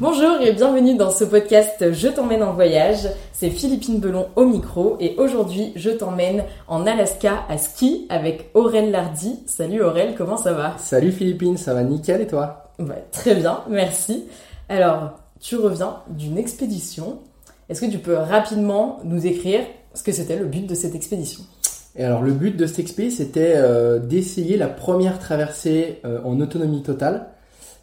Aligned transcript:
Bonjour 0.00 0.40
et 0.40 0.52
bienvenue 0.52 0.96
dans 0.96 1.10
ce 1.10 1.24
podcast 1.24 1.92
Je 1.92 2.06
t'emmène 2.06 2.44
en 2.44 2.52
voyage. 2.52 3.08
C'est 3.32 3.50
Philippine 3.50 3.98
Belon 3.98 4.28
au 4.36 4.44
micro 4.44 4.96
et 5.00 5.16
aujourd'hui 5.18 5.72
je 5.74 5.90
t'emmène 5.90 6.44
en 6.68 6.86
Alaska 6.86 7.42
à 7.48 7.58
ski 7.58 8.06
avec 8.08 8.52
Aurel 8.54 8.92
Lardy. 8.92 9.40
Salut 9.46 9.82
Aurel, 9.82 10.14
comment 10.16 10.36
ça 10.36 10.52
va? 10.52 10.76
Salut 10.78 11.10
Philippine, 11.10 11.56
ça 11.56 11.74
va 11.74 11.82
nickel 11.82 12.20
et 12.20 12.28
toi? 12.28 12.70
Très 13.10 13.34
bien, 13.34 13.62
merci. 13.68 14.26
Alors, 14.68 15.18
tu 15.40 15.56
reviens 15.56 15.96
d'une 16.10 16.38
expédition. 16.38 17.18
Est-ce 17.68 17.80
que 17.80 17.90
tu 17.90 17.98
peux 17.98 18.14
rapidement 18.14 19.00
nous 19.02 19.26
écrire 19.26 19.62
ce 19.94 20.04
que 20.04 20.12
c'était 20.12 20.36
le 20.36 20.44
but 20.44 20.64
de 20.64 20.76
cette 20.76 20.94
expédition? 20.94 21.42
Et 21.96 22.04
alors 22.04 22.22
le 22.22 22.30
but 22.30 22.56
de 22.56 22.66
cette 22.66 22.78
expé, 22.78 23.10
c'était 23.10 23.54
euh, 23.56 23.98
d'essayer 23.98 24.56
la 24.56 24.68
première 24.68 25.18
traversée 25.18 25.98
euh, 26.04 26.20
en 26.24 26.40
autonomie 26.40 26.84
totale 26.84 27.30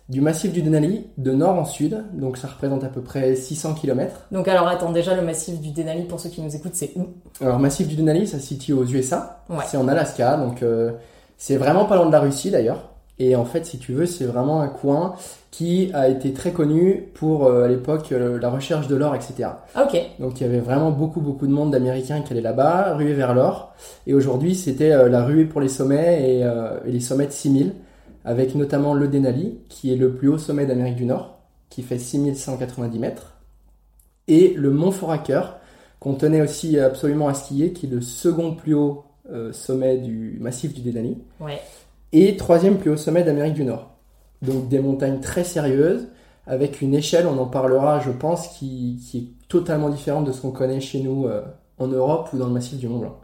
du 0.08 0.22
massif 0.22 0.54
du 0.54 0.62
Denali 0.62 1.08
de 1.18 1.32
nord 1.32 1.58
en 1.58 1.66
sud, 1.66 2.04
donc 2.14 2.38
ça 2.38 2.48
représente 2.48 2.84
à 2.84 2.88
peu 2.88 3.02
près 3.02 3.36
600 3.36 3.74
km. 3.74 4.28
Donc 4.32 4.48
alors 4.48 4.68
attends, 4.68 4.92
déjà 4.92 5.16
le 5.16 5.24
massif 5.24 5.60
du 5.60 5.72
Denali, 5.72 6.04
pour 6.04 6.20
ceux 6.20 6.30
qui 6.30 6.42
nous 6.42 6.56
écoutent, 6.56 6.76
c'est 6.76 6.92
où? 6.96 7.08
Alors 7.42 7.60
massif 7.60 7.88
du 7.88 7.96
Denali, 7.96 8.28
ça 8.28 8.38
se 8.40 8.46
situe 8.46 8.74
aux 8.74 8.86
USA, 8.86 9.44
c'est 9.66 9.78
en 9.78 9.88
Alaska, 9.88 10.38
donc 10.38 10.62
euh, 10.62 10.92
c'est 11.38 11.58
vraiment 11.58 11.86
pas 11.86 11.96
loin 11.96 12.06
de 12.06 12.12
la 12.12 12.20
Russie 12.20 12.52
d'ailleurs. 12.52 12.92
Et 13.18 13.38
en 13.38 13.46
fait, 13.46 13.66
si 13.66 13.80
tu 13.80 13.94
veux, 13.94 14.06
c'est 14.06 14.26
vraiment 14.26 14.60
un 14.60 14.68
coin 14.68 15.16
qui 15.50 15.90
a 15.94 16.10
été 16.10 16.34
très 16.34 16.52
connu 16.52 17.08
pour 17.14 17.46
euh, 17.46 17.64
à 17.64 17.70
l'époque 17.70 18.12
euh, 18.12 18.38
la 18.42 18.50
recherche 18.50 18.90
de 18.90 18.96
l'or, 18.98 19.16
etc. 19.16 19.52
Ok. 19.82 19.98
Donc 20.20 20.40
il 20.40 20.44
y 20.44 20.46
avait 20.46 20.60
vraiment 20.60 20.92
beaucoup 20.92 21.22
beaucoup 21.22 21.48
de 21.48 21.54
monde 21.54 21.72
d'Américains 21.72 22.22
qui 22.22 22.34
allaient 22.34 22.42
là-bas, 22.42 22.94
ruer 22.96 23.14
vers 23.14 23.34
l'or. 23.34 23.74
Et 24.06 24.14
aujourd'hui, 24.14 24.54
c'était 24.54 25.10
la 25.10 25.24
ruée 25.24 25.46
pour 25.46 25.62
les 25.62 25.70
sommets 25.70 26.30
et, 26.30 26.40
et 26.42 26.92
les 26.92 27.00
sommets 27.00 27.26
de 27.26 27.32
6000 27.32 27.74
avec 28.26 28.56
notamment 28.56 28.94
le 28.94 29.08
Denali, 29.08 29.60
qui 29.70 29.94
est 29.94 29.96
le 29.96 30.14
plus 30.14 30.28
haut 30.28 30.40
sommet 30.40 30.66
d'Amérique 30.66 30.96
du 30.96 31.06
Nord, 31.06 31.38
qui 31.70 31.84
fait 31.84 32.00
6190 32.00 33.00
mètres, 33.00 33.36
et 34.28 34.54
le 34.56 34.72
Mont 34.72 34.92
Foraker, 34.92 35.58
qu'on 36.00 36.16
tenait 36.16 36.42
aussi 36.42 36.80
absolument 36.80 37.28
à 37.28 37.36
skier, 37.36 37.72
qui 37.72 37.86
est 37.86 37.90
le 37.90 38.02
second 38.02 38.56
plus 38.56 38.74
haut 38.74 39.06
euh, 39.32 39.54
sommet 39.54 39.98
du 39.98 40.38
massif 40.42 40.74
du 40.74 40.82
Denali, 40.82 41.18
et 42.12 42.36
troisième 42.36 42.78
plus 42.78 42.92
haut 42.92 42.98
sommet 42.98 43.24
d'Amérique 43.24 43.54
du 43.54 43.64
Nord. 43.64 43.92
Donc 44.42 44.68
des 44.70 44.80
montagnes 44.80 45.20
très 45.20 45.44
sérieuses, 45.44 46.08
avec 46.48 46.82
une 46.82 46.94
échelle, 46.94 47.28
on 47.28 47.38
en 47.38 47.48
parlera, 47.48 48.00
je 48.00 48.12
pense, 48.12 48.48
qui, 48.50 49.00
est 49.14 49.48
totalement 49.48 49.90
différente 49.90 50.26
de 50.26 50.32
ce 50.32 50.42
qu'on 50.42 50.52
connaît 50.52 50.82
chez 50.82 51.00
nous 51.00 51.26
euh, 51.28 51.42
en 51.78 51.88
Europe 51.88 52.30
ou 52.34 52.38
dans 52.38 52.48
le 52.48 52.54
massif 52.54 52.80
du 52.80 52.88
Mont 52.88 53.00
Blanc. 53.00 53.20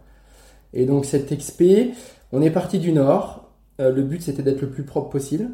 Et 0.73 0.85
donc 0.85 1.05
cette 1.05 1.31
expé, 1.31 1.91
on 2.31 2.41
est 2.41 2.51
parti 2.51 2.79
du 2.79 2.93
nord, 2.93 3.50
euh, 3.81 3.91
le 3.91 4.03
but 4.03 4.21
c'était 4.21 4.43
d'être 4.43 4.61
le 4.61 4.69
plus 4.69 4.83
propre 4.83 5.09
possible. 5.09 5.49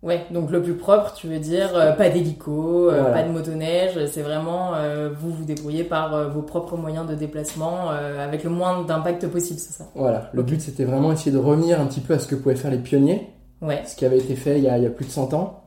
Ouais, 0.00 0.26
donc 0.30 0.52
le 0.52 0.62
plus 0.62 0.74
propre, 0.74 1.12
tu 1.14 1.26
veux 1.26 1.40
dire 1.40 1.70
euh, 1.74 1.92
pas 1.92 2.08
d'hélico, 2.08 2.88
euh, 2.88 3.12
pas 3.12 3.24
de 3.24 3.30
motoneige, 3.30 3.98
c'est 4.06 4.22
vraiment 4.22 4.74
vous 5.18 5.30
vous 5.30 5.44
débrouillez 5.44 5.82
par 5.82 6.30
vos 6.30 6.42
propres 6.42 6.76
moyens 6.76 7.06
de 7.06 7.14
déplacement 7.14 7.90
avec 7.90 8.44
le 8.44 8.50
moins 8.50 8.84
d'impact 8.84 9.26
possible, 9.26 9.58
c'est 9.58 9.72
ça? 9.72 9.88
Voilà, 9.94 10.30
le 10.32 10.42
but 10.42 10.60
c'était 10.60 10.84
vraiment 10.84 11.12
essayer 11.12 11.32
de 11.32 11.38
revenir 11.38 11.80
un 11.80 11.86
petit 11.86 12.00
peu 12.00 12.14
à 12.14 12.18
ce 12.18 12.28
que 12.28 12.36
pouvaient 12.36 12.54
faire 12.54 12.70
les 12.70 12.78
pionniers, 12.78 13.28
ouais. 13.60 13.82
ce 13.86 13.96
qui 13.96 14.04
avait 14.04 14.18
été 14.18 14.36
fait 14.36 14.58
il 14.58 14.64
y 14.64 14.68
a, 14.68 14.90
plus 14.90 15.06
de 15.06 15.10
100 15.10 15.34
ans. 15.34 15.64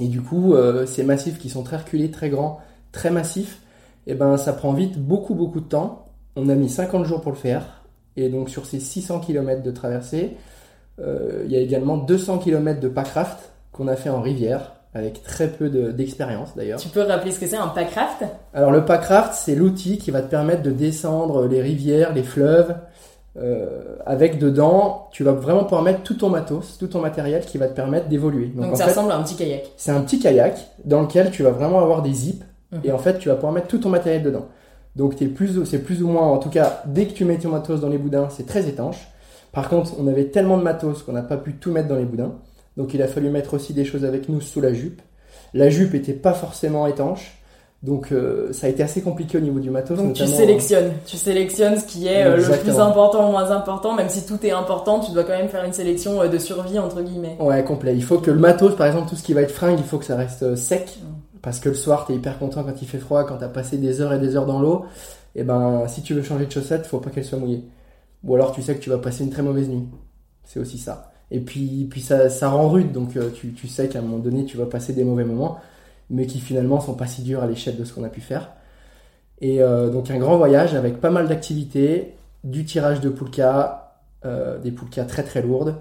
Et 0.00 0.06
du 0.08 0.22
coup, 0.22 0.54
ces 0.86 1.02
massifs 1.02 1.38
qui 1.38 1.50
sont 1.50 1.62
très 1.62 1.76
reculés, 1.76 2.10
très 2.10 2.30
grands, 2.30 2.60
très 2.92 3.10
massifs, 3.10 3.60
et 4.06 4.12
eh 4.12 4.14
ben 4.14 4.38
ça 4.38 4.54
prend 4.54 4.72
vite 4.72 4.98
beaucoup 4.98 5.34
beaucoup 5.34 5.60
de 5.60 5.68
temps. 5.68 6.06
On 6.36 6.48
a 6.48 6.54
mis 6.54 6.70
50 6.70 7.04
jours 7.04 7.20
pour 7.20 7.32
le 7.32 7.36
faire, 7.36 7.82
et 8.16 8.30
donc 8.30 8.48
sur 8.48 8.64
ces 8.64 8.80
600 8.80 9.20
km 9.20 9.62
de 9.62 9.70
traversée, 9.70 10.36
il 11.00 11.50
y 11.50 11.56
a 11.56 11.60
également 11.60 11.96
200 11.96 12.38
km 12.38 12.80
de 12.80 12.88
packraft 12.88 13.50
qu'on 13.72 13.88
a 13.88 13.96
fait 13.96 14.10
en 14.10 14.20
rivière 14.20 14.72
avec 14.94 15.22
très 15.22 15.48
peu 15.48 15.68
d'expérience 15.68 16.56
d'ailleurs. 16.56 16.80
Tu 16.80 16.88
peux 16.88 17.02
rappeler 17.02 17.30
ce 17.30 17.38
que 17.38 17.46
c'est 17.46 17.56
un 17.56 17.68
packraft? 17.68 18.24
Alors 18.54 18.70
le 18.70 18.84
packraft, 18.84 19.34
c'est 19.34 19.54
l'outil 19.54 19.98
qui 19.98 20.10
va 20.10 20.22
te 20.22 20.30
permettre 20.30 20.62
de 20.62 20.70
descendre 20.70 21.46
les 21.46 21.60
rivières, 21.60 22.12
les 22.14 22.22
fleuves. 22.22 22.74
Euh, 23.36 23.96
avec 24.04 24.38
dedans, 24.38 25.08
tu 25.12 25.22
vas 25.22 25.32
vraiment 25.32 25.62
pouvoir 25.62 25.82
mettre 25.82 26.02
tout 26.02 26.14
ton 26.14 26.28
matos, 26.28 26.76
tout 26.78 26.88
ton 26.88 27.00
matériel 27.00 27.44
qui 27.44 27.56
va 27.56 27.68
te 27.68 27.74
permettre 27.74 28.08
d'évoluer. 28.08 28.46
Donc, 28.46 28.76
ça 28.76 28.86
ressemble 28.86 29.12
à 29.12 29.16
un 29.16 29.22
petit 29.22 29.36
kayak. 29.36 29.70
C'est 29.76 29.92
un 29.92 30.00
petit 30.00 30.18
kayak 30.18 30.58
dans 30.84 31.02
lequel 31.02 31.30
tu 31.30 31.44
vas 31.44 31.50
vraiment 31.50 31.80
avoir 31.80 32.02
des 32.02 32.12
zips 32.12 32.44
mhm. 32.72 32.80
et 32.82 32.90
en 32.90 32.98
fait 32.98 33.18
tu 33.18 33.28
vas 33.28 33.36
pouvoir 33.36 33.52
mettre 33.52 33.68
tout 33.68 33.78
ton 33.78 33.90
matériel 33.90 34.22
dedans. 34.22 34.46
Donc 34.96 35.14
c'est 35.16 35.26
plus, 35.26 35.60
plus 35.78 36.02
ou 36.02 36.08
moins, 36.08 36.26
en 36.26 36.38
tout 36.38 36.48
cas, 36.48 36.82
dès 36.86 37.06
que 37.06 37.12
tu 37.12 37.24
mets 37.24 37.38
ton 37.38 37.50
matos 37.50 37.80
dans 37.80 37.88
les 37.88 37.98
boudins, 37.98 38.28
c'est 38.30 38.46
très 38.46 38.66
étanche. 38.66 39.08
Par 39.52 39.68
contre, 39.68 39.92
on 39.98 40.06
avait 40.06 40.26
tellement 40.26 40.58
de 40.58 40.62
matos 40.62 41.02
qu'on 41.02 41.12
n'a 41.12 41.22
pas 41.22 41.36
pu 41.36 41.54
tout 41.54 41.70
mettre 41.70 41.88
dans 41.88 41.96
les 41.96 42.04
boudins. 42.04 42.34
Donc 42.76 42.94
il 42.94 43.02
a 43.02 43.08
fallu 43.08 43.28
mettre 43.30 43.54
aussi 43.54 43.74
des 43.74 43.84
choses 43.84 44.04
avec 44.04 44.28
nous 44.28 44.40
sous 44.40 44.60
la 44.60 44.72
jupe. 44.72 45.02
La 45.54 45.70
jupe 45.70 45.94
n'était 45.94 46.12
pas 46.12 46.32
forcément 46.32 46.86
étanche. 46.86 47.38
Donc 47.82 48.10
euh, 48.10 48.52
ça 48.52 48.66
a 48.66 48.70
été 48.70 48.82
assez 48.82 49.02
compliqué 49.02 49.38
au 49.38 49.40
niveau 49.40 49.60
du 49.60 49.70
matos. 49.70 49.96
Donc 49.96 50.14
tu 50.14 50.26
sélectionnes, 50.26 50.92
tu 51.06 51.16
sélectionnes 51.16 51.78
ce 51.78 51.84
qui 51.84 52.08
est 52.08 52.24
euh, 52.24 52.36
le 52.36 52.56
plus 52.58 52.80
important, 52.80 53.26
le 53.26 53.30
moins 53.30 53.52
important, 53.52 53.94
même 53.94 54.08
si 54.08 54.26
tout 54.26 54.44
est 54.44 54.50
important, 54.50 54.98
tu 54.98 55.12
dois 55.12 55.22
quand 55.22 55.36
même 55.36 55.48
faire 55.48 55.64
une 55.64 55.72
sélection 55.72 56.20
euh, 56.20 56.26
de 56.26 56.38
survie 56.38 56.78
entre 56.80 57.02
guillemets. 57.02 57.36
Ouais, 57.38 57.62
complet. 57.62 57.94
Il 57.94 58.02
faut 58.02 58.18
que 58.18 58.32
le 58.32 58.40
matos, 58.40 58.74
par 58.74 58.88
exemple, 58.88 59.08
tout 59.08 59.14
ce 59.14 59.22
qui 59.22 59.32
va 59.32 59.42
être 59.42 59.52
fringue, 59.52 59.78
il 59.78 59.84
faut 59.84 59.98
que 59.98 60.04
ça 60.04 60.16
reste 60.16 60.56
sec, 60.56 60.98
mm. 61.00 61.38
parce 61.40 61.60
que 61.60 61.68
le 61.68 61.76
soir 61.76 62.04
tu 62.04 62.12
es 62.12 62.16
hyper 62.16 62.40
content 62.40 62.64
quand 62.64 62.82
il 62.82 62.88
fait 62.88 62.98
froid, 62.98 63.22
quand 63.22 63.36
tu 63.36 63.44
as 63.44 63.48
passé 63.48 63.76
des 63.76 64.00
heures 64.00 64.12
et 64.12 64.18
des 64.18 64.34
heures 64.34 64.46
dans 64.46 64.60
l'eau. 64.60 64.84
Et 65.36 65.42
eh 65.42 65.44
ben 65.44 65.84
si 65.86 66.02
tu 66.02 66.14
veux 66.14 66.22
changer 66.22 66.46
de 66.46 66.50
chaussettes, 66.50 66.84
faut 66.84 66.98
pas 66.98 67.10
qu'elles 67.10 67.24
soient 67.24 67.38
mouillées. 67.38 67.62
Ou 68.24 68.34
alors 68.34 68.52
tu 68.52 68.62
sais 68.62 68.74
que 68.74 68.80
tu 68.80 68.90
vas 68.90 68.98
passer 68.98 69.24
une 69.24 69.30
très 69.30 69.42
mauvaise 69.42 69.68
nuit. 69.68 69.86
C'est 70.44 70.60
aussi 70.60 70.78
ça. 70.78 71.12
Et 71.30 71.40
puis, 71.40 71.90
ça, 72.00 72.30
ça 72.30 72.48
rend 72.48 72.68
rude, 72.70 72.92
donc 72.92 73.16
euh, 73.16 73.30
tu, 73.30 73.52
tu 73.52 73.68
sais 73.68 73.88
qu'à 73.88 73.98
un 73.98 74.02
moment 74.02 74.18
donné, 74.18 74.44
tu 74.44 74.56
vas 74.56 74.66
passer 74.66 74.94
des 74.94 75.04
mauvais 75.04 75.24
moments, 75.24 75.58
mais 76.10 76.26
qui 76.26 76.40
finalement 76.40 76.80
sont 76.80 76.94
pas 76.94 77.06
si 77.06 77.22
durs 77.22 77.42
à 77.42 77.46
l'échelle 77.46 77.76
de 77.76 77.84
ce 77.84 77.92
qu'on 77.92 78.04
a 78.04 78.08
pu 78.08 78.20
faire. 78.20 78.52
Et 79.40 79.62
euh, 79.62 79.90
donc 79.90 80.10
un 80.10 80.18
grand 80.18 80.36
voyage 80.36 80.74
avec 80.74 81.00
pas 81.00 81.10
mal 81.10 81.28
d'activités, 81.28 82.14
du 82.44 82.64
tirage 82.64 83.00
de 83.00 83.10
poulka, 83.10 83.98
euh, 84.24 84.58
des 84.58 84.72
poulkas 84.72 85.04
très 85.04 85.22
très 85.22 85.42
lourdes, 85.42 85.76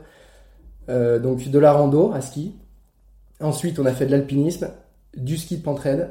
donc 0.88 1.50
de 1.50 1.60
la 1.60 1.74
rando 1.74 2.14
à 2.14 2.22
ski. 2.22 2.56
Ensuite, 3.42 3.78
on 3.78 3.86
a 3.86 3.92
fait 3.92 4.06
de 4.06 4.12
l'alpinisme, 4.12 4.70
du 5.16 5.38
ski 5.38 5.58
de 5.58 5.62
pentraide, 5.62 6.10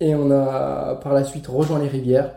et 0.00 0.14
on 0.14 0.30
a 0.30 0.94
par 1.02 1.12
la 1.12 1.24
suite 1.24 1.48
rejoint 1.48 1.80
les 1.80 1.88
rivières 1.88 2.34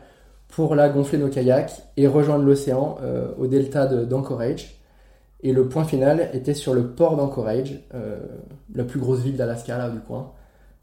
pour 0.47 0.75
là 0.75 0.89
gonfler 0.89 1.17
nos 1.17 1.29
kayaks 1.29 1.83
et 1.97 2.07
rejoindre 2.07 2.45
l'océan 2.45 2.97
euh, 3.01 3.27
au 3.37 3.47
delta 3.47 3.85
d'Anchorage. 3.85 4.79
Et 5.41 5.53
le 5.53 5.67
point 5.67 5.83
final 5.83 6.29
était 6.33 6.53
sur 6.53 6.73
le 6.73 6.87
port 6.87 7.17
d'Anchorage, 7.17 7.79
la 8.73 8.83
plus 8.83 8.99
grosse 8.99 9.19
ville 9.19 9.37
d'Alaska 9.37 9.77
là 9.77 9.89
du 9.89 9.99
coin. 9.99 10.31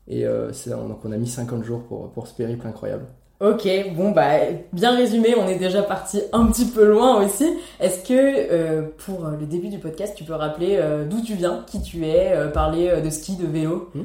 Et 0.07 0.25
donc 0.25 1.05
on 1.05 1.11
a 1.11 1.17
mis 1.17 1.27
50 1.27 1.65
jours 1.65 1.83
pour, 1.83 2.13
pour 2.13 2.29
ce 2.29 2.35
périple 2.35 2.65
incroyable. 2.69 3.07
Ok, 3.43 3.69
bon 3.97 4.13
bah 4.13 4.37
bien 4.73 4.95
résumé, 4.95 5.35
on 5.37 5.49
est 5.49 5.59
déjà 5.59 5.83
parti 5.83 6.23
un 6.33 6.47
petit 6.47 6.67
peu 6.67 6.85
loin 6.85 7.25
aussi. 7.25 7.45
Est-ce 7.81 8.07
que 8.07 8.13
euh, 8.15 8.83
pour 8.99 9.27
le 9.27 9.47
début 9.47 9.67
du 9.67 9.81
podcast, 9.81 10.15
tu 10.17 10.23
peux 10.23 10.35
rappeler 10.35 10.77
euh, 10.81 11.05
d'où 11.05 11.21
tu 11.21 11.35
viens, 11.35 11.65
qui 11.67 11.83
tu 11.83 12.07
es, 12.07 12.31
euh, 12.37 12.51
parler 12.51 13.03
de 13.03 13.11
ski, 13.11 13.35
de 13.35 13.49
vélo? 13.49 13.91
Hmm. 13.97 14.03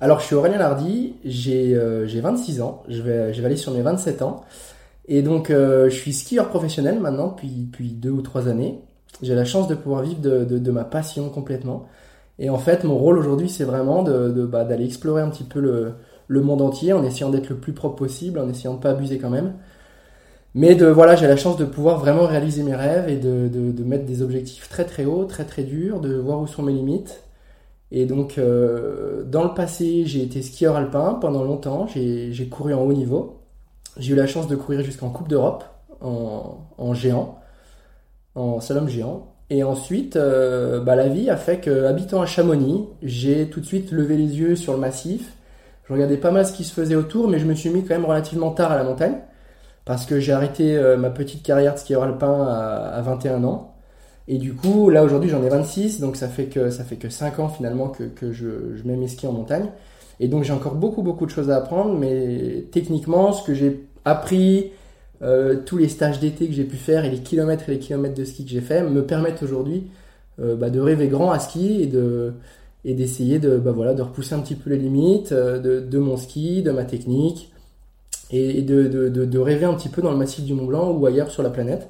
Alors 0.00 0.20
je 0.20 0.24
suis 0.24 0.34
Aurélien 0.34 0.56
Lardy, 0.56 1.16
j'ai 1.22 1.74
26 1.74 2.62
ans, 2.62 2.82
je 2.88 3.02
vais, 3.02 3.34
je 3.34 3.40
vais 3.42 3.46
aller 3.46 3.56
sur 3.56 3.72
mes 3.72 3.82
27 3.82 4.22
ans. 4.22 4.42
Et 5.14 5.20
donc 5.20 5.48
je 5.50 5.90
suis 5.90 6.12
skieur 6.12 6.48
professionnel 6.48 6.98
maintenant 6.98 7.28
depuis, 7.28 7.48
depuis 7.50 7.90
deux 7.90 8.10
ou 8.10 8.22
trois 8.22 8.48
années. 8.48 8.80
J'ai 9.22 9.34
la 9.34 9.44
chance 9.44 9.68
de 9.68 9.74
pouvoir 9.74 10.02
vivre 10.02 10.20
de, 10.20 10.44
de, 10.44 10.70
ma 10.70 10.84
passion 10.84 11.28
complètement. 11.28 11.86
Et 12.38 12.48
en 12.48 12.58
fait 12.58 12.84
mon 12.84 12.96
rôle 12.96 13.18
aujourd'hui 13.18 13.50
c'est 13.50 13.64
vraiment 13.64 14.02
d'aller 14.02 14.32
de, 14.32 14.46
bah, 14.46 14.66
explorer 14.78 15.20
un 15.22 15.28
petit 15.28 15.44
peu 15.44 15.60
le 15.60 15.92
le 16.28 16.40
monde 16.40 16.62
entier 16.62 16.92
en 16.94 17.04
essayant 17.04 17.30
d'être 17.30 17.50
le 17.50 17.56
plus 17.56 17.74
propre 17.74 17.96
possible, 17.96 18.38
en 18.38 18.48
essayant 18.48 18.74
de 18.74 18.80
pas 18.80 18.90
abuser 18.90 19.18
quand 19.18 19.30
même. 19.30 19.52
Mais 20.54 20.74
de 20.74 20.86
voilà, 20.86 21.16
j'ai 21.16 21.26
la 21.26 21.36
chance 21.36 21.56
de 21.56 21.64
pouvoir 21.64 21.98
vraiment 21.98 22.26
réaliser 22.26 22.62
mes 22.62 22.74
rêves 22.74 23.08
et 23.08 23.16
de, 23.16 23.48
de, 23.48 23.84
mettre 23.84 24.04
des 24.04 24.22
objectifs 24.22 24.68
très 24.68 24.84
très 24.84 25.04
hauts, 25.06 25.24
très 25.24 25.44
très 25.44 25.62
durs, 25.62 26.00
de 26.00 26.14
voir 26.16 26.40
où 26.40 26.46
sont 26.46 26.62
mes 26.62 26.72
limites. 26.72 27.22
Et 27.90 28.06
donc, 28.06 28.38
euh, 28.38 29.24
dans 29.24 29.44
le 29.44 29.54
passé, 29.54 30.04
j'ai 30.06 30.22
été 30.22 30.42
skieur 30.42 30.76
alpin 30.76 31.14
pendant 31.20 31.44
longtemps, 31.44 31.86
j'ai 31.86 32.48
couru 32.50 32.74
en 32.74 32.82
haut 32.82 32.92
niveau. 32.92 33.41
J'ai 33.98 34.12
eu 34.12 34.16
la 34.16 34.26
chance 34.26 34.48
de 34.48 34.56
courir 34.56 34.82
jusqu'en 34.82 35.10
Coupe 35.10 35.28
d'Europe 35.28 35.64
en, 36.00 36.94
géant, 36.94 37.38
en 38.34 38.60
slalom 38.60 38.88
géant. 38.88 39.28
Et 39.50 39.62
ensuite, 39.64 40.16
euh, 40.16 40.80
bah, 40.80 40.96
la 40.96 41.08
vie 41.08 41.28
a 41.28 41.36
fait 41.36 41.58
que, 41.58 41.84
habitant 41.84 42.22
à 42.22 42.26
Chamonix, 42.26 42.88
j'ai 43.02 43.50
tout 43.50 43.60
de 43.60 43.66
suite 43.66 43.92
levé 43.92 44.16
les 44.16 44.38
yeux 44.38 44.56
sur 44.56 44.72
le 44.72 44.78
massif 44.78 45.32
je 45.92 45.92
regardais 45.92 46.16
pas 46.16 46.30
mal 46.30 46.46
ce 46.46 46.52
qui 46.52 46.64
se 46.64 46.72
faisait 46.72 46.94
autour, 46.94 47.28
mais 47.28 47.38
je 47.38 47.44
me 47.44 47.54
suis 47.54 47.70
mis 47.70 47.82
quand 47.82 47.94
même 47.94 48.04
relativement 48.04 48.50
tard 48.50 48.72
à 48.72 48.76
la 48.76 48.84
montagne, 48.84 49.16
parce 49.84 50.06
que 50.06 50.20
j'ai 50.20 50.32
arrêté 50.32 50.76
euh, 50.76 50.96
ma 50.96 51.10
petite 51.10 51.42
carrière 51.42 51.74
de 51.74 51.78
skieur 51.78 52.02
alpin 52.02 52.46
à, 52.46 53.00
21 53.02 53.44
ans. 53.44 53.74
Et 54.28 54.38
du 54.38 54.54
coup, 54.54 54.88
là 54.88 55.02
aujourd'hui 55.02 55.28
j'en 55.28 55.42
ai 55.42 55.48
26, 55.48 56.00
donc 56.00 56.16
ça 56.16 56.28
fait 56.28 56.46
que 56.46 56.70
ça 56.70 56.84
fait 56.84 56.96
que 56.96 57.08
5 57.10 57.40
ans 57.40 57.48
finalement 57.48 57.88
que, 57.88 58.04
que 58.04 58.32
je, 58.32 58.76
je, 58.76 58.84
mets 58.84 58.96
mes 58.96 59.08
skis 59.08 59.26
en 59.26 59.32
montagne. 59.32 59.68
Et 60.22 60.28
donc 60.28 60.44
j'ai 60.44 60.52
encore 60.52 60.76
beaucoup 60.76 61.02
beaucoup 61.02 61.26
de 61.26 61.32
choses 61.32 61.50
à 61.50 61.56
apprendre, 61.56 61.98
mais 61.98 62.64
techniquement, 62.70 63.32
ce 63.32 63.42
que 63.44 63.54
j'ai 63.54 63.84
appris, 64.04 64.70
euh, 65.20 65.56
tous 65.66 65.78
les 65.78 65.88
stages 65.88 66.20
d'été 66.20 66.46
que 66.46 66.52
j'ai 66.52 66.62
pu 66.62 66.76
faire 66.76 67.04
et 67.04 67.10
les 67.10 67.18
kilomètres 67.18 67.68
et 67.68 67.72
les 67.72 67.80
kilomètres 67.80 68.14
de 68.14 68.24
ski 68.24 68.44
que 68.44 68.50
j'ai 68.50 68.60
fait 68.60 68.84
me 68.84 69.04
permettent 69.04 69.42
aujourd'hui 69.42 69.88
euh, 70.40 70.54
bah, 70.54 70.70
de 70.70 70.78
rêver 70.78 71.08
grand 71.08 71.32
à 71.32 71.40
ski 71.40 71.82
et 71.82 71.86
de 71.86 72.34
et 72.84 72.94
d'essayer 72.94 73.40
de, 73.40 73.58
bah 73.58 73.72
de 73.94 74.02
repousser 74.02 74.34
un 74.34 74.40
petit 74.40 74.54
peu 74.54 74.70
les 74.70 74.76
limites 74.76 75.32
euh, 75.32 75.80
de, 75.80 75.98
mon 75.98 76.16
ski, 76.16 76.62
de 76.62 76.70
ma 76.70 76.84
technique, 76.84 77.52
et 78.30 78.62
de, 78.62 79.38
rêver 79.38 79.64
un 79.64 79.74
petit 79.74 79.88
peu 79.88 80.02
dans 80.02 80.12
le 80.12 80.16
massif 80.16 80.44
du 80.44 80.54
Mont 80.54 80.66
Blanc 80.66 80.92
ou 80.92 81.04
ailleurs 81.04 81.32
sur 81.32 81.42
la 81.42 81.50
planète. 81.50 81.88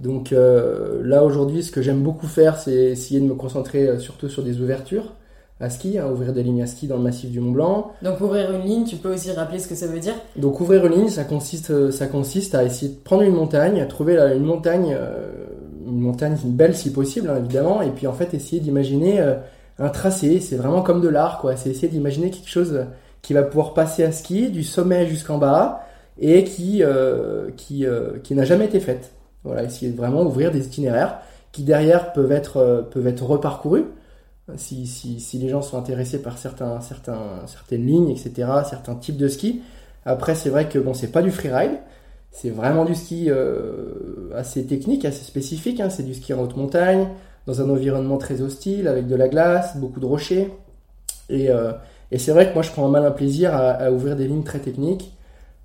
Donc 0.00 0.32
là 0.32 1.22
aujourd'hui, 1.24 1.62
ce 1.62 1.70
que 1.70 1.82
j'aime 1.82 2.02
beaucoup 2.02 2.26
faire, 2.26 2.58
c'est 2.58 2.74
essayer 2.74 3.20
de 3.20 3.26
me 3.26 3.34
concentrer 3.34 3.98
surtout 4.00 4.28
sur 4.28 4.42
des 4.42 4.60
ouvertures 4.60 5.12
à 5.62 5.70
ski, 5.70 5.98
hein, 5.98 6.06
ouvrir 6.12 6.32
des 6.32 6.42
lignes 6.42 6.62
à 6.62 6.66
ski 6.66 6.86
dans 6.86 6.96
le 6.96 7.02
massif 7.02 7.30
du 7.30 7.40
Mont 7.40 7.52
Blanc. 7.52 7.92
Donc 8.02 8.20
ouvrir 8.20 8.52
une 8.52 8.62
ligne, 8.62 8.84
tu 8.84 8.96
peux 8.96 9.12
aussi 9.14 9.30
rappeler 9.32 9.58
ce 9.58 9.68
que 9.68 9.74
ça 9.74 9.86
veut 9.86 10.00
dire? 10.00 10.14
Donc 10.36 10.60
ouvrir 10.60 10.84
une 10.86 10.92
ligne, 10.92 11.08
ça 11.08 11.24
consiste, 11.24 11.90
ça 11.90 12.06
consiste 12.06 12.54
à 12.54 12.64
essayer 12.64 12.92
de 12.92 12.98
prendre 12.98 13.22
une 13.22 13.34
montagne, 13.34 13.80
à 13.80 13.86
trouver 13.86 14.16
une 14.18 14.44
montagne, 14.44 14.96
une 15.86 16.00
montagne 16.00 16.36
belle 16.44 16.74
si 16.74 16.92
possible 16.92 17.30
hein, 17.30 17.36
évidemment, 17.38 17.82
et 17.82 17.90
puis 17.90 18.06
en 18.06 18.12
fait 18.12 18.34
essayer 18.34 18.60
d'imaginer 18.60 19.20
un 19.78 19.88
tracé, 19.88 20.40
c'est 20.40 20.56
vraiment 20.56 20.82
comme 20.82 21.00
de 21.00 21.08
l'art, 21.08 21.38
quoi. 21.38 21.56
C'est 21.56 21.70
essayer 21.70 21.88
d'imaginer 21.88 22.30
quelque 22.30 22.50
chose 22.50 22.84
qui 23.22 23.32
va 23.32 23.42
pouvoir 23.42 23.74
passer 23.74 24.04
à 24.04 24.12
ski 24.12 24.50
du 24.50 24.62
sommet 24.62 25.06
jusqu'en 25.06 25.38
bas 25.38 25.86
et 26.20 26.44
qui, 26.44 26.82
euh, 26.82 27.50
qui, 27.56 27.86
euh, 27.86 28.18
qui 28.22 28.34
n'a 28.34 28.44
jamais 28.44 28.66
été 28.66 28.80
faite. 28.80 29.12
Voilà, 29.44 29.64
essayer 29.64 29.90
de 29.90 29.96
vraiment 29.96 30.22
ouvrir 30.22 30.50
des 30.50 30.66
itinéraires 30.66 31.18
qui 31.52 31.62
derrière 31.62 32.12
peuvent 32.12 32.32
être, 32.32 32.58
euh, 32.58 32.82
peuvent 32.82 33.06
être 33.06 33.24
reparcourus 33.24 33.84
si, 34.56 35.38
les 35.40 35.48
gens 35.48 35.62
sont 35.62 35.78
intéressés 35.78 36.20
par 36.20 36.38
certains, 36.38 36.80
certaines 36.80 37.86
lignes, 37.86 38.10
etc., 38.10 38.48
certains 38.68 38.94
types 38.94 39.16
de 39.16 39.28
ski. 39.28 39.62
Après, 40.04 40.34
c'est 40.34 40.50
vrai 40.50 40.68
que 40.68 40.78
bon, 40.78 40.94
c'est 40.94 41.12
pas 41.12 41.22
du 41.22 41.30
freeride, 41.30 41.78
c'est 42.30 42.50
vraiment 42.50 42.84
du 42.84 42.94
ski 42.94 43.30
assez 44.34 44.66
technique, 44.66 45.04
assez 45.04 45.24
spécifique. 45.24 45.80
Hein. 45.80 45.90
C'est 45.90 46.02
du 46.02 46.14
ski 46.14 46.34
en 46.34 46.42
haute 46.42 46.56
montagne, 46.56 47.08
dans 47.46 47.60
un 47.60 47.70
environnement 47.70 48.18
très 48.18 48.40
hostile, 48.40 48.88
avec 48.88 49.06
de 49.06 49.16
la 49.16 49.28
glace, 49.28 49.76
beaucoup 49.76 50.00
de 50.00 50.06
rochers. 50.06 50.52
Et, 51.28 51.50
euh, 51.50 51.72
c'est 52.16 52.32
vrai 52.32 52.48
que 52.48 52.54
moi, 52.54 52.62
je 52.62 52.70
prends 52.70 52.86
un 52.86 52.90
malin 52.90 53.10
plaisir 53.10 53.54
à, 53.54 53.70
à 53.70 53.90
ouvrir 53.90 54.16
des 54.16 54.28
lignes 54.28 54.44
très 54.44 54.58
techniques, 54.58 55.14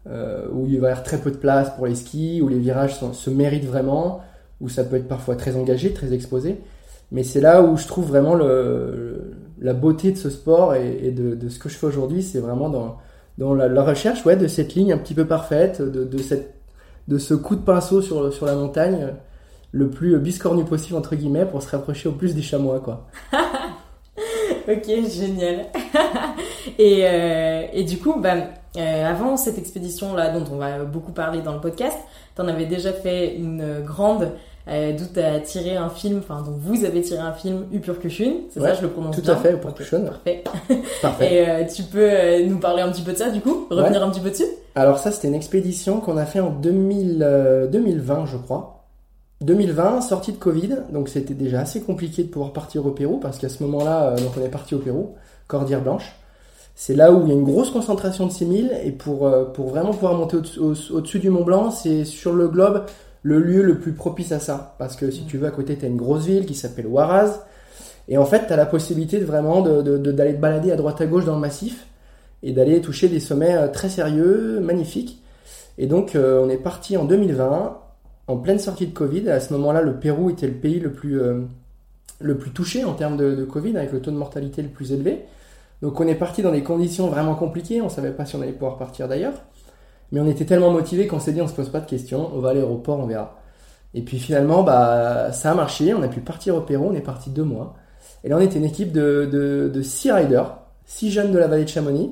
euh, 0.08 0.48
où 0.52 0.66
il 0.66 0.80
va 0.80 0.88
y 0.88 0.92
avoir 0.92 1.04
très 1.04 1.18
peu 1.18 1.32
de 1.32 1.36
place 1.38 1.72
pour 1.76 1.88
les 1.88 1.96
skis, 1.96 2.42
où 2.42 2.48
les 2.48 2.60
virages 2.60 2.96
se 3.12 3.30
méritent 3.30 3.66
vraiment, 3.66 4.22
où 4.62 4.70
ça 4.70 4.84
peut 4.84 4.96
être 4.96 5.08
parfois 5.08 5.36
très 5.36 5.56
engagé, 5.56 5.94
très 5.94 6.14
exposé. 6.14 6.62
Mais 7.12 7.24
c'est 7.24 7.42
là 7.42 7.62
où 7.62 7.78
je 7.78 7.88
trouve 7.88 8.08
vraiment 8.08 8.36
la 8.36 9.74
beauté 9.74 10.12
de 10.12 10.18
ce 10.18 10.30
sport 10.30 10.76
et, 10.76 11.12
de, 11.12 11.50
ce 11.50 11.60
que 11.60 11.70
je 11.70 11.78
fais 11.78 11.88
aujourd'hui, 11.88 12.22
c'est 12.22 12.40
vraiment 12.40 12.70
dans, 12.70 13.54
la, 13.54 13.84
recherche 13.84 14.26
ouais, 14.26 14.36
de 14.36 14.48
cette 14.48 14.76
ligne 14.76 14.92
un 14.92 14.98
petit 14.98 15.14
peu 15.14 15.26
parfaite, 15.26 15.82
de, 15.82 17.18
ce 17.18 17.34
coup 17.34 17.56
de 17.56 17.62
pinceau 17.62 18.02
sur, 18.02 18.46
la 18.46 18.56
montagne 18.56 19.14
le 19.72 19.90
plus 19.90 20.18
biscornu 20.20 20.64
possible 20.64 20.98
entre 20.98 21.16
guillemets 21.16 21.46
pour 21.46 21.62
se 21.62 21.70
rapprocher 21.70 22.08
au 22.08 22.14
plus 22.14 22.34
des 22.34 22.42
chamois 22.42 22.80
quoi. 22.80 23.06
ok 24.68 24.86
génial. 24.86 25.66
et, 26.80 27.06
euh, 27.06 27.64
et, 27.74 27.84
du 27.84 27.98
coup 27.98 28.16
bah, 28.18 28.36
euh, 28.78 29.06
avant 29.06 29.36
cette 29.36 29.58
expédition 29.58 30.16
là 30.16 30.30
dont 30.30 30.46
on 30.54 30.58
va 30.58 30.86
beaucoup 30.86 31.12
parler 31.12 31.42
dans 31.42 31.54
le 31.54 31.60
podcast, 31.60 31.98
tu 32.36 32.42
en 32.42 32.48
avais 32.48 32.66
déjà 32.66 32.94
fait 32.94 33.36
une 33.36 33.82
grande 33.84 34.32
euh, 34.70 34.92
d'où 34.92 35.06
tu 35.14 35.22
as 35.22 35.40
tiré 35.40 35.78
un 35.78 35.90
film, 35.90 36.20
enfin 36.20 36.44
dont 36.46 36.56
vous 36.60 36.84
avez 36.84 37.02
tiré 37.02 37.20
un 37.20 37.32
film 37.32 37.68
Upurkushun, 37.72 38.34
c'est 38.50 38.60
ça 38.60 38.74
je 38.74 38.82
le 38.82 38.90
prononce 38.90 39.16
tout 39.16 39.22
bien 39.22 39.34
à 39.34 39.38
fait, 39.38 39.54
Upurkushun. 39.54 40.02
Parfait. 40.02 40.44
Parfait. 41.02 41.34
Et 41.34 41.50
euh, 41.50 41.64
tu 41.66 41.84
peux 41.84 42.00
euh, 42.02 42.46
nous 42.46 42.60
parler 42.60 42.82
un 42.82 42.92
petit 42.92 43.02
peu 43.02 43.14
de 43.14 43.18
ça 43.18 43.30
du 43.30 43.40
coup, 43.40 43.68
revenir 43.70 44.04
un 44.04 44.10
petit 44.10 44.20
peu 44.20 44.30
dessus? 44.30 44.44
Alors 44.76 45.00
ça 45.00 45.12
c'était 45.12 45.30
une 45.30 45.36
expédition 45.36 46.02
qu'on 46.02 46.18
a 46.18 46.26
fait 46.26 46.42
en 46.42 46.50
2000, 46.50 47.70
2020 47.72 48.26
je 48.26 48.38
crois. 48.38 48.74
2020, 49.42 50.02
sortie 50.02 50.34
de 50.34 50.38
Covid, 50.38 50.70
donc 50.92 51.10
c'était 51.10 51.36
déjà 51.36 51.62
assez 51.62 51.82
compliqué 51.82 52.24
de 52.24 52.28
pouvoir 52.28 52.52
partir 52.52 52.86
au 52.86 52.92
Pérou 52.92 53.20
parce 53.20 53.38
qu'à 53.38 53.50
ce 53.50 53.64
moment-là, 53.64 54.16
donc 54.16 54.32
on 54.38 54.44
est 54.44 54.50
parti 54.50 54.76
au 54.76 54.80
Pérou, 54.80 55.16
Cordillère 55.48 55.82
Blanche. 55.82 56.16
C'est 56.76 56.96
là 56.96 57.12
où 57.12 57.22
il 57.22 57.30
y 57.30 57.32
a 57.32 57.36
une 57.36 57.44
grosse 57.44 57.70
concentration 57.70 58.26
de 58.26 58.32
6000 58.32 58.72
et 58.84 58.92
pour, 58.92 59.32
pour 59.54 59.70
vraiment 59.70 59.92
pouvoir 59.92 60.16
monter 60.16 60.38
au-dessus 60.38 61.20
du 61.20 61.30
Mont 61.30 61.44
Blanc, 61.44 61.72
c'est 61.72 62.04
sur 62.04 62.34
le 62.34 62.48
globe 62.48 62.84
le 63.28 63.40
lieu 63.40 63.62
le 63.62 63.80
plus 63.80 63.92
propice 63.92 64.32
à 64.32 64.40
ça. 64.40 64.76
Parce 64.80 64.96
que 64.96 65.12
si 65.12 65.26
tu 65.26 65.38
veux, 65.38 65.48
à 65.48 65.52
côté, 65.52 65.76
tu 65.78 65.86
as 65.86 65.88
une 65.88 65.98
grosse 65.98 66.26
ville 66.26 66.46
qui 66.46 66.56
s'appelle 66.56 66.86
Huaraz. 66.86 67.42
Et 68.08 68.18
en 68.18 68.26
fait, 68.26 68.48
tu 68.48 68.54
as 68.54 68.56
la 68.56 68.66
possibilité 68.66 69.20
de 69.20 69.26
vraiment 69.26 69.62
d'aller 69.62 69.84
de, 69.84 69.98
de, 69.98 70.12
te 70.12 70.38
balader 70.38 70.72
à 70.72 70.76
droite 70.76 71.02
à 71.02 71.06
gauche 71.06 71.26
dans 71.26 71.36
le 71.36 71.42
massif 71.42 71.88
et 72.42 72.54
d'aller 72.54 72.80
toucher 72.82 73.10
des 73.10 73.20
sommets 73.20 73.56
euh, 73.56 73.68
très 73.68 73.90
sérieux, 73.90 74.60
magnifiques. 74.62 75.22
Et 75.78 75.88
donc, 75.88 76.16
on 76.16 76.50
est 76.50 76.58
parti 76.58 76.98
en 76.98 77.06
2020 77.06 77.78
en 78.28 78.38
pleine 78.38 78.60
sortie 78.60 78.88
de 78.88 78.94
Covid. 78.94 79.30
À 79.30 79.40
ce 79.40 79.54
moment-là, 79.54 79.82
le 79.82 80.00
Pérou 80.00 80.30
était 80.30 80.48
le 80.48 80.54
pays 80.54 80.80
le 80.80 80.92
plus, 80.92 81.20
euh, 81.20 81.42
le 82.20 82.38
plus 82.38 82.52
touché 82.52 82.84
en 82.84 82.94
termes 82.94 83.18
de, 83.18 83.44
Covid, 83.46 83.76
avec 83.78 83.92
le 83.92 84.02
taux 84.02 84.12
de 84.12 84.18
mortalité 84.18 84.62
le 84.62 84.70
plus 84.70 84.92
élevé. 84.92 85.26
Donc 85.82 86.00
on 86.00 86.08
est 86.08 86.16
parti 86.16 86.42
dans 86.42 86.52
des 86.52 86.64
conditions 86.64 87.08
vraiment 87.08 87.36
compliquées, 87.36 87.82
on 87.82 87.86
ne 87.86 87.90
savait 87.90 88.12
pas 88.12 88.26
si 88.26 88.36
on 88.36 88.42
allait 88.42 88.52
pouvoir 88.52 88.78
partir 88.78 89.08
d'ailleurs. 89.08 89.36
Mais 90.12 90.20
on 90.20 90.28
était 90.28 90.46
tellement 90.46 90.72
motivés 90.72 91.08
qu'on 91.08 91.20
s'est 91.20 91.34
dit 91.34 91.42
on 91.42 91.48
se 91.48 91.54
pose 91.54 91.70
pas 91.70 91.80
de 91.80 91.86
questions, 91.86 92.30
on 92.34 92.40
va 92.40 92.50
à 92.50 92.54
l'aéroport, 92.54 93.00
on 93.00 93.06
verra. 93.06 93.40
Et 93.94 94.02
puis 94.02 94.20
finalement, 94.20 94.64
bah, 94.64 95.32
ça 95.32 95.52
a 95.52 95.56
marché, 95.56 95.94
on 95.94 96.02
a 96.02 96.08
pu 96.08 96.22
partir 96.22 96.56
au 96.56 96.62
Pérou, 96.62 96.90
on 96.92 96.94
est 96.94 97.02
parti 97.02 97.30
deux 97.30 97.44
mois. 97.44 97.76
Et 98.24 98.30
là 98.30 98.38
on 98.38 98.40
était 98.40 98.58
une 98.58 98.66
équipe 98.66 98.92
de, 98.92 99.30
de, 99.74 99.82
six 99.82 100.12
riders, 100.12 100.58
six 100.86 101.12
jeunes 101.12 101.32
de 101.32 101.38
la 101.38 101.48
vallée 101.48 101.64
de 101.64 101.70
Chamonix. 101.70 102.12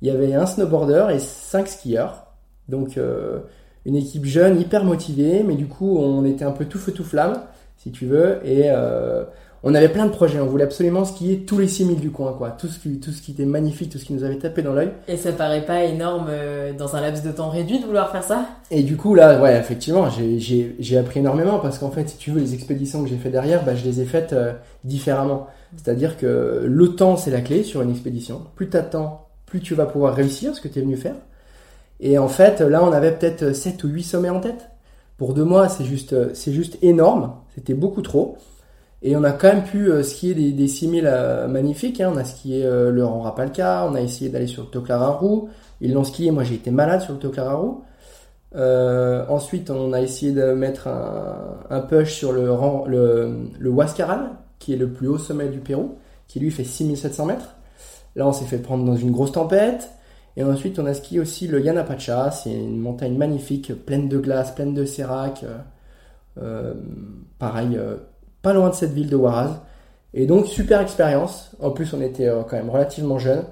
Il 0.00 0.08
y 0.08 0.10
avait 0.10 0.34
un 0.34 0.46
snowboarder 0.46 1.06
et 1.12 1.18
cinq 1.18 1.68
skieurs. 1.68 2.26
Donc 2.68 2.96
euh, 2.96 3.40
une 3.84 3.96
équipe 3.96 4.24
jeune, 4.24 4.60
hyper 4.60 4.84
motivée, 4.84 5.42
mais 5.42 5.54
du 5.54 5.66
coup, 5.66 5.98
on 5.98 6.24
était 6.24 6.44
un 6.44 6.52
peu 6.52 6.64
tout 6.64 6.78
feu 6.78 6.92
tout 6.92 7.04
flamme, 7.04 7.40
si 7.76 7.90
tu 7.90 8.06
veux, 8.06 8.40
et 8.44 8.64
euh, 8.66 9.24
on 9.64 9.74
avait 9.74 9.88
plein 9.88 10.06
de 10.06 10.10
projets. 10.10 10.40
On 10.40 10.46
voulait 10.46 10.64
absolument 10.64 11.04
skier 11.04 11.40
tous 11.40 11.58
les 11.58 11.68
6000 11.68 12.00
du 12.00 12.10
coin, 12.10 12.32
quoi. 12.32 12.50
Tout 12.50 12.66
ce 12.66 12.78
qui, 12.78 12.98
tout 12.98 13.12
ce 13.12 13.22
qui 13.22 13.30
était 13.30 13.44
magnifique, 13.44 13.90
tout 13.90 13.98
ce 13.98 14.04
qui 14.04 14.12
nous 14.12 14.24
avait 14.24 14.38
tapé 14.38 14.62
dans 14.62 14.72
l'œil. 14.72 14.90
Et 15.06 15.16
ça 15.16 15.32
paraît 15.32 15.64
pas 15.64 15.84
énorme 15.84 16.26
euh, 16.30 16.72
dans 16.72 16.96
un 16.96 17.00
laps 17.00 17.24
de 17.24 17.30
temps 17.30 17.48
réduit 17.48 17.78
de 17.78 17.86
vouloir 17.86 18.10
faire 18.10 18.24
ça? 18.24 18.48
Et 18.70 18.82
du 18.82 18.96
coup, 18.96 19.14
là, 19.14 19.40
ouais, 19.40 19.56
effectivement, 19.56 20.08
j'ai 20.10 20.98
appris 20.98 21.20
énormément 21.20 21.58
parce 21.60 21.78
qu'en 21.78 21.90
fait, 21.90 22.08
si 22.08 22.16
tu 22.16 22.30
veux, 22.32 22.40
les 22.40 22.54
expéditions 22.54 23.02
que 23.04 23.08
j'ai 23.08 23.16
fait 23.16 23.30
derrière, 23.30 23.64
bah, 23.64 23.76
je 23.76 23.84
les 23.84 24.00
ai 24.00 24.04
faites 24.04 24.32
euh, 24.32 24.52
différemment. 24.84 25.46
C'est-à-dire 25.76 26.18
que 26.18 26.64
le 26.66 26.94
temps, 26.96 27.16
c'est 27.16 27.30
la 27.30 27.40
clé 27.40 27.62
sur 27.62 27.82
une 27.82 27.90
expédition. 27.90 28.42
Plus 28.56 28.68
tu 28.68 28.78
temps, 28.90 29.28
plus 29.46 29.60
tu 29.60 29.74
vas 29.74 29.86
pouvoir 29.86 30.14
réussir 30.14 30.54
ce 30.54 30.60
que 30.60 30.68
tu 30.68 30.80
es 30.80 30.82
venu 30.82 30.96
faire. 30.96 31.14
Et 32.00 32.18
en 32.18 32.28
fait, 32.28 32.60
là, 32.60 32.82
on 32.82 32.92
avait 32.92 33.12
peut-être 33.12 33.54
7 33.54 33.84
ou 33.84 33.88
8 33.88 34.02
sommets 34.02 34.28
en 34.28 34.40
tête. 34.40 34.70
Pour 35.18 35.34
deux 35.34 35.44
mois, 35.44 35.68
c'est 35.68 35.84
juste, 35.84 36.34
c'est 36.34 36.52
juste 36.52 36.78
énorme. 36.82 37.34
C'était 37.54 37.74
beaucoup 37.74 38.02
trop. 38.02 38.38
Et 39.04 39.16
on 39.16 39.24
a 39.24 39.32
quand 39.32 39.48
même 39.48 39.64
pu 39.64 39.90
euh, 39.90 40.02
skier 40.04 40.34
des, 40.34 40.52
des 40.52 40.68
6000 40.68 41.04
euh, 41.06 41.48
magnifiques. 41.48 42.00
Hein. 42.00 42.12
On 42.14 42.16
a 42.16 42.24
skié 42.24 42.64
euh, 42.64 42.90
le 42.90 43.04
rang 43.04 43.20
Rapalka, 43.20 43.86
on 43.90 43.94
a 43.94 44.00
essayé 44.00 44.30
d'aller 44.30 44.46
sur 44.46 44.62
le 44.62 44.68
Toclararu. 44.68 45.48
Ils 45.80 45.92
l'ont 45.92 46.04
skié, 46.04 46.30
moi 46.30 46.44
j'ai 46.44 46.54
été 46.54 46.70
malade 46.70 47.00
sur 47.00 47.12
le 47.12 47.18
Toclararu. 47.18 47.70
Ensuite, 48.54 49.70
on 49.70 49.92
a 49.92 50.00
essayé 50.00 50.32
de 50.32 50.52
mettre 50.52 50.86
un, 50.86 51.80
push 51.80 52.14
sur 52.14 52.32
le, 52.32 52.46
le, 53.58 53.70
Huascaral, 53.70 54.30
qui 54.58 54.74
est 54.74 54.76
le 54.76 54.88
plus 54.88 55.08
haut 55.08 55.18
sommet 55.18 55.48
du 55.48 55.58
Pérou, 55.58 55.96
qui 56.28 56.38
lui 56.38 56.50
fait 56.50 56.62
6700 56.64 57.26
mètres. 57.26 57.56
Là, 58.14 58.28
on 58.28 58.32
s'est 58.32 58.44
fait 58.44 58.58
prendre 58.58 58.84
dans 58.84 58.94
une 58.94 59.10
grosse 59.10 59.32
tempête. 59.32 59.90
Et 60.36 60.44
ensuite, 60.44 60.78
on 60.78 60.86
a 60.86 60.94
skié 60.94 61.18
aussi 61.18 61.48
le 61.48 61.60
Yanapacha. 61.60 62.30
C'est 62.30 62.52
une 62.52 62.78
montagne 62.78 63.16
magnifique, 63.16 63.72
pleine 63.86 64.08
de 64.08 64.18
glace, 64.18 64.54
pleine 64.54 64.74
de 64.74 64.84
sérac. 64.84 65.44
Pareil, 67.38 67.78
pas 68.42 68.52
loin 68.52 68.68
de 68.68 68.74
cette 68.74 68.92
ville 68.92 69.08
de 69.08 69.16
Huaraz. 69.16 69.60
Et 70.14 70.26
donc, 70.26 70.46
super 70.46 70.80
expérience. 70.80 71.52
En 71.60 71.70
plus, 71.70 71.92
on 71.94 72.00
était 72.00 72.28
euh, 72.28 72.42
quand 72.42 72.56
même 72.56 72.70
relativement 72.70 73.18
jeunes. 73.18 73.44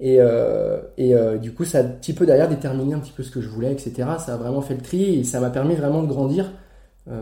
Et, 0.00 0.18
euh, 0.20 0.80
et 0.96 1.14
euh, 1.14 1.38
du 1.38 1.52
coup, 1.52 1.64
ça 1.64 1.78
a 1.78 1.80
un 1.82 1.84
petit 1.84 2.12
peu 2.12 2.24
derrière 2.24 2.48
déterminé 2.48 2.94
un 2.94 3.00
petit 3.00 3.12
peu 3.12 3.24
ce 3.24 3.30
que 3.30 3.40
je 3.40 3.48
voulais, 3.48 3.72
etc. 3.72 3.92
Ça 4.24 4.34
a 4.34 4.36
vraiment 4.36 4.60
fait 4.60 4.74
le 4.74 4.80
tri 4.80 5.18
et 5.18 5.24
ça 5.24 5.40
m'a 5.40 5.50
permis 5.50 5.74
vraiment 5.74 6.02
de 6.02 6.08
grandir 6.08 6.52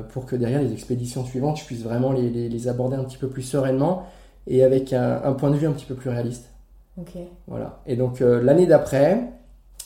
pour 0.08 0.26
que 0.26 0.34
derrière 0.34 0.60
les 0.60 0.72
expéditions 0.72 1.24
suivantes, 1.24 1.58
je 1.58 1.64
puisse 1.64 1.84
vraiment 1.84 2.10
les, 2.10 2.28
les, 2.28 2.48
les 2.48 2.66
aborder 2.66 2.96
un 2.96 3.04
petit 3.04 3.18
peu 3.18 3.28
plus 3.28 3.42
sereinement 3.42 4.04
et 4.48 4.64
avec 4.64 4.92
un, 4.92 5.22
un, 5.22 5.32
point 5.32 5.48
de 5.48 5.54
vue 5.54 5.68
un 5.68 5.70
petit 5.70 5.84
peu 5.84 5.94
plus 5.94 6.10
réaliste. 6.10 6.50
Ok. 6.98 7.12
Voilà. 7.46 7.78
Et 7.86 7.94
donc 7.94 8.18
l'année 8.18 8.66
d'après, 8.66 9.30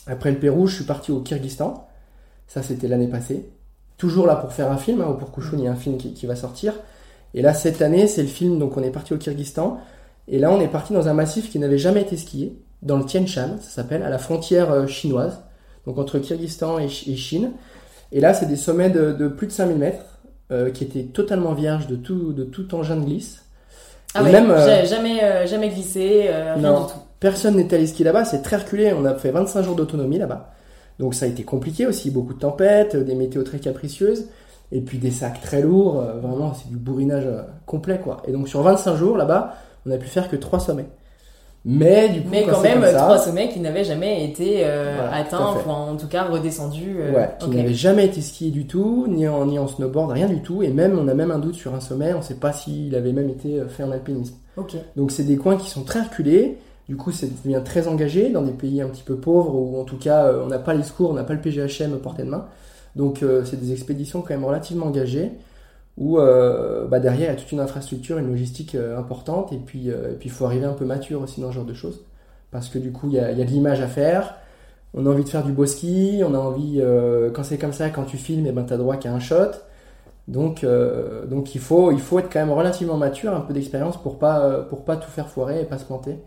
après 0.07 0.31
le 0.31 0.39
Pérou, 0.39 0.65
je 0.65 0.77
suis 0.77 0.85
parti 0.85 1.11
au 1.11 1.19
Kyrgyzstan. 1.19 1.87
Ça, 2.47 2.63
c'était 2.63 2.87
l'année 2.87 3.07
passée. 3.07 3.49
Toujours 3.97 4.25
là 4.25 4.35
pour 4.35 4.51
faire 4.51 4.71
un 4.71 4.77
film. 4.77 5.01
Hein, 5.01 5.07
au 5.07 5.13
Pourkouchoun, 5.13 5.59
il 5.59 5.65
y 5.65 5.67
a 5.67 5.71
un 5.71 5.75
film 5.75 5.97
qui, 5.97 6.13
qui 6.13 6.25
va 6.25 6.35
sortir. 6.35 6.73
Et 7.33 7.41
là, 7.41 7.53
cette 7.53 7.81
année, 7.81 8.07
c'est 8.07 8.21
le 8.21 8.27
film. 8.27 8.59
Donc, 8.59 8.77
on 8.77 8.83
est 8.83 8.91
parti 8.91 9.13
au 9.13 9.17
Kyrgyzstan. 9.17 9.79
Et 10.27 10.39
là, 10.39 10.51
on 10.51 10.59
est 10.59 10.67
parti 10.67 10.93
dans 10.93 11.07
un 11.07 11.13
massif 11.13 11.49
qui 11.49 11.59
n'avait 11.59 11.77
jamais 11.77 12.01
été 12.01 12.17
skié, 12.17 12.57
dans 12.81 12.97
le 12.97 13.05
Tien 13.05 13.25
Shan, 13.25 13.57
ça 13.59 13.69
s'appelle, 13.69 14.03
à 14.03 14.09
la 14.09 14.17
frontière 14.17 14.71
euh, 14.71 14.87
chinoise, 14.87 15.41
donc 15.85 15.97
entre 15.97 16.19
Kyrgyzstan 16.19 16.79
et, 16.79 16.85
et 16.85 17.15
Chine. 17.15 17.51
Et 18.11 18.19
là, 18.19 18.33
c'est 18.33 18.47
des 18.47 18.55
sommets 18.55 18.89
de, 18.89 19.11
de, 19.11 19.27
plus 19.27 19.47
de 19.47 19.51
5000 19.51 19.77
mètres, 19.77 20.11
euh, 20.51 20.69
qui 20.69 20.83
étaient 20.83 21.03
totalement 21.03 21.53
vierges 21.53 21.87
de 21.87 21.95
tout, 21.95 22.33
de 22.33 22.43
tout 22.43 22.75
engin 22.75 22.97
de 22.97 23.05
glisse. 23.05 23.45
Ah 24.13 24.21
ouais, 24.21 24.33
même, 24.33 24.51
euh, 24.51 24.83
jamais, 24.83 25.23
euh, 25.23 25.47
jamais 25.47 25.69
glissé, 25.69 26.29
rien 26.29 26.57
non, 26.57 26.81
du 26.81 26.91
tout. 26.91 26.99
Personne 27.21 27.55
n'est 27.55 27.73
allé 27.73 27.87
skier 27.87 28.03
là-bas, 28.03 28.25
c'est 28.25 28.41
très 28.41 28.57
reculé. 28.57 28.91
On 28.91 29.05
a 29.05 29.15
fait 29.15 29.31
25 29.31 29.61
jours 29.61 29.75
d'autonomie 29.75 30.17
là-bas. 30.17 30.51
Donc 30.99 31.15
ça 31.15 31.23
a 31.23 31.29
été 31.29 31.43
compliqué 31.43 31.87
aussi, 31.87 32.11
beaucoup 32.11 32.33
de 32.33 32.39
tempêtes, 32.39 32.97
des 32.97 33.15
météos 33.15 33.43
très 33.43 33.59
capricieuses, 33.59 34.27
et 34.71 34.81
puis 34.81 34.97
des 34.97 35.11
sacs 35.11 35.41
très 35.41 35.61
lourds, 35.61 35.99
euh, 35.99 36.13
vraiment 36.21 36.53
c'est 36.53 36.69
du 36.69 36.77
bourrinage 36.77 37.25
euh, 37.25 37.41
complet 37.65 37.99
quoi. 38.03 38.21
Et 38.27 38.31
donc 38.31 38.47
sur 38.47 38.61
25 38.61 38.95
jours 38.95 39.17
là-bas, 39.17 39.55
on 39.85 39.91
a 39.91 39.97
pu 39.97 40.07
faire 40.07 40.29
que 40.29 40.35
trois 40.35 40.59
sommets. 40.59 40.87
Mais 41.63 42.09
du 42.09 42.21
coup, 42.21 42.29
Mais 42.31 42.43
quand, 42.43 42.53
quand 42.53 42.61
même, 42.63 42.81
ça, 42.81 42.93
trois 42.97 43.19
sommets 43.19 43.49
qui 43.49 43.59
n'avaient 43.59 43.83
jamais 43.83 44.25
été 44.25 44.61
euh, 44.65 44.95
Voilà, 44.95 45.15
atteints, 45.17 45.45
enfin 45.45 45.73
en 45.91 45.95
tout 45.95 46.07
cas 46.07 46.23
redescendus. 46.23 46.95
euh, 46.99 47.11
ouais, 47.13 47.29
qui 47.39 47.45
ok. 47.49 47.53
n'avait 47.53 47.73
jamais 47.75 48.05
été 48.05 48.19
skié 48.21 48.49
du 48.49 48.65
tout, 48.65 49.05
ni 49.07 49.27
en, 49.27 49.45
ni 49.45 49.59
en 49.59 49.67
snowboard, 49.67 50.11
rien 50.11 50.27
du 50.27 50.41
tout. 50.41 50.63
Et 50.63 50.69
même, 50.69 50.97
on 50.97 51.07
a 51.07 51.13
même 51.13 51.29
un 51.29 51.37
doute 51.37 51.53
sur 51.53 51.75
un 51.75 51.79
sommet, 51.79 52.13
on 52.13 52.17
ne 52.17 52.23
sait 52.23 52.35
pas 52.35 52.51
s'il 52.51 52.95
avait 52.95 53.11
même 53.11 53.29
été 53.29 53.61
fait 53.69 53.83
en 53.83 53.91
alpinisme. 53.91 54.35
Ok. 54.57 54.75
Donc 54.95 55.11
c'est 55.11 55.23
des 55.23 55.37
coins 55.37 55.55
qui 55.55 55.69
sont 55.69 55.83
très 55.83 56.01
reculés. 56.01 56.57
Du 56.89 56.95
coup, 56.97 57.11
c'est 57.11 57.29
devient 57.43 57.61
très 57.63 57.87
engagé 57.87 58.29
dans 58.29 58.41
des 58.41 58.51
pays 58.53 58.81
un 58.81 58.87
petit 58.87 59.03
peu 59.03 59.15
pauvres 59.17 59.53
où 59.53 59.79
en 59.79 59.83
tout 59.83 59.97
cas 59.97 60.31
on 60.43 60.47
n'a 60.47 60.57
pas 60.59 60.73
les 60.73 60.83
secours, 60.83 61.11
on 61.11 61.13
n'a 61.13 61.23
pas 61.23 61.33
le 61.35 61.41
PGHM 61.41 61.93
à 61.93 61.97
portée 61.97 62.23
de 62.23 62.29
main. 62.29 62.47
Donc 62.95 63.23
euh, 63.23 63.45
c'est 63.45 63.59
des 63.59 63.71
expéditions 63.71 64.21
quand 64.21 64.33
même 64.33 64.45
relativement 64.45 64.87
engagées 64.87 65.31
où 65.97 66.19
euh, 66.19 66.87
bah, 66.87 66.99
derrière 66.99 67.29
il 67.29 67.33
y 67.33 67.35
a 67.37 67.39
toute 67.39 67.51
une 67.51 67.59
infrastructure, 67.59 68.17
une 68.17 68.27
logistique 68.27 68.75
euh, 68.75 68.97
importante 68.97 69.53
et 69.53 69.57
puis 69.57 69.89
euh, 69.89 70.13
il 70.23 70.31
faut 70.31 70.45
arriver 70.45 70.65
un 70.65 70.73
peu 70.73 70.85
mature 70.85 71.21
aussi 71.21 71.41
dans 71.41 71.49
ce 71.49 71.55
genre 71.55 71.65
de 71.65 71.73
choses 71.73 72.01
parce 72.51 72.69
que 72.69 72.79
du 72.79 72.91
coup 72.91 73.07
il 73.09 73.13
y 73.13 73.19
a, 73.19 73.33
de 73.33 73.43
l'image 73.43 73.81
à 73.81 73.87
faire. 73.87 74.35
On 74.93 75.05
a 75.05 75.09
envie 75.09 75.23
de 75.23 75.29
faire 75.29 75.43
du 75.43 75.53
beau 75.53 75.65
ski, 75.65 76.21
on 76.25 76.33
a 76.33 76.37
envie 76.37 76.83
quand 77.33 77.43
c'est 77.45 77.57
comme 77.57 77.71
ça, 77.71 77.89
quand 77.91 78.03
tu 78.03 78.17
filmes, 78.17 78.45
et 78.45 78.51
ben 78.51 78.63
t'as 78.63 78.75
droit 78.75 78.97
qu'à 78.97 79.13
un 79.13 79.21
shot. 79.21 79.51
Donc, 80.27 80.65
donc 81.29 81.55
il 81.55 81.61
faut, 81.61 81.93
il 81.93 82.01
faut 82.01 82.19
être 82.19 82.29
quand 82.29 82.39
même 82.39 82.51
relativement 82.51 82.97
mature, 82.97 83.33
un 83.33 83.39
peu 83.39 83.53
d'expérience 83.53 83.95
pour 84.01 84.19
pas, 84.19 84.63
pour 84.69 84.83
pas 84.83 84.97
tout 84.97 85.09
faire 85.09 85.29
foirer 85.29 85.61
et 85.61 85.63
pas 85.63 85.77
se 85.77 85.85
planter. 85.85 86.17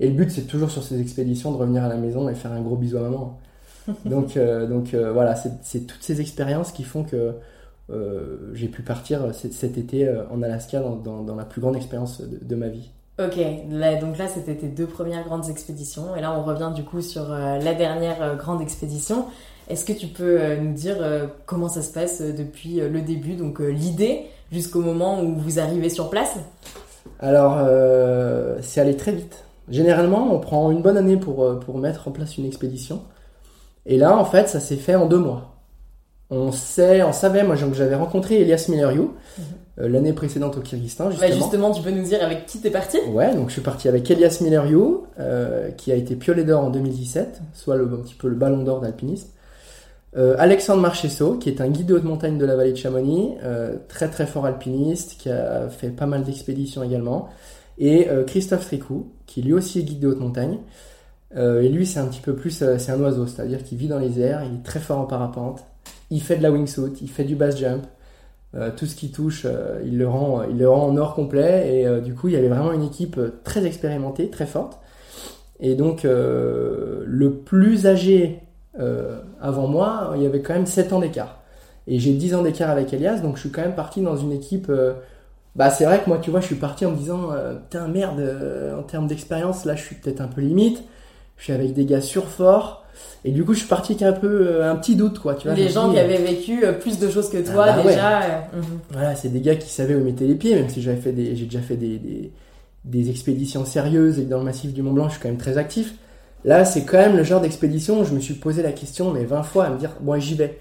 Et 0.00 0.08
le 0.08 0.14
but, 0.14 0.30
c'est 0.30 0.42
toujours 0.42 0.70
sur 0.70 0.82
ces 0.82 1.00
expéditions 1.00 1.50
de 1.52 1.56
revenir 1.56 1.82
à 1.82 1.88
la 1.88 1.96
maison 1.96 2.28
et 2.28 2.34
faire 2.34 2.52
un 2.52 2.60
gros 2.60 2.76
bisou 2.76 2.98
à 2.98 3.02
maman. 3.02 3.38
donc, 4.04 4.36
euh, 4.36 4.66
donc 4.66 4.94
euh, 4.94 5.12
voilà, 5.12 5.34
c'est 5.34 5.86
toutes 5.86 6.02
ces 6.02 6.20
expériences 6.20 6.72
qui 6.72 6.84
font 6.84 7.04
que 7.04 7.34
euh, 7.90 8.50
j'ai 8.54 8.68
pu 8.68 8.82
partir 8.82 9.34
cet, 9.34 9.76
été 9.78 10.10
en 10.30 10.42
Alaska 10.42 10.80
dans, 10.80 10.96
dans, 10.96 11.22
dans 11.22 11.34
la 11.34 11.44
plus 11.44 11.60
grande 11.60 11.76
expérience 11.76 12.20
de, 12.20 12.38
de 12.42 12.54
ma 12.56 12.68
vie. 12.68 12.90
Ok, 13.20 13.36
là, 13.70 13.94
donc 13.94 14.18
là 14.18 14.26
c'était 14.26 14.56
tes 14.56 14.66
deux 14.66 14.88
premières 14.88 15.24
grandes 15.24 15.48
expéditions 15.48 16.16
et 16.16 16.20
là 16.20 16.36
on 16.36 16.42
revient 16.42 16.72
du 16.74 16.82
coup 16.82 17.00
sur 17.00 17.32
euh, 17.32 17.60
la 17.60 17.72
dernière 17.72 18.20
euh, 18.20 18.34
grande 18.34 18.60
expédition. 18.60 19.26
Est-ce 19.68 19.84
que 19.84 19.92
tu 19.92 20.08
peux 20.08 20.40
euh, 20.40 20.56
nous 20.56 20.72
dire 20.72 20.96
comment 21.46 21.68
ça 21.68 21.80
se 21.80 21.92
passe 21.92 22.20
depuis 22.20 22.80
le 22.80 23.00
début, 23.02 23.34
donc 23.34 23.60
l'idée 23.60 24.22
jusqu'au 24.50 24.80
moment 24.80 25.22
où 25.22 25.36
vous 25.36 25.60
arrivez 25.60 25.90
sur 25.90 26.10
place? 26.10 26.34
Alors, 27.20 27.58
c'est 28.60 28.80
allé 28.80 28.96
très 28.96 29.12
vite. 29.12 29.44
Généralement, 29.68 30.34
on 30.34 30.40
prend 30.40 30.70
une 30.70 30.82
bonne 30.82 30.96
année 30.96 31.16
pour, 31.16 31.58
pour 31.60 31.78
mettre 31.78 32.08
en 32.08 32.10
place 32.10 32.36
une 32.36 32.44
expédition. 32.44 33.02
Et 33.86 33.98
là, 33.98 34.16
en 34.16 34.24
fait, 34.24 34.48
ça 34.48 34.60
s'est 34.60 34.76
fait 34.76 34.94
en 34.94 35.06
deux 35.06 35.18
mois. 35.18 35.54
On 36.30 36.52
sait, 36.52 37.02
on 37.02 37.12
savait, 37.12 37.44
moi 37.44 37.54
j'avais 37.54 37.94
rencontré 37.94 38.40
Elias 38.40 38.66
Milleriou 38.68 39.12
euh, 39.80 39.88
l'année 39.88 40.12
précédente 40.12 40.56
au 40.56 40.60
Kyrgyzstan, 40.60 41.06
Bah, 41.06 41.10
justement. 41.10 41.34
Justement, 41.34 41.70
tu 41.72 41.82
peux 41.82 41.90
nous 41.90 42.04
dire 42.04 42.22
avec 42.22 42.46
qui 42.46 42.60
t'es 42.60 42.70
parti? 42.70 42.98
Ouais, 43.10 43.34
donc 43.34 43.48
je 43.48 43.54
suis 43.54 43.62
parti 43.62 43.88
avec 43.88 44.08
Elias 44.08 44.38
Milleriou, 44.40 45.06
euh, 45.18 45.70
qui 45.72 45.90
a 45.90 45.96
été 45.96 46.14
piolet 46.14 46.44
d'or 46.44 46.64
en 46.64 46.70
2017, 46.70 47.40
soit 47.52 47.76
le, 47.76 47.84
un 47.84 47.96
petit 47.96 48.14
peu 48.14 48.28
le 48.28 48.36
ballon 48.36 48.62
d'or 48.62 48.80
d'alpinisme. 48.80 49.28
Euh, 50.16 50.36
Alexandre 50.38 50.80
Marchesso, 50.80 51.34
qui 51.38 51.48
est 51.48 51.60
un 51.60 51.68
guide 51.68 51.86
de 51.86 51.94
haute 51.94 52.04
montagne 52.04 52.38
de 52.38 52.46
la 52.46 52.54
vallée 52.54 52.70
de 52.70 52.76
Chamonix, 52.76 53.32
très 53.88 54.08
très 54.08 54.26
fort 54.26 54.46
alpiniste, 54.46 55.16
qui 55.18 55.28
a 55.28 55.68
fait 55.68 55.90
pas 55.90 56.06
mal 56.06 56.22
d'expéditions 56.22 56.84
également. 56.84 57.28
Et 57.78 58.06
Christophe 58.28 58.66
Tricou, 58.66 59.08
qui 59.26 59.42
lui 59.42 59.52
aussi 59.52 59.80
est 59.80 59.82
guide 59.82 59.98
de 59.98 60.08
haute 60.08 60.20
montagne. 60.20 60.58
Euh, 61.36 61.62
et 61.62 61.68
lui, 61.68 61.86
c'est 61.86 61.98
un 61.98 62.06
petit 62.06 62.20
peu 62.20 62.34
plus, 62.34 62.62
euh, 62.62 62.78
c'est 62.78 62.92
un 62.92 63.00
oiseau, 63.00 63.26
c'est-à-dire 63.26 63.62
qu'il 63.62 63.78
vit 63.78 63.88
dans 63.88 63.98
les 63.98 64.20
airs, 64.20 64.44
il 64.44 64.56
est 64.56 64.62
très 64.62 64.80
fort 64.80 65.00
en 65.00 65.04
parapente, 65.04 65.64
il 66.10 66.22
fait 66.22 66.36
de 66.36 66.42
la 66.42 66.52
wingsuit, 66.52 66.92
il 67.00 67.10
fait 67.10 67.24
du 67.24 67.34
base 67.34 67.58
jump, 67.58 67.84
euh, 68.54 68.70
tout 68.76 68.86
ce 68.86 68.94
qui 68.94 69.10
touche, 69.10 69.46
il, 69.84 69.98
le 69.98 70.08
rend, 70.08 70.44
il 70.44 70.58
le 70.58 70.68
rend 70.68 70.86
en 70.86 70.96
or 70.96 71.14
complet. 71.14 71.80
Et 71.80 72.00
du 72.02 72.14
coup, 72.14 72.28
il 72.28 72.34
y 72.34 72.36
avait 72.36 72.48
vraiment 72.48 72.72
une 72.72 72.84
équipe 72.84 73.20
très 73.42 73.64
expérimentée, 73.66 74.30
très 74.30 74.46
forte. 74.46 74.78
Et 75.58 75.74
donc, 75.74 76.04
le 76.04 77.42
plus 77.44 77.86
âgé 77.86 78.40
avant 79.40 79.66
moi, 79.66 80.12
il 80.16 80.22
y 80.22 80.26
avait 80.26 80.40
quand 80.40 80.54
même 80.54 80.66
7 80.66 80.92
ans 80.92 81.00
d'écart. 81.00 81.42
Et 81.88 81.98
j'ai 81.98 82.12
10 82.12 82.34
ans 82.36 82.42
d'écart 82.42 82.70
avec 82.70 82.92
Elias, 82.92 83.18
donc 83.18 83.36
je 83.36 83.40
suis 83.40 83.50
quand 83.50 83.62
même 83.62 83.74
parti 83.74 84.02
dans 84.02 84.16
une 84.16 84.30
équipe. 84.30 84.70
bah, 85.56 85.70
c'est 85.70 85.84
vrai 85.84 86.00
que 86.04 86.08
moi, 86.08 86.18
tu 86.18 86.30
vois, 86.30 86.40
je 86.40 86.46
suis 86.46 86.54
parti 86.54 86.86
en 86.86 86.92
me 86.92 86.96
disant, 86.96 87.30
putain, 87.64 87.88
merde, 87.88 88.22
en 88.78 88.82
termes 88.84 89.08
d'expérience, 89.08 89.64
là, 89.64 89.74
je 89.74 89.82
suis 89.82 89.96
peut-être 89.96 90.20
un 90.20 90.28
peu 90.28 90.42
limite. 90.42 90.84
Je 91.36 91.44
suis 91.44 91.52
avec 91.52 91.72
des 91.72 91.84
gars 91.84 92.00
surforts. 92.00 92.84
Et 93.24 93.30
du 93.32 93.44
coup, 93.44 93.54
je 93.54 93.60
suis 93.60 93.68
parti 93.68 93.92
avec 93.92 94.02
un 94.02 94.12
peu 94.12 94.46
euh, 94.48 94.70
un 94.70 94.76
petit 94.76 94.96
doute, 94.96 95.18
quoi. 95.18 95.34
Tu 95.34 95.48
vois, 95.48 95.56
Les 95.56 95.68
gens 95.68 95.90
qui 95.90 95.98
avaient 95.98 96.18
vécu 96.18 96.64
euh, 96.64 96.72
plus 96.72 96.98
de 96.98 97.10
choses 97.10 97.30
que 97.30 97.38
toi 97.38 97.66
Ah 97.68 97.76
bah 97.76 97.90
déjà. 97.90 98.22
euh, 98.22 98.40
mhm. 98.54 98.64
voilà, 98.90 99.14
c'est 99.14 99.30
des 99.30 99.40
gars 99.40 99.56
qui 99.56 99.68
savaient 99.68 99.94
où 99.94 100.04
mettaient 100.04 100.26
les 100.26 100.34
pieds, 100.34 100.54
même 100.54 100.68
si 100.68 100.82
j'avais 100.82 101.00
fait 101.00 101.12
des, 101.12 101.34
j'ai 101.34 101.46
déjà 101.46 101.60
fait 101.60 101.76
des, 101.76 101.98
des, 101.98 102.30
des 102.84 103.10
expéditions 103.10 103.64
sérieuses 103.64 104.18
et 104.18 104.24
que 104.24 104.30
dans 104.30 104.38
le 104.38 104.44
massif 104.44 104.72
du 104.74 104.82
Mont 104.82 104.92
Blanc, 104.92 105.08
je 105.08 105.14
suis 105.14 105.22
quand 105.22 105.28
même 105.28 105.38
très 105.38 105.56
actif. 105.58 105.94
Là, 106.44 106.66
c'est 106.66 106.84
quand 106.84 106.98
même 106.98 107.16
le 107.16 107.24
genre 107.24 107.40
d'expédition 107.40 108.00
où 108.00 108.04
je 108.04 108.12
me 108.12 108.20
suis 108.20 108.34
posé 108.34 108.62
la 108.62 108.72
question, 108.72 109.10
mais 109.10 109.24
20 109.24 109.42
fois, 109.42 109.64
à 109.64 109.70
me 109.70 109.78
dire, 109.78 109.92
bon, 110.00 110.20
j'y 110.20 110.34
vais. 110.34 110.60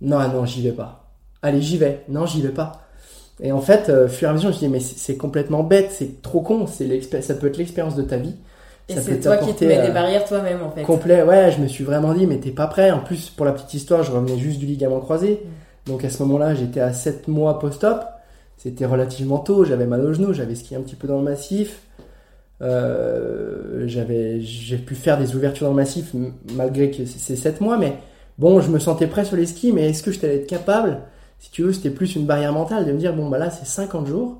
Non, 0.00 0.26
non, 0.28 0.46
j'y 0.46 0.62
vais 0.62 0.72
pas. 0.72 1.10
Allez, 1.42 1.60
j'y 1.60 1.76
vais. 1.76 2.04
Non, 2.08 2.24
j'y 2.24 2.40
vais 2.40 2.48
pas. 2.48 2.80
Et 3.40 3.52
en 3.52 3.60
fait, 3.60 3.88
euh, 3.90 4.08
fur 4.08 4.28
et 4.28 4.30
à 4.30 4.34
mesure, 4.34 4.50
je 4.50 4.56
me 4.56 4.60
dis, 4.60 4.68
mais 4.68 4.80
c'est 4.80 5.16
complètement 5.16 5.62
bête, 5.62 5.90
c'est 5.92 6.22
trop 6.22 6.40
con, 6.40 6.66
ça 6.66 7.34
peut 7.34 7.46
être 7.46 7.58
l'expérience 7.58 7.94
de 7.94 8.02
ta 8.02 8.16
vie. 8.16 8.34
Et 8.88 8.96
c'est 8.96 9.20
toi 9.20 9.36
qui 9.36 9.54
te 9.54 9.64
mets 9.64 9.78
euh, 9.78 9.86
des 9.86 9.92
barrières 9.92 10.24
toi-même 10.24 10.62
en 10.62 10.70
fait. 10.70 10.82
Complet, 10.82 11.22
ouais, 11.22 11.52
je 11.52 11.60
me 11.60 11.66
suis 11.66 11.84
vraiment 11.84 12.14
dit, 12.14 12.26
mais 12.26 12.38
t'es 12.38 12.50
pas 12.50 12.66
prêt. 12.66 12.90
En 12.90 13.00
plus, 13.00 13.28
pour 13.28 13.44
la 13.44 13.52
petite 13.52 13.74
histoire, 13.74 14.02
je 14.02 14.10
revenais 14.10 14.38
juste 14.38 14.58
du 14.58 14.66
ligament 14.66 15.00
croisé. 15.00 15.42
Donc 15.86 16.04
à 16.04 16.10
ce 16.10 16.22
moment-là, 16.22 16.54
j'étais 16.54 16.80
à 16.80 16.92
7 16.92 17.28
mois 17.28 17.58
post-op. 17.58 18.04
C'était 18.56 18.86
relativement 18.86 19.38
tôt, 19.38 19.64
j'avais 19.64 19.86
mal 19.86 20.04
au 20.04 20.12
genou, 20.12 20.32
j'avais 20.32 20.54
skié 20.54 20.76
un 20.76 20.80
petit 20.80 20.96
peu 20.96 21.06
dans 21.06 21.18
le 21.18 21.24
massif. 21.24 21.82
Euh, 22.60 23.84
j'avais, 23.86 24.40
j'ai 24.40 24.78
pu 24.78 24.94
faire 24.94 25.16
des 25.16 25.36
ouvertures 25.36 25.66
dans 25.66 25.72
le 25.72 25.76
massif 25.76 26.12
malgré 26.54 26.90
que 26.90 27.04
c'est 27.04 27.36
7 27.36 27.60
mois, 27.60 27.78
mais 27.78 27.98
bon, 28.36 28.60
je 28.60 28.70
me 28.70 28.78
sentais 28.78 29.06
prêt 29.06 29.24
sur 29.24 29.36
les 29.36 29.46
skis, 29.46 29.72
mais 29.72 29.90
est-ce 29.90 30.02
que 30.02 30.10
je 30.10 30.18
t'allais 30.18 30.36
être 30.36 30.48
capable? 30.48 30.98
Si 31.38 31.50
tu 31.50 31.62
veux, 31.62 31.72
c'était 31.72 31.90
plus 31.90 32.16
une 32.16 32.26
barrière 32.26 32.52
mentale 32.52 32.84
de 32.84 32.92
me 32.92 32.98
dire, 32.98 33.14
bon, 33.14 33.28
bah 33.28 33.38
là, 33.38 33.50
c'est 33.50 33.66
50 33.66 34.06
jours 34.06 34.38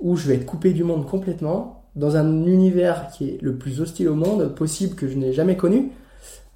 où 0.00 0.16
je 0.16 0.28
vais 0.28 0.34
être 0.34 0.46
coupé 0.46 0.72
du 0.72 0.82
monde 0.82 1.06
complètement, 1.06 1.75
dans 1.96 2.16
un 2.16 2.44
univers 2.46 3.08
qui 3.08 3.30
est 3.30 3.38
le 3.42 3.56
plus 3.56 3.80
hostile 3.80 4.08
au 4.08 4.14
monde 4.14 4.54
possible 4.54 4.94
que 4.94 5.08
je 5.08 5.16
n'ai 5.16 5.32
jamais 5.32 5.56
connu, 5.56 5.90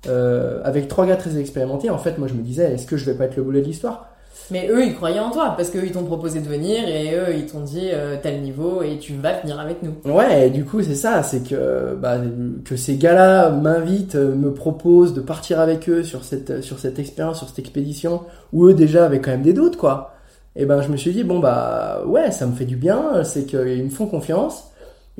euh, 0.07 0.61
avec 0.65 0.89
trois 0.89 1.07
gars 1.07 1.17
très 1.17 1.39
expérimentés. 1.39 1.91
En 1.91 1.99
fait, 1.99 2.19
moi, 2.19 2.29
je 2.29 2.35
me 2.35 2.43
disais, 2.43 2.73
est-ce 2.73 2.87
que 2.87 2.97
je 2.97 3.05
vais 3.07 3.15
pas 3.15 3.25
être 3.25 3.37
le 3.37 3.43
boulet 3.43 3.61
de 3.61 3.67
l'histoire? 3.67 4.11
Mais 4.51 4.69
eux, 4.69 4.85
ils 4.85 4.95
croyaient 4.95 5.21
en 5.21 5.31
toi 5.31 5.55
parce 5.57 5.71
qu'eux, 5.71 5.85
ils 5.85 5.93
t'ont 5.93 6.05
proposé 6.05 6.41
de 6.41 6.49
venir 6.49 6.89
et 6.89 7.15
eux, 7.15 7.35
ils 7.37 7.47
t'ont 7.47 7.61
dit 7.61 7.89
euh, 7.93 8.17
tel 8.21 8.41
niveau 8.41 8.83
et 8.83 8.99
tu 8.99 9.15
vas 9.15 9.39
venir 9.41 9.61
avec 9.61 9.83
nous. 9.83 9.95
Ouais, 10.13 10.49
et 10.49 10.51
du 10.51 10.65
coup, 10.65 10.83
c'est 10.83 10.97
ça, 10.97 11.23
c'est 11.23 11.49
que 11.49 11.95
bah, 11.95 12.19
que 12.65 12.77
ces 12.77 12.97
gars-là 12.97 13.51
m'invitent, 13.51 14.17
euh, 14.17 14.35
me 14.35 14.53
proposent 14.53 15.15
de 15.15 15.21
partir 15.21 15.61
avec 15.61 15.89
eux 15.89 16.03
sur 16.03 16.25
cette 16.25 16.63
sur 16.63 16.79
cette 16.81 16.99
expérience, 16.99 17.39
sur 17.39 17.49
cette 17.49 17.61
expédition 17.61 18.23
où 18.53 18.67
eux 18.67 18.75
déjà 18.75 19.05
avaient 19.05 19.21
quand 19.21 19.31
même 19.31 19.43
des 19.43 19.53
doutes, 19.53 19.77
quoi. 19.77 20.15
Et 20.57 20.67
ben, 20.67 20.83
je 20.83 20.89
me 20.89 20.97
suis 20.97 21.13
dit 21.13 21.23
bon 21.23 21.39
bah 21.39 22.03
ouais, 22.07 22.33
ça 22.33 22.47
me 22.47 22.53
fait 22.53 22.65
du 22.65 22.77
bien, 22.77 23.23
c'est 23.23 23.45
qu'ils 23.45 23.85
me 23.85 23.91
font 23.91 24.07
confiance, 24.07 24.70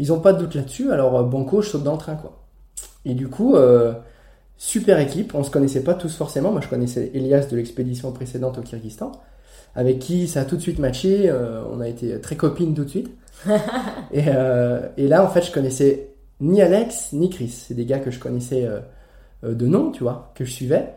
ils 0.01 0.13
ont 0.13 0.21
pas 0.21 0.33
de 0.33 0.39
doute 0.39 0.55
là-dessus, 0.55 0.91
alors 0.91 1.17
euh, 1.17 1.23
banco, 1.23 1.63
je 1.63 1.69
saute 1.69 1.85
dans 1.85 1.93
le 1.93 1.99
train, 1.99 2.17
quoi. 2.17 2.43
Et 3.05 3.15
du 3.15 3.29
coup. 3.29 3.55
Euh, 3.57 3.93
super 4.61 5.01
équipe. 5.01 5.35
On 5.35 5.43
se 5.43 5.51
connaissait 5.51 5.83
pas 5.83 5.95
tous 5.95 6.15
forcément. 6.15 6.53
Moi, 6.53 6.61
je 6.61 6.69
connaissais 6.69 7.11
Elias 7.15 7.47
de 7.51 7.57
l'expédition 7.57 8.13
précédente 8.13 8.59
au 8.59 8.61
Kyrgyzstan, 8.61 9.11
avec 9.75 9.99
qui 9.99 10.29
ça 10.29 10.43
a 10.43 10.45
tout 10.45 10.57
de 10.57 10.61
suite 10.61 10.79
matché. 10.79 11.29
Euh, 11.29 11.65
on 11.73 11.81
a 11.81 11.89
été 11.89 12.21
très 12.21 12.37
copines 12.37 12.75
tout 12.75 12.85
de 12.85 12.91
suite. 12.91 13.11
et, 14.13 14.25
euh, 14.29 14.87
et, 14.99 15.09
là, 15.09 15.25
en 15.25 15.29
fait, 15.29 15.43
je 15.43 15.51
connaissais 15.51 16.11
ni 16.41 16.61
Alex 16.61 17.15
ni 17.15 17.31
Chris. 17.31 17.49
C'est 17.49 17.75
des 17.75 17.87
gars 17.87 17.99
que 17.99 18.11
je 18.11 18.21
connaissais 18.21 18.69
de 19.43 19.67
nom, 19.67 19.91
tu 19.91 20.03
vois, 20.03 20.31
que 20.35 20.45
je 20.45 20.53
suivais. 20.53 20.93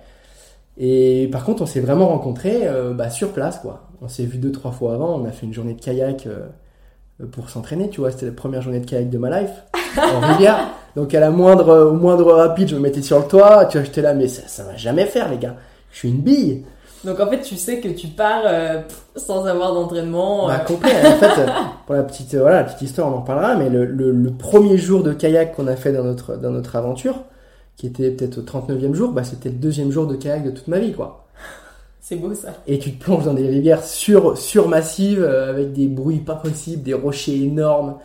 Et 0.78 1.30
par 1.32 1.46
contre, 1.46 1.62
on 1.62 1.66
s'est 1.66 1.80
vraiment 1.80 2.10
rencontrés 2.10 2.68
bah, 2.96 3.10
sur 3.10 3.32
place, 3.32 3.60
quoi. 3.60 3.88
On 4.02 4.10
s'est 4.10 4.26
vu 4.26 4.40
deux 4.40 4.52
trois 4.52 4.72
fois 4.72 4.94
avant. 4.94 5.16
On 5.20 5.26
a 5.26 5.32
fait 5.32 5.46
une 5.46 5.54
journée 5.54 5.74
de 5.74 5.82
kayak 5.82 6.28
pour 7.32 7.50
s'entraîner, 7.50 7.90
tu 7.90 8.02
vois. 8.02 8.12
C'était 8.12 8.26
la 8.28 8.32
première 8.32 8.62
journée 8.62 8.80
de 8.80 8.86
kayak 8.86 9.10
de 9.10 9.18
ma 9.18 9.42
life 9.42 9.52
en 9.98 10.20
rivière. 10.20 10.68
Donc 10.96 11.14
à 11.14 11.20
la 11.20 11.32
moindre, 11.32 11.92
au 11.92 11.94
moindre 11.94 12.32
rapide, 12.34 12.70
je 12.70 12.76
me 12.76 12.82
mettais 12.82 13.02
sur 13.02 13.20
le 13.20 13.26
toit. 13.26 13.66
Tu 13.66 13.78
vois, 13.78 13.86
j'étais 13.86 14.02
là, 14.02 14.14
mais 14.14 14.28
ça, 14.28 14.44
ça 14.48 14.64
va 14.64 14.76
jamais 14.76 15.06
faire, 15.06 15.30
les 15.30 15.38
gars. 15.38 15.56
Je 15.92 16.00
suis 16.00 16.10
une 16.10 16.22
bille. 16.22 16.66
Donc 17.04 17.20
en 17.20 17.28
fait, 17.28 17.42
tu 17.42 17.58
sais 17.58 17.80
que 17.80 17.90
tu 17.90 18.08
pars 18.08 18.44
euh, 18.46 18.82
sans 19.16 19.46
avoir 19.46 19.74
d'entraînement. 19.74 20.48
Bah, 20.48 20.60
euh. 20.62 20.66
complet. 20.66 20.92
en 21.06 21.18
fait, 21.18 21.46
pour 21.86 21.96
la 21.96 22.04
petite, 22.04 22.36
voilà, 22.36 22.58
la 22.58 22.64
petite 22.64 22.84
histoire, 22.84 23.08
on 23.14 23.18
en 23.18 23.22
parlera. 23.22 23.56
Mais 23.56 23.70
le, 23.70 23.86
le, 23.86 24.32
premier 24.32 24.78
jour 24.78 25.04
de 25.04 25.14
kayak 25.14 25.56
qu'on 25.56 25.68
a 25.68 25.76
fait 25.76 25.92
dans 25.92 26.04
notre, 26.04 26.38
dans 26.38 26.52
notre 26.52 26.76
aventure, 26.76 27.24
qui 27.76 27.88
était 27.88 28.12
peut-être 28.12 28.38
au 28.38 28.42
39e 28.42 28.94
jour, 28.94 29.12
bah, 29.12 29.24
c'était 29.24 29.50
le 29.50 29.56
deuxième 29.56 29.92
jour 29.92 30.08
de 30.08 30.16
kayak 30.16 30.44
de 30.44 30.52
toute 30.52 30.68
ma 30.68 30.80
vie, 30.80 30.94
quoi. 30.94 31.23
C'est 32.04 32.18
beau 32.18 32.34
ça. 32.34 32.50
Et 32.68 32.80
tu 32.80 32.92
te 32.92 33.02
plonges 33.02 33.24
dans 33.24 33.34
des 33.34 33.48
rivières 33.48 33.82
sur, 33.82 34.38
surmassives, 34.38 35.24
euh, 35.24 35.50
avec 35.50 35.72
des 35.72 35.88
bruits 35.88 36.20
pas 36.20 36.36
possibles, 36.36 36.84
des 36.84 36.94
rochers 36.94 37.42
énormes. 37.44 37.96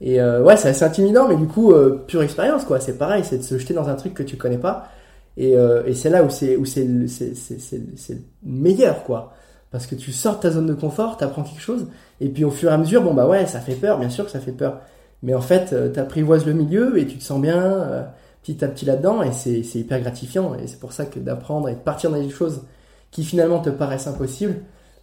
Et 0.00 0.18
euh, 0.18 0.42
ouais, 0.42 0.56
c'est 0.56 0.70
assez 0.70 0.82
intimidant, 0.82 1.28
mais 1.28 1.36
du 1.36 1.46
coup, 1.46 1.72
euh, 1.72 2.02
pure 2.06 2.22
expérience, 2.22 2.64
quoi. 2.64 2.80
C'est 2.80 2.96
pareil, 2.96 3.22
c'est 3.22 3.36
de 3.36 3.42
se 3.42 3.58
jeter 3.58 3.74
dans 3.74 3.90
un 3.90 3.96
truc 3.96 4.14
que 4.14 4.22
tu 4.22 4.38
connais 4.38 4.56
pas. 4.56 4.88
Et, 5.36 5.58
euh, 5.58 5.84
et 5.84 5.92
c'est 5.92 6.08
là 6.08 6.24
où 6.24 6.30
c'est 6.30 6.56
où 6.56 6.64
c'est 6.64 6.88
c'est 7.06 8.22
meilleur, 8.42 9.04
quoi. 9.04 9.34
Parce 9.70 9.86
que 9.86 9.94
tu 9.94 10.10
sors 10.10 10.36
de 10.36 10.40
ta 10.40 10.50
zone 10.50 10.66
de 10.66 10.74
confort, 10.74 11.18
t'apprends 11.18 11.42
quelque 11.42 11.60
chose, 11.60 11.88
et 12.22 12.30
puis 12.30 12.44
au 12.44 12.50
fur 12.50 12.70
et 12.70 12.72
à 12.72 12.78
mesure, 12.78 13.02
bon 13.02 13.12
bah 13.12 13.28
ouais, 13.28 13.44
ça 13.44 13.60
fait 13.60 13.74
peur, 13.74 13.98
bien 13.98 14.08
sûr 14.08 14.24
que 14.24 14.30
ça 14.30 14.40
fait 14.40 14.52
peur. 14.52 14.80
Mais 15.22 15.34
en 15.34 15.42
fait, 15.42 15.92
t'apprivoises 15.92 16.46
le 16.46 16.54
milieu 16.54 16.98
et 16.98 17.06
tu 17.06 17.18
te 17.18 17.24
sens 17.24 17.42
bien 17.42 18.06
petit 18.42 18.64
à 18.64 18.68
petit 18.68 18.86
là-dedans, 18.86 19.22
et 19.22 19.32
c'est 19.32 19.60
hyper 19.78 20.00
gratifiant. 20.00 20.54
Et 20.54 20.66
c'est 20.66 20.80
pour 20.80 20.94
ça 20.94 21.04
que 21.04 21.18
d'apprendre 21.18 21.68
et 21.68 21.74
de 21.74 21.78
partir 21.80 22.10
dans 22.10 22.22
des 22.22 22.30
choses 22.30 22.62
qui 23.14 23.24
finalement 23.24 23.60
te 23.60 23.70
paraissent 23.70 24.08
impossibles, 24.08 24.56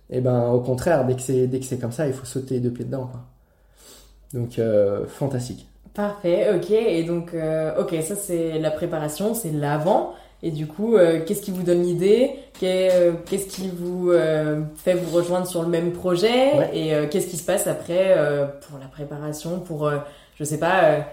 et 0.10 0.18
eh 0.18 0.22
ben 0.22 0.50
au 0.50 0.60
contraire, 0.60 1.06
dès 1.06 1.16
que 1.16 1.22
c'est 1.22 1.48
dès 1.48 1.60
que 1.60 1.66
c'est 1.66 1.80
comme 1.80 1.94
ça, 1.94 2.06
il 2.06 2.14
faut 2.14 2.26
sauter 2.26 2.60
deux 2.60 2.70
pieds 2.70 2.84
dedans, 2.84 3.08
quoi. 3.10 3.22
Donc, 4.34 4.60
euh, 4.60 5.06
fantastique. 5.08 5.68
Parfait, 5.94 6.48
ok. 6.54 6.72
Et 6.72 7.04
donc, 7.04 7.34
euh, 7.34 7.82
ok, 7.82 7.96
ça 8.02 8.16
c'est 8.16 8.60
la 8.60 8.70
préparation, 8.70 9.34
c'est 9.34 9.52
l'avant. 9.52 10.14
Et 10.44 10.52
du 10.52 10.68
coup, 10.68 10.96
euh, 10.96 11.22
qu'est-ce 11.26 11.42
qui 11.42 11.52
vous 11.52 11.64
donne 11.64 11.84
l'idée? 11.84 12.32
Qu'est-ce 12.60 13.48
qui 13.48 13.70
vous 13.70 14.12
fait 14.76 14.94
vous 14.94 15.16
rejoindre 15.16 15.48
sur 15.48 15.62
le 15.62 15.70
même 15.70 15.94
projet? 15.94 16.70
Et 16.74 16.92
qu'est-ce 17.10 17.28
qui 17.28 17.38
se 17.38 17.46
passe 17.46 17.68
après 17.68 18.16
pour 18.68 18.80
la 18.80 18.88
préparation 18.88 19.60
Pour, 19.60 19.90
je 20.36 20.44
sais 20.44 20.60
pas, 20.60 21.06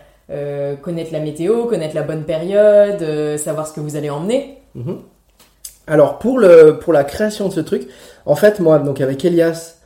connaître 0.83 1.13
la 1.13 1.21
météo, 1.21 1.67
connaître 1.67 1.95
la 1.95 2.03
bonne 2.03 2.25
période, 2.25 3.39
savoir 3.39 3.67
ce 3.67 3.73
que 3.73 3.81
vous 3.81 3.97
allez 3.97 4.11
emmener? 4.11 4.59
Mhm. 4.75 4.99
Alors, 5.89 6.19
pour, 6.19 6.39
le, 6.39 6.79
pour 6.79 6.93
la 6.93 7.03
création 7.03 7.49
de 7.49 7.53
ce 7.53 7.61
truc, 7.61 7.89
en 8.27 8.37
fait, 8.37 8.61
moi, 8.61 8.79
donc 8.79 9.01
avec 9.01 9.25
Elias, 9.25 9.79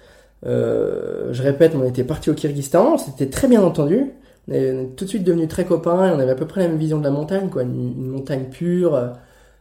euh, 0.44 1.28
je 1.32 1.42
répète, 1.42 1.72
on 1.76 1.84
était 1.84 2.04
parti 2.04 2.28
au 2.28 2.34
Kyrgyzstan, 2.34 2.98
c'était 2.98 3.30
très 3.30 3.46
bien 3.46 3.62
entendu. 3.62 4.12
On 4.48 4.52
est 4.52 4.96
tout 4.96 5.04
de 5.04 5.08
suite 5.08 5.22
devenus 5.22 5.48
très 5.48 5.64
copains 5.64 6.08
et 6.08 6.10
on 6.10 6.18
avait 6.18 6.32
à 6.32 6.34
peu 6.34 6.46
près 6.46 6.62
la 6.62 6.68
même 6.68 6.76
vision 6.76 6.98
de 6.98 7.04
la 7.04 7.10
montagne, 7.10 7.48
quoi. 7.48 7.62
Une, 7.62 8.08
montagne 8.08 8.46
pure, 8.50 8.96
euh, 8.96 9.08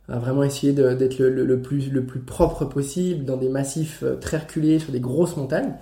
à 0.10 0.18
vraiment 0.18 0.44
essayer 0.44 0.74
d'être 0.74 1.20
le, 1.20 1.62
plus, 1.62 1.92
le 1.92 2.04
plus 2.04 2.20
propre 2.20 2.66
possible 2.66 3.24
dans 3.24 3.38
des 3.38 3.50
massifs 3.50 4.02
euh, 4.04 4.16
très 4.16 4.38
reculés 4.38 4.80
sur 4.80 4.92
des 4.92 5.00
grosses 5.00 5.38
montagnes. 5.38 5.74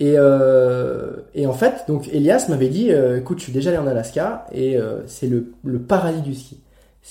Et, 0.00 0.14
euh, 0.16 1.16
et 1.34 1.46
en 1.46 1.52
fait, 1.52 1.84
donc 1.86 2.08
Elias 2.10 2.46
m'avait 2.48 2.70
dit, 2.70 2.90
écoute, 3.18 3.38
je 3.38 3.44
suis 3.44 3.52
déjà 3.52 3.68
allé 3.68 3.78
en 3.78 3.86
Alaska 3.86 4.46
et 4.50 4.78
c'est 5.06 5.26
le, 5.26 5.52
le, 5.62 5.78
paradis 5.78 6.22
du 6.22 6.34
ski. 6.34 6.58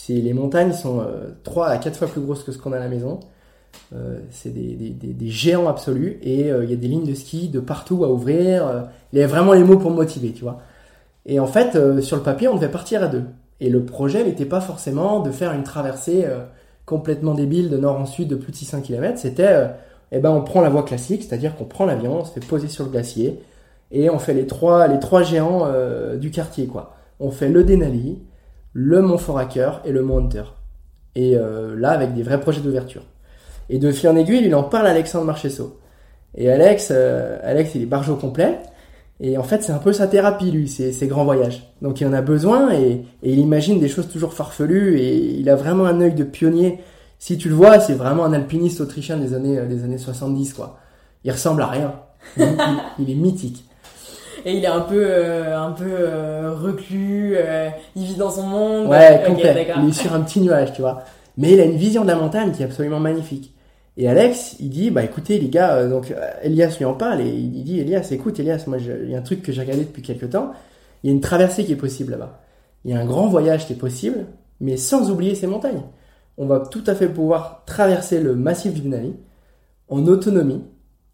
Les 0.07 0.33
montagnes 0.33 0.73
sont 0.73 1.05
trois 1.43 1.67
à 1.67 1.77
quatre 1.77 1.97
fois 1.97 2.07
plus 2.07 2.21
grosses 2.21 2.43
que 2.43 2.51
ce 2.51 2.57
qu'on 2.57 2.73
a 2.73 2.77
à 2.77 2.79
la 2.79 2.89
maison. 2.89 3.19
Euh, 3.95 4.19
c'est 4.29 4.53
des, 4.53 4.75
des, 4.91 5.29
géants 5.29 5.67
absolus 5.67 6.19
et 6.21 6.51
euh, 6.51 6.63
il 6.63 6.69
y 6.69 6.73
a 6.73 6.75
des 6.75 6.87
lignes 6.87 7.07
de 7.07 7.15
ski 7.15 7.49
de 7.49 7.59
partout 7.59 8.03
à 8.03 8.09
ouvrir. 8.09 8.67
Euh, 8.67 8.81
il 9.13 9.19
y 9.19 9.23
a 9.23 9.27
vraiment 9.27 9.53
les 9.53 9.63
mots 9.63 9.77
pour 9.77 9.91
motiver, 9.91 10.31
tu 10.31 10.43
vois. 10.43 10.59
Et 11.25 11.39
en 11.39 11.47
fait, 11.47 11.77
sur 12.01 12.17
le 12.17 12.23
papier, 12.23 12.47
on 12.47 12.55
devait 12.55 12.69
partir 12.69 13.03
à 13.03 13.07
deux. 13.07 13.23
Et 13.59 13.69
le 13.69 13.83
projet 13.83 14.23
n'était 14.23 14.45
pas 14.45 14.61
forcément 14.61 15.19
de 15.21 15.31
faire 15.31 15.53
une 15.53 15.63
traversée 15.63 16.25
complètement 16.85 17.33
débile 17.35 17.69
de 17.69 17.77
nord 17.77 17.97
en 17.97 18.05
sud 18.05 18.27
de 18.29 18.35
plus 18.35 18.51
de 18.51 18.57
600 18.57 18.81
km. 18.81 19.19
C'était, 19.19 19.67
eh 20.11 20.19
ben, 20.19 20.31
on 20.31 20.41
prend 20.41 20.61
la 20.61 20.69
voie 20.69 20.83
classique, 20.83 21.23
c'est-à-dire 21.23 21.55
qu'on 21.55 21.65
prend 21.65 21.85
l'avion, 21.85 22.21
on 22.21 22.25
se 22.25 22.31
fait 22.31 22.45
poser 22.45 22.67
sur 22.67 22.85
le 22.85 22.89
glacier 22.89 23.41
et 23.91 24.09
on 24.09 24.17
fait 24.17 24.33
les 24.33 24.47
trois, 24.47 24.87
les 24.87 24.99
trois 24.99 25.21
géants 25.21 25.67
du 26.15 26.31
quartier, 26.31 26.67
quoi. 26.67 26.95
On 27.19 27.31
fait 27.31 27.49
le 27.49 27.63
Denali, 27.63 28.19
le 28.73 29.01
Mont 29.01 29.17
Foraker 29.17 29.81
et 29.85 29.91
le 29.91 30.01
Mont 30.03 30.19
Hunter. 30.19 30.43
Et 31.15 31.35
là, 31.35 31.91
avec 31.91 32.13
des 32.13 32.23
vrais 32.23 32.39
projets 32.39 32.61
d'ouverture. 32.61 33.03
Et 33.69 33.77
de 33.77 33.91
fil 33.91 34.09
en 34.09 34.15
aiguille, 34.15 34.45
il 34.45 34.55
en 34.55 34.63
parle 34.63 34.87
à 34.87 34.91
Alexandre 34.91 35.25
Marchesso. 35.25 35.79
Et 36.35 36.49
Alex, 36.49 36.89
euh, 36.91 37.39
Alex, 37.43 37.75
il 37.75 37.83
est 37.83 37.85
barjo 37.85 38.15
complet. 38.15 38.59
Et 39.19 39.37
en 39.37 39.43
fait, 39.43 39.61
c'est 39.63 39.71
un 39.71 39.79
peu 39.79 39.91
sa 39.91 40.07
thérapie, 40.07 40.51
lui, 40.51 40.67
ses, 40.67 41.07
grands 41.07 41.25
voyages. 41.25 41.73
Donc 41.81 41.99
il 41.99 42.07
en 42.07 42.13
a 42.13 42.21
besoin 42.21 42.71
et, 42.71 43.05
et, 43.21 43.33
il 43.33 43.39
imagine 43.39 43.79
des 43.79 43.89
choses 43.89 44.07
toujours 44.07 44.33
farfelues 44.33 44.97
et 44.97 45.15
il 45.15 45.49
a 45.49 45.55
vraiment 45.55 45.85
un 45.85 45.99
œil 45.99 46.13
de 46.13 46.23
pionnier. 46.23 46.79
Si 47.17 47.37
tu 47.37 47.49
le 47.49 47.55
vois, 47.55 47.81
c'est 47.81 47.95
vraiment 47.95 48.23
un 48.23 48.31
alpiniste 48.31 48.79
autrichien 48.79 49.17
des 49.17 49.33
années, 49.33 49.57
euh, 49.57 49.67
des 49.67 49.83
années 49.83 49.97
70, 49.97 50.53
quoi. 50.53 50.79
Il 51.25 51.31
ressemble 51.31 51.61
à 51.61 51.67
rien. 51.67 51.95
Il, 52.37 53.09
est 53.09 53.15
mythique. 53.15 53.65
Et 54.45 54.57
il 54.57 54.63
est 54.63 54.67
un 54.67 54.81
peu, 54.81 55.03
euh, 55.05 55.59
un 55.59 55.71
peu 55.71 55.95
reclus, 56.53 57.37
il 57.95 58.03
vit 58.03 58.15
dans 58.15 58.31
son 58.31 58.43
monde. 58.43 58.87
Ouais, 58.87 59.23
complet. 59.25 59.67
il 59.77 59.89
est 59.89 59.93
sur 59.93 60.13
un 60.13 60.21
petit 60.21 60.41
nuage, 60.41 60.73
tu 60.73 60.81
vois. 60.81 61.03
Mais 61.37 61.53
il 61.53 61.61
a 61.61 61.65
une 61.65 61.77
vision 61.77 62.03
de 62.03 62.07
la 62.07 62.15
montagne 62.15 62.51
qui 62.51 62.61
est 62.61 62.65
absolument 62.65 62.99
magnifique. 62.99 63.53
Et 63.99 64.07
Alex, 64.07 64.55
il 64.59 64.69
dit, 64.69 64.91
bah 64.91 65.03
écoutez 65.03 65.39
les 65.39 65.49
gars, 65.49 65.75
euh, 65.75 65.89
donc 65.89 66.11
euh, 66.11 66.31
Elias 66.41 66.75
lui 66.77 66.85
en 66.85 66.93
parle 66.93 67.19
et 67.19 67.27
il 67.27 67.63
dit, 67.65 67.81
Elias, 67.81 68.07
écoute 68.11 68.39
Elias, 68.39 68.63
moi 68.65 68.77
il 68.77 69.09
y 69.09 69.13
a 69.15 69.17
un 69.17 69.21
truc 69.21 69.41
que 69.41 69.51
j'ai 69.51 69.59
regardé 69.59 69.83
depuis 69.83 70.01
quelques 70.01 70.29
temps, 70.29 70.53
il 71.03 71.07
y 71.07 71.09
a 71.09 71.13
une 71.13 71.19
traversée 71.19 71.65
qui 71.65 71.73
est 71.73 71.77
possible 71.77 72.11
là-bas. 72.11 72.39
Il 72.85 72.91
y 72.91 72.93
a 72.93 72.99
un 72.99 73.05
grand 73.05 73.27
voyage 73.27 73.67
qui 73.67 73.73
est 73.73 73.75
possible, 73.75 74.27
mais 74.61 74.77
sans 74.77 75.11
oublier 75.11 75.35
ces 75.35 75.47
montagnes. 75.47 75.81
On 76.37 76.45
va 76.45 76.61
tout 76.61 76.83
à 76.87 76.95
fait 76.95 77.09
pouvoir 77.09 77.63
traverser 77.65 78.21
le 78.21 78.35
massif 78.35 78.73
du 78.73 78.79
Denali 78.79 79.15
en 79.89 80.07
autonomie, 80.07 80.63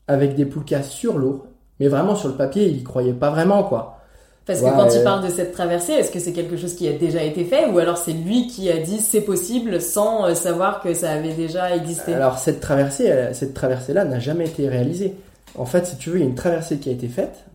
avec 0.08 0.36
des 0.36 0.46
poulkas 0.46 0.84
sur 0.84 1.18
lourd, 1.18 1.48
mais 1.80 1.88
vraiment 1.88 2.16
sur 2.16 2.30
le 2.30 2.36
papier, 2.36 2.68
il 2.68 2.78
y 2.78 2.84
croyait 2.84 3.14
pas 3.14 3.30
vraiment 3.30 3.64
quoi. 3.64 4.00
Parce 4.46 4.62
que 4.62 4.66
quand 4.66 4.88
il 4.94 5.04
parle 5.04 5.24
de 5.24 5.30
cette 5.30 5.54
traversée, 5.54 5.94
est-ce 5.94 6.12
que 6.12 6.20
c'est 6.20 6.32
quelque 6.32 6.56
chose 6.56 6.76
qui 6.76 6.88
a 6.88 6.94
déjà 6.94 7.24
été 7.24 7.46
fait 7.46 7.68
ou 7.68 7.80
alors 7.80 7.98
c'est 7.98 8.14
lui 8.14 8.46
qui 8.46 8.70
a 8.70 8.78
dit 8.78 9.00
c'est 9.00 9.22
possible 9.22 9.82
sans 9.82 10.26
euh, 10.26 10.36
savoir 10.36 10.82
que 10.82 10.94
ça 10.94 11.12
avait 11.12 11.34
déjà 11.34 11.76
existé? 11.76 12.14
Alors 12.14 12.38
cette 12.38 12.60
traversée, 12.60 13.30
cette 13.34 13.56
traversée-là 13.56 14.06
n'a 14.06 14.20
jamais 14.20 14.46
été 14.46 14.70
réalisée. 14.70 15.16
En 15.58 15.66
fait, 15.66 15.88
si 15.88 15.98
tu 15.98 16.10
veux, 16.12 16.18
il 16.18 16.20
y 16.20 16.26
a 16.26 16.28
une 16.28 16.36
traversée 16.36 16.78
qui 16.78 16.90
a 16.90 16.92
été 16.92 17.08
faite 17.08 17.46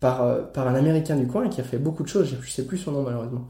par, 0.00 0.22
euh, 0.22 0.42
par 0.42 0.68
un 0.68 0.74
Américain 0.74 1.16
du 1.16 1.26
coin 1.26 1.48
qui 1.48 1.60
a 1.60 1.64
fait 1.64 1.78
beaucoup 1.78 2.02
de 2.02 2.08
choses, 2.08 2.34
je 2.40 2.50
sais 2.50 2.64
plus 2.64 2.78
son 2.78 2.92
nom 2.92 3.02
malheureusement, 3.02 3.46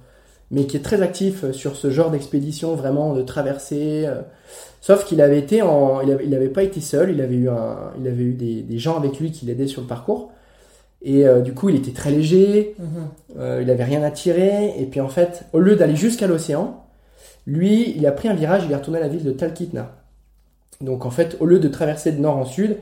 mais 0.51 0.67
qui 0.67 0.77
est 0.77 0.83
très 0.83 1.03
actif 1.03 1.45
euh, 1.45 1.53
sur 1.53 1.77
ce 1.77 1.91
genre 1.91 2.11
d'expédition 2.11 2.75
vraiment 2.75 3.15
de 3.15 3.23
traversée. 3.23 4.07
Sauf 4.81 5.05
qu'il 5.05 5.21
avait 5.21 5.39
été 5.39 5.63
en, 5.63 6.01
il 6.01 6.35
avait, 6.35 6.49
pas 6.49 6.63
été 6.63 6.81
seul, 6.81 7.11
il 7.11 7.21
avait 7.21 7.35
eu 7.35 7.49
un, 7.49 7.93
il 8.01 8.07
avait 8.07 8.23
eu 8.23 8.33
des, 8.33 8.63
des 8.63 8.79
gens 8.79 8.97
avec 8.97 9.19
lui 9.19 9.33
qui 9.33 9.45
l'aidaient 9.47 9.67
sur 9.67 9.83
le 9.83 9.89
parcours. 9.89 10.31
Et 11.03 11.27
euh, 11.27 11.41
du 11.41 11.55
coup, 11.55 11.69
il 11.69 11.77
était 11.77 11.93
très 11.93 12.11
léger, 12.11 12.75
mhm. 12.79 12.87
euh, 13.39 13.61
il 13.63 13.71
avait 13.71 13.85
rien 13.85 14.03
à 14.03 14.11
tirer. 14.11 14.75
Et 14.79 14.87
puis 14.87 15.01
en 15.01 15.09
fait, 15.09 15.45
au 15.53 15.61
lieu 15.61 15.77
d'aller 15.77 15.97
jusqu'à 15.97 16.27
l'océan, 16.27 16.85
lui, 17.47 17.95
il 17.97 18.07
a 18.07 18.13
pris 18.13 18.29
un 18.29 18.35
virage, 18.35 18.63
il 18.67 18.73
est 18.73 18.77
retourné 18.77 18.99
à 18.99 19.03
la 19.03 19.09
ville 19.09 19.25
de 19.25 19.33
Talkeetna. 19.33 19.97
Donc 20.81 21.07
en 21.07 21.11
fait, 21.11 21.37
au 21.41 21.47
lieu 21.47 21.59
de 21.59 21.69
traverser 21.69 22.13
de 22.13 22.21
nord 22.21 22.37
en 22.37 22.45
sud, 22.45 22.77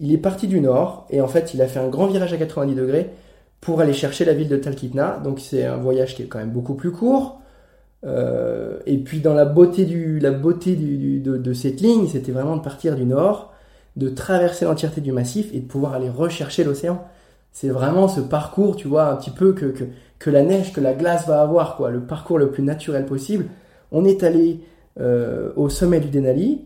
il 0.00 0.12
est 0.12 0.18
parti 0.18 0.46
du 0.46 0.60
nord 0.60 1.06
et 1.10 1.20
en 1.20 1.28
fait, 1.28 1.54
il 1.54 1.62
a 1.62 1.66
fait 1.66 1.80
un 1.80 1.88
grand 1.88 2.06
virage 2.06 2.32
à 2.32 2.36
90 2.36 2.74
degrés 2.74 3.10
pour 3.62 3.80
aller 3.80 3.92
chercher 3.94 4.26
la 4.26 4.34
ville 4.34 4.48
de 4.48 4.56
Talkeetna. 4.56 5.20
Donc 5.24 5.40
c'est 5.40 5.64
un 5.64 5.76
voyage 5.76 6.14
qui 6.14 6.22
est 6.22 6.26
quand 6.26 6.40
même 6.40 6.50
beaucoup 6.50 6.74
plus 6.74 6.90
court. 6.90 7.40
Euh, 8.04 8.80
et 8.84 8.98
puis 8.98 9.20
dans 9.20 9.34
la 9.34 9.44
beauté, 9.44 9.84
du, 9.84 10.18
la 10.18 10.32
beauté 10.32 10.74
du, 10.74 11.20
de, 11.20 11.36
de 11.38 11.52
cette 11.54 11.80
ligne, 11.80 12.08
c'était 12.08 12.32
vraiment 12.32 12.56
de 12.56 12.62
partir 12.62 12.96
du 12.96 13.04
nord, 13.04 13.54
de 13.96 14.08
traverser 14.08 14.64
l'entièreté 14.64 15.00
du 15.00 15.12
massif 15.12 15.48
et 15.54 15.60
de 15.60 15.66
pouvoir 15.66 15.94
aller 15.94 16.10
rechercher 16.10 16.64
l'océan. 16.64 17.04
C'est 17.52 17.68
vraiment 17.68 18.08
ce 18.08 18.20
parcours, 18.20 18.74
tu 18.74 18.88
vois, 18.88 19.08
un 19.08 19.16
petit 19.16 19.30
peu 19.30 19.52
que, 19.52 19.66
que, 19.66 19.84
que, 20.18 20.30
la 20.30 20.42
neige, 20.42 20.72
que 20.72 20.80
la 20.80 20.92
glace 20.92 21.28
va 21.28 21.40
avoir, 21.40 21.76
quoi, 21.76 21.90
le 21.90 22.00
parcours 22.00 22.38
le 22.38 22.50
plus 22.50 22.64
naturel 22.64 23.06
possible. 23.06 23.46
On 23.92 24.04
est 24.04 24.24
allé 24.24 24.58
euh, 24.98 25.52
au 25.54 25.68
sommet 25.68 26.00
du 26.00 26.08
Denali, 26.08 26.62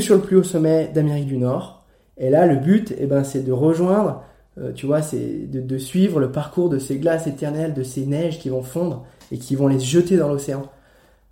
sur 0.00 0.16
le 0.16 0.22
plus 0.22 0.36
haut 0.38 0.42
sommet 0.42 0.90
d'Amérique 0.92 1.26
du 1.26 1.36
Nord, 1.36 1.84
et 2.16 2.30
là, 2.30 2.46
le 2.46 2.56
but, 2.56 2.94
eh 2.98 3.06
ben, 3.06 3.22
c'est 3.22 3.42
de 3.42 3.52
rejoindre, 3.52 4.22
euh, 4.58 4.72
tu 4.72 4.86
vois, 4.86 5.02
c'est 5.02 5.50
de, 5.50 5.78
suivre 5.78 6.20
le 6.20 6.30
parcours 6.30 6.68
de 6.68 6.78
ces 6.78 6.98
glaces 6.98 7.26
éternelles, 7.26 7.74
de 7.74 7.82
ces 7.82 8.06
neiges 8.06 8.38
qui 8.38 8.48
vont 8.48 8.62
fondre 8.62 9.04
et 9.32 9.38
qui 9.38 9.56
vont 9.56 9.66
les 9.66 9.80
jeter 9.80 10.16
dans 10.16 10.28
l'océan, 10.28 10.62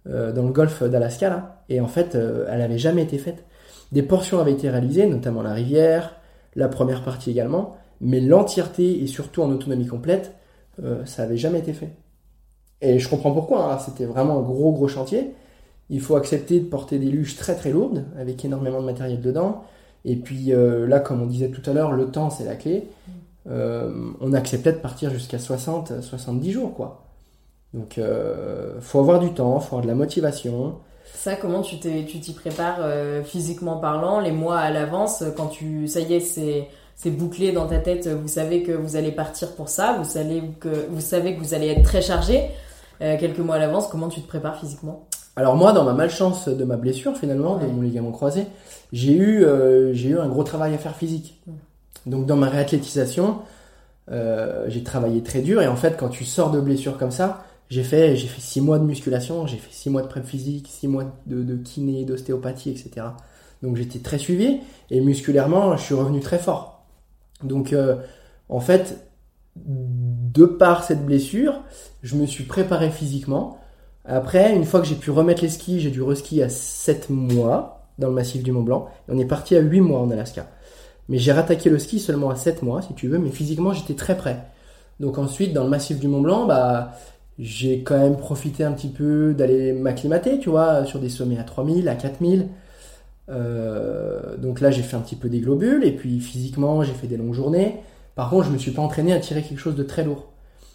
euh, 0.09 0.33
dans 0.33 0.43
le 0.43 0.53
golfe 0.53 0.83
d'Alaska, 0.83 1.29
là. 1.29 1.65
Et 1.69 1.81
en 1.81 1.87
fait, 1.87 2.15
euh, 2.15 2.47
elle 2.51 2.59
n'avait 2.59 2.79
jamais 2.79 3.03
été 3.03 3.19
faite. 3.19 3.45
Des 3.93 4.03
portions 4.03 4.41
avaient 4.41 4.53
été 4.53 4.69
réalisées, 4.71 5.07
notamment 5.07 5.43
la 5.43 5.53
rivière, 5.53 6.17
la 6.57 6.69
première 6.69 7.05
partie 7.05 7.31
également, 7.31 7.77
mais 8.01 8.21
l'entièreté 8.21 9.03
et 9.03 9.07
surtout 9.07 9.43
en 9.43 9.51
autonomie 9.51 9.87
complète, 9.87 10.35
ça 11.05 11.23
n'avait 11.23 11.37
jamais 11.37 11.59
été 11.59 11.75
fait. 11.75 11.91
Et 12.81 12.99
je 12.99 13.09
comprends 13.09 13.33
pourquoi, 13.33 13.73
hein. 13.73 13.79
c'était 13.79 14.07
vraiment 14.07 14.39
un 14.39 14.43
gros 14.43 14.73
gros 14.73 14.89
chantier. 14.89 15.35
Il 15.91 16.01
faut 16.01 16.17
accepter 16.17 16.59
de 16.59 16.65
porter 16.65 16.99
des 16.99 17.11
luges 17.11 17.37
très 17.37 17.55
très 17.55 17.71
lourdes, 17.71 18.07
avec 18.19 18.43
énormément 18.45 18.81
de 18.81 18.87
matériel 18.87 19.21
dedans. 19.21 19.63
Et 20.05 20.17
puis 20.17 20.53
euh, 20.53 20.87
là, 20.87 21.01
comme 21.01 21.23
on 21.23 21.27
disait 21.27 21.51
tout 21.51 21.69
à 21.69 21.73
l'heure, 21.73 21.93
le 21.93 22.07
temps 22.07 22.31
c'est 22.31 22.45
la 22.45 22.57
clé. 22.57 22.89
Euh, 23.49 23.91
on 24.21 24.33
acceptait 24.33 24.73
de 24.73 24.79
partir 24.79 25.11
jusqu'à 25.11 25.39
60, 25.39 26.01
70 26.01 26.53
jours, 26.53 26.75
quoi. 26.75 27.05
Donc, 27.75 27.99
euh, 27.99 28.81
faut 28.81 29.01
avoir 29.01 29.19
du 29.19 29.33
temps, 29.33 29.59
faut 29.61 29.77
avoir 29.77 29.83
de 29.83 29.89
la 29.89 29.95
motivation. 29.95 30.77
Ça, 31.15 31.37
comment 31.37 31.63
tu 31.63 31.79
t'y 31.79 32.33
prépares 32.35 32.79
euh, 32.81 33.23
physiquement 33.23 33.79
parlant, 33.79 34.21
les 34.21 34.31
mois 34.31 34.59
à 34.59 34.71
l'avance, 34.71 35.25
quand 35.37 35.49
tu, 35.49 35.89
ça 35.89 36.01
y 36.01 36.15
est, 36.15 36.21
c'est 36.21 36.69
c'est 36.95 37.11
bouclé 37.11 37.51
dans 37.51 37.67
ta 37.67 37.79
tête, 37.79 38.07
vous 38.07 38.29
savez 38.29 38.63
que 38.63 38.71
vous 38.71 38.95
allez 38.95 39.11
partir 39.11 39.57
pour 39.57 39.69
ça, 39.69 39.97
vous 39.99 40.09
savez 40.09 40.43
que 40.61 40.87
vous 40.89 41.01
savez 41.01 41.35
que 41.35 41.41
vous 41.41 41.53
allez 41.53 41.69
être 41.69 41.83
très 41.83 42.03
chargé 42.03 42.51
quelques 43.01 43.41
mois 43.41 43.57
à 43.57 43.59
l'avance. 43.59 43.89
Comment 43.89 44.09
tu 44.09 44.21
te 44.21 44.29
prépares 44.29 44.61
physiquement? 44.61 45.09
Alors 45.37 45.57
moi, 45.57 45.73
dans 45.73 45.85
ma 45.85 45.95
malchance 45.95 46.49
de 46.49 46.65
ma 46.65 46.77
blessure 46.77 47.17
finalement, 47.17 47.57
de 47.57 47.67
mon 47.67 47.83
ligament 47.83 48.13
croisé, 48.13 48.47
j'ai 48.93 49.13
eu 49.13 49.45
euh, 49.45 49.95
j'ai 49.95 50.11
eu 50.11 50.19
un 50.19 50.29
gros 50.29 50.45
travail 50.45 50.75
à 50.75 50.79
faire 50.79 50.95
physique. 50.95 51.41
Mmh. 51.47 51.53
Donc 52.11 52.27
dans 52.27 52.37
ma 52.37 52.49
réathlétisation, 52.49 53.39
euh, 54.11 54.67
j'ai 54.69 54.83
travaillé 54.83 55.23
très 55.23 55.41
dur 55.41 55.63
et 55.63 55.69
en 55.69 55.77
fait, 55.77 55.97
quand 55.97 56.09
tu 56.09 56.25
sors 56.25 56.51
de 56.51 56.61
blessure 56.61 56.99
comme 56.99 57.13
ça, 57.13 57.45
j'ai 57.71 57.85
fait 57.85 58.17
j'ai 58.17 58.29
fait 58.29 58.41
six 58.41 58.61
mois 58.61 58.79
de 58.79 58.85
musculation, 58.85 59.47
j'ai 59.47 59.57
fait 59.57 59.73
six 59.73 59.89
mois 59.89 60.03
de 60.03 60.09
prep 60.09 60.25
physique, 60.25 60.69
six 60.69 60.89
mois 60.89 61.05
de, 61.27 61.43
de 61.43 61.57
kiné, 61.57 62.05
d'ostéopathie, 62.05 62.71
etc. 62.71 63.07
Donc 63.63 63.77
j'étais 63.77 64.01
très 64.01 64.19
suivi 64.19 64.61
et 64.91 65.01
musculairement, 65.01 65.77
je 65.77 65.83
suis 65.83 65.95
revenu 65.95 66.21
très 66.21 66.39
fort. 66.39 66.73
Donc, 67.43 67.73
euh, 67.73 67.97
en 68.49 68.61
fait, 68.61 69.09
de 69.57 70.45
par 70.45 70.85
cette 70.85 71.05
blessure, 71.05 71.61
je 72.03 72.17
me 72.17 72.27
suis 72.27 72.45
préparé 72.45 72.91
physiquement. 72.91 73.59
Après, 74.05 74.55
une 74.55 74.65
fois 74.65 74.81
que 74.81 74.87
j'ai 74.87 74.97
pu 74.97 75.11
remettre 75.11 75.43
les 75.43 75.49
skis, 75.49 75.81
j'ai 75.81 75.91
dû 75.91 76.03
reskier 76.03 76.43
à 76.43 76.49
7 76.49 77.11
mois 77.11 77.87
dans 77.99 78.09
le 78.09 78.15
massif 78.15 78.43
du 78.43 78.53
Mont 78.53 78.63
Blanc. 78.63 78.89
Et 79.09 79.13
on 79.13 79.19
est 79.19 79.25
parti 79.25 79.55
à 79.57 79.61
8 79.61 79.81
mois 79.81 80.01
en 80.01 80.11
Alaska. 80.11 80.49
Mais 81.09 81.19
j'ai 81.19 81.33
rattaqué 81.33 81.71
le 81.71 81.79
ski 81.79 82.01
seulement 82.01 82.31
à 82.31 82.37
7 82.37 82.63
mois, 82.63 82.83
si 82.83 82.95
tu 82.95 83.09
veux, 83.09 83.19
mais 83.19 83.31
physiquement, 83.31 83.73
j'étais 83.73 83.95
très 83.95 84.17
prêt. 84.17 84.45
Donc 85.01 85.19
ensuite, 85.19 85.53
dans 85.53 85.65
le 85.65 85.71
massif 85.71 86.01
du 86.01 86.09
Mont 86.09 86.21
Blanc, 86.21 86.47
bah, 86.47 86.93
j'ai 87.39 87.83
quand 87.83 87.99
même 87.99 88.17
profité 88.17 88.65
un 88.65 88.73
petit 88.73 88.89
peu 88.89 89.35
d'aller 89.35 89.73
m'acclimater, 89.73 90.39
tu 90.39 90.51
vois, 90.51 90.85
sur 90.85 90.99
des 90.99 91.09
sommets 91.09 91.39
à 91.39 91.45
3000, 91.45 91.89
à 91.89 91.95
4000. 91.95 92.49
Euh, 93.29 94.37
donc 94.37 94.61
là, 94.61 94.71
j'ai 94.71 94.83
fait 94.83 94.97
un 94.97 95.01
petit 95.01 95.17
peu 95.17 95.29
des 95.29 95.41
globules, 95.41 95.85
et 95.85 95.93
puis 95.93 96.21
physiquement, 96.21 96.83
j'ai 96.83 96.93
fait 96.93 97.07
des 97.07 97.17
longues 97.17 97.35
journées. 97.35 97.77
Par 98.15 98.31
contre, 98.31 98.47
je 98.47 98.51
me 98.51 98.59
suis 98.59 98.73
pas 98.73 98.83
entraîné 98.83 99.13
à 99.13 99.21
tirer 99.21 99.43
quelque 99.43 99.59
chose 99.59 99.77
de 99.77 99.83
très 99.83 100.05
lourd. 100.05 100.32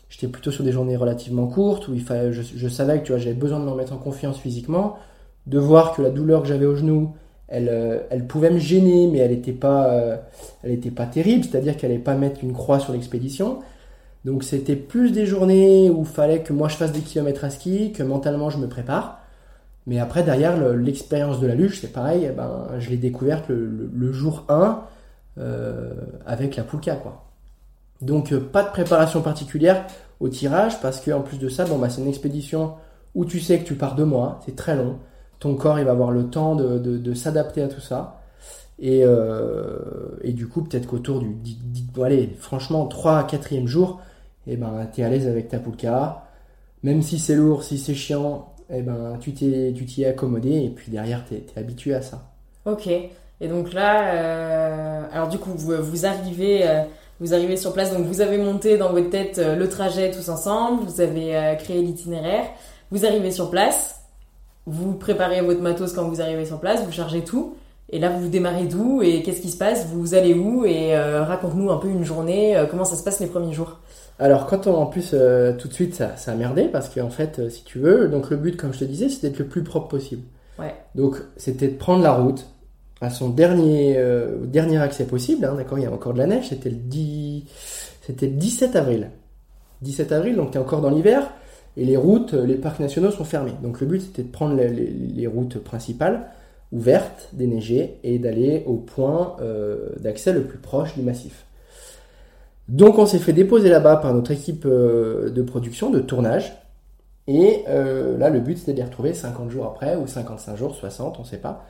J'étais 0.10 0.28
plutôt 0.28 0.52
sur 0.52 0.64
des 0.64 0.72
journées 0.72 0.96
relativement 0.96 1.48
courtes 1.48 1.88
où 1.88 1.94
il 1.94 2.02
fallait, 2.02 2.32
je, 2.32 2.68
savais 2.68 3.00
que 3.00 3.06
tu 3.06 3.12
vois, 3.12 3.20
j'avais 3.20 3.36
besoin 3.36 3.60
de 3.60 3.66
me 3.66 3.70
remettre 3.70 3.94
en 3.94 3.98
confiance 3.98 4.40
physiquement, 4.40 4.98
de 5.48 5.60
voir 5.60 5.96
que 5.96 6.02
la 6.02 6.10
douleur 6.10 6.42
que 6.44 6.48
j'avais 6.48 6.66
au 6.66 6.76
genou, 6.76 7.14
elle, 7.48 7.70
euh, 7.70 8.00
elle 8.10 8.26
pouvait 8.26 8.50
me 8.50 8.60
gêner, 8.60 9.08
mais 9.08 9.20
elle 9.20 9.32
n'était 9.32 9.52
pas, 9.54 9.92
euh, 9.94 10.18
elle 10.64 10.72
était 10.72 10.92
pas 10.92 11.06
terrible, 11.06 11.44
c'est-à-dire 11.44 11.78
qu'elle 11.78 11.92
n'allait 11.92 12.04
pas 12.04 12.16
mettre 12.16 12.44
une 12.44 12.54
croix 12.54 12.80
sur 12.80 12.94
l'expédition. 12.94 13.60
Donc 14.26 14.44
c'était 14.44 14.76
plus 14.76 15.12
des 15.12 15.26
journées 15.26 15.90
où 15.90 16.02
il 16.02 16.06
fallait 16.06 16.42
que 16.42 16.54
moi 16.54 16.68
je 16.68 16.76
fasse 16.76 16.92
des 16.92 17.02
kilomètres 17.02 17.46
à 17.46 17.50
ski, 17.50 17.92
que 17.92 18.04
mentalement 18.04 18.50
je 18.50 18.58
me 18.58 18.68
prépare. 18.68 19.22
Mais 19.88 20.00
après, 20.00 20.22
derrière, 20.22 20.58
l'expérience 20.76 21.40
de 21.40 21.48
la 21.48 21.56
luge, 21.56 21.80
c'est 21.80 21.94
pareil, 21.94 22.28
eh 22.30 22.34
ben, 22.34 22.68
je 22.78 22.90
l'ai 22.90 22.98
découverte 22.98 23.48
le, 23.48 23.90
le, 23.94 24.12
jour 24.12 24.44
1 24.50 24.82
euh, 25.38 25.94
avec 26.26 26.58
la 26.58 26.64
Poulka. 26.64 26.98
Quoi. 26.98 27.27
Donc, 28.02 28.32
euh, 28.32 28.40
pas 28.40 28.64
de 28.64 28.70
préparation 28.70 29.22
particulière 29.22 29.86
au 30.20 30.30
tirage, 30.30 30.80
parce 30.82 31.00
qu'en 31.02 31.22
plus 31.22 31.38
de 31.38 31.50
ça, 31.50 31.66
bon, 31.66 31.78
bah, 31.78 31.90
c'est 31.90 32.02
une 32.02 32.08
expédition 32.08 32.74
où 33.16 33.26
tu 33.26 33.40
sais 33.40 33.60
que 33.60 33.66
tu 33.66 33.76
pars 33.76 33.96
deux 33.96 34.06
mois, 34.06 34.40
c'est 34.46 34.56
très 34.56 34.76
long. 34.76 34.98
Ton 35.40 35.56
corps, 35.56 35.80
il 35.80 35.86
va 35.86 35.92
avoir 35.92 36.12
le 36.12 36.30
temps 36.30 36.56
de, 36.56 36.78
de, 36.80 36.98
de 36.98 37.14
s'adapter 37.14 37.62
à 37.62 37.68
tout 37.68 37.82
ça. 37.82 38.22
Et, 38.80 39.02
euh, 39.04 39.80
et 40.24 40.34
du 40.34 40.48
coup, 40.48 40.62
peut-être 40.64 40.88
qu'autour 40.88 41.20
du, 41.20 41.54
bon, 41.94 42.04
allez, 42.04 42.36
franchement, 42.40 42.86
3 42.86 43.18
à 43.18 43.24
4 43.24 43.66
jour, 43.66 44.02
eh 44.46 44.56
ben, 44.56 44.88
tu 44.94 45.02
es 45.02 45.04
à 45.04 45.10
l'aise 45.10 45.28
avec 45.28 45.50
ta 45.50 45.60
Poulka. 45.60 46.26
Même 46.84 47.02
si 47.02 47.18
c'est 47.20 47.36
lourd, 47.36 47.64
si 47.64 47.78
c'est 47.78 47.96
chiant, 47.96 48.54
eh 48.70 48.82
ben, 48.82 49.18
tu 49.20 49.34
t'es, 49.34 49.74
tu 49.76 49.86
t'y 49.86 50.04
es 50.04 50.08
accommodé 50.08 50.64
et 50.64 50.70
puis 50.70 50.92
derrière, 50.92 51.26
tu 51.26 51.36
es, 51.36 51.46
habitué 51.56 51.96
à 51.96 52.02
ça. 52.02 52.30
Ok. 52.66 52.88
Et 52.88 53.48
donc 53.48 53.74
là, 53.74 54.14
euh, 54.14 55.04
alors 55.12 55.28
du 55.28 55.38
coup, 55.38 55.52
vous, 55.56 55.74
vous 55.82 56.06
arrivez, 56.06 56.68
euh, 56.68 56.84
vous 57.20 57.34
arrivez 57.34 57.58
sur 57.58 57.74
place. 57.74 57.94
Donc 57.94 58.06
vous 58.06 58.22
avez 58.22 58.38
monté 58.38 58.78
dans 58.78 58.92
votre 58.92 59.10
tête 59.10 59.40
euh, 59.40 59.56
le 59.56 59.68
trajet 59.70 60.12
tous 60.12 60.30
ensemble. 60.30 60.84
Vous 60.84 61.02
avez 61.02 61.56
créé 61.60 61.82
l'itinéraire. 61.82 62.46
Vous 62.92 63.06
arrivez 63.06 63.32
sur 63.32 63.50
place. 63.50 64.02
Vous 64.66 64.94
préparez 64.94 65.42
votre 65.42 65.62
matos 65.62 65.94
quand 65.94 66.08
vous 66.08 66.22
arrivez 66.22 66.46
sur 66.46 66.60
place. 66.60 66.84
Vous 66.86 66.92
chargez 66.92 67.24
tout. 67.24 67.56
Et 67.90 68.00
là, 68.00 68.10
vous 68.10 68.28
démarrez 68.28 68.66
d'où 68.66 69.02
et 69.02 69.24
qu'est-ce 69.24 69.42
qui 69.42 69.50
se 69.50 69.58
passe 69.58 69.86
Vous 69.88 70.14
allez 70.14 70.34
où 70.34 70.66
Et 70.66 70.98
raconte-nous 70.98 71.72
un 71.72 71.78
peu 71.78 71.88
une 71.88 72.04
journée. 72.04 72.62
comment 72.70 72.84
ça 72.84 72.98
se 72.98 73.04
passe 73.04 73.22
les 73.22 73.28
premiers 73.28 73.54
jours 73.54 73.78
alors 74.20 74.48
quand 74.48 74.66
on 74.66 74.76
en 74.76 74.88
plus 74.88 75.12
euh, 75.14 75.54
tout 75.54 75.68
de 75.68 75.74
suite 75.74 75.94
ça, 75.94 76.18
ça 76.18 76.32
a 76.32 76.36
merdé 76.36 76.64
parce 76.64 76.90
qu'en 76.90 77.10
fait 77.10 77.38
euh, 77.40 77.50
si 77.50 77.64
tu 77.64 77.78
veux 77.78 78.08
donc 78.08 78.32
le 78.32 78.38
but 78.38 78.58
comme 78.58 78.74
je 78.74 78.80
te 78.80 78.86
disais 78.86 79.10
c'était 79.10 79.30
d'être 79.30 79.40
le 79.40 79.48
plus 79.48 79.64
propre 79.64 79.88
possible. 79.88 80.24
Ouais. 80.58 80.74
Donc 80.96 81.18
c'était 81.36 81.68
de 81.68 81.78
prendre 81.78 82.02
la 82.02 82.14
route 82.14 82.48
à 83.02 83.10
son 83.10 83.30
dernier 83.30 83.96
euh, 83.98 84.46
dernier 84.46 84.78
accès 84.78 85.06
possible 85.06 85.46
hein, 85.46 85.56
d'accord 85.56 85.78
il 85.78 85.84
y 85.84 85.88
a 85.88 85.92
encore 85.92 86.14
de 86.14 86.20
la 86.20 86.28
neige 86.28 86.50
c'était 86.50 86.70
le 86.70 86.76
10 86.76 87.44
c'était 88.02 88.28
le 88.28 88.34
17 88.34 88.76
avril 88.76 89.10
17 89.82 90.12
avril 90.12 90.36
donc 90.36 90.52
tu 90.52 90.58
es 90.58 90.62
encore 90.62 90.82
dans 90.82 90.90
l'hiver 90.90 91.30
et 91.76 91.86
les 91.86 91.98
routes 91.98 92.34
les 92.34 92.56
parcs 92.56 92.80
nationaux 92.80 93.12
sont 93.12 93.26
fermés 93.26 93.54
donc 93.62 93.82
le 93.82 93.88
but 93.88 94.02
c'était 94.02 94.24
de 94.24 94.32
prendre 94.32 94.56
les, 94.56 95.28
routes 95.28 95.60
principales 95.60 96.28
ouvertes 96.72 97.30
déneigées 97.34 97.98
et 98.04 98.20
d'aller 98.20 98.64
au 98.66 98.76
point 98.76 99.38
d'accès 100.02 100.34
le 100.34 100.42
plus 100.42 100.58
proche 100.58 100.96
du 100.96 101.02
massif. 101.02 101.46
Donc 102.68 103.00
on 103.00 103.06
s'est 103.06 103.20
fait 103.20 103.34
déposer 103.34 103.70
là-bas 103.70 103.98
par 103.98 104.14
notre 104.14 104.32
équipe 104.32 104.66
euh, 104.66 105.30
de 105.30 105.42
production, 105.42 105.90
de 105.90 106.00
tournage. 106.00 106.54
Et 107.28 107.64
euh, 107.68 108.18
là, 108.18 108.30
le 108.30 108.40
but, 108.40 108.58
c'était 108.58 108.74
de 108.74 108.78
les 108.78 108.84
retrouver 108.84 109.14
50 109.14 109.50
jours 109.50 109.66
après, 109.66 109.96
ou 109.96 110.08
55 110.08 110.56
jours, 110.58 110.76
60, 110.76 111.18
on 111.20 111.24
ne 111.24 111.28
sait 111.28 111.38
pas, 111.38 111.66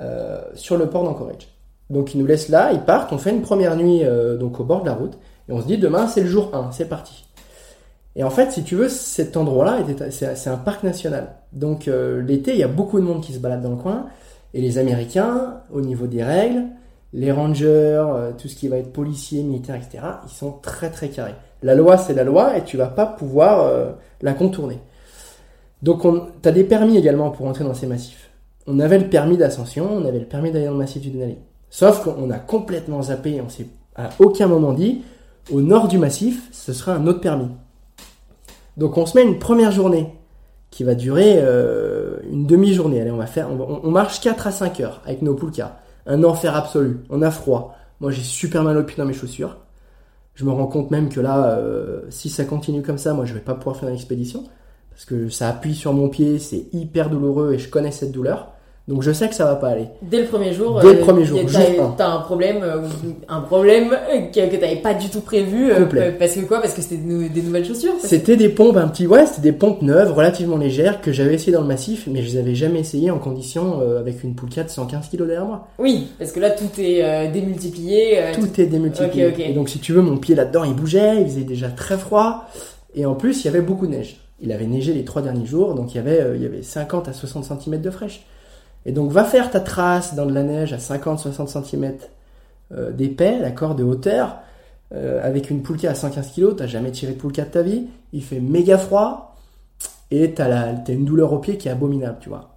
euh, 0.00 0.42
sur 0.54 0.76
le 0.76 0.88
port 0.88 1.04
d'Anchorage. 1.04 1.48
Donc 1.90 2.14
ils 2.14 2.20
nous 2.20 2.26
laissent 2.26 2.48
là, 2.48 2.72
ils 2.72 2.80
partent, 2.80 3.12
on 3.12 3.18
fait 3.18 3.30
une 3.30 3.42
première 3.42 3.76
nuit 3.76 4.02
donc 4.40 4.58
au 4.58 4.64
bord 4.64 4.80
de 4.80 4.86
la 4.86 4.94
route, 4.94 5.18
et 5.48 5.52
on 5.52 5.60
se 5.60 5.66
dit 5.66 5.76
demain 5.76 6.06
c'est 6.06 6.22
le 6.22 6.28
jour 6.28 6.50
1, 6.54 6.72
c'est 6.72 6.88
parti. 6.88 7.26
Et 8.16 8.24
en 8.24 8.30
fait, 8.30 8.52
si 8.52 8.62
tu 8.62 8.74
veux, 8.74 8.88
cet 8.88 9.36
endroit-là, 9.36 9.80
c'est 10.08 10.48
un 10.48 10.56
parc 10.56 10.82
national. 10.82 11.34
Donc 11.52 11.86
l'été, 11.86 12.52
il 12.52 12.58
y 12.58 12.62
a 12.62 12.68
beaucoup 12.68 12.98
de 12.98 13.04
monde 13.04 13.20
qui 13.20 13.34
se 13.34 13.38
balade 13.38 13.60
dans 13.60 13.70
le 13.70 13.76
coin, 13.76 14.06
et 14.54 14.62
les 14.62 14.78
Américains, 14.78 15.60
au 15.70 15.82
niveau 15.82 16.06
des 16.06 16.24
règles, 16.24 16.64
les 17.14 17.30
rangers, 17.30 17.66
euh, 17.68 18.32
tout 18.36 18.48
ce 18.48 18.56
qui 18.56 18.68
va 18.68 18.76
être 18.76 18.92
policier, 18.92 19.42
militaire, 19.42 19.76
etc., 19.76 20.04
ils 20.26 20.32
sont 20.32 20.50
très 20.50 20.90
très 20.90 21.08
carrés. 21.08 21.34
La 21.62 21.74
loi, 21.74 21.96
c'est 21.96 22.12
la 22.12 22.24
loi 22.24 22.58
et 22.58 22.64
tu 22.64 22.76
vas 22.76 22.88
pas 22.88 23.06
pouvoir 23.06 23.60
euh, 23.60 23.92
la 24.20 24.34
contourner. 24.34 24.80
Donc, 25.80 26.02
tu 26.42 26.48
as 26.48 26.52
des 26.52 26.64
permis 26.64 26.98
également 26.98 27.30
pour 27.30 27.46
entrer 27.46 27.64
dans 27.64 27.74
ces 27.74 27.86
massifs. 27.86 28.30
On 28.66 28.80
avait 28.80 28.98
le 28.98 29.08
permis 29.08 29.36
d'ascension, 29.36 29.88
on 29.92 30.04
avait 30.06 30.20
le 30.20 30.26
permis 30.26 30.50
d'aller 30.50 30.66
dans 30.66 30.72
le 30.72 30.78
massif 30.78 31.02
du 31.02 31.10
Denali. 31.10 31.36
Sauf 31.70 32.02
qu'on 32.02 32.30
a 32.30 32.38
complètement 32.38 33.02
zappé, 33.02 33.40
on 33.40 33.48
s'est 33.48 33.66
à 33.96 34.10
aucun 34.18 34.46
moment 34.46 34.72
dit, 34.72 35.02
au 35.52 35.60
nord 35.60 35.88
du 35.88 35.98
massif, 35.98 36.48
ce 36.52 36.72
sera 36.72 36.94
un 36.94 37.06
autre 37.06 37.20
permis. 37.20 37.50
Donc, 38.76 38.96
on 38.96 39.06
se 39.06 39.16
met 39.16 39.24
une 39.24 39.38
première 39.38 39.70
journée 39.70 40.14
qui 40.70 40.82
va 40.82 40.94
durer 40.94 41.34
euh, 41.36 42.16
une 42.30 42.46
demi-journée. 42.46 43.00
Allez, 43.00 43.10
on 43.12 43.16
va 43.16 43.26
on, 43.38 43.90
marche 43.90 44.20
4 44.20 44.46
à 44.48 44.50
5 44.50 44.80
heures 44.80 45.02
avec 45.06 45.22
nos 45.22 45.34
poulkas 45.34 45.78
un 46.06 46.22
enfer 46.24 46.54
absolu. 46.54 47.00
On 47.10 47.22
a 47.22 47.30
froid. 47.30 47.76
Moi, 48.00 48.10
j'ai 48.10 48.22
super 48.22 48.62
mal 48.62 48.76
au 48.76 48.82
pied 48.82 48.96
dans 48.96 49.06
mes 49.06 49.14
chaussures. 49.14 49.58
Je 50.34 50.44
me 50.44 50.50
rends 50.50 50.66
compte 50.66 50.90
même 50.90 51.08
que 51.08 51.20
là, 51.20 51.58
euh, 51.58 52.02
si 52.10 52.28
ça 52.28 52.44
continue 52.44 52.82
comme 52.82 52.98
ça, 52.98 53.14
moi, 53.14 53.24
je 53.24 53.34
vais 53.34 53.40
pas 53.40 53.54
pouvoir 53.54 53.76
faire 53.76 53.88
une 53.88 53.94
expédition 53.94 54.44
parce 54.90 55.04
que 55.04 55.28
ça 55.28 55.48
appuie 55.48 55.74
sur 55.74 55.92
mon 55.92 56.08
pied, 56.08 56.38
c'est 56.38 56.66
hyper 56.72 57.10
douloureux 57.10 57.54
et 57.54 57.58
je 57.58 57.68
connais 57.68 57.90
cette 57.90 58.12
douleur. 58.12 58.53
Donc 58.86 59.02
je 59.02 59.12
sais 59.12 59.30
que 59.30 59.34
ça 59.34 59.46
va 59.46 59.54
pas 59.56 59.68
aller. 59.68 59.86
Dès 60.02 60.20
le 60.20 60.26
premier 60.26 60.52
jour, 60.52 60.78
Dès 60.82 60.92
le 60.92 60.98
premier 61.00 61.24
jour, 61.24 61.40
t'as- 61.96 62.12
un. 62.12 62.18
problème, 62.18 62.58
euh, 62.62 62.82
un 63.30 63.40
problème 63.40 63.92
euh, 63.92 64.20
que, 64.26 64.50
que 64.50 64.56
t'avais 64.60 64.76
pas 64.76 64.92
du 64.92 65.08
tout 65.08 65.22
prévu. 65.22 65.70
euh, 65.72 65.86
parce 66.18 66.34
que 66.34 66.40
quoi? 66.40 66.60
Parce 66.60 66.74
que 66.74 66.82
c'était 66.82 66.98
des, 66.98 67.06
nou- 67.10 67.28
des 67.30 67.40
nouvelles 67.40 67.64
chaussures. 67.64 67.94
C'était 68.02 68.36
des 68.36 68.50
pompes 68.50 68.76
un 68.76 68.88
petit, 68.88 69.06
ouais, 69.06 69.24
c'était 69.24 69.40
des 69.40 69.52
pompes 69.52 69.80
neuves, 69.80 70.12
relativement 70.12 70.58
légères, 70.58 71.00
que 71.00 71.12
j'avais 71.12 71.32
essayé 71.34 71.52
dans 71.52 71.62
le 71.62 71.66
massif, 71.66 72.06
mais 72.10 72.20
je 72.20 72.26
les 72.32 72.36
avais 72.36 72.54
jamais 72.54 72.80
essayé 72.80 73.10
en 73.10 73.18
condition 73.18 73.80
euh, 73.80 74.00
avec 74.00 74.22
une 74.22 74.34
poulka 74.34 74.62
de 74.64 74.68
115 74.68 75.08
kg 75.08 75.16
derrière 75.26 75.46
moi. 75.46 75.66
Oui, 75.78 76.08
parce 76.18 76.32
que 76.32 76.40
là 76.40 76.50
tout 76.50 76.68
est 76.78 77.02
euh, 77.02 77.30
démultiplié. 77.32 78.18
euh, 78.18 78.32
Tout 78.34 78.60
est 78.60 78.66
démultiplié. 78.66 79.28
Ok, 79.28 79.32
ok. 79.38 79.44
Et 79.48 79.52
donc, 79.54 79.70
si 79.70 79.78
tu 79.78 79.92
veux, 79.94 80.02
mon 80.02 80.18
pied 80.18 80.34
là-dedans, 80.34 80.64
il 80.64 80.74
bougeait, 80.74 81.22
il 81.22 81.26
faisait 81.26 81.40
déjà 81.44 81.68
très 81.68 81.96
froid. 81.96 82.44
Et 82.94 83.06
en 83.06 83.14
plus, 83.14 83.42
il 83.42 83.46
y 83.46 83.48
avait 83.48 83.62
beaucoup 83.62 83.86
de 83.86 83.92
neige. 83.92 84.18
Il 84.42 84.52
avait 84.52 84.66
neigé 84.66 84.92
les 84.92 85.04
trois 85.04 85.22
derniers 85.22 85.46
jours, 85.46 85.74
donc 85.74 85.94
il 85.94 85.96
y 85.96 86.00
avait, 86.00 86.20
euh, 86.20 86.36
il 86.36 86.42
y 86.42 86.46
avait 86.46 86.62
50 86.62 87.08
à 87.08 87.14
60 87.14 87.44
cm 87.44 87.80
de 87.80 87.90
fraîche. 87.90 88.26
Et 88.86 88.92
donc, 88.92 89.10
va 89.10 89.24
faire 89.24 89.50
ta 89.50 89.60
trace 89.60 90.14
dans 90.14 90.26
de 90.26 90.32
la 90.32 90.42
neige 90.42 90.72
à 90.72 90.78
50-60 90.78 91.64
cm 91.64 91.94
euh, 92.72 92.90
d'épais, 92.92 93.40
d'accord, 93.40 93.74
de 93.74 93.84
hauteur, 93.84 94.36
euh, 94.94 95.24
avec 95.24 95.50
une 95.50 95.62
poulka 95.62 95.90
à 95.90 95.94
115 95.94 96.32
kg. 96.32 96.56
T'as 96.56 96.66
jamais 96.66 96.90
tiré 96.90 97.12
de 97.12 97.18
poulka 97.18 97.44
de 97.44 97.50
ta 97.50 97.62
vie. 97.62 97.86
Il 98.12 98.22
fait 98.22 98.40
méga 98.40 98.78
froid. 98.78 99.36
Et 100.10 100.32
t'as 100.34 100.74
une 100.88 101.04
douleur 101.04 101.32
au 101.32 101.38
pied 101.38 101.56
qui 101.58 101.68
est 101.68 101.70
abominable, 101.72 102.18
tu 102.20 102.28
vois. 102.28 102.56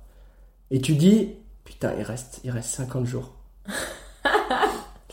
Et 0.69 0.81
tu 0.81 0.93
dis, 0.93 1.33
putain, 1.63 1.93
il 1.97 2.03
reste, 2.03 2.41
il 2.43 2.51
reste 2.51 2.69
50 2.69 3.05
jours. 3.05 3.31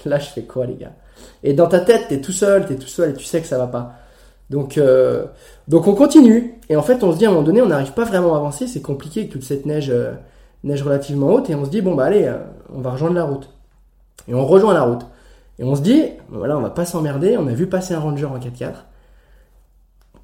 Là, 0.04 0.18
je 0.18 0.26
fais 0.26 0.42
quoi, 0.42 0.66
les 0.66 0.74
gars? 0.74 0.92
Et 1.42 1.54
dans 1.54 1.66
ta 1.66 1.80
tête, 1.80 2.08
t'es 2.08 2.20
tout 2.20 2.32
seul, 2.32 2.66
t'es 2.66 2.76
tout 2.76 2.88
seul 2.88 3.10
et 3.10 3.14
tu 3.14 3.24
sais 3.24 3.40
que 3.40 3.46
ça 3.46 3.56
va 3.56 3.66
pas. 3.66 3.94
Donc, 4.50 4.76
euh, 4.76 5.24
donc 5.68 5.86
on 5.86 5.94
continue. 5.94 6.60
Et 6.68 6.76
en 6.76 6.82
fait, 6.82 7.02
on 7.02 7.12
se 7.12 7.18
dit 7.18 7.24
à 7.24 7.28
un 7.28 7.32
moment 7.32 7.44
donné, 7.44 7.62
on 7.62 7.66
n'arrive 7.66 7.92
pas 7.92 8.04
vraiment 8.04 8.34
à 8.34 8.38
avancer. 8.38 8.66
C'est 8.66 8.82
compliqué 8.82 9.20
avec 9.20 9.32
toute 9.32 9.44
cette 9.44 9.64
neige, 9.64 9.90
euh, 9.90 10.12
neige 10.64 10.82
relativement 10.82 11.28
haute. 11.32 11.48
Et 11.50 11.54
on 11.54 11.64
se 11.64 11.70
dit, 11.70 11.80
bon, 11.80 11.94
bah 11.94 12.04
allez, 12.06 12.24
euh, 12.24 12.38
on 12.74 12.80
va 12.80 12.90
rejoindre 12.90 13.14
la 13.14 13.24
route. 13.24 13.48
Et 14.28 14.34
on 14.34 14.44
rejoint 14.44 14.74
la 14.74 14.82
route. 14.82 15.02
Et 15.58 15.64
on 15.64 15.76
se 15.76 15.82
dit, 15.82 16.02
voilà, 16.30 16.58
on 16.58 16.60
va 16.60 16.70
pas 16.70 16.84
s'emmerder. 16.84 17.36
On 17.38 17.46
a 17.46 17.52
vu 17.52 17.66
passer 17.68 17.94
un 17.94 18.00
ranger 18.00 18.24
en 18.26 18.38
4x4. 18.38 18.72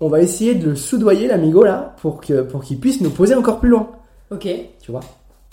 On 0.01 0.09
va 0.09 0.21
essayer 0.21 0.55
de 0.55 0.71
le 0.71 0.77
soudoyer, 0.77 1.29
l'amigo, 1.29 1.63
là, 1.63 1.95
pour 2.01 2.21
que, 2.21 2.43
pour 2.43 2.63
qu'il 2.63 2.81
puisse 2.81 3.01
nous 3.01 3.11
poser 3.11 3.35
encore 3.35 3.61
plus 3.61 3.69
loin 3.69 3.91
Ok. 4.31 4.49
tu 4.81 4.91
vois? 4.91 5.01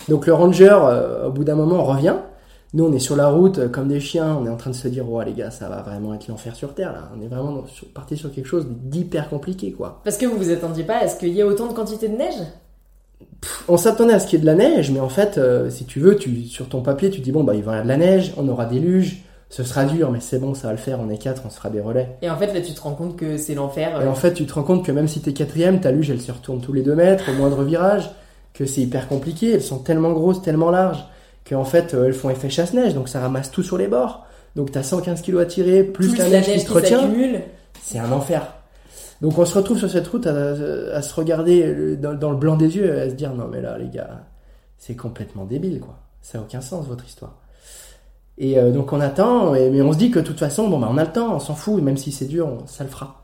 Donc 0.08 0.26
le 0.26 0.32
ranger, 0.32 0.70
euh, 0.82 1.28
au 1.28 1.30
bout 1.32 1.44
d'un 1.44 1.54
moment, 1.54 1.84
revient. 1.84 2.14
Nous, 2.74 2.84
on 2.86 2.92
est 2.92 2.98
sur 2.98 3.16
la 3.16 3.28
route 3.28 3.58
euh, 3.58 3.68
comme 3.68 3.88
des 3.88 4.00
chiens. 4.00 4.38
On 4.40 4.46
est 4.46 4.50
en 4.50 4.56
train 4.56 4.70
de 4.70 4.74
se 4.76 4.88
dire, 4.88 5.04
oh 5.10 5.20
les 5.22 5.32
gars, 5.34 5.50
ça 5.50 5.68
va 5.68 5.82
vraiment 5.82 6.14
être 6.14 6.28
l'enfer 6.28 6.54
sur 6.56 6.74
terre 6.74 6.92
là. 6.92 7.10
On 7.16 7.20
est 7.20 7.26
vraiment 7.26 7.52
dans- 7.52 7.66
sur- 7.66 7.88
parti 7.88 8.16
sur 8.16 8.32
quelque 8.32 8.46
chose 8.46 8.66
d'hyper 8.68 9.28
compliqué, 9.28 9.72
quoi. 9.72 10.00
Parce 10.04 10.16
que 10.16 10.24
vous 10.26 10.36
vous 10.38 10.50
attendiez 10.50 10.84
pas 10.84 10.96
à 10.98 11.08
ce 11.08 11.18
qu'il 11.18 11.28
y 11.30 11.40
ait 11.40 11.44
autant 11.44 11.66
de 11.66 11.72
quantité 11.74 12.08
de 12.08 12.16
neige? 12.16 12.34
On 13.68 13.76
s'attendait 13.76 14.14
à 14.14 14.18
ce 14.18 14.26
qu'il 14.26 14.38
y 14.38 14.42
ait 14.42 14.44
de 14.44 14.46
la 14.46 14.54
neige, 14.54 14.90
mais 14.90 15.00
en 15.00 15.08
fait, 15.08 15.38
euh, 15.38 15.70
si 15.70 15.84
tu 15.84 16.00
veux, 16.00 16.16
tu 16.16 16.44
sur 16.44 16.68
ton 16.68 16.80
papier, 16.80 17.10
tu 17.10 17.20
dis 17.20 17.32
bon 17.32 17.44
bah 17.44 17.54
il 17.54 17.62
va 17.62 17.72
y 17.72 17.74
avoir 17.74 17.84
de 17.84 17.88
la 17.88 17.96
neige, 17.96 18.32
on 18.36 18.48
aura 18.48 18.64
des 18.66 18.80
luges, 18.80 19.22
ce 19.50 19.62
sera 19.64 19.84
dur, 19.84 20.10
mais 20.10 20.20
c'est 20.20 20.38
bon, 20.38 20.54
ça 20.54 20.68
va 20.68 20.72
le 20.72 20.78
faire. 20.78 20.98
On 21.00 21.08
est 21.08 21.18
quatre, 21.18 21.42
on 21.46 21.50
se 21.50 21.56
fera 21.56 21.70
des 21.70 21.80
relais. 21.80 22.16
Et 22.20 22.28
en 22.28 22.36
fait 22.36 22.52
là 22.52 22.60
tu 22.60 22.72
te 22.72 22.80
rends 22.80 22.94
compte 22.94 23.16
que 23.16 23.36
c'est 23.36 23.54
l'enfer. 23.54 24.00
Et 24.00 24.04
euh, 24.04 24.10
en 24.10 24.14
fait, 24.14 24.34
tu 24.34 24.44
te 24.46 24.54
rends 24.54 24.62
compte 24.62 24.84
que 24.84 24.92
même 24.92 25.08
si 25.08 25.20
t'es 25.20 25.32
quatrième, 25.32 25.80
ta 25.80 25.90
luge, 25.90 26.10
elle 26.10 26.20
se 26.20 26.32
retourne 26.32 26.60
tous 26.60 26.72
les 26.72 26.82
deux 26.82 26.94
mètres 26.94 27.24
au 27.30 27.34
moindre 27.34 27.62
virage, 27.62 28.10
que 28.52 28.66
c'est 28.66 28.82
hyper 28.82 29.08
compliqué. 29.08 29.52
Elles 29.52 29.62
sont 29.62 29.78
tellement 29.78 30.12
grosses, 30.12 30.42
tellement 30.42 30.70
larges, 30.70 31.04
qu'en 31.48 31.64
fait, 31.64 31.94
euh, 31.94 32.06
elles 32.06 32.14
font 32.14 32.30
effet 32.30 32.50
chasse-neige, 32.50 32.94
donc 32.94 33.08
ça 33.08 33.20
ramasse 33.20 33.50
tout 33.50 33.62
sur 33.62 33.78
les 33.78 33.86
bords. 33.86 34.26
Donc 34.56 34.72
t'as 34.72 34.82
115 34.82 35.22
kilos 35.22 35.42
à 35.42 35.46
tirer, 35.46 35.82
plus 35.82 36.08
toute 36.08 36.18
la 36.18 36.28
neige 36.28 36.46
qui 36.46 36.60
se 36.60 36.72
retient. 36.72 37.00
s'accumule. 37.00 37.40
C'est 37.82 37.98
un 37.98 38.12
enfer. 38.12 38.57
Donc 39.20 39.36
on 39.36 39.44
se 39.44 39.56
retrouve 39.58 39.78
sur 39.78 39.90
cette 39.90 40.06
route 40.06 40.26
à, 40.26 41.02
se 41.02 41.14
regarder 41.14 41.64
euh, 41.64 41.96
dans, 41.96 42.30
le 42.30 42.36
blanc 42.36 42.56
des 42.56 42.76
yeux, 42.76 43.00
à 43.00 43.08
se 43.10 43.14
dire 43.14 43.34
non 43.34 43.48
mais 43.50 43.60
là 43.60 43.76
les 43.78 43.88
gars, 43.88 44.24
c'est 44.76 44.94
complètement 44.94 45.44
débile 45.44 45.80
quoi. 45.80 45.98
Ça 46.22 46.38
n'a 46.38 46.44
aucun 46.44 46.60
sens 46.60 46.86
votre 46.86 47.04
histoire. 47.04 47.36
Et 48.38 48.58
euh, 48.58 48.70
donc 48.70 48.92
on 48.92 49.00
attend, 49.00 49.52
mais 49.52 49.82
on 49.82 49.92
se 49.92 49.98
dit 49.98 50.10
que 50.10 50.20
de 50.20 50.24
toute 50.24 50.38
façon, 50.38 50.68
bon 50.68 50.78
bah 50.78 50.88
on 50.90 50.98
a 50.98 51.04
le 51.04 51.12
temps, 51.12 51.34
on 51.34 51.40
s'en 51.40 51.54
fout, 51.54 51.82
même 51.82 51.96
si 51.96 52.12
c'est 52.12 52.26
dur, 52.26 52.46
on- 52.46 52.66
ça 52.66 52.84
le 52.84 52.90
fera. 52.90 53.22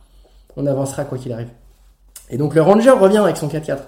On 0.57 0.67
avancera 0.67 1.05
quoi 1.05 1.19
qu'il 1.19 1.33
arrive. 1.33 1.51
Et 2.31 2.39
donc 2.39 2.55
le 2.55 2.63
ranger 2.63 2.91
revient 2.91 3.19
avec 3.19 3.37
son 3.37 3.49
4x4. 3.49 3.79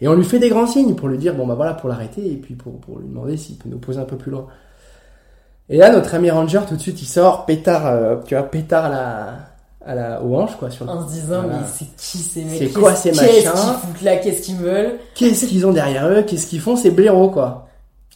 Et 0.00 0.08
on 0.08 0.14
lui 0.14 0.24
fait 0.24 0.38
des 0.38 0.48
grands 0.48 0.66
signes 0.66 0.94
pour 0.94 1.08
lui 1.08 1.18
dire, 1.18 1.34
bon 1.34 1.46
bah 1.46 1.54
voilà, 1.54 1.74
pour 1.74 1.88
l'arrêter, 1.88 2.32
et 2.32 2.36
puis 2.36 2.54
pour, 2.54 2.74
lui 2.98 3.08
demander 3.08 3.36
s'il 3.36 3.56
peut 3.56 3.68
nous 3.68 3.78
poser 3.78 4.00
un 4.00 4.04
peu 4.04 4.16
plus 4.16 4.32
loin. 4.32 4.46
Et 5.68 5.78
là, 5.78 5.90
notre 5.90 6.14
ami 6.14 6.30
ranger, 6.30 6.60
tout 6.68 6.76
de 6.76 6.80
suite, 6.80 7.00
il 7.00 7.06
sort, 7.06 7.46
pétard, 7.46 7.86
euh, 7.86 8.16
tu 8.26 8.34
vois, 8.34 8.44
pétard 8.44 8.90
la, 8.90 9.53
à 9.86 9.94
la, 9.94 10.22
aux 10.22 10.34
hanches, 10.36 10.56
quoi, 10.56 10.70
sur 10.70 10.84
le 10.84 10.90
En 10.90 11.06
se 11.06 11.12
disant 11.12 11.42
Voilà. 11.42 11.58
mais 11.60 11.66
c'est 11.72 11.86
qui 11.96 12.18
ces 12.18 12.44
mecs? 12.44 12.58
C'est 12.58 12.72
quoi 12.72 12.94
ces 12.94 13.10
Qu'est-ce 13.10 13.22
machins? 13.22 13.52
qu'ils 13.52 13.88
foutent 13.88 14.02
là? 14.02 14.16
Qu'est-ce 14.16 14.42
qu'ils 14.42 14.56
veulent? 14.56 14.92
Qu'est-ce 15.14 15.46
qu'ils 15.46 15.66
ont 15.66 15.72
derrière 15.72 16.08
eux? 16.08 16.22
Qu'est-ce 16.22 16.46
qu'ils 16.46 16.60
font? 16.60 16.76
Ces 16.76 16.90
blaireaux 16.90 17.30
quoi 17.30 17.68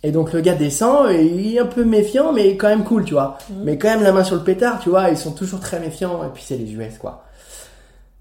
Et 0.02 0.11
donc 0.12 0.33
le 0.33 0.40
gars 0.40 0.54
descend 0.54 1.11
et 1.11 1.24
il 1.24 1.54
est 1.57 1.59
un 1.61 1.66
peu 1.66 1.85
méfiant 1.85 2.33
mais 2.33 2.57
quand 2.57 2.68
même 2.68 2.85
cool 2.85 3.04
tu 3.04 3.14
vois. 3.14 3.38
Mhm. 3.50 3.57
Mais 3.64 3.78
quand 3.78 3.88
même 3.88 4.02
la 4.02 4.12
main 4.12 4.24
sur 4.24 4.37
le 4.37 4.42
pétard 4.44 4.78
tu 4.81 4.88
vois, 4.90 5.11
ils 5.11 5.16
sont 5.18 5.33
toujours 5.33 5.61
très 5.61 5.78
méfiants 5.81 6.22
et 6.24 6.28
puis 6.33 6.42
c'est 6.46 6.57
les 6.57 6.72
US 6.72 6.98
quoi. 6.98 7.24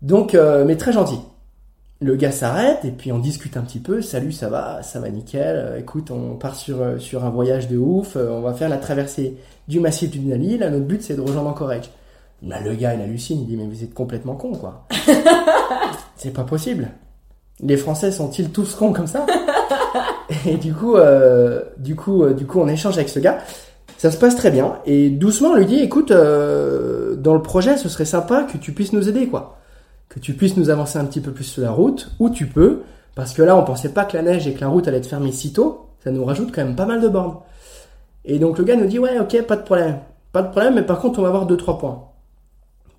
Donc 0.02 0.36
euh, 0.36 0.64
mais 0.66 0.76
très 0.76 0.92
gentil. 0.92 1.20
Le 2.00 2.16
gars 2.16 2.32
s'arrête 2.32 2.86
et 2.86 2.92
puis 2.92 3.12
on 3.12 3.18
discute 3.18 3.58
un 3.58 3.62
petit 3.62 3.80
peu. 3.80 4.04
Salut, 4.04 4.32
ça 4.32 4.50
va, 4.50 4.84
ça 4.84 5.00
va 5.00 5.10
nickel. 5.10 5.56
Euh, 5.58 5.80
écoute, 5.80 6.12
on 6.12 6.36
part 6.36 6.56
sur 6.56 6.80
euh, 6.82 7.00
sur 7.00 7.26
un 7.26 7.32
voyage 7.32 7.68
de 7.70 7.78
ouf. 7.78 8.16
Euh, 8.16 8.30
on 8.30 8.42
va 8.42 8.54
faire 8.54 8.70
la 8.70 8.78
traversée 8.78 9.36
du 9.68 9.80
massif 9.80 10.12
du 10.12 10.20
Denali. 10.20 10.60
Là, 10.60 10.70
notre 10.70 10.86
but 10.86 11.02
c'est 11.02 11.16
de 11.16 11.22
rejoindre 11.22 11.50
Anchorage. 11.50 11.90
Là, 12.42 12.62
le 12.62 12.76
gars 12.76 12.94
il 12.94 13.02
hallucine. 13.02 13.42
Il 13.42 13.48
dit 13.48 13.58
mais 13.58 13.66
vous 13.66 13.84
êtes 13.84 13.94
complètement 13.94 14.36
con 14.36 14.54
quoi. 14.54 14.88
c'est 16.16 16.34
pas 16.34 16.44
possible. 16.44 16.90
Les 17.62 17.78
Français 17.78 18.12
sont-ils 18.12 18.52
tous 18.52 18.76
cons 18.76 18.94
comme 18.94 19.08
ça? 19.08 19.26
Et 20.46 20.58
du 20.58 20.74
coup, 20.74 20.96
euh, 20.96 21.62
du 21.78 21.96
coup, 21.96 22.24
euh, 22.24 22.34
du 22.34 22.46
coup, 22.46 22.60
on 22.60 22.68
échange 22.68 22.98
avec 22.98 23.10
ce 23.10 23.20
gars. 23.20 23.40
Ça 23.98 24.12
se 24.12 24.18
passe 24.18 24.36
très 24.36 24.52
bien. 24.52 24.76
Et 24.86 25.10
doucement, 25.10 25.50
on 25.50 25.56
lui 25.56 25.66
dit, 25.66 25.80
écoute, 25.80 26.12
euh, 26.12 27.16
dans 27.16 27.34
le 27.34 27.42
projet, 27.42 27.78
ce 27.78 27.90
serait 27.90 28.06
sympa 28.06 28.44
que 28.44 28.58
tu 28.58 28.72
puisses 28.74 28.94
nous 28.94 29.10
aider, 29.10 29.28
quoi. 29.28 29.58
Que 30.10 30.20
tu 30.20 30.34
puisses 30.34 30.56
nous 30.56 30.70
avancer 30.70 31.00
un 31.00 31.06
petit 31.06 31.22
peu 31.22 31.32
plus 31.32 31.46
sur 31.46 31.64
la 31.64 31.72
route, 31.72 32.12
où 32.20 32.30
tu 32.30 32.46
peux, 32.46 32.82
parce 33.16 33.34
que 33.34 33.42
là, 33.42 33.58
on 33.58 33.64
pensait 33.64 33.90
pas 33.90 34.06
que 34.06 34.16
la 34.16 34.22
neige 34.22 34.48
et 34.48 34.54
que 34.54 34.62
la 34.62 34.68
route 34.68 34.88
allait 34.88 34.98
être 34.98 35.08
fermée 35.08 35.32
si 35.32 35.52
tôt. 35.52 35.88
Ça 36.04 36.12
nous 36.12 36.24
rajoute 36.24 36.52
quand 36.54 36.64
même 36.64 36.76
pas 36.76 36.86
mal 36.86 37.02
de 37.02 37.08
bornes. 37.08 37.38
Et 38.24 38.40
donc 38.40 38.58
le 38.60 38.64
gars 38.64 38.76
nous 38.76 38.86
dit, 38.86 39.00
ouais, 39.00 39.20
ok, 39.20 39.42
pas 39.44 39.56
de 39.56 39.64
problème, 39.64 40.00
pas 40.32 40.44
de 40.44 40.52
problème, 40.52 40.76
mais 40.76 40.84
par 40.84 41.00
contre, 41.00 41.20
on 41.20 41.22
va 41.24 41.30
avoir 41.30 41.46
deux 41.46 41.58
trois 41.58 41.80
points. 41.80 42.04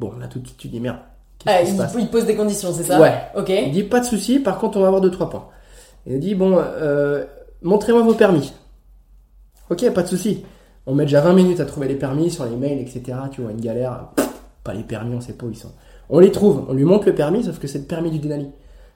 Bon, 0.00 0.12
là 0.20 0.26
tout 0.28 0.38
de 0.38 0.46
suite, 0.46 0.58
tu 0.58 0.68
dis 0.68 0.80
merde. 0.80 0.98
Qu'est-ce 1.38 1.54
Ah, 1.56 1.60
qui 1.62 1.66
se 1.68 1.72
il, 1.74 1.76
passe 1.78 1.94
il 1.98 2.08
pose 2.08 2.26
des 2.26 2.34
conditions, 2.36 2.72
c'est 2.72 2.82
ça 2.84 3.00
Ouais. 3.00 3.14
Ok. 3.36 3.48
il 3.48 3.70
dit 3.72 3.82
pas 3.84 4.00
de 4.00 4.04
souci, 4.04 4.38
par 4.40 4.58
contre 4.58 4.78
on 4.78 4.80
va 4.80 4.86
avoir 4.88 5.00
deux 5.00 5.10
trois 5.10 5.30
points. 5.30 5.46
Il 6.06 6.18
dit 6.20 6.34
bon, 6.34 6.56
euh, 6.58 7.24
montrez-moi 7.62 8.02
vos 8.02 8.14
permis. 8.14 8.52
Ok, 9.70 9.88
pas 9.92 10.02
de 10.02 10.08
souci. 10.08 10.44
On 10.86 10.94
met 10.94 11.04
déjà 11.04 11.20
20 11.20 11.34
minutes 11.34 11.60
à 11.60 11.66
trouver 11.66 11.86
les 11.88 11.96
permis 11.96 12.30
sur 12.30 12.44
les 12.46 12.56
mails, 12.56 12.78
etc. 12.78 13.02
Tu 13.30 13.42
vois 13.42 13.50
une 13.50 13.60
galère. 13.60 14.08
Pff, 14.16 14.28
pas 14.64 14.72
les 14.74 14.82
permis, 14.82 15.14
on 15.14 15.20
sait 15.20 15.34
pas 15.34 15.46
où 15.46 15.50
ils 15.50 15.56
sont. 15.56 15.72
On 16.08 16.18
les 16.20 16.32
trouve, 16.32 16.64
on 16.68 16.72
lui 16.72 16.84
montre 16.84 17.06
le 17.06 17.14
permis, 17.14 17.44
sauf 17.44 17.58
que 17.58 17.66
c'est 17.66 17.78
le 17.80 17.84
permis 17.84 18.10
du 18.10 18.18
Denali, 18.18 18.48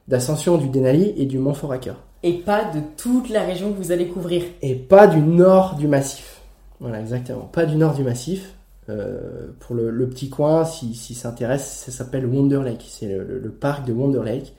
d'ascension 0.08 0.56
du 0.56 0.68
Denali 0.70 1.12
et 1.18 1.26
du 1.26 1.38
Mont 1.38 1.52
Foraker, 1.52 1.94
Et 2.22 2.32
pas 2.32 2.64
de 2.64 2.80
toute 2.96 3.28
la 3.28 3.42
région 3.42 3.70
que 3.72 3.76
vous 3.76 3.92
allez 3.92 4.08
couvrir. 4.08 4.42
et 4.62 4.74
pas 4.74 5.06
du 5.06 5.20
nord 5.20 5.74
du 5.74 5.86
massif. 5.88 6.40
Voilà, 6.80 7.00
exactement, 7.00 7.42
pas 7.52 7.66
du 7.66 7.76
nord 7.76 7.92
du 7.94 8.02
massif. 8.02 8.54
Euh, 8.88 9.46
pour 9.60 9.76
le, 9.76 9.90
le 9.90 10.08
petit 10.08 10.28
coin, 10.28 10.64
si, 10.64 10.94
si 10.94 11.14
ça 11.14 11.28
intéresse, 11.28 11.84
ça 11.86 11.92
s'appelle 11.92 12.26
Wonder 12.26 12.62
Lake. 12.64 12.84
C'est 12.88 13.06
le, 13.06 13.38
le- 13.38 13.50
parc 13.50 13.86
de 13.86 13.92
Wonder 13.92 14.22
Lake. 14.24 14.54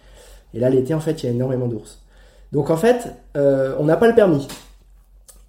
Et 0.53 0.59
là, 0.59 0.69
l'été, 0.69 0.93
en 0.93 1.01
fait, 1.01 1.21
il 1.21 1.25
y 1.25 1.29
a 1.29 1.31
énormément 1.33 1.67
d'ours. 1.67 1.99
Donc, 2.51 2.69
en 2.69 2.77
fait, 2.77 3.13
euh, 3.36 3.75
on 3.79 3.86
n'a 3.86 3.97
pas 3.97 4.07
le 4.07 4.15
permis. 4.15 4.47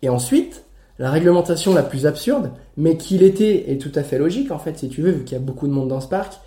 Et 0.03 0.09
ensuite, 0.09 0.65
la 0.99 1.11
réglementation 1.11 1.73
la 1.73 1.83
plus 1.83 2.07
absurde, 2.07 2.51
mais 2.77 2.97
qui 2.97 3.17
l'été 3.19 3.71
est 3.73 3.79
tout 3.79 3.93
à 3.95 4.03
fait 4.03 4.19
logique, 4.19 4.51
en 4.51 4.59
fait, 4.59 4.79
si 4.79 4.89
tu 4.89 5.03
veux, 5.03 5.13
vu 5.13 5.25
qu'il 5.25 5.39
y 5.39 5.41
a 5.41 5.45
beaucoup 5.45 5.69
de 5.69 5.73
monde 5.73 5.89
dans 5.89 6.01
ce 6.01 6.09
parc, 6.09 6.41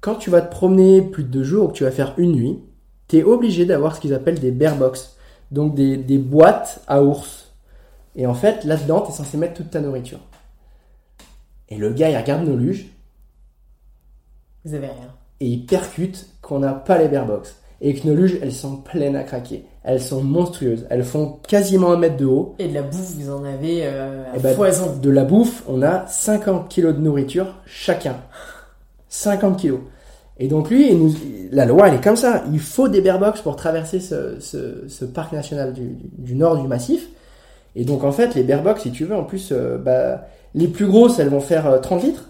quand 0.00 0.16
tu 0.16 0.30
vas 0.30 0.40
te 0.40 0.50
promener 0.50 1.00
plus 1.00 1.22
de 1.22 1.28
deux 1.28 1.44
jours 1.44 1.66
ou 1.66 1.68
que 1.68 1.74
tu 1.74 1.84
vas 1.84 1.92
faire 1.92 2.14
une 2.16 2.32
nuit, 2.32 2.58
tu 3.06 3.18
es 3.18 3.22
obligé 3.22 3.66
d'avoir 3.66 3.94
ce 3.94 4.00
qu'ils 4.00 4.14
appellent 4.14 4.40
des 4.40 4.50
bear 4.50 4.76
box. 4.76 5.16
Donc, 5.52 5.74
des, 5.74 5.96
des 5.96 6.18
boîtes 6.18 6.80
à 6.88 7.04
ours. 7.04 7.52
Et 8.16 8.26
en 8.26 8.34
fait, 8.34 8.64
là-dedans, 8.64 9.02
tu 9.02 9.12
es 9.12 9.14
censé 9.14 9.36
mettre 9.36 9.54
toute 9.54 9.70
ta 9.70 9.80
nourriture. 9.80 10.18
Et 11.68 11.76
le 11.76 11.90
gars, 11.90 12.10
il 12.10 12.16
regarde 12.16 12.46
nos 12.46 12.56
luges 12.56 12.86
Vous 14.64 14.74
avez 14.74 14.86
rien. 14.86 15.14
et 15.40 15.46
il 15.46 15.66
percute 15.66 16.28
qu'on 16.42 16.58
n'a 16.60 16.72
pas 16.72 16.98
les 16.98 17.08
bear 17.08 17.26
box. 17.26 17.56
Et 17.80 17.94
que 17.94 18.06
nos 18.06 18.14
luges, 18.14 18.38
elles 18.42 18.52
sont 18.52 18.76
pleines 18.76 19.16
à 19.16 19.24
craquer. 19.24 19.64
Elles 19.82 20.00
sont 20.00 20.22
monstrueuses. 20.22 20.86
Elles 20.88 21.02
font 21.02 21.40
quasiment 21.48 21.90
un 21.90 21.96
mètre 21.96 22.16
de 22.16 22.26
haut. 22.26 22.54
Et 22.60 22.68
de 22.68 22.74
la 22.74 22.82
bouffe, 22.82 23.14
vous 23.16 23.30
en 23.32 23.42
avez 23.44 23.80
euh, 23.82 24.22
à 24.32 24.38
foison. 24.54 24.96
De 25.02 25.10
la 25.10 25.24
bouffe, 25.24 25.64
on 25.66 25.82
a 25.82 26.06
50 26.06 26.68
kilos 26.68 26.94
de 26.94 27.00
nourriture 27.00 27.56
chacun. 27.66 28.16
50 29.08 29.56
kilos. 29.58 29.80
Et 30.38 30.46
donc 30.46 30.70
lui, 30.70 30.90
il 30.90 30.98
nous, 30.98 31.12
la 31.50 31.64
loi, 31.66 31.88
elle 31.88 31.94
est 31.94 32.00
comme 32.00 32.16
ça. 32.16 32.44
Il 32.52 32.60
faut 32.60 32.86
des 32.88 33.00
bear 33.00 33.18
box 33.18 33.40
pour 33.40 33.56
traverser 33.56 33.98
ce, 33.98 34.38
ce, 34.38 34.88
ce 34.88 35.04
parc 35.04 35.32
national 35.32 35.72
du, 35.72 35.96
du 36.18 36.36
nord 36.36 36.60
du 36.62 36.68
massif. 36.68 37.08
Et 37.74 37.84
donc 37.84 38.04
en 38.04 38.12
fait, 38.12 38.34
les 38.36 38.44
bear 38.44 38.62
box, 38.62 38.82
si 38.82 38.92
tu 38.92 39.04
veux, 39.04 39.16
en 39.16 39.24
plus, 39.24 39.50
euh, 39.50 39.76
bah, 39.76 40.24
les 40.54 40.68
plus 40.68 40.86
grosses, 40.86 41.18
elles 41.18 41.28
vont 41.28 41.40
faire 41.40 41.66
euh, 41.66 41.78
30 41.78 42.02
litres. 42.02 42.28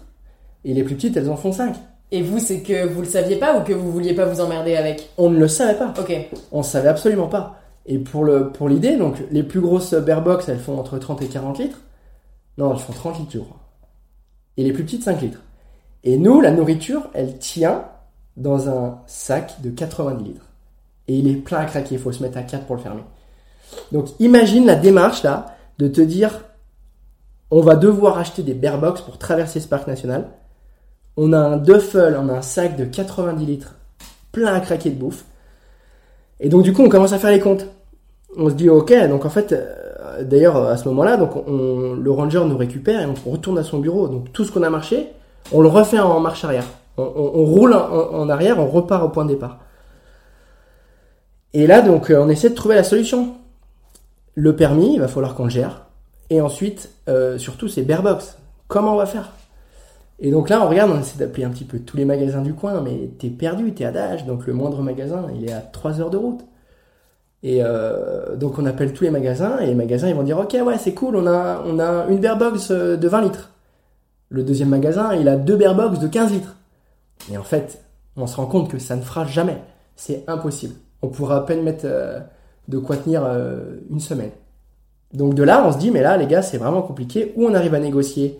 Et 0.65 0.73
les 0.73 0.83
plus 0.83 0.95
petites, 0.95 1.17
elles 1.17 1.29
en 1.29 1.35
font 1.35 1.51
5. 1.51 1.75
Et 2.11 2.21
vous, 2.21 2.39
c'est 2.39 2.61
que 2.61 2.85
vous 2.85 3.01
le 3.01 3.07
saviez 3.07 3.37
pas 3.37 3.57
ou 3.57 3.63
que 3.63 3.73
vous 3.73 3.91
vouliez 3.91 4.13
pas 4.13 4.25
vous 4.25 4.39
emmerder 4.39 4.75
avec? 4.75 5.09
On 5.17 5.29
ne 5.29 5.37
le 5.37 5.47
savait 5.47 5.77
pas. 5.77 5.93
Ok. 5.99 6.15
On 6.51 6.63
savait 6.63 6.89
absolument 6.89 7.27
pas. 7.27 7.59
Et 7.85 7.97
pour 7.97 8.23
le 8.23 8.49
pour 8.51 8.69
l'idée, 8.69 8.95
donc 8.95 9.17
les 9.31 9.43
plus 9.43 9.59
grosses 9.59 9.93
bear 9.93 10.21
box, 10.21 10.47
elles 10.47 10.59
font 10.59 10.79
entre 10.79 10.97
30 10.97 11.21
et 11.21 11.27
40 11.27 11.59
litres. 11.59 11.81
Non, 12.57 12.71
elles 12.71 12.79
font 12.79 12.93
30 12.93 13.19
litres, 13.19 13.31
je 13.33 13.39
crois. 13.39 13.59
Et 14.55 14.63
les 14.63 14.71
plus 14.71 14.83
petites, 14.83 15.03
5 15.03 15.21
litres. 15.21 15.41
Et 16.03 16.17
nous, 16.17 16.39
la 16.39 16.51
nourriture, 16.51 17.09
elle 17.13 17.37
tient 17.39 17.85
dans 18.37 18.69
un 18.69 18.99
sac 19.07 19.61
de 19.61 19.69
90 19.69 20.23
litres. 20.23 20.45
Et 21.07 21.17
il 21.17 21.27
est 21.27 21.35
plein 21.35 21.59
à 21.59 21.65
craquer, 21.65 21.95
il 21.95 22.01
faut 22.01 22.11
se 22.11 22.23
mettre 22.23 22.37
à 22.37 22.43
4 22.43 22.65
pour 22.65 22.75
le 22.75 22.81
fermer. 22.81 23.03
Donc 23.91 24.09
imagine 24.19 24.65
la 24.65 24.75
démarche 24.75 25.23
là, 25.23 25.55
de 25.79 25.87
te 25.87 26.01
dire, 26.01 26.45
on 27.55 27.61
va 27.61 27.75
devoir 27.75 28.17
acheter 28.17 28.41
des 28.41 28.55
bear 28.55 28.79
box 28.79 29.01
pour 29.01 29.19
traverser 29.19 29.59
ce 29.59 29.67
parc 29.67 29.87
national. 29.87 30.29
On 31.17 31.33
a 31.33 31.37
un 31.37 31.57
duffel, 31.57 32.17
on 32.19 32.27
a 32.29 32.33
un 32.33 32.41
sac 32.41 32.75
de 32.75 32.85
90 32.85 33.45
litres 33.45 33.75
plein 34.31 34.55
à 34.55 34.59
craquer 34.59 34.89
de 34.89 34.95
bouffe. 34.95 35.25
Et 36.39 36.49
donc 36.49 36.63
du 36.63 36.73
coup, 36.73 36.81
on 36.81 36.89
commence 36.89 37.13
à 37.13 37.19
faire 37.19 37.29
les 37.29 37.39
comptes. 37.39 37.67
On 38.35 38.49
se 38.49 38.55
dit, 38.55 38.69
ok, 38.69 38.91
donc 39.07 39.25
en 39.25 39.29
fait, 39.29 39.51
euh, 39.51 40.23
d'ailleurs 40.23 40.57
à 40.57 40.77
ce 40.77 40.87
moment-là, 40.89 41.15
le 41.17 42.11
ranger 42.11 42.43
nous 42.43 42.57
récupère 42.57 43.01
et 43.01 43.05
on 43.05 43.29
retourne 43.29 43.59
à 43.59 43.63
son 43.63 43.77
bureau. 43.77 44.07
Donc 44.07 44.33
tout 44.33 44.43
ce 44.45 44.51
qu'on 44.51 44.63
a 44.63 44.71
marché, 44.71 45.09
on 45.51 45.61
le 45.61 45.67
refait 45.67 45.99
en 45.99 46.19
marche 46.19 46.43
arrière. 46.43 46.65
On, 46.97 47.03
roule 47.45 47.73
en, 47.73 48.29
arrière, 48.29 48.59
on 48.59 48.67
repart 48.67 49.03
au 49.03 49.09
point 49.09 49.25
de 49.25 49.29
départ. 49.29 49.59
Et 51.53 51.67
là, 51.67 51.81
donc, 51.81 52.09
euh, 52.09 52.19
on 52.19 52.29
essaie 52.29 52.49
de 52.49 52.55
trouver 52.55 52.75
la 52.75 52.83
solution. 52.83 53.35
Le 54.33 54.55
permis, 54.55 54.95
il 54.95 54.99
va 54.99 55.07
falloir 55.07 55.35
qu'on 55.35 55.45
le 55.45 55.49
gère. 55.51 55.82
Et 56.33 56.41
ensuite, 56.41 56.89
euh, 57.09 57.37
surtout, 57.37 57.67
c'est 57.67 57.83
Barebox. 57.83 58.39
Comment 58.67 58.93
on 58.93 58.97
va 58.97 59.05
faire? 59.05 59.33
Et 60.17 60.31
donc 60.31 60.49
là, 60.49 60.65
on 60.65 60.67
regarde, 60.67 60.89
on 60.89 60.99
essaie 60.99 61.19
d'appeler 61.19 61.43
un 61.43 61.51
petit 61.51 61.63
peu 61.63 61.77
tous 61.77 61.95
les 61.95 62.05
magasins 62.05 62.41
du 62.41 62.55
coin, 62.55 62.81
mais 62.81 63.11
t'es 63.19 63.29
perdu, 63.29 63.71
t'es 63.75 63.85
à 63.85 63.91
Dage, 63.91 64.25
donc 64.25 64.47
le 64.47 64.53
moindre 64.53 64.81
magasin, 64.81 65.27
il 65.35 65.47
est 65.47 65.53
à 65.53 65.59
3 65.59 66.01
heures 66.01 66.09
de 66.09 66.17
route. 66.17 66.43
Et 67.43 67.59
euh, 67.61 68.35
donc 68.35 68.57
on 68.57 68.65
appelle 68.65 68.93
tous 68.93 69.03
les 69.03 69.11
magasins, 69.11 69.59
et 69.59 69.67
les 69.67 69.75
magasins, 69.75 70.07
ils 70.07 70.15
vont 70.15 70.23
dire, 70.23 70.39
ok, 70.39 70.57
ouais, 70.65 70.79
c'est 70.79 70.95
cool, 70.95 71.15
on 71.17 71.27
a, 71.27 71.61
on 71.67 71.77
a 71.77 72.07
une 72.07 72.19
Barebox 72.19 72.71
de 72.71 73.07
20 73.07 73.21
litres. 73.21 73.51
Le 74.29 74.41
deuxième 74.41 74.69
magasin, 74.69 75.13
il 75.13 75.29
a 75.29 75.35
deux 75.35 75.55
Barebox 75.55 75.99
de 75.99 76.07
15 76.07 76.31
litres. 76.31 76.55
Et 77.31 77.37
en 77.37 77.43
fait, 77.43 77.83
on 78.17 78.25
se 78.25 78.37
rend 78.37 78.47
compte 78.47 78.71
que 78.71 78.79
ça 78.79 78.95
ne 78.95 79.03
fera 79.03 79.27
jamais. 79.27 79.61
C'est 79.95 80.23
impossible. 80.25 80.73
On 81.03 81.09
pourra 81.09 81.37
à 81.37 81.41
peine 81.41 81.61
mettre 81.61 81.85
euh, 81.85 82.21
de 82.69 82.79
quoi 82.79 82.97
tenir 82.97 83.23
euh, 83.23 83.75
une 83.91 83.99
semaine. 83.99 84.31
Donc 85.13 85.35
de 85.35 85.43
là, 85.43 85.65
on 85.67 85.71
se 85.71 85.77
dit, 85.77 85.91
mais 85.91 86.01
là, 86.01 86.17
les 86.17 86.27
gars, 86.27 86.41
c'est 86.41 86.57
vraiment 86.57 86.81
compliqué. 86.81 87.33
Ou 87.35 87.45
on 87.45 87.53
arrive 87.53 87.73
à 87.73 87.79
négocier 87.79 88.39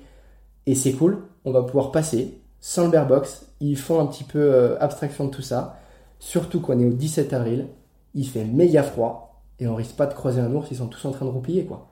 et 0.65 0.75
c'est 0.75 0.93
cool, 0.93 1.19
on 1.45 1.51
va 1.51 1.63
pouvoir 1.63 1.91
passer 1.91 2.39
sans 2.59 2.85
le 2.85 2.89
bear 2.89 3.07
box. 3.07 3.47
Ils 3.59 3.77
font 3.77 3.99
un 3.99 4.05
petit 4.05 4.23
peu 4.23 4.39
euh, 4.39 4.77
abstraction 4.79 5.25
de 5.25 5.31
tout 5.31 5.41
ça. 5.41 5.77
Surtout 6.19 6.61
qu'on 6.61 6.79
est 6.79 6.85
au 6.85 6.93
17 6.93 7.33
avril, 7.33 7.67
il 8.13 8.27
fait 8.27 8.45
méga 8.45 8.83
froid 8.83 9.41
et 9.59 9.67
on 9.67 9.75
risque 9.75 9.95
pas 9.95 10.05
de 10.05 10.13
croiser 10.13 10.39
un 10.39 10.53
ours, 10.53 10.67
ils 10.71 10.77
sont 10.77 10.87
tous 10.87 11.05
en 11.05 11.11
train 11.11 11.25
de 11.25 11.31
roupiller 11.31 11.65
quoi. 11.65 11.89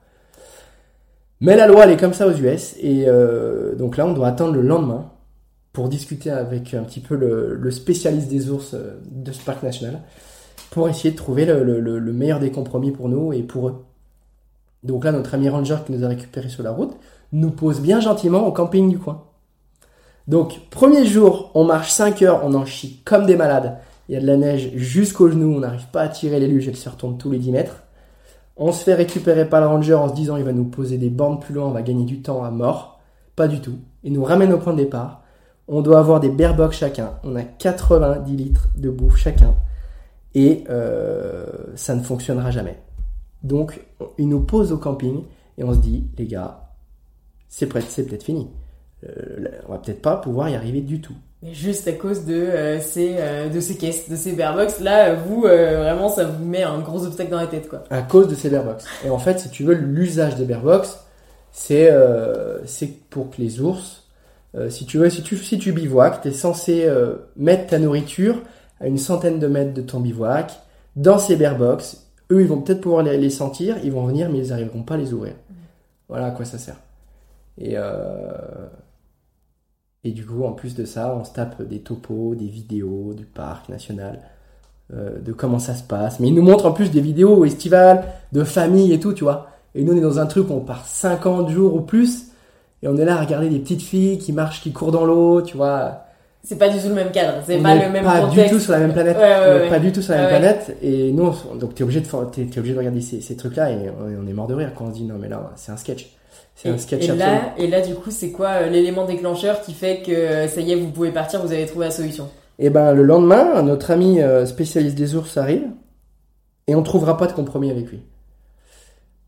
Mais 1.42 1.56
la 1.58 1.68
loi, 1.68 1.84
elle 1.84 1.92
est 1.92 1.98
comme 1.98 2.14
ça 2.14 2.28
aux 2.28 2.32
US 2.32 2.76
et 2.80 3.06
donc 3.78 3.98
là, 3.98 4.06
on 4.06 4.14
doit 4.14 4.28
attendre 4.28 4.54
le 4.54 4.62
lendemain 4.62 5.12
pour 5.74 5.88
discuter 5.88 6.30
avec 6.30 6.74
un 6.74 6.84
petit 6.84 7.00
peu 7.00 7.16
le, 7.16 7.72
spécialiste 7.72 8.28
des 8.28 8.50
ours 8.50 8.74
euh, 8.74 9.00
de 9.10 9.32
ce 9.32 9.44
parc 9.44 9.64
national, 9.64 10.02
pour 10.70 10.90
essayer 10.90 11.12
de 11.12 11.18
trouver 11.18 11.46
le, 11.46 12.00
meilleur 12.14 12.40
des 12.40 12.52
compromis 12.52 12.92
pour 12.92 13.10
nous 13.10 13.34
et 13.34 13.42
pour 13.44 13.70
eux. 13.70 13.86
Donc 14.84 15.06
là, 15.06 15.12
notre 15.12 15.34
ami 15.36 15.50
ranger 15.50 15.78
qui 15.86 15.92
nous 15.92 16.04
a 16.04 16.08
récupéré 16.08 16.50
sur 16.50 16.64
la 16.64 16.72
route 16.72 16.96
nous 17.32 17.52
pose 17.52 17.80
bien 17.80 18.00
gentiment 18.00 18.46
au 18.46 18.52
camping 18.52 18.90
du 18.90 18.98
coin. 18.98 19.24
Donc, 20.28 20.60
premier 20.70 21.06
jour, 21.06 21.52
on 21.56 21.64
marche 21.64 21.92
5 21.92 22.22
heures, 22.22 22.42
on 22.44 22.54
en 22.54 22.66
chie 22.66 23.02
comme 23.06 23.26
des 23.26 23.36
malades. 23.36 23.78
Il 24.08 24.16
y 24.16 24.18
a 24.18 24.22
de 24.22 24.28
la 24.28 24.38
neige 24.38 24.72
jusqu'aux 24.76 25.30
genoux, 25.30 25.56
on 25.56 25.60
n'arrive 25.60 25.88
pas 25.92 26.02
à 26.02 26.08
tirer 26.10 26.40
les 26.40 26.48
luges, 26.48 26.68
elle 26.68 26.76
se 26.76 26.90
retourne 26.90 27.18
tous 27.18 27.32
les 27.32 27.40
10 27.40 27.52
mètres. 27.52 27.84
On 28.58 28.72
se 28.72 28.84
fait 28.84 28.94
récupérer 28.94 29.48
par 29.48 29.62
le 29.62 29.68
ranger 29.68 29.94
en 29.94 30.10
se 30.10 30.14
disant 30.14 30.38
il 30.38 30.44
va 30.44 30.52
nous 30.52 30.66
poser 30.66 30.98
des 30.98 31.10
bandes 31.10 31.42
plus 31.42 31.54
loin, 31.54 31.66
on 31.66 31.72
va 31.72 31.82
gagner 31.82 32.06
du 32.06 32.22
temps 32.22 32.44
à 32.44 32.52
mort. 32.52 33.00
Pas 33.36 33.48
du 33.48 33.62
tout. 33.62 33.80
Il 34.04 34.14
nous 34.14 34.24
ramène 34.24 34.54
au 34.54 34.58
point 34.58 34.74
de 34.74 34.78
départ. 34.78 35.24
On 35.68 35.82
doit 35.82 36.00
avoir 36.00 36.20
des 36.20 36.30
bear 36.30 36.72
chacun. 36.74 37.14
On 37.24 37.36
a 37.36 37.44
90 37.44 38.36
litres 38.36 38.68
de 38.76 38.90
bouffe 38.90 39.18
chacun. 39.18 39.56
Et 40.36 40.66
euh, 40.70 41.46
ça 41.76 41.96
ne 41.96 42.02
fonctionnera 42.02 42.52
jamais. 42.52 42.78
Donc, 43.44 43.82
il 44.18 44.28
nous 44.28 44.42
pose 44.42 44.72
au 44.72 44.78
camping 44.78 45.24
et 45.58 45.64
on 45.64 45.74
se 45.74 45.80
dit, 45.80 46.08
les 46.18 46.26
gars, 46.26 46.70
c'est 47.48 47.68
peut-être 47.68 48.24
fini. 48.24 48.50
Euh, 49.08 49.48
on 49.68 49.72
va 49.74 49.80
peut-être 49.80 50.02
pas 50.02 50.18
pouvoir 50.18 50.50
y 50.50 50.56
arriver 50.56 50.82
du 50.82 51.02
tout. 51.02 51.16
Mais 51.42 51.54
juste 51.54 51.88
à 51.88 51.94
cause 51.94 52.26
de 52.26 52.36
euh, 52.36 52.80
ces 52.80 53.16
de 53.52 53.60
ces 53.60 53.76
caisses, 53.76 54.08
de 54.08 54.16
ces 54.16 54.34
bearbox, 54.34 54.80
là, 54.80 55.16
vous 55.16 55.42
vraiment, 55.42 56.08
ça 56.08 56.26
vous 56.26 56.46
met 56.46 56.62
un 56.62 56.80
gros 56.80 57.04
obstacle 57.04 57.32
dans 57.32 57.40
la 57.40 57.48
tête, 57.48 57.68
quoi. 57.68 57.84
À 57.90 58.04
cause 58.04 58.28
de 58.28 58.36
ces 58.36 58.50
bearbox. 58.50 58.86
Et 59.04 59.10
en 59.10 59.18
fait, 59.18 59.40
si 59.40 59.50
tu 59.50 59.64
veux, 59.64 59.74
l'usage 59.74 60.36
des 60.36 60.46
bearbox, 60.46 61.00
c'est 61.52 61.92
c'est 62.66 63.10
pour 63.10 63.32
que 63.32 63.42
les 63.42 63.60
ours 63.60 64.02
euh, 64.56 64.70
si 64.70 64.86
tu 64.86 64.98
veux, 64.98 65.10
si 65.10 65.24
tu, 65.24 65.38
si 65.38 65.58
tu 65.58 65.72
bivouacs, 65.72 66.22
tu 66.22 66.28
es 66.28 66.32
censé 66.32 66.84
euh, 66.86 67.16
mettre 67.38 67.68
ta 67.68 67.80
nourriture 67.80 68.42
à 68.80 68.88
une 68.88 68.98
centaine 68.98 69.40
de 69.40 69.48
mètres 69.48 69.74
de 69.74 69.82
ton 69.82 70.00
bivouac, 70.00 70.60
dans 70.96 71.18
ces 71.18 71.36
bear 71.36 71.58
box. 71.58 72.01
Eux, 72.32 72.42
ils 72.42 72.48
vont 72.48 72.62
peut-être 72.62 72.82
pouvoir 72.82 73.04
les, 73.04 73.30
sentir, 73.30 73.78
ils 73.84 73.92
vont 73.92 74.06
venir, 74.06 74.30
mais 74.30 74.40
ils 74.40 74.50
n'arriveront 74.50 74.84
pas 74.84 74.96
à 74.96 74.98
les 74.98 75.14
ouvrir. 75.14 75.34
Voilà 76.10 76.28
à 76.28 76.32
quoi 76.32 76.46
ça 76.46 76.58
sert. 76.58 76.78
Et, 77.58 77.74
euh, 77.76 78.68
et 80.04 80.12
du 80.12 80.26
coup, 80.26 80.44
en 80.44 80.54
plus 80.54 80.74
de 80.76 80.86
ça, 80.86 81.16
on 81.16 81.24
se 81.24 81.34
tape 81.34 81.62
des 81.62 81.80
topos, 81.80 82.36
des 82.36 82.48
vidéos 82.48 83.14
du 83.14 83.26
parc 83.26 83.70
national, 83.70 84.20
de 84.92 85.32
comment 85.32 85.60
ça 85.60 85.74
se 85.74 85.84
passe. 85.84 86.20
Mais 86.20 86.28
ils 86.28 86.34
nous 86.34 86.42
montrent 86.42 86.66
en 86.66 86.74
plus 86.74 86.92
des 86.92 87.00
vidéos 87.00 87.46
estivales, 87.46 88.04
de 88.34 88.44
famille 88.44 88.92
et 88.92 89.00
tout, 89.00 89.14
tu 89.14 89.24
vois. 89.24 89.48
Et 89.74 89.84
nous, 89.84 89.94
on 89.94 89.98
est 89.98 90.02
dans 90.02 90.20
un 90.20 90.26
truc 90.26 90.50
où 90.50 90.54
on 90.54 90.60
part 90.60 90.86
50 90.86 91.50
jours 91.50 91.76
ou 91.76 91.82
plus 91.82 92.32
et 92.84 92.88
on 92.88 92.98
est 92.98 93.06
là 93.06 93.18
à 93.18 93.22
regarder 93.22 93.50
des 93.50 93.60
petites 93.60 93.82
filles 93.82 94.18
qui 94.18 94.34
marchent, 94.34 94.62
qui 94.62 94.72
courent 94.72 94.92
dans 94.92 95.06
l'eau, 95.06 95.42
tu 95.42 95.56
vois. 95.56 96.06
C'est 96.44 96.58
pas 96.58 96.70
du 96.70 96.80
tout 96.80 96.90
le 96.90 96.96
même 96.96 97.12
cadre, 97.12 97.44
c'est 97.46 97.60
pas 97.60 97.76
le 97.76 97.92
même 97.92 98.04
pas 98.04 98.28
du 98.28 98.50
tout 98.50 98.60
sur 98.60 98.72
la 98.72 98.80
même 98.80 98.94
planète. 98.94 99.18
Pas 99.70 99.80
du 99.80 99.92
tout 99.92 100.02
sur 100.02 100.14
la 100.14 100.22
même 100.22 100.30
planète. 100.30 100.78
Et 100.82 101.12
nous, 101.12 101.32
donc 101.60 101.76
t'es 101.76 101.84
obligé 101.84 102.02
de, 102.02 102.08
t'es, 102.32 102.58
obligé 102.58 102.74
de 102.74 102.80
regarder 102.80 103.02
ces, 103.02 103.22
ces 103.22 103.36
trucs-là 103.36 103.70
et 103.72 103.92
on 104.20 104.28
est 104.28 104.34
mort 104.34 104.48
de 104.48 104.56
rire 104.56 104.72
quand 104.76 104.86
on 104.86 104.92
se 104.92 104.96
dit 104.96 105.04
non 105.04 105.16
mais 105.20 105.30
là, 105.30 105.52
c'est 105.56 105.72
un 105.72 105.78
sketch. 105.78 106.10
C'est 106.56 106.70
un 106.70 106.78
sketch 106.78 107.10
et 107.10 107.16
là, 107.16 107.54
et 107.58 107.68
là, 107.68 107.82
du 107.82 107.96
coup, 107.96 108.12
c'est 108.12 108.32
quoi 108.32 108.50
euh, 108.50 108.70
l'élément 108.70 109.06
déclencheur 109.06 109.62
qui 109.62 109.74
fait 109.74 110.02
que 110.02 110.12
euh, 110.12 110.48
ça 110.48 110.62
y 110.62 110.72
est, 110.72 110.76
vous 110.76 110.92
pouvez 110.92 111.12
partir, 111.12 111.42
vous 111.42 111.52
avez 111.52 111.66
trouvé 111.66 111.86
la 111.86 111.92
solution? 111.92 112.26
Et 112.60 112.68
eh 112.68 112.70
ben, 112.70 112.94
le 112.94 113.04
lendemain, 113.04 113.64
notre 113.64 113.90
ami 113.90 114.22
euh, 114.22 114.46
spécialiste 114.46 114.96
des 114.96 115.16
ours 115.16 115.38
arrive 115.38 115.64
et 116.68 116.76
on 116.76 116.84
trouvera 116.84 117.18
pas 117.18 117.26
de 117.26 117.32
compromis 117.32 117.72
avec 117.72 117.90
lui. 117.90 118.04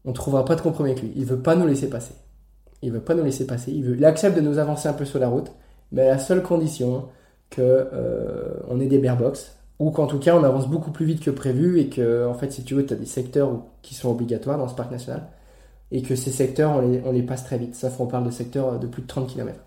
On 0.06 0.14
trouvera 0.14 0.46
pas 0.46 0.56
de 0.56 0.62
compromis 0.62 0.92
avec 0.92 1.02
lui. 1.02 1.12
Il 1.16 1.26
veut 1.26 1.40
pas 1.40 1.56
nous 1.56 1.66
laisser 1.66 1.90
passer. 1.90 2.14
Il 2.84 2.92
veut 2.92 3.00
pas 3.00 3.16
nous 3.16 3.24
laisser 3.24 3.48
passer. 3.48 3.72
Il, 3.72 3.84
veut, 3.84 3.96
il 3.98 4.06
accepte 4.06 4.36
de 4.36 4.42
nous 4.42 4.60
avancer 4.60 4.88
un 4.88 4.94
peu 4.94 5.06
sur 5.06 5.18
la 5.18 5.30
route, 5.30 5.52
mais 5.94 6.02
à 6.02 6.10
la 6.10 6.20
seule 6.20 6.44
condition 6.44 7.06
que 7.50 7.62
euh, 7.62 8.56
on 8.68 8.82
ait 8.82 8.88
des 8.88 8.98
box 8.98 9.56
ou 9.80 9.92
qu'en 9.92 10.08
tout 10.08 10.20
cas 10.20 10.36
on 10.36 10.44
avance 10.44 10.68
beaucoup 10.68 10.92
plus 10.92 11.06
vite 11.06 11.22
que 11.22 11.32
prévu 11.32 11.80
et 11.80 11.88
que 11.88 12.28
en 12.28 12.34
fait 12.34 12.52
si 12.52 12.64
tu 12.64 12.74
veux 12.74 12.86
tu 12.86 12.94
as 12.94 12.98
des 12.98 13.06
secteurs 13.06 13.64
qui 13.82 13.96
sont 13.96 14.10
obligatoires 14.10 14.58
dans 14.58 14.68
ce 14.68 14.76
parc 14.76 14.92
national 14.92 15.28
et 15.92 16.02
que 16.02 16.16
ces 16.16 16.32
secteurs 16.32 16.82
on 17.06 17.12
les, 17.12 17.22
passe 17.22 17.46
très 17.46 17.58
vite. 17.58 17.76
Ça 17.76 17.90
on 18.00 18.08
parle 18.08 18.26
de 18.26 18.32
secteurs 18.32 18.80
de 18.80 18.88
plus 18.88 19.04
de 19.04 19.08
30 19.08 19.28
km. 19.28 19.60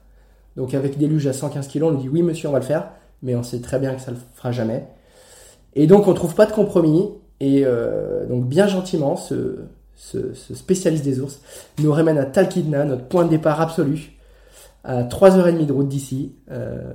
Donc 0.57 0.75
avec 0.75 0.99
des 0.99 1.07
luges 1.07 1.27
à 1.27 1.33
115 1.33 1.69
kg, 1.69 1.85
on 1.85 1.91
nous 1.93 2.01
dit 2.01 2.09
oui 2.09 2.23
monsieur 2.23 2.49
on 2.49 2.53
va 2.53 2.59
le 2.59 2.65
faire, 2.65 2.91
mais 3.23 3.37
on 3.37 3.43
sait 3.43 3.61
très 3.61 3.79
bien 3.79 3.95
que 3.95 4.01
ça 4.01 4.11
le 4.11 4.19
fera 4.35 4.53
jamais. 4.53 4.87
Et 5.75 5.87
donc 5.87 6.09
on 6.09 6.15
trouve 6.15 6.35
pas 6.35 6.47
de 6.47 6.53
compromis 6.53 7.11
et 7.39 7.63
euh, 7.65 8.27
donc 8.27 8.47
bien 8.47 8.67
gentiment 8.67 9.15
ce, 9.15 9.59
ce, 9.95 10.35
spécialiste 10.55 11.05
des 11.05 11.21
ours, 11.21 11.41
nous 11.83 11.93
ramène 11.93 12.19
à 12.19 12.25
Talkeetna, 12.25 12.85
notre 12.85 13.05
point 13.05 13.25
de 13.25 13.31
départ 13.31 13.61
absolu, 13.61 14.16
à 14.87 15.03
3h30 15.03 15.67
de 15.67 15.73
route 15.73 15.89
d'ici, 15.89 16.37
euh, 16.51 16.93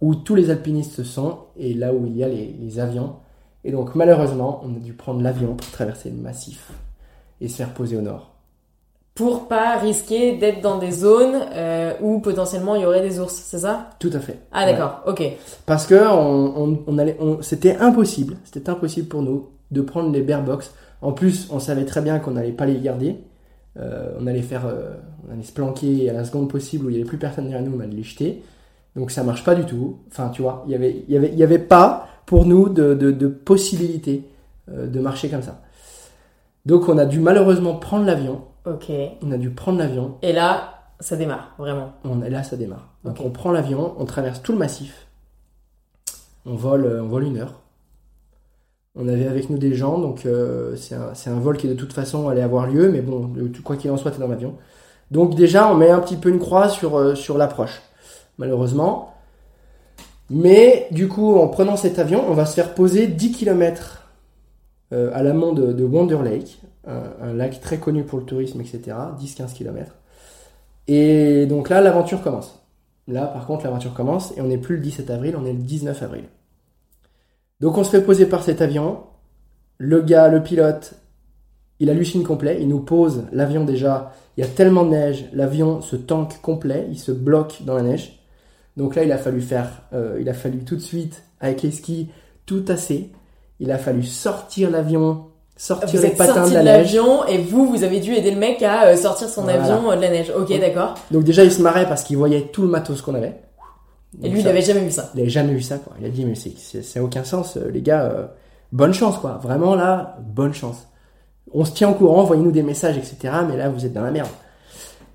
où 0.00 0.14
tous 0.14 0.34
les 0.34 0.50
alpinistes 0.50 1.02
sont, 1.02 1.38
et 1.56 1.74
là 1.74 1.92
où 1.92 2.06
il 2.06 2.16
y 2.16 2.22
a 2.22 2.28
les, 2.28 2.78
avions. 2.78 3.16
Et 3.64 3.72
donc 3.72 3.94
malheureusement, 3.94 4.60
on 4.64 4.76
a 4.76 4.78
dû 4.78 4.92
prendre 4.92 5.22
l'avion 5.22 5.54
pour 5.54 5.70
traverser 5.70 6.10
le 6.10 6.16
massif 6.16 6.70
et 7.40 7.48
se 7.48 7.56
faire 7.56 7.72
poser 7.72 7.96
au 7.96 8.02
nord. 8.02 8.32
Pour 9.14 9.48
pas 9.48 9.78
risquer 9.78 10.36
d'être 10.36 10.60
dans 10.60 10.78
des 10.78 10.90
zones 10.90 11.40
euh, 11.54 11.94
où 12.02 12.20
potentiellement 12.20 12.76
il 12.76 12.82
y 12.82 12.86
aurait 12.86 13.00
des 13.00 13.18
ours, 13.18 13.34
c'est 13.34 13.60
ça? 13.60 13.90
Tout 13.98 14.10
à 14.12 14.20
fait. 14.20 14.40
Ah 14.52 14.66
d'accord, 14.66 15.00
ok. 15.06 15.22
Parce 15.64 15.86
que 15.86 15.94
on, 16.06 16.98
allait, 16.98 17.16
c'était 17.40 17.76
impossible, 17.78 18.36
c'était 18.44 18.68
impossible 18.68 19.08
pour 19.08 19.22
nous 19.22 19.48
de 19.70 19.80
prendre 19.80 20.12
les 20.12 20.20
bear 20.20 20.44
box 20.44 20.70
en 21.02 21.12
plus, 21.12 21.48
on 21.50 21.60
savait 21.60 21.84
très 21.84 22.00
bien 22.00 22.18
qu'on 22.18 22.32
n'allait 22.32 22.52
pas 22.52 22.66
les 22.66 22.78
garder. 22.78 23.16
Euh, 23.78 24.16
on 24.18 24.26
allait 24.26 24.42
faire, 24.42 24.66
euh, 24.66 24.94
on 25.26 25.32
allait 25.32 25.42
se 25.42 25.52
planquer 25.52 26.08
à 26.08 26.12
la 26.12 26.24
seconde 26.24 26.48
possible 26.48 26.86
où 26.86 26.90
il 26.90 26.94
n'y 26.94 27.00
avait 27.00 27.08
plus 27.08 27.18
personne 27.18 27.48
derrière 27.48 27.68
nous, 27.68 27.76
on 27.76 27.80
allait 27.80 27.94
les 27.94 28.02
jeter. 28.02 28.42
Donc 28.94 29.10
ça 29.10 29.22
marche 29.22 29.44
pas 29.44 29.54
du 29.54 29.64
tout. 29.64 29.98
Enfin, 30.10 30.30
tu 30.30 30.42
vois, 30.42 30.64
il 30.66 30.72
y 30.72 30.74
avait, 30.74 31.04
y 31.08 31.16
avait, 31.16 31.34
y 31.34 31.42
avait 31.42 31.58
pas 31.58 32.08
pour 32.24 32.46
nous 32.46 32.68
de, 32.68 32.94
de, 32.94 33.28
possibilité 33.28 34.24
euh, 34.70 34.86
de 34.86 35.00
marcher 35.00 35.28
comme 35.28 35.42
ça. 35.42 35.60
Donc 36.64 36.88
on 36.88 36.98
a 36.98 37.04
dû 37.04 37.20
malheureusement 37.20 37.76
prendre 37.76 38.04
l'avion. 38.04 38.42
Ok. 38.64 38.90
On 39.22 39.30
a 39.30 39.36
dû 39.36 39.50
prendre 39.50 39.78
l'avion. 39.78 40.16
Et 40.22 40.32
là, 40.32 40.82
ça 40.98 41.16
démarre 41.16 41.54
vraiment. 41.58 41.92
On, 42.04 42.22
et 42.22 42.30
là, 42.30 42.42
ça 42.42 42.56
démarre. 42.56 42.94
Donc 43.04 43.20
on 43.20 43.30
prend 43.30 43.52
l'avion, 43.52 43.94
on 43.98 44.04
traverse 44.06 44.42
tout 44.42 44.52
le 44.52 44.58
massif. 44.58 45.06
On 46.46 46.54
vole, 46.54 47.00
on 47.02 47.08
vole 47.08 47.24
une 47.24 47.38
heure 47.38 47.60
On 48.96 49.08
avait 49.08 49.26
avec 49.26 49.50
nous 49.50 49.58
des 49.58 49.74
gens, 49.74 49.98
donc 49.98 50.26
c'est 50.76 50.94
un, 50.94 51.12
un, 51.32 51.38
vol 51.38 51.56
qui 51.58 51.68
de 51.68 51.74
toute 51.74 51.92
façon 51.92 52.28
allait 52.28 52.42
avoir 52.42 52.66
lieu, 52.66 52.90
mais 52.90 53.02
bon, 53.02 53.30
quoi 53.62 53.76
qu'il 53.76 53.90
en 53.90 53.96
soit, 53.96 54.10
t'es 54.10 54.20
dans 54.20 54.28
l'avion. 54.28 54.54
Donc 55.10 55.34
déjà, 55.34 55.70
on 55.70 55.74
met 55.74 55.90
un 55.90 56.00
petit 56.00 56.16
peu 56.16 56.30
une 56.30 56.38
croix 56.38 56.68
sur, 56.68 57.16
sur 57.16 57.36
l'approche, 57.36 57.82
malheureusement. 58.38 59.14
Mais 60.30 60.88
du 60.90 61.08
coup, 61.08 61.36
en 61.36 61.48
prenant 61.48 61.76
cet 61.76 61.98
avion, 61.98 62.24
on 62.28 62.32
va 62.32 62.46
se 62.46 62.54
faire 62.54 62.74
poser 62.74 63.06
10 63.06 63.32
km 63.32 64.02
à 64.90 65.22
l'amont 65.22 65.52
de, 65.52 65.84
Wonder 65.84 66.18
Lake, 66.24 66.60
un, 66.86 67.32
lac 67.34 67.60
très 67.60 67.78
connu 67.78 68.04
pour 68.04 68.18
le 68.18 68.24
tourisme, 68.24 68.60
etc. 68.60 68.96
10-15 69.20 69.52
km. 69.52 69.92
Et 70.88 71.46
donc 71.46 71.68
là, 71.68 71.80
l'aventure 71.80 72.22
commence. 72.22 72.62
Là, 73.08 73.26
par 73.26 73.46
contre, 73.46 73.64
l'aventure 73.64 73.94
commence 73.94 74.36
et 74.36 74.40
on 74.40 74.46
n'est 74.46 74.58
plus 74.58 74.76
le 74.76 74.82
17 74.82 75.10
avril, 75.10 75.36
on 75.38 75.44
est 75.44 75.52
le 75.52 75.58
19 75.58 76.02
avril. 76.02 76.24
Donc 77.60 77.78
on 77.78 77.84
se 77.84 77.90
fait 77.90 78.02
poser 78.02 78.26
par 78.26 78.42
cet 78.42 78.60
avion. 78.60 79.00
Le 79.78 80.00
gars, 80.02 80.28
le 80.28 80.42
pilote, 80.42 80.94
il 81.80 81.90
hallucine 81.90 82.24
complet. 82.24 82.58
Il 82.60 82.68
nous 82.68 82.80
pose 82.80 83.24
l'avion 83.32 83.64
déjà. 83.64 84.12
Il 84.36 84.44
y 84.44 84.46
a 84.46 84.50
tellement 84.50 84.84
de 84.84 84.90
neige, 84.90 85.26
l'avion 85.32 85.80
se 85.80 85.96
tanque 85.96 86.40
complet, 86.42 86.86
il 86.90 86.98
se 86.98 87.12
bloque 87.12 87.62
dans 87.62 87.74
la 87.74 87.82
neige. 87.82 88.20
Donc 88.76 88.94
là, 88.94 89.04
il 89.04 89.12
a 89.12 89.18
fallu 89.18 89.40
faire, 89.40 89.82
euh, 89.94 90.18
il 90.20 90.28
a 90.28 90.34
fallu 90.34 90.58
tout 90.58 90.76
de 90.76 90.82
suite, 90.82 91.22
avec 91.40 91.62
les 91.62 91.70
skis, 91.70 92.10
tout 92.44 92.60
tasser. 92.60 93.10
Il 93.60 93.70
a 93.70 93.78
fallu 93.78 94.02
sortir 94.02 94.70
l'avion 94.70 95.26
sortir 95.56 96.02
les 96.02 96.10
patins 96.10 96.48
de 96.48 96.54
la 96.54 96.62
l'avion 96.62 97.26
et 97.26 97.38
vous 97.38 97.66
vous 97.66 97.82
avez 97.82 98.00
dû 98.00 98.12
aider 98.14 98.30
le 98.30 98.36
mec 98.36 98.62
à 98.62 98.88
euh, 98.88 98.96
sortir 98.96 99.28
son 99.28 99.48
avion 99.48 99.90
euh, 99.90 99.96
de 99.96 100.02
la 100.02 100.10
neige. 100.10 100.30
OK, 100.36 100.48
d'accord. 100.60 100.94
Donc 101.10 101.24
déjà 101.24 101.44
il 101.44 101.52
se 101.52 101.62
marrait 101.62 101.88
parce 101.88 102.04
qu'il 102.04 102.18
voyait 102.18 102.42
tout 102.52 102.62
le 102.62 102.68
matos 102.68 103.00
qu'on 103.00 103.14
avait. 103.14 103.40
Et 104.22 104.28
lui 104.28 104.40
il 104.40 104.48
avait 104.48 104.62
jamais 104.62 104.80
vu 104.80 104.90
ça. 104.90 105.10
Il 105.14 105.20
avait 105.20 105.30
jamais 105.30 105.52
vu 105.52 105.62
ça 105.62 105.78
quoi. 105.78 105.94
Il 106.00 106.06
a 106.06 106.08
dit 106.08 106.24
mais 106.24 106.34
c'est 106.34 106.82
ça 106.82 107.02
aucun 107.02 107.24
sens 107.24 107.56
euh, 107.56 107.70
les 107.70 107.82
gars 107.82 108.30
bonne 108.72 108.92
chance 108.92 109.18
quoi. 109.18 109.38
Vraiment 109.42 109.74
là 109.74 110.18
bonne 110.20 110.54
chance. 110.54 110.86
On 111.52 111.64
se 111.64 111.72
tient 111.72 111.88
au 111.88 111.94
courant, 111.94 112.22
envoyez-nous 112.22 112.52
des 112.52 112.62
messages 112.62 112.96
etc. 112.96 113.34
mais 113.48 113.56
là 113.56 113.68
vous 113.68 113.84
êtes 113.84 113.92
dans 113.92 114.02
la 114.02 114.10
merde. 114.10 114.28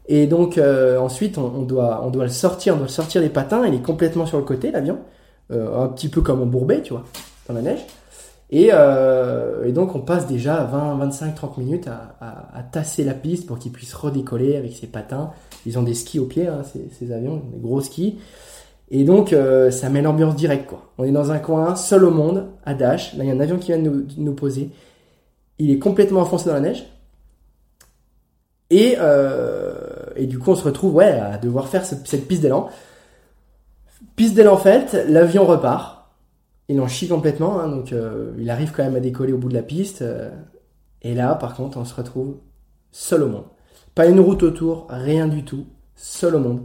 Et 0.08 0.28
donc 0.28 0.60
ensuite 0.99 1.38
on, 1.38 1.62
doit 1.64 2.02
on 2.04 2.10
doit 2.10 2.26
le 2.26 2.30
sortir, 2.30 2.74
on 2.74 2.78
doit 2.78 2.88
le 2.88 2.91
sortir 2.91 3.22
des 3.22 3.30
patins, 3.30 3.66
il 3.66 3.74
est 3.74 3.82
complètement 3.82 4.26
sur 4.26 4.38
le 4.38 4.43
côté 4.43 4.72
l'avion. 4.72 4.97
un 5.52 5.88
petit 5.88 6.10
peu 6.10 6.22
comme 6.22 6.41
en 6.41 6.45
bourbé, 6.45 6.82
tu 6.82 6.93
vois, 6.93 7.04
dans 7.47 7.54
la 7.54 7.62
neige. 7.62 7.86
Euh, 8.54 9.64
et, 9.66 9.72
donc 9.72 9.95
on 9.95 10.02
passe 10.02 10.28
déjà 10.28 10.64
20, 10.66 10.95
25, 10.95 11.36
30 11.36 11.58
minutes 11.58 11.88
à, 11.88 12.64
tasser 12.72 13.04
la 13.04 13.14
piste 13.14 13.47
pour 13.47 13.60
qu'il 13.60 13.72
puisse 13.72 13.93
redécoller 13.93 14.56
avec 14.56 14.74
ses 14.74 14.88
patins. 14.88 15.32
Ils 15.66 15.80
ont 15.80 15.84
des 15.84 15.93
skis 15.93 16.20
au 16.20 16.26
pied, 16.26 16.47
hein, 16.47 16.62
ces, 16.64 17.12
avions, 17.12 17.41
des 17.54 17.60
gros 17.60 17.82
skis. 17.82 18.20
Et 18.93 19.05
donc 19.05 19.31
euh, 19.31 19.71
ça 19.71 19.89
met 19.89 20.01
l'ambiance 20.01 20.35
directe 20.35 20.67
quoi. 20.67 20.91
On 20.97 21.05
est 21.05 21.11
dans 21.11 21.31
un 21.31 21.39
coin 21.39 21.75
seul 21.75 22.03
au 22.03 22.11
monde, 22.11 22.49
à 22.65 22.73
Dash. 22.73 23.15
Là 23.15 23.23
il 23.23 23.29
y 23.29 23.31
a 23.31 23.33
un 23.33 23.39
avion 23.39 23.57
qui 23.57 23.71
vient 23.71 23.77
nous, 23.77 24.33
poser. 24.33 24.69
Il 25.59 25.71
est 25.71 25.79
complètement 25.79 26.19
enfoncé 26.19 26.49
dans 26.49 26.55
la 26.55 26.59
neige. 26.59 26.85
Et, 28.69 28.95
euh, 28.99 29.73
du 30.19 30.37
coup 30.37 30.51
on 30.51 30.55
se 30.55 30.65
retrouve 30.65 30.99
à 30.99 31.37
devoir 31.37 31.69
faire 31.69 31.85
cette 31.85 32.27
piste 32.27 32.41
d'élan. 32.41 32.69
Piste 34.17 34.35
d'élan 34.35 34.57
faite, 34.57 35.05
l'avion 35.07 35.45
repart 35.45 35.97
il 36.69 36.79
en 36.79 36.87
chie 36.87 37.09
complètement, 37.09 37.59
hein, 37.59 37.67
donc 37.67 37.91
euh, 37.91 38.31
il 38.37 38.49
arrive 38.49 38.71
quand 38.71 38.83
même 38.83 38.95
à 38.95 39.01
décoller 39.01 39.33
au 39.33 39.37
bout 39.37 39.49
de 39.49 39.53
la 39.53 39.61
piste. 39.61 40.05
Et 41.01 41.13
là, 41.13 41.35
par 41.35 41.53
contre, 41.53 41.77
on 41.77 41.83
se 41.83 41.93
retrouve 41.93 42.37
seul 42.91 43.23
au 43.23 43.27
monde. 43.27 43.43
Pas 43.93 44.05
une 44.05 44.21
route 44.21 44.41
autour, 44.43 44.87
rien 44.89 45.27
du 45.27 45.43
tout, 45.43 45.65
seul 45.95 46.35
au 46.35 46.39
monde. 46.39 46.61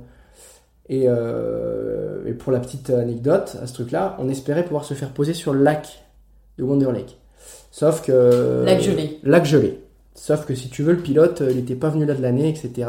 Et, 0.89 1.05
euh, 1.07 2.32
pour 2.39 2.53
la 2.53 2.61
petite 2.61 2.91
anecdote 2.91 3.57
à 3.62 3.66
ce 3.66 3.74
truc-là, 3.74 4.16
on 4.18 4.28
espérait 4.28 4.64
pouvoir 4.64 4.84
se 4.84 4.95
faire 4.95 5.11
poser 5.11 5.32
sur 5.32 5.53
le 5.53 5.62
lac 5.62 6.05
de 6.59 6.64
Wonder 6.64 6.93
Lake. 6.93 7.18
Sauf 7.70 8.03
que. 8.03 8.62
Lac 8.64 8.80
gelé. 8.80 9.18
Lac 9.22 9.45
gelé. 9.45 9.80
Sauf 10.14 10.47
que 10.47 10.55
si 10.55 10.68
tu 10.68 10.82
veux, 10.82 10.93
le 10.93 11.03
pilote, 11.03 11.43
il 11.49 11.57
n'était 11.57 11.74
pas 11.74 11.89
venu 11.89 12.07
là 12.07 12.14
de 12.14 12.22
l'année, 12.22 12.49
etc. 12.49 12.89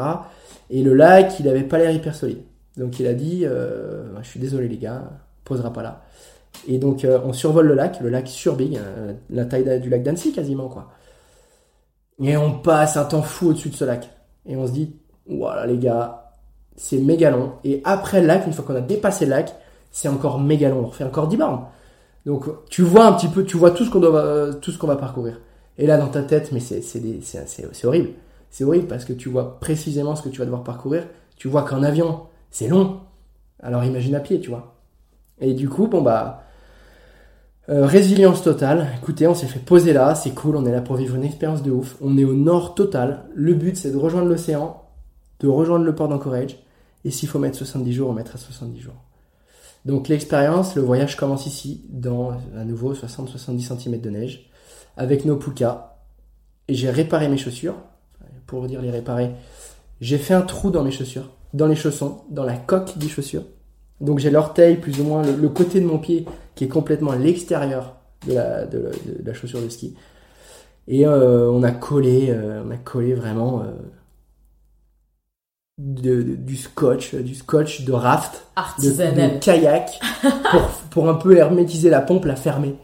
Et 0.70 0.82
le 0.82 0.94
lac, 0.94 1.38
il 1.40 1.48
avait 1.48 1.62
pas 1.62 1.78
l'air 1.78 1.90
hyper 1.90 2.14
solide. 2.14 2.40
Donc 2.76 2.98
il 3.00 3.06
a 3.06 3.14
dit 3.14 3.44
Je 3.44 4.28
suis 4.28 4.40
désolé, 4.40 4.68
les 4.68 4.78
gars, 4.78 5.02
posera 5.44 5.72
pas 5.72 5.82
là. 5.82 6.02
Et 6.66 6.78
donc 6.78 7.04
euh, 7.04 7.20
on 7.24 7.32
survole 7.32 7.68
le 7.68 7.74
lac, 7.74 8.00
le 8.00 8.08
lac 8.08 8.26
sur 8.26 8.56
Big, 8.56 8.76
euh, 8.76 9.12
la 9.30 9.44
taille 9.44 9.80
du 9.80 9.88
lac 9.88 10.02
d'Annecy 10.02 10.32
quasiment 10.32 10.68
quoi. 10.68 10.90
Et 12.20 12.36
on 12.36 12.58
passe 12.58 12.96
un 12.96 13.04
temps 13.04 13.22
fou 13.22 13.50
au-dessus 13.50 13.68
de 13.68 13.74
ce 13.74 13.84
lac. 13.84 14.10
Et 14.44 14.56
on 14.56 14.66
se 14.66 14.72
dit, 14.72 14.96
voilà 15.26 15.66
les 15.66 15.78
gars, 15.78 16.27
c'est 16.78 16.98
méga 16.98 17.30
long. 17.30 17.52
Et 17.64 17.82
après 17.84 18.20
le 18.20 18.26
lac, 18.26 18.46
une 18.46 18.52
fois 18.52 18.64
qu'on 18.64 18.76
a 18.76 18.80
dépassé 18.80 19.26
le 19.26 19.32
lac, 19.32 19.54
c'est 19.90 20.08
encore 20.08 20.40
méga 20.40 20.70
long. 20.70 20.80
On 20.84 20.86
refait 20.86 21.04
encore 21.04 21.28
10 21.28 21.36
bornes. 21.36 21.60
Donc 22.24 22.44
tu 22.70 22.82
vois 22.82 23.06
un 23.06 23.12
petit 23.12 23.28
peu, 23.28 23.44
tu 23.44 23.56
vois 23.56 23.72
tout 23.72 23.84
ce 23.84 23.90
qu'on 23.90 24.02
euh, 24.02 24.52
va 24.86 24.96
parcourir. 24.96 25.40
Et 25.76 25.86
là 25.86 25.98
dans 25.98 26.08
ta 26.08 26.22
tête, 26.22 26.50
mais 26.52 26.60
c'est 26.60 26.82
c'est 26.82 27.84
horrible. 27.84 28.10
C'est 28.50 28.64
horrible 28.64 28.86
parce 28.86 29.04
que 29.04 29.12
tu 29.12 29.28
vois 29.28 29.60
précisément 29.60 30.16
ce 30.16 30.22
que 30.22 30.28
tu 30.28 30.38
vas 30.38 30.44
devoir 30.44 30.64
parcourir. 30.64 31.06
Tu 31.36 31.48
vois 31.48 31.62
qu'en 31.62 31.82
avion, 31.82 32.22
c'est 32.50 32.68
long. 32.68 33.00
Alors 33.60 33.84
imagine 33.84 34.14
à 34.14 34.20
pied, 34.20 34.40
tu 34.40 34.50
vois. 34.50 34.76
Et 35.40 35.54
du 35.54 35.68
coup, 35.68 35.88
bon 35.88 36.00
bah, 36.00 36.44
euh, 37.70 37.86
résilience 37.86 38.42
totale. 38.42 38.88
Écoutez, 38.96 39.26
on 39.26 39.34
s'est 39.34 39.46
fait 39.46 39.58
poser 39.58 39.92
là, 39.92 40.14
c'est 40.14 40.30
cool, 40.30 40.56
on 40.56 40.64
est 40.64 40.72
là 40.72 40.80
pour 40.80 40.96
vivre 40.96 41.16
une 41.16 41.24
expérience 41.24 41.62
de 41.62 41.70
ouf. 41.70 41.96
On 42.00 42.16
est 42.16 42.24
au 42.24 42.34
nord 42.34 42.74
total. 42.74 43.24
Le 43.34 43.54
but, 43.54 43.76
c'est 43.76 43.90
de 43.90 43.96
rejoindre 43.96 44.28
l'océan, 44.28 44.84
de 45.40 45.48
rejoindre 45.48 45.84
le 45.84 45.94
port 45.94 46.08
d'Anchorage. 46.08 46.56
Et 47.08 47.10
s'il 47.10 47.26
faut 47.26 47.38
mettre 47.38 47.56
70 47.56 47.90
jours, 47.94 48.10
on 48.10 48.12
mettra 48.12 48.36
70 48.36 48.80
jours. 48.80 49.02
Donc 49.86 50.08
l'expérience, 50.08 50.76
le 50.76 50.82
voyage 50.82 51.16
commence 51.16 51.46
ici, 51.46 51.80
dans 51.88 52.32
à 52.54 52.64
nouveau 52.66 52.92
60-70 52.92 53.78
cm 53.78 53.98
de 53.98 54.10
neige, 54.10 54.50
avec 54.98 55.24
nos 55.24 55.36
pukas. 55.36 55.96
Et 56.68 56.74
j'ai 56.74 56.90
réparé 56.90 57.28
mes 57.28 57.38
chaussures. 57.38 57.76
Pour 58.46 58.60
vous 58.60 58.66
dire 58.66 58.82
les 58.82 58.90
réparer, 58.90 59.30
j'ai 60.02 60.18
fait 60.18 60.34
un 60.34 60.42
trou 60.42 60.70
dans 60.70 60.84
mes 60.84 60.90
chaussures, 60.90 61.30
dans 61.54 61.66
les 61.66 61.76
chaussons, 61.76 62.24
dans 62.28 62.44
la 62.44 62.56
coque 62.56 62.98
des 62.98 63.08
chaussures. 63.08 63.44
Donc 64.02 64.18
j'ai 64.18 64.30
l'orteil, 64.30 64.76
plus 64.76 65.00
ou 65.00 65.04
moins 65.04 65.22
le, 65.22 65.48
côté 65.48 65.80
de 65.80 65.86
mon 65.86 65.98
pied 65.98 66.26
qui 66.56 66.64
est 66.64 66.68
complètement 66.68 67.12
à 67.12 67.16
l'extérieur 67.16 67.96
de 68.26 68.34
la, 68.34 68.66
de, 68.66 68.90
la, 69.24 69.32
chaussure 69.32 69.62
de 69.62 69.70
ski. 69.70 69.96
Et 70.88 71.06
euh, 71.06 71.50
on 71.50 71.62
a 71.62 71.70
collé, 71.70 72.26
euh, 72.28 72.62
on 72.66 72.70
a 72.70 72.76
collé 72.76 73.14
vraiment 73.14 73.62
euh, 73.62 73.72
du 75.78 76.56
scotch, 76.56 77.14
du 77.14 77.34
scotch 77.34 77.84
de 77.84 77.92
raft, 77.92 78.46
de, 78.82 79.38
kayak, 79.38 80.00
pour, 80.50 80.62
pour, 80.90 81.08
un 81.08 81.14
peu 81.14 81.36
hermétiser 81.36 81.88
la 81.88 82.00
pompe, 82.00 82.24
la 82.24 82.36
fermer. 82.36 82.74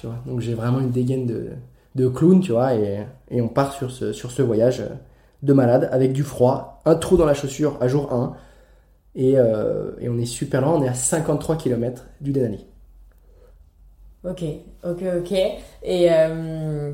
Tu 0.00 0.06
vois 0.06 0.16
Donc 0.26 0.40
j'ai 0.40 0.54
vraiment 0.54 0.80
une 0.80 0.90
dégaine 0.90 1.26
de, 1.26 1.50
de 1.94 2.08
clown, 2.08 2.40
tu 2.40 2.52
vois, 2.52 2.74
et, 2.74 3.06
et 3.30 3.40
on 3.40 3.48
part 3.48 3.72
sur 3.72 3.90
ce, 3.90 4.12
sur 4.12 4.30
ce 4.30 4.42
voyage 4.42 4.82
de 5.42 5.52
malade 5.52 5.88
avec 5.92 6.12
du 6.12 6.24
froid, 6.24 6.82
un 6.84 6.96
trou 6.96 7.16
dans 7.16 7.26
la 7.26 7.34
chaussure 7.34 7.76
à 7.80 7.88
jour 7.88 8.12
1 8.12 8.34
euh, 9.18 9.92
et, 9.98 10.08
on 10.08 10.18
est 10.18 10.26
super 10.26 10.60
loin, 10.60 10.74
on 10.74 10.82
est 10.82 10.88
à 10.88 10.94
53 10.94 11.56
km 11.56 12.06
du 12.20 12.32
Denali. 12.32 12.66
Ok, 14.24 14.44
ok, 14.84 15.02
ok. 15.18 15.32
Et, 15.82 16.08
euh, 16.10 16.92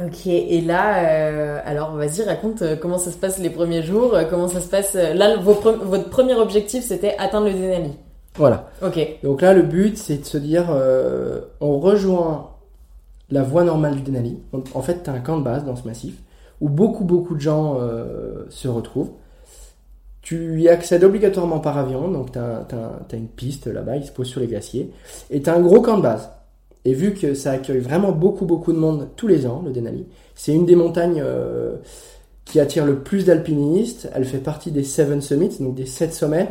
ok, 0.00 0.26
et 0.26 0.60
là, 0.60 1.04
euh, 1.04 1.60
alors 1.64 1.92
vas-y, 1.96 2.22
raconte 2.22 2.62
comment 2.80 2.98
ça 2.98 3.10
se 3.10 3.16
passe 3.16 3.38
les 3.38 3.50
premiers 3.50 3.82
jours, 3.82 4.16
comment 4.30 4.48
ça 4.48 4.60
se 4.60 4.68
passe. 4.68 4.94
Là, 4.94 5.36
votre 5.36 6.08
premier 6.08 6.34
objectif, 6.34 6.84
c'était 6.84 7.16
atteindre 7.18 7.46
le 7.46 7.54
Denali. 7.54 7.92
Voilà. 8.36 8.70
Ok. 8.82 8.98
Donc 9.22 9.42
là, 9.42 9.52
le 9.52 9.62
but, 9.62 9.98
c'est 9.98 10.18
de 10.18 10.24
se 10.24 10.38
dire, 10.38 10.66
on 11.60 11.78
rejoint 11.78 12.50
la 13.30 13.42
voie 13.42 13.64
normale 13.64 13.96
du 13.96 14.02
Denali. 14.02 14.38
En 14.74 14.82
fait, 14.82 15.02
tu 15.04 15.10
as 15.10 15.12
un 15.12 15.20
camp 15.20 15.38
de 15.38 15.44
base 15.44 15.64
dans 15.64 15.76
ce 15.76 15.86
massif 15.86 16.14
où 16.60 16.68
beaucoup, 16.68 17.04
beaucoup 17.04 17.34
de 17.34 17.40
gens 17.40 17.78
se 18.48 18.68
retrouvent. 18.68 19.10
Tu 20.22 20.60
y 20.62 20.68
accèdes 20.68 21.02
obligatoirement 21.02 21.58
par 21.58 21.76
avion, 21.76 22.08
donc 22.08 22.32
tu 22.32 22.38
as, 22.38 23.16
une 23.16 23.26
piste 23.26 23.66
là-bas, 23.66 23.96
il 23.96 24.06
se 24.06 24.12
pose 24.12 24.28
sur 24.28 24.40
les 24.40 24.46
glaciers, 24.46 24.92
et 25.30 25.42
tu 25.42 25.50
as 25.50 25.54
un 25.54 25.60
gros 25.60 25.80
camp 25.80 25.96
de 25.96 26.02
base. 26.02 26.30
Et 26.84 26.94
vu 26.94 27.14
que 27.14 27.34
ça 27.34 27.52
accueille 27.52 27.78
vraiment 27.78 28.12
beaucoup 28.12 28.44
beaucoup 28.44 28.72
de 28.72 28.78
monde 28.78 29.08
tous 29.16 29.28
les 29.28 29.46
ans, 29.46 29.62
le 29.64 29.72
Denali, 29.72 30.06
c'est 30.34 30.52
une 30.52 30.66
des 30.66 30.74
montagnes 30.74 31.22
euh, 31.24 31.76
qui 32.44 32.58
attire 32.58 32.84
le 32.84 32.98
plus 32.98 33.24
d'alpinistes, 33.24 34.08
elle 34.14 34.24
fait 34.24 34.38
partie 34.38 34.72
des 34.72 34.82
Seven 34.82 35.20
Summits, 35.20 35.58
donc 35.60 35.74
des 35.74 35.86
sept 35.86 36.12
sommets. 36.12 36.48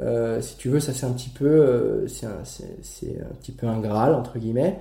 Euh, 0.00 0.40
si 0.40 0.56
tu 0.56 0.68
veux, 0.68 0.80
ça 0.80 0.92
c'est 0.92 1.06
un 1.06 1.12
petit 1.12 1.28
peu, 1.28 1.46
euh, 1.46 2.08
c'est 2.08 2.26
un, 2.26 2.40
un, 2.40 3.34
petit 3.40 3.52
peu 3.52 3.66
un 3.68 3.78
graal 3.78 4.14
entre 4.14 4.38
guillemets. 4.38 4.78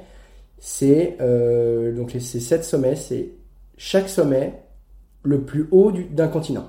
C'est 0.58 1.18
donc 1.96 2.12
ces 2.12 2.40
sept 2.40 2.64
sommets, 2.64 2.96
c'est 2.96 3.30
chaque 3.78 4.10
sommet 4.10 4.62
le 5.24 5.42
plus 5.42 5.68
haut 5.72 5.92
d'un 5.92 6.28
continent. 6.28 6.68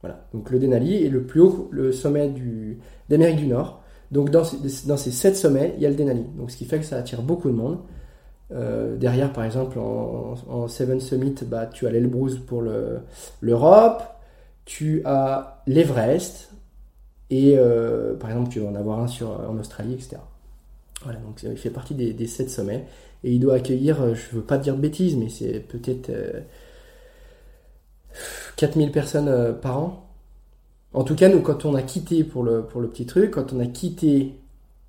Voilà. 0.00 0.26
Donc 0.32 0.50
le 0.50 0.58
Denali 0.58 1.04
est 1.04 1.08
le 1.08 1.22
plus 1.22 1.40
haut, 1.40 1.68
le 1.70 1.92
sommet 1.92 2.28
du, 2.28 2.78
d'Amérique 3.08 3.36
du 3.36 3.46
Nord. 3.46 3.77
Donc 4.10 4.30
dans, 4.30 4.42
dans 4.86 4.96
ces 4.96 5.10
sept 5.10 5.36
sommets, 5.36 5.74
il 5.76 5.82
y 5.82 5.86
a 5.86 5.90
le 5.90 5.94
Denali. 5.94 6.24
Donc 6.36 6.50
ce 6.50 6.56
qui 6.56 6.64
fait 6.64 6.78
que 6.78 6.84
ça 6.84 6.96
attire 6.96 7.22
beaucoup 7.22 7.48
de 7.48 7.54
monde. 7.54 7.78
Euh, 8.50 8.96
derrière, 8.96 9.32
par 9.32 9.44
exemple, 9.44 9.78
en, 9.78 10.68
Seven 10.68 11.00
Summit, 11.00 11.34
bah, 11.46 11.66
tu 11.66 11.86
as 11.86 11.90
l'Elbrus 11.90 12.38
pour 12.38 12.62
le, 12.62 13.00
l'Europe, 13.40 14.02
tu 14.64 15.02
as 15.04 15.62
l'Everest, 15.66 16.50
et 17.30 17.58
euh, 17.58 18.14
par 18.16 18.30
exemple, 18.30 18.48
tu 18.50 18.60
vas 18.60 18.68
en 18.68 18.74
avoir 18.74 19.00
un 19.00 19.06
sur, 19.06 19.28
en 19.28 19.58
Australie, 19.58 19.94
etc. 19.94 20.16
Voilà, 21.04 21.20
donc 21.20 21.42
il 21.42 21.56
fait 21.58 21.70
partie 21.70 21.94
des, 21.94 22.12
des 22.12 22.26
7 22.26 22.48
sommets. 22.48 22.86
Et 23.24 23.32
il 23.32 23.40
doit 23.40 23.54
accueillir, 23.54 24.14
je 24.14 24.36
veux 24.36 24.42
pas 24.42 24.58
dire 24.58 24.76
de 24.76 24.80
bêtises, 24.80 25.16
mais 25.16 25.28
c'est 25.28 25.60
peut-être 25.60 26.10
4000 28.56 28.92
personnes 28.92 29.58
par 29.60 29.78
an. 29.78 30.07
En 30.94 31.04
tout 31.04 31.14
cas, 31.14 31.28
nous, 31.28 31.40
quand 31.40 31.64
on 31.64 31.74
a 31.74 31.82
quitté 31.82 32.24
pour 32.24 32.42
le, 32.42 32.62
pour 32.62 32.80
le 32.80 32.88
petit 32.88 33.06
truc, 33.06 33.32
quand 33.32 33.52
on 33.52 33.60
a 33.60 33.66
quitté, 33.66 34.38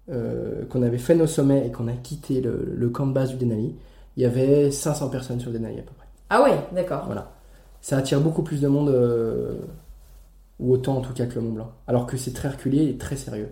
euh, 0.10 0.66
qu'on 0.70 0.82
avait 0.82 0.98
fait 0.98 1.16
nos 1.16 1.28
sommets 1.28 1.68
et 1.68 1.72
qu'on 1.72 1.88
a 1.88 1.94
quitté 1.94 2.42
le, 2.42 2.90
camp 2.90 3.08
de 3.08 3.14
base 3.14 3.32
du 3.32 3.38
Denali, 3.38 3.76
il 4.18 4.24
y 4.24 4.26
avait 4.26 4.72
500 4.72 5.10
personnes 5.10 5.40
sur 5.40 5.52
le 5.52 5.60
Denali 5.60 5.80
à 5.80 5.84
peu 5.84 5.94
près. 5.98 6.08
Ah 6.30 6.44
ouais, 6.44 6.58
d'accord. 6.74 7.04
Voilà. 7.06 7.32
Ça 7.82 7.98
attire 7.98 8.22
beaucoup 8.22 8.44
plus 8.44 8.62
de 8.62 8.68
monde, 8.68 8.90
euh, 8.90 9.56
ou 10.60 10.74
autant 10.74 10.98
en 10.98 11.02
tout 11.02 11.14
cas 11.14 11.26
que 11.26 11.36
le 11.36 11.42
Mont 11.42 11.52
Blanc. 11.52 11.72
Alors 11.88 12.06
que 12.06 12.18
c'est 12.18 12.34
très 12.34 12.50
reculé 12.50 12.86
et 12.86 12.98
très 12.98 13.16
sérieux. 13.16 13.50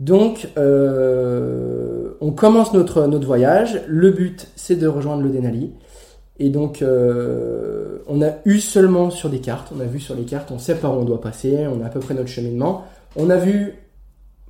Donc, 0.00 0.48
euh, 0.58 2.12
on 2.20 2.32
commence 2.32 2.74
notre, 2.74 3.06
notre 3.06 3.26
voyage. 3.26 3.82
Le 3.86 4.10
but, 4.10 4.48
c'est 4.54 4.76
de 4.76 4.86
rejoindre 4.86 5.22
le 5.22 5.30
Denali. 5.30 5.72
Et 6.38 6.50
donc, 6.50 6.82
euh, 6.82 7.98
on 8.06 8.20
a 8.22 8.32
eu 8.44 8.58
seulement 8.58 9.10
sur 9.10 9.30
des 9.30 9.40
cartes, 9.40 9.72
on 9.74 9.80
a 9.80 9.84
vu 9.84 10.00
sur 10.00 10.14
les 10.14 10.24
cartes, 10.24 10.50
on 10.50 10.58
sait 10.58 10.74
par 10.74 10.96
où 10.96 11.00
on 11.00 11.04
doit 11.04 11.20
passer, 11.20 11.66
on 11.66 11.82
a 11.82 11.86
à 11.86 11.88
peu 11.88 12.00
près 12.00 12.14
notre 12.14 12.28
cheminement. 12.28 12.84
On 13.16 13.30
a 13.30 13.36
vu, 13.36 13.74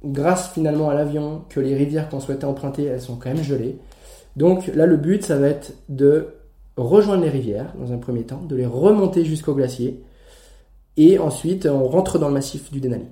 grâce 0.04 0.52
finalement 0.52 0.90
à 0.90 0.94
l'avion, 0.94 1.42
que 1.48 1.60
les 1.60 1.74
rivières 1.76 2.08
qu'on 2.08 2.20
souhaitait 2.20 2.44
emprunter, 2.44 2.84
elles 2.84 3.00
sont 3.00 3.16
quand 3.16 3.32
même 3.32 3.44
gelées. 3.44 3.78
Donc 4.34 4.66
là, 4.74 4.86
le 4.86 4.96
but, 4.96 5.24
ça 5.24 5.38
va 5.38 5.48
être 5.48 5.74
de 5.88 6.26
rejoindre 6.76 7.22
les 7.22 7.30
rivières, 7.30 7.72
dans 7.78 7.92
un 7.92 7.98
premier 7.98 8.24
temps, 8.24 8.42
de 8.42 8.56
les 8.56 8.66
remonter 8.66 9.24
jusqu'au 9.24 9.54
glacier, 9.54 10.02
et 10.96 11.18
ensuite, 11.18 11.66
on 11.66 11.86
rentre 11.86 12.18
dans 12.18 12.28
le 12.28 12.34
massif 12.34 12.72
du 12.72 12.80
Denali. 12.80 13.06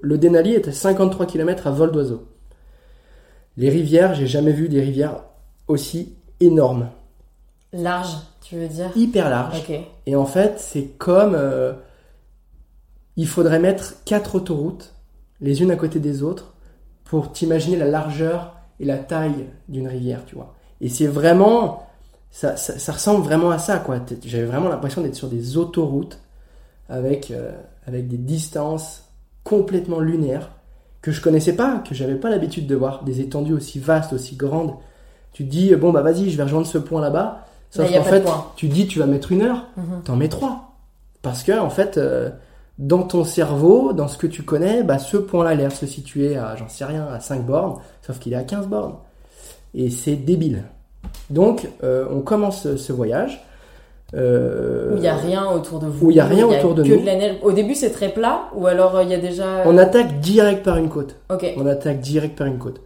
Le 0.00 0.18
Denali 0.18 0.52
est 0.52 0.68
à 0.68 0.72
53 0.72 1.26
km 1.26 1.66
à 1.66 1.70
vol 1.70 1.90
d'oiseau. 1.90 2.28
Les 3.56 3.70
rivières, 3.70 4.14
j'ai 4.14 4.26
jamais 4.26 4.52
vu 4.52 4.68
des 4.68 4.80
rivières 4.80 5.24
aussi 5.68 6.16
énormes. 6.40 6.90
Large, 7.74 8.16
tu 8.40 8.56
veux 8.56 8.68
dire? 8.68 8.90
Hyper 8.94 9.28
large. 9.28 9.62
Et 10.06 10.14
en 10.14 10.26
fait, 10.26 10.58
c'est 10.58 10.96
comme. 10.96 11.34
Euh, 11.34 11.72
il 13.16 13.26
faudrait 13.26 13.58
mettre 13.58 13.94
quatre 14.04 14.36
autoroutes, 14.36 14.94
les 15.40 15.62
unes 15.62 15.70
à 15.70 15.76
côté 15.76 15.98
des 15.98 16.22
autres, 16.22 16.54
pour 17.04 17.32
t'imaginer 17.32 17.76
la 17.76 17.86
largeur 17.86 18.56
et 18.80 18.84
la 18.84 18.96
taille 18.96 19.46
d'une 19.68 19.88
rivière, 19.88 20.24
tu 20.24 20.36
vois. 20.36 20.54
Et 20.80 20.88
c'est 20.88 21.06
vraiment. 21.06 21.88
Ça, 22.30 22.56
ça, 22.56 22.92
ressemble 22.92 23.24
vraiment 23.24 23.50
à 23.50 23.58
ça, 23.58 23.78
quoi. 23.78 24.00
J'avais 24.24 24.44
vraiment 24.44 24.68
l'impression 24.68 25.02
d'être 25.02 25.14
sur 25.14 25.28
des 25.28 25.56
autoroutes 25.56 26.18
avec, 26.88 27.30
euh, 27.30 27.52
avec 27.86 28.08
des 28.08 28.16
distances 28.16 29.04
complètement 29.44 30.00
lunaires 30.00 30.50
que 31.00 31.12
je 31.12 31.20
connaissais 31.20 31.54
pas, 31.54 31.78
que 31.78 31.94
j'avais 31.94 32.16
pas 32.16 32.30
l'habitude 32.30 32.66
de 32.66 32.74
voir, 32.74 33.04
des 33.04 33.20
étendues 33.20 33.52
aussi 33.52 33.78
vastes, 33.78 34.12
aussi 34.12 34.34
grandes. 34.34 34.74
Tu 35.32 35.44
te 35.44 35.50
dis, 35.50 35.74
bon, 35.76 35.92
bah 35.92 36.02
vas-y, 36.02 36.30
je 36.30 36.36
vais 36.36 36.42
rejoindre 36.42 36.66
ce 36.66 36.78
point 36.78 37.00
là-bas 37.00 37.43
Sauf 37.74 37.92
qu'en 37.92 38.04
fait, 38.04 38.24
tu 38.54 38.68
dis 38.68 38.86
tu 38.86 39.00
vas 39.00 39.06
mettre 39.06 39.32
une 39.32 39.42
heure, 39.42 39.66
mhm. 39.76 40.02
t'en 40.04 40.16
mets 40.16 40.28
trois. 40.28 40.74
Parce 41.22 41.42
que, 41.42 41.58
en 41.58 41.70
fait, 41.70 41.98
euh, 41.98 42.30
dans 42.78 43.02
ton 43.02 43.24
cerveau, 43.24 43.92
dans 43.92 44.08
ce 44.08 44.16
que 44.16 44.26
tu 44.26 44.42
connais, 44.42 44.84
bah, 44.84 44.98
ce 44.98 45.16
point-là 45.16 45.50
a 45.50 45.54
l'air 45.54 45.72
se 45.72 45.86
situer 45.86 46.36
à, 46.36 46.54
j'en 46.54 46.68
sais 46.68 46.84
rien, 46.84 47.06
à 47.06 47.18
5 47.18 47.44
bornes, 47.44 47.80
sauf 48.02 48.18
qu'il 48.18 48.32
est 48.34 48.36
à 48.36 48.44
15 48.44 48.68
bornes. 48.68 48.94
Et 49.74 49.90
c'est 49.90 50.14
débile. 50.14 50.64
Donc, 51.30 51.68
euh, 51.82 52.06
on 52.12 52.20
commence 52.20 52.76
ce 52.76 52.92
voyage. 52.92 53.44
Euh, 54.14 54.92
où 54.92 54.96
il 54.96 55.00
n'y 55.00 55.08
a 55.08 55.16
rien 55.16 55.50
autour 55.50 55.80
de 55.80 55.86
vous. 55.86 56.06
Où 56.06 56.10
il 56.10 56.14
n'y 56.14 56.20
a 56.20 56.26
rien 56.26 56.46
autour 56.46 56.74
de 56.76 56.84
nous. 56.84 57.00
De 57.00 57.06
la 57.06 57.16
neige. 57.16 57.36
Au 57.42 57.50
début, 57.50 57.74
c'est 57.74 57.90
très 57.90 58.10
plat, 58.10 58.50
ou 58.54 58.68
alors 58.68 59.02
il 59.02 59.08
y 59.08 59.14
a 59.14 59.18
déjà. 59.18 59.64
On 59.66 59.76
attaque 59.78 60.20
direct 60.20 60.62
par 60.62 60.76
une 60.76 60.88
côte. 60.88 61.16
Ok. 61.30 61.44
On 61.56 61.66
attaque 61.66 62.00
direct 62.00 62.38
par 62.38 62.46
une 62.46 62.58
côte. 62.58 62.80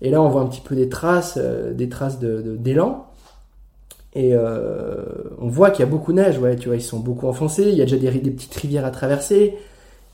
Et 0.00 0.10
là, 0.10 0.20
on 0.20 0.28
voit 0.28 0.40
un 0.40 0.46
petit 0.46 0.62
peu 0.62 0.74
des 0.74 0.88
traces, 0.88 1.38
des 1.38 1.88
traces 1.88 2.18
de, 2.18 2.56
d'élan. 2.58 3.06
Et 4.14 4.34
euh, 4.34 5.04
on 5.40 5.48
voit 5.48 5.70
qu'il 5.70 5.80
y 5.80 5.88
a 5.88 5.90
beaucoup 5.90 6.12
de 6.12 6.18
neige, 6.20 6.38
ouais, 6.38 6.56
tu 6.56 6.68
vois, 6.68 6.76
ils 6.76 6.82
sont 6.82 7.00
beaucoup 7.00 7.26
enfoncés, 7.28 7.64
il 7.68 7.74
y 7.76 7.82
a 7.82 7.84
déjà 7.84 7.96
des, 7.96 8.10
des, 8.20 8.30
petites 8.30 8.54
rivières 8.54 8.84
à 8.84 8.90
traverser. 8.90 9.56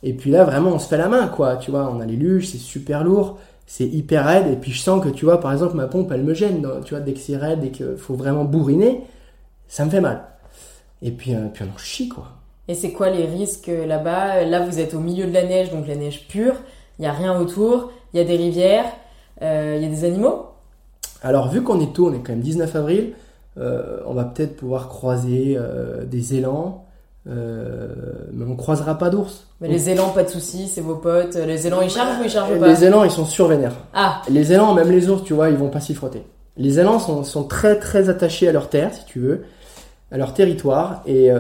Et 0.05 0.13
puis 0.13 0.31
là, 0.31 0.45
vraiment, 0.45 0.71
on 0.71 0.79
se 0.79 0.87
fait 0.87 0.99
la 0.99 1.09
main, 1.09 1.27
quoi, 1.27 1.57
tu 1.57 1.73
vois, 1.73 1.91
on 1.93 2.01
a 2.01 2.07
les 2.07 2.15
luges, 2.15 2.49
c'est 2.51 2.59
super 2.59 3.03
lourd, 3.03 3.39
c'est 3.67 3.87
hyper 3.87 4.25
raide, 4.25 4.47
et 4.47 4.57
puis 4.57 4.71
je 4.71 4.81
sens 4.81 5.03
que, 5.03 5.09
tu 5.09 5.25
vois, 5.25 5.41
par 5.41 5.53
exemple, 5.53 5.75
ma 5.75 5.89
pompe, 5.89 6.13
elle 6.13 6.23
me 6.23 6.35
gêne, 6.35 6.67
tu 6.85 6.95
vois, 6.95 7.01
dès 7.01 7.13
que 7.13 7.19
c'est 7.19 7.37
raide, 7.37 7.61
dès 7.61 7.71
qu'il 7.71 7.97
faut 7.97 8.15
vraiment 8.15 8.45
bourriner, 8.45 9.03
ça 9.67 9.85
me 9.85 9.91
fait 9.91 10.01
mal. 10.01 10.23
Et 11.03 11.11
puis, 11.11 11.35
euh, 11.35 11.49
puis 11.53 11.65
on 11.65 11.75
en 11.75 11.79
chie, 11.79 12.09
quoi. 12.09 12.29
Et 12.69 12.75
c'est 12.75 12.93
quoi 12.93 13.11
les 13.11 13.25
risques 13.25 13.71
là-bas? 13.71 14.45
Là, 14.45 14.61
vous 14.61 14.79
êtes 14.79 14.95
au 14.95 15.01
milieu 15.01 15.27
de 15.27 15.33
la 15.33 15.43
neige, 15.45 15.71
donc 15.71 15.89
la 15.89 15.97
neige 15.97 16.29
pure, 16.29 16.55
il 16.99 17.03
n'y 17.03 17.09
a 17.09 17.13
rien 17.13 17.39
autour, 17.41 17.91
il 18.13 18.19
y 18.19 18.21
a 18.21 18.25
des 18.25 18.37
rivières, 18.37 18.93
euh, 19.43 19.75
il 19.79 19.83
y 19.83 19.87
a 19.87 19.89
des 19.89 20.05
animaux? 20.05 20.47
Alors, 21.23 21.49
vu 21.49 21.63
qu'on 21.63 21.81
est 21.81 21.93
tôt, 21.93 22.09
on 22.09 22.13
est 22.13 22.19
quand 22.19 22.33
même 22.33 22.41
19 22.41 22.77
avril, 22.77 23.13
euh, 23.13 23.13
on 24.07 24.15
va 24.15 24.25
peut-être 24.25 24.57
pouvoir 24.57 24.89
croiser 24.89 25.57
euh, 25.57 26.05
des 26.05 26.35
élans, 26.35 26.85
euh, 27.29 27.89
mais 28.33 28.45
on 28.45 28.57
croisera 28.57 28.97
pas 28.97 29.11
d'ours. 29.11 29.47
Mais 29.61 29.69
les 29.69 29.91
élans, 29.91 30.11
pas 30.11 30.23
de 30.23 30.29
soucis, 30.29 30.69
c'est 30.69 30.81
vos 30.81 30.97
potes. 30.97 31.35
Les 31.35 31.67
élans, 31.67 31.81
ils 31.81 31.91
chargent 31.91 32.21
ou 32.21 32.25
ils 32.25 32.31
chargent 32.31 32.59
pas? 32.59 32.69
Les 32.69 32.85
élans, 32.85 33.05
ils 33.05 33.11
sont 33.11 33.25
survénères. 33.25 33.75
Ah. 33.95 34.23
Les 34.31 34.53
élans, 34.53 34.75
même 34.75 34.91
les 34.91 35.09
ours, 35.11 35.25
tu 35.25 35.35
vois, 35.35 35.51
ils 35.51 35.57
vont 35.57 35.71
pas 35.71 35.81
s'y 35.81 35.95
frotter. 35.95 36.23
Les 36.57 36.81
élans 36.81 36.99
sont, 36.99 37.45
très 37.45 37.79
très 37.79 38.09
attachés 38.09 38.49
à 38.49 38.53
leur 38.53 38.69
terre, 38.69 38.93
si 38.93 39.05
tu 39.05 39.21
veux, 39.21 39.45
à 40.11 40.19
leur 40.19 40.35
territoire. 40.35 41.03
Et 41.07 41.31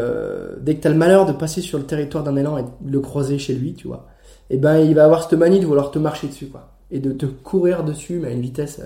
dès 0.60 0.76
que 0.76 0.82
tu 0.82 0.86
as 0.86 0.90
le 0.90 0.96
malheur 0.96 1.26
de 1.26 1.32
passer 1.32 1.60
sur 1.60 1.78
le 1.78 1.84
territoire 1.84 2.22
d'un 2.22 2.36
élan 2.36 2.58
et 2.58 2.62
de 2.62 2.92
le 2.92 3.00
croiser 3.00 3.38
chez 3.38 3.54
lui, 3.54 3.74
tu 3.74 3.88
vois, 3.88 4.06
et 4.50 4.54
eh 4.54 4.58
ben 4.58 4.78
il 4.78 4.94
va 4.94 5.04
avoir 5.04 5.24
cette 5.24 5.38
manie 5.38 5.60
de 5.60 5.66
vouloir 5.66 5.90
te 5.90 5.98
marcher 5.98 6.28
dessus, 6.28 6.46
quoi, 6.46 6.70
et 6.90 7.00
de 7.00 7.12
te 7.12 7.26
courir 7.26 7.84
dessus, 7.84 8.20
mais 8.22 8.28
à 8.28 8.30
une 8.30 8.40
vitesse 8.40 8.80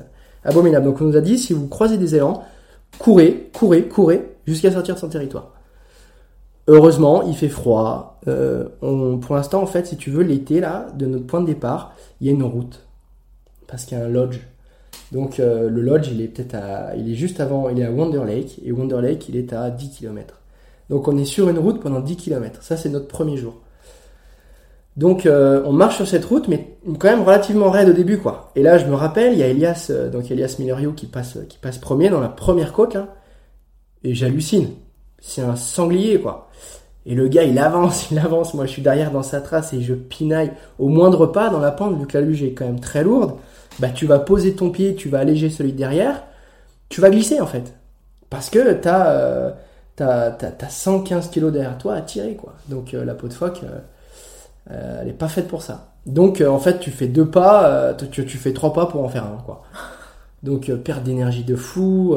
abominable. 0.44 0.86
Donc 0.86 1.00
on 1.00 1.04
nous 1.04 1.16
a 1.16 1.20
dit, 1.20 1.38
si 1.38 1.52
vous 1.52 1.68
croisez 1.68 1.98
des 1.98 2.16
élans, 2.16 2.42
courez, 2.98 3.50
courez, 3.52 3.88
courez, 3.88 4.36
jusqu'à 4.46 4.70
sortir 4.72 4.94
de 4.94 5.00
son 5.00 5.08
territoire. 5.08 5.52
Heureusement, 6.68 7.22
il 7.22 7.34
fait 7.34 7.48
froid. 7.48 8.20
Euh, 8.28 8.68
pour 8.80 9.34
l'instant, 9.34 9.62
en 9.62 9.66
fait, 9.66 9.86
si 9.86 9.96
tu 9.96 10.10
veux, 10.10 10.22
l'été, 10.22 10.60
là, 10.60 10.86
de 10.96 11.06
notre 11.06 11.26
point 11.26 11.40
de 11.40 11.46
départ, 11.46 11.94
il 12.20 12.28
y 12.28 12.30
a 12.30 12.32
une 12.32 12.44
route. 12.44 12.86
Parce 13.66 13.84
qu'il 13.84 13.98
y 13.98 14.00
a 14.00 14.04
un 14.04 14.08
lodge. 14.08 14.38
Donc, 15.10 15.40
euh, 15.40 15.68
le 15.68 15.82
lodge, 15.82 16.08
il 16.12 16.20
est 16.20 16.28
peut-être 16.28 16.54
à. 16.54 16.94
Il 16.96 17.10
est 17.10 17.14
juste 17.14 17.40
avant. 17.40 17.68
Il 17.68 17.80
est 17.80 17.84
à 17.84 17.90
Wonder 17.90 18.22
Lake. 18.24 18.60
Et 18.64 18.70
Wonder 18.70 19.00
Lake, 19.00 19.28
il 19.28 19.36
est 19.36 19.52
à 19.52 19.70
10 19.70 19.90
km. 19.90 20.40
Donc, 20.88 21.08
on 21.08 21.16
est 21.16 21.24
sur 21.24 21.48
une 21.48 21.58
route 21.58 21.80
pendant 21.80 22.00
10 22.00 22.16
km. 22.16 22.62
Ça, 22.62 22.76
c'est 22.76 22.88
notre 22.90 23.08
premier 23.08 23.36
jour. 23.36 23.60
Donc 24.96 25.24
euh, 25.24 25.62
on 25.64 25.72
marche 25.72 25.96
sur 25.96 26.06
cette 26.06 26.24
route, 26.24 26.48
mais 26.48 26.76
quand 26.98 27.08
même 27.08 27.22
relativement 27.22 27.70
raide 27.70 27.88
au 27.88 27.92
début, 27.92 28.18
quoi. 28.18 28.50
Et 28.56 28.62
là, 28.62 28.78
je 28.78 28.86
me 28.86 28.94
rappelle, 28.94 29.32
il 29.32 29.38
y 29.38 29.42
a 29.42 29.48
Elias, 29.48 29.88
euh, 29.90 30.10
donc 30.10 30.30
Elias 30.30 30.56
Millerio 30.58 30.92
qui 30.92 31.06
passe, 31.06 31.38
qui 31.48 31.58
passe 31.58 31.78
premier 31.78 32.10
dans 32.10 32.20
la 32.20 32.28
première 32.28 32.72
côte 32.72 32.94
là, 32.94 33.08
et 34.04 34.14
j'hallucine. 34.14 34.68
C'est 35.20 35.42
un 35.42 35.56
sanglier, 35.56 36.20
quoi. 36.20 36.50
Et 37.06 37.14
le 37.14 37.28
gars, 37.28 37.44
il 37.44 37.58
avance, 37.58 38.10
il 38.10 38.18
avance. 38.18 38.54
Moi, 38.54 38.66
je 38.66 38.72
suis 38.72 38.82
derrière 38.82 39.10
dans 39.12 39.22
sa 39.22 39.40
trace 39.40 39.72
et 39.72 39.80
je 39.80 39.94
pinaille 39.94 40.52
au 40.78 40.88
moindre 40.88 41.26
pas 41.26 41.48
dans 41.48 41.60
la 41.60 41.70
pente, 41.72 41.98
vu 41.98 42.06
que 42.06 42.18
la 42.18 42.24
luge 42.24 42.42
est 42.42 42.52
quand 42.52 42.66
même 42.66 42.80
très 42.80 43.02
lourde. 43.02 43.34
Bah, 43.78 43.88
tu 43.88 44.06
vas 44.06 44.18
poser 44.18 44.54
ton 44.54 44.70
pied, 44.70 44.94
tu 44.94 45.08
vas 45.08 45.20
alléger 45.20 45.48
celui 45.48 45.72
de 45.72 45.78
derrière, 45.78 46.24
tu 46.90 47.00
vas 47.00 47.08
glisser 47.08 47.40
en 47.40 47.46
fait, 47.46 47.74
parce 48.28 48.50
que 48.50 48.74
t'as 48.74 49.12
euh, 49.12 49.50
t'as, 49.96 50.68
115 50.68 51.30
kg 51.30 51.50
derrière 51.50 51.78
toi 51.78 51.94
à 51.94 52.02
tirer, 52.02 52.34
quoi. 52.36 52.52
Donc 52.68 52.92
la 52.92 53.14
peau 53.14 53.28
de 53.28 53.32
phoque 53.32 53.62
euh, 54.70 55.00
elle 55.02 55.08
est 55.08 55.12
pas 55.12 55.28
faite 55.28 55.48
pour 55.48 55.62
ça. 55.62 55.92
Donc 56.06 56.40
euh, 56.40 56.48
en 56.48 56.58
fait, 56.58 56.78
tu 56.78 56.90
fais 56.90 57.08
deux 57.08 57.26
pas, 57.26 57.66
euh, 57.66 57.94
tu, 57.94 58.24
tu, 58.24 58.38
fais 58.38 58.52
trois 58.52 58.72
pas 58.72 58.86
pour 58.86 59.02
en 59.04 59.08
faire 59.08 59.24
un, 59.24 59.42
quoi. 59.44 59.62
Donc 60.42 60.72
perte 60.82 61.04
d'énergie 61.04 61.44
de 61.44 61.54
fou. 61.54 62.16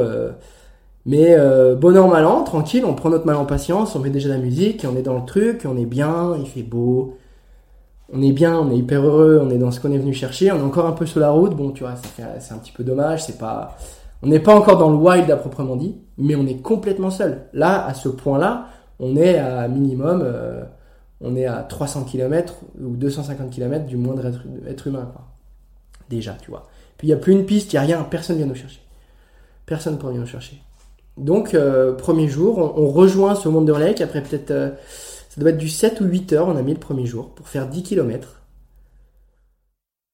mais 1.05 1.37
bon 1.75 1.95
an, 1.95 2.07
mal 2.07 2.25
an, 2.25 2.43
tranquille, 2.43 2.83
on 2.83 2.95
prend 2.95 3.11
notre 3.11 3.27
mal 3.27 3.35
en 3.35 3.45
patience, 3.45 3.95
on 3.95 3.99
met 3.99 4.09
déjà 4.09 4.29
la 4.29 4.39
musique, 4.39 4.83
on 4.91 4.95
est 4.97 5.03
dans 5.03 5.13
le 5.19 5.25
truc, 5.25 5.67
on 5.69 5.77
est 5.77 5.85
bien, 5.85 6.35
il 6.39 6.47
fait 6.47 6.63
beau. 6.63 7.17
On 8.11 8.21
est 8.23 8.31
bien, 8.31 8.57
on 8.59 8.71
est 8.71 8.77
hyper 8.77 9.05
heureux, 9.05 9.39
on 9.43 9.51
est 9.51 9.57
dans 9.59 9.69
ce 9.69 9.79
qu'on 9.79 9.91
est 9.91 9.97
venu 9.99 10.13
chercher, 10.13 10.51
on 10.51 10.57
est 10.57 10.63
encore 10.63 10.87
un 10.87 10.93
peu 10.93 11.05
sur 11.05 11.19
la 11.19 11.29
route, 11.29 11.55
bon 11.55 11.71
tu 11.71 11.83
vois, 11.83 11.93
c'est 12.39 12.53
un 12.53 12.57
petit 12.57 12.71
peu 12.71 12.83
dommage, 12.83 13.23
c'est 13.25 13.37
pas... 13.37 13.77
On 14.23 14.27
n'est 14.27 14.39
pas 14.39 14.55
encore 14.55 14.77
dans 14.77 14.89
le 14.89 14.95
wild 14.95 15.29
à 15.29 15.35
proprement 15.35 15.75
dit, 15.75 15.95
mais 16.17 16.35
on 16.35 16.47
est 16.47 16.61
complètement 16.61 17.11
seul. 17.11 17.43
Là, 17.53 17.85
à 17.85 17.93
ce 17.93 18.09
point-là, 18.09 18.69
on 18.99 19.15
est 19.17 19.37
à 19.37 19.67
minimum 19.67 20.23
on 21.21 21.35
est 21.35 21.45
à 21.45 21.63
300 21.63 22.03
km 22.03 22.55
ou 22.81 22.95
250 22.95 23.49
km 23.49 23.85
du 23.85 23.97
moindre 23.97 24.25
être, 24.67 24.87
humain, 24.87 25.09
quoi. 25.11 25.25
Déjà, 26.09 26.37
tu 26.41 26.51
vois. 26.51 26.67
Puis 26.97 27.07
il 27.07 27.11
n'y 27.11 27.15
a 27.15 27.17
plus 27.17 27.33
une 27.33 27.45
piste, 27.45 27.73
il 27.73 27.77
n'y 27.77 27.79
a 27.79 27.81
rien, 27.81 28.03
personne 28.03 28.37
vient 28.37 28.45
nous 28.45 28.55
chercher. 28.55 28.81
Personne 29.65 29.97
pour 29.97 30.09
venir 30.09 30.21
nous 30.21 30.27
chercher. 30.27 30.61
Donc, 31.17 31.53
euh, 31.53 31.93
premier 31.93 32.27
jour, 32.27 32.57
on, 32.77 32.89
rejoint 32.89 33.35
ce 33.35 33.47
Wonder 33.47 33.79
Lake, 33.79 34.01
après 34.01 34.21
peut-être, 34.21 34.51
euh, 34.51 34.71
ça 35.29 35.41
doit 35.41 35.49
être 35.49 35.57
du 35.57 35.69
7 35.69 36.01
ou 36.01 36.05
8 36.05 36.33
heures, 36.33 36.47
on 36.47 36.57
a 36.57 36.61
mis 36.61 36.73
le 36.73 36.79
premier 36.79 37.05
jour, 37.05 37.29
pour 37.29 37.47
faire 37.47 37.67
10 37.67 37.83
km. 37.83 38.41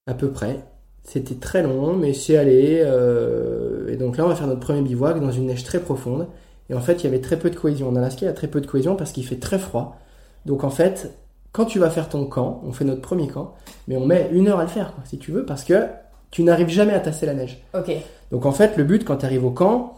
À 0.08 0.14
peu 0.14 0.32
près. 0.32 0.60
C'était 1.04 1.36
très 1.36 1.64
long, 1.64 1.96
mais 1.96 2.14
c'est 2.14 2.38
allé. 2.38 2.82
Euh, 2.86 3.88
et 3.90 3.98
donc 3.98 4.18
là, 4.18 4.26
on 4.26 4.28
va 4.28 4.36
faire 4.36 4.48
notre 4.48 4.60
premier 4.60 4.82
bivouac 4.82 5.20
dans 5.20 5.32
une 5.32 5.48
neige 5.48 5.64
très 5.64 5.80
profonde. 5.80 6.28
Et 6.70 6.74
en 6.74 6.82
fait, 6.82 7.02
il 7.02 7.04
y 7.06 7.08
avait 7.08 7.22
très 7.22 7.38
peu 7.38 7.50
de 7.50 7.56
cohésion. 7.56 7.90
En 7.90 7.96
Alaska, 7.96 8.22
il 8.22 8.26
y 8.26 8.32
a 8.32 8.34
très 8.34 8.48
peu 8.48 8.62
de 8.62 8.68
cohésion 8.68 8.96
parce 8.96 9.12
qu'il 9.12 9.26
fait 9.26 9.40
très 9.40 9.60
froid. 9.60 10.00
Donc 10.46 10.64
en 10.64 10.70
fait, 10.70 11.12
quand 11.52 11.66
tu 11.66 11.80
vas 11.80 11.90
faire 11.90 12.10
ton 12.10 12.26
camp, 12.26 12.62
on 12.66 12.72
fait 12.72 12.86
notre 12.86 13.02
premier 13.02 13.28
camp, 13.28 13.54
mais 13.88 13.98
on 13.98 14.06
met 14.06 14.30
une 14.32 14.48
heure 14.48 14.60
à 14.60 14.64
le 14.64 14.70
faire, 14.70 14.94
si 15.06 15.18
tu 15.18 15.32
veux, 15.32 15.46
parce 15.46 15.64
que 15.64 15.86
tu 16.32 16.44
n'arrives 16.44 16.70
jamais 16.70 16.94
à 16.94 17.00
tasser 17.00 17.26
la 17.26 17.34
neige. 17.34 17.62
Ok. 17.74 17.92
Donc 18.32 18.46
en 18.46 18.52
fait, 18.52 18.78
le 18.78 18.84
but 18.84 19.04
quand 19.04 19.18
tu 19.18 19.26
arrives 19.26 19.46
au 19.46 19.52
camp, 19.52 19.94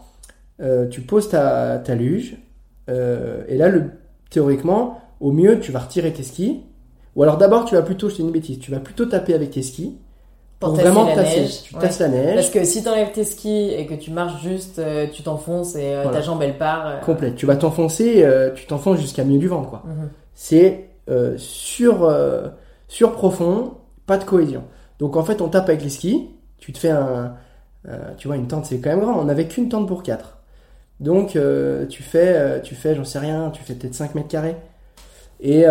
euh, 0.60 0.86
tu 0.88 1.00
poses 1.00 1.28
ta, 1.28 1.78
ta 1.78 1.94
luge, 1.94 2.36
euh, 2.90 3.44
et 3.48 3.56
là, 3.56 3.68
le, 3.68 3.84
théoriquement, 4.30 5.00
au 5.20 5.30
mieux, 5.32 5.60
tu 5.60 5.70
vas 5.72 5.78
retirer 5.80 6.12
tes 6.12 6.22
skis, 6.24 6.62
ou 7.16 7.22
alors 7.22 7.36
d'abord, 7.38 7.64
tu 7.64 7.74
vas 7.76 7.82
plutôt, 7.82 8.08
je 8.08 8.16
dis 8.16 8.22
une 8.22 8.32
bêtise, 8.32 8.58
tu 8.58 8.70
vas 8.72 8.80
plutôt 8.80 9.06
taper 9.06 9.34
avec 9.34 9.52
tes 9.52 9.62
skis, 9.62 9.96
Pour 10.58 10.70
pour 10.70 10.78
tasser 10.78 10.90
vraiment 10.90 11.06
la 11.08 11.14
tasser. 11.14 11.40
neige. 11.40 11.62
Tu 11.62 11.74
Ouais. 11.76 11.80
tasses 11.80 12.00
la 12.00 12.08
neige, 12.08 12.34
Parce 12.34 12.50
que 12.50 12.64
si 12.64 12.82
t'enlèves 12.82 13.12
tes 13.12 13.24
skis 13.24 13.70
et 13.70 13.86
que 13.86 13.94
tu 13.94 14.10
marches 14.10 14.42
juste, 14.42 14.80
euh, 14.80 15.06
tu 15.12 15.22
t'enfonces 15.22 15.76
et 15.76 15.94
euh, 15.94 16.02
Voilà. 16.02 16.18
ta 16.18 16.22
jambe 16.24 16.42
elle 16.42 16.58
part. 16.58 16.86
euh, 16.88 16.98
complète. 16.98 17.36
Tu 17.36 17.46
vas 17.46 17.54
t'enfoncer, 17.56 18.26
tu 18.56 18.66
t'enfonces 18.66 18.98
jusqu'à 19.00 19.22
milieu 19.22 19.38
du 19.38 19.48
ventre, 19.48 19.70
quoi. 19.70 19.82
mhm. 19.86 20.10
C'est 20.34 20.90
euh, 21.10 21.34
sur, 21.38 22.04
euh, 22.04 22.48
sur 22.88 23.12
profond, 23.12 23.74
pas 24.06 24.18
de 24.18 24.24
cohésion. 24.24 24.64
Donc 24.98 25.16
en 25.16 25.24
fait, 25.24 25.40
on 25.40 25.48
tape 25.48 25.68
avec 25.68 25.82
les 25.82 25.90
skis, 25.90 26.28
tu 26.58 26.72
te 26.72 26.78
fais 26.78 26.90
un. 26.90 27.34
euh, 27.88 27.98
tu 28.16 28.28
vois, 28.28 28.36
une 28.36 28.46
tente, 28.48 28.66
c'est 28.66 28.78
quand 28.78 28.90
même 28.90 29.00
grand. 29.00 29.18
On 29.20 29.24
n'avait 29.24 29.46
qu'une 29.48 29.68
tente 29.68 29.88
pour 29.88 30.02
quatre. 30.02 30.38
Donc 31.00 31.36
tu 31.90 32.02
fais, 32.02 32.62
tu 32.62 32.74
fais, 32.74 32.94
j'en 32.94 33.04
sais 33.04 33.18
rien, 33.18 33.50
tu 33.50 33.62
fais 33.62 33.74
peut-être 33.74 33.94
5 33.94 34.14
mètres 34.14 34.28
carrés. 34.28 34.56
Et, 35.40 35.64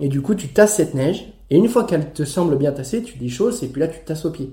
et 0.00 0.08
du 0.08 0.22
coup, 0.22 0.34
tu 0.34 0.48
tasses 0.48 0.74
cette 0.76 0.94
neige. 0.94 1.32
Et 1.50 1.56
une 1.58 1.68
fois 1.68 1.84
qu'elle 1.84 2.12
te 2.12 2.24
semble 2.24 2.56
bien 2.56 2.72
tassée, 2.72 3.02
tu 3.02 3.18
déchausses 3.18 3.62
et 3.62 3.68
puis 3.68 3.80
là, 3.80 3.88
tu 3.88 3.98
tasses 4.04 4.24
au 4.24 4.30
pied. 4.30 4.52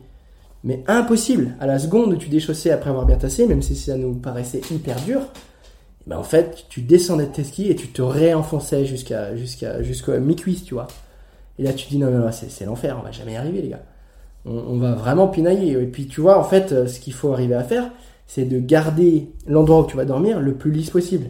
Mais 0.63 0.83
impossible, 0.87 1.55
à 1.59 1.67
la 1.67 1.79
seconde 1.79 2.13
où 2.13 2.17
tu 2.17 2.29
déchaussais 2.29 2.71
après 2.71 2.89
avoir 2.89 3.05
bien 3.05 3.17
tassé, 3.17 3.47
même 3.47 3.61
si 3.61 3.75
ça 3.75 3.95
nous 3.97 4.13
paraissait 4.15 4.61
hyper 4.71 4.99
dur, 5.01 5.21
ben 6.07 6.17
en 6.17 6.23
fait, 6.23 6.65
tu 6.69 6.81
descendais 6.81 7.25
de 7.25 7.31
tes 7.31 7.43
skis 7.43 7.69
et 7.69 7.75
tu 7.75 7.87
te 7.89 8.01
réenfonçais 8.01 8.85
jusqu'à 8.85 9.35
jusqu'à 9.35 9.83
jusqu'à 9.83 10.19
mi-cuisse, 10.19 10.63
tu 10.63 10.73
vois. 10.73 10.87
Et 11.59 11.63
là, 11.63 11.73
tu 11.73 11.87
dis 11.89 11.97
non, 11.97 12.09
non, 12.09 12.31
c'est 12.31 12.65
l'enfer, 12.65 12.97
on 12.99 13.03
va 13.03 13.11
jamais 13.11 13.33
y 13.33 13.35
arriver, 13.35 13.61
les 13.61 13.69
gars. 13.69 13.83
On, 14.45 14.51
on 14.51 14.77
va 14.77 14.93
vraiment 14.93 15.27
pinailler. 15.27 15.73
Et 15.73 15.85
puis, 15.85 16.07
tu 16.07 16.21
vois, 16.21 16.39
en 16.39 16.43
fait, 16.43 16.71
euh, 16.71 16.87
ce 16.87 16.99
qu'il 16.99 17.13
faut 17.13 17.31
arriver 17.33 17.53
à 17.55 17.63
faire, 17.63 17.91
c'est 18.25 18.45
de 18.45 18.59
garder 18.59 19.29
l'endroit 19.45 19.81
où 19.81 19.85
tu 19.85 19.97
vas 19.97 20.05
dormir 20.05 20.39
le 20.39 20.55
plus 20.55 20.71
lisse 20.71 20.89
possible 20.89 21.29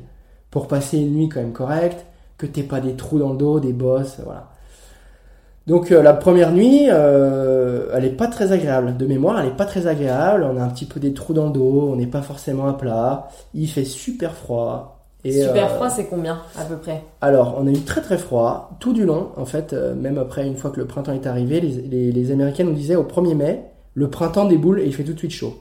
pour 0.52 0.68
passer 0.68 1.00
une 1.00 1.14
nuit 1.14 1.30
quand 1.30 1.42
même 1.42 1.54
correcte, 1.54 2.06
que 2.38 2.46
t'aies 2.46 2.64
pas 2.64 2.80
des 2.80 2.94
trous 2.94 3.20
dans 3.20 3.32
le 3.32 3.38
dos, 3.38 3.60
des 3.60 3.74
bosses, 3.74 4.20
voilà. 4.24 4.51
Donc 5.68 5.92
euh, 5.92 6.02
la 6.02 6.14
première 6.14 6.52
nuit, 6.52 6.88
euh, 6.90 7.90
elle 7.94 8.06
est 8.06 8.10
pas 8.10 8.28
très 8.28 8.52
agréable. 8.52 8.98
De 8.98 9.06
mémoire, 9.06 9.40
elle 9.40 9.48
est 9.48 9.58
pas 9.58 9.66
très 9.66 9.88
agréable. 9.88 10.44
On 10.44 10.58
a 10.58 10.64
un 10.64 10.70
petit 10.70 10.86
peu 10.86 11.00
des 11.00 11.14
trous 11.14 11.34
dans 11.34 11.46
le 11.48 11.52
dos, 11.52 11.90
on 11.92 11.96
n'est 11.96 12.08
pas 12.08 12.22
forcément 12.22 12.68
à 12.68 12.74
plat. 12.74 13.28
Il 13.54 13.68
fait 13.68 13.86
super 13.86 14.34
froid. 14.34 14.98
Et, 15.24 15.44
Super 15.44 15.66
euh, 15.66 15.76
froid, 15.76 15.90
c'est 15.90 16.06
combien 16.06 16.42
à 16.58 16.66
peu 16.66 16.78
près? 16.78 17.04
Alors, 17.22 17.56
on 17.60 17.68
a 17.68 17.70
eu 17.70 17.82
très 17.82 18.02
très 18.02 18.18
froid 18.18 18.72
tout 18.80 18.92
du 18.92 19.06
long. 19.06 19.30
En 19.38 19.46
fait, 19.46 19.74
même 19.74 20.18
après, 20.18 20.48
une 20.48 20.58
fois 20.58 20.72
que 20.72 20.80
le 20.80 20.88
printemps 20.88 21.14
est 21.14 21.28
arrivé, 21.28 21.62
les, 21.62 21.82
les, 21.82 22.12
les 22.12 22.32
Américains 22.32 22.64
nous 22.64 22.74
disaient 22.74 22.96
au 22.96 23.04
1er 23.04 23.36
mai, 23.36 23.62
le 23.94 24.10
printemps 24.10 24.46
déboule 24.46 24.80
et 24.80 24.86
il 24.86 24.96
fait 24.96 25.04
tout 25.04 25.14
de 25.14 25.20
suite 25.20 25.32
chaud. 25.32 25.54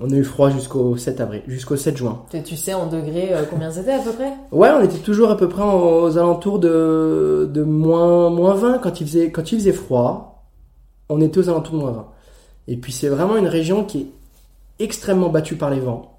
On 0.00 0.10
a 0.10 0.14
eu 0.14 0.22
froid 0.22 0.48
jusqu'au 0.50 0.96
7 0.96 1.20
avril, 1.20 1.42
jusqu'au 1.48 1.76
7 1.76 1.96
juin. 1.96 2.22
Tu- 2.30 2.42
Tu 2.42 2.56
sais 2.56 2.72
en 2.72 2.86
degrés 2.86 3.32
euh, 3.34 3.42
combien 3.50 3.70
c'était 3.70 3.92
à 3.94 3.98
peu 3.98 4.12
près? 4.12 4.32
Ouais, 4.52 4.68
on 4.70 4.80
était 4.80 4.98
toujours 4.98 5.30
à 5.30 5.36
peu 5.36 5.48
près 5.48 5.62
aux 5.64 6.16
alentours 6.16 6.60
de, 6.60 7.50
de 7.52 7.62
moins, 7.64 8.30
moins 8.30 8.54
20 8.54 8.78
quand 8.78 9.00
il, 9.00 9.06
faisait, 9.08 9.32
quand 9.32 9.50
il 9.50 9.58
faisait 9.58 9.72
froid. 9.72 10.44
On 11.08 11.20
était 11.20 11.38
aux 11.38 11.48
alentours 11.48 11.74
de 11.74 11.80
moins 11.80 11.90
20. 11.92 12.06
Et 12.68 12.76
puis 12.76 12.92
c'est 12.92 13.08
vraiment 13.08 13.36
une 13.36 13.48
région 13.48 13.82
qui 13.84 13.98
est 14.02 14.84
extrêmement 14.84 15.30
battue 15.30 15.56
par 15.56 15.70
les 15.70 15.80
vents. 15.80 16.14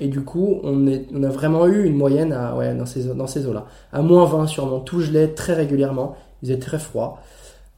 Et 0.00 0.08
du 0.08 0.22
coup, 0.22 0.58
on, 0.64 0.88
est, 0.88 1.06
on 1.14 1.22
a 1.22 1.28
vraiment 1.28 1.66
eu 1.68 1.84
une 1.84 1.94
moyenne 1.96 2.32
à, 2.32 2.56
ouais, 2.56 2.74
dans 2.74 2.86
ces, 2.86 3.04
dans 3.14 3.28
ces 3.28 3.46
eaux-là. 3.46 3.66
À 3.92 4.02
moins 4.02 4.24
20 4.24 4.48
sûrement. 4.48 4.80
Tout 4.80 5.00
gelait 5.00 5.28
très 5.28 5.52
régulièrement. 5.54 6.16
Il 6.42 6.48
faisait 6.48 6.58
très 6.58 6.80
froid. 6.80 7.20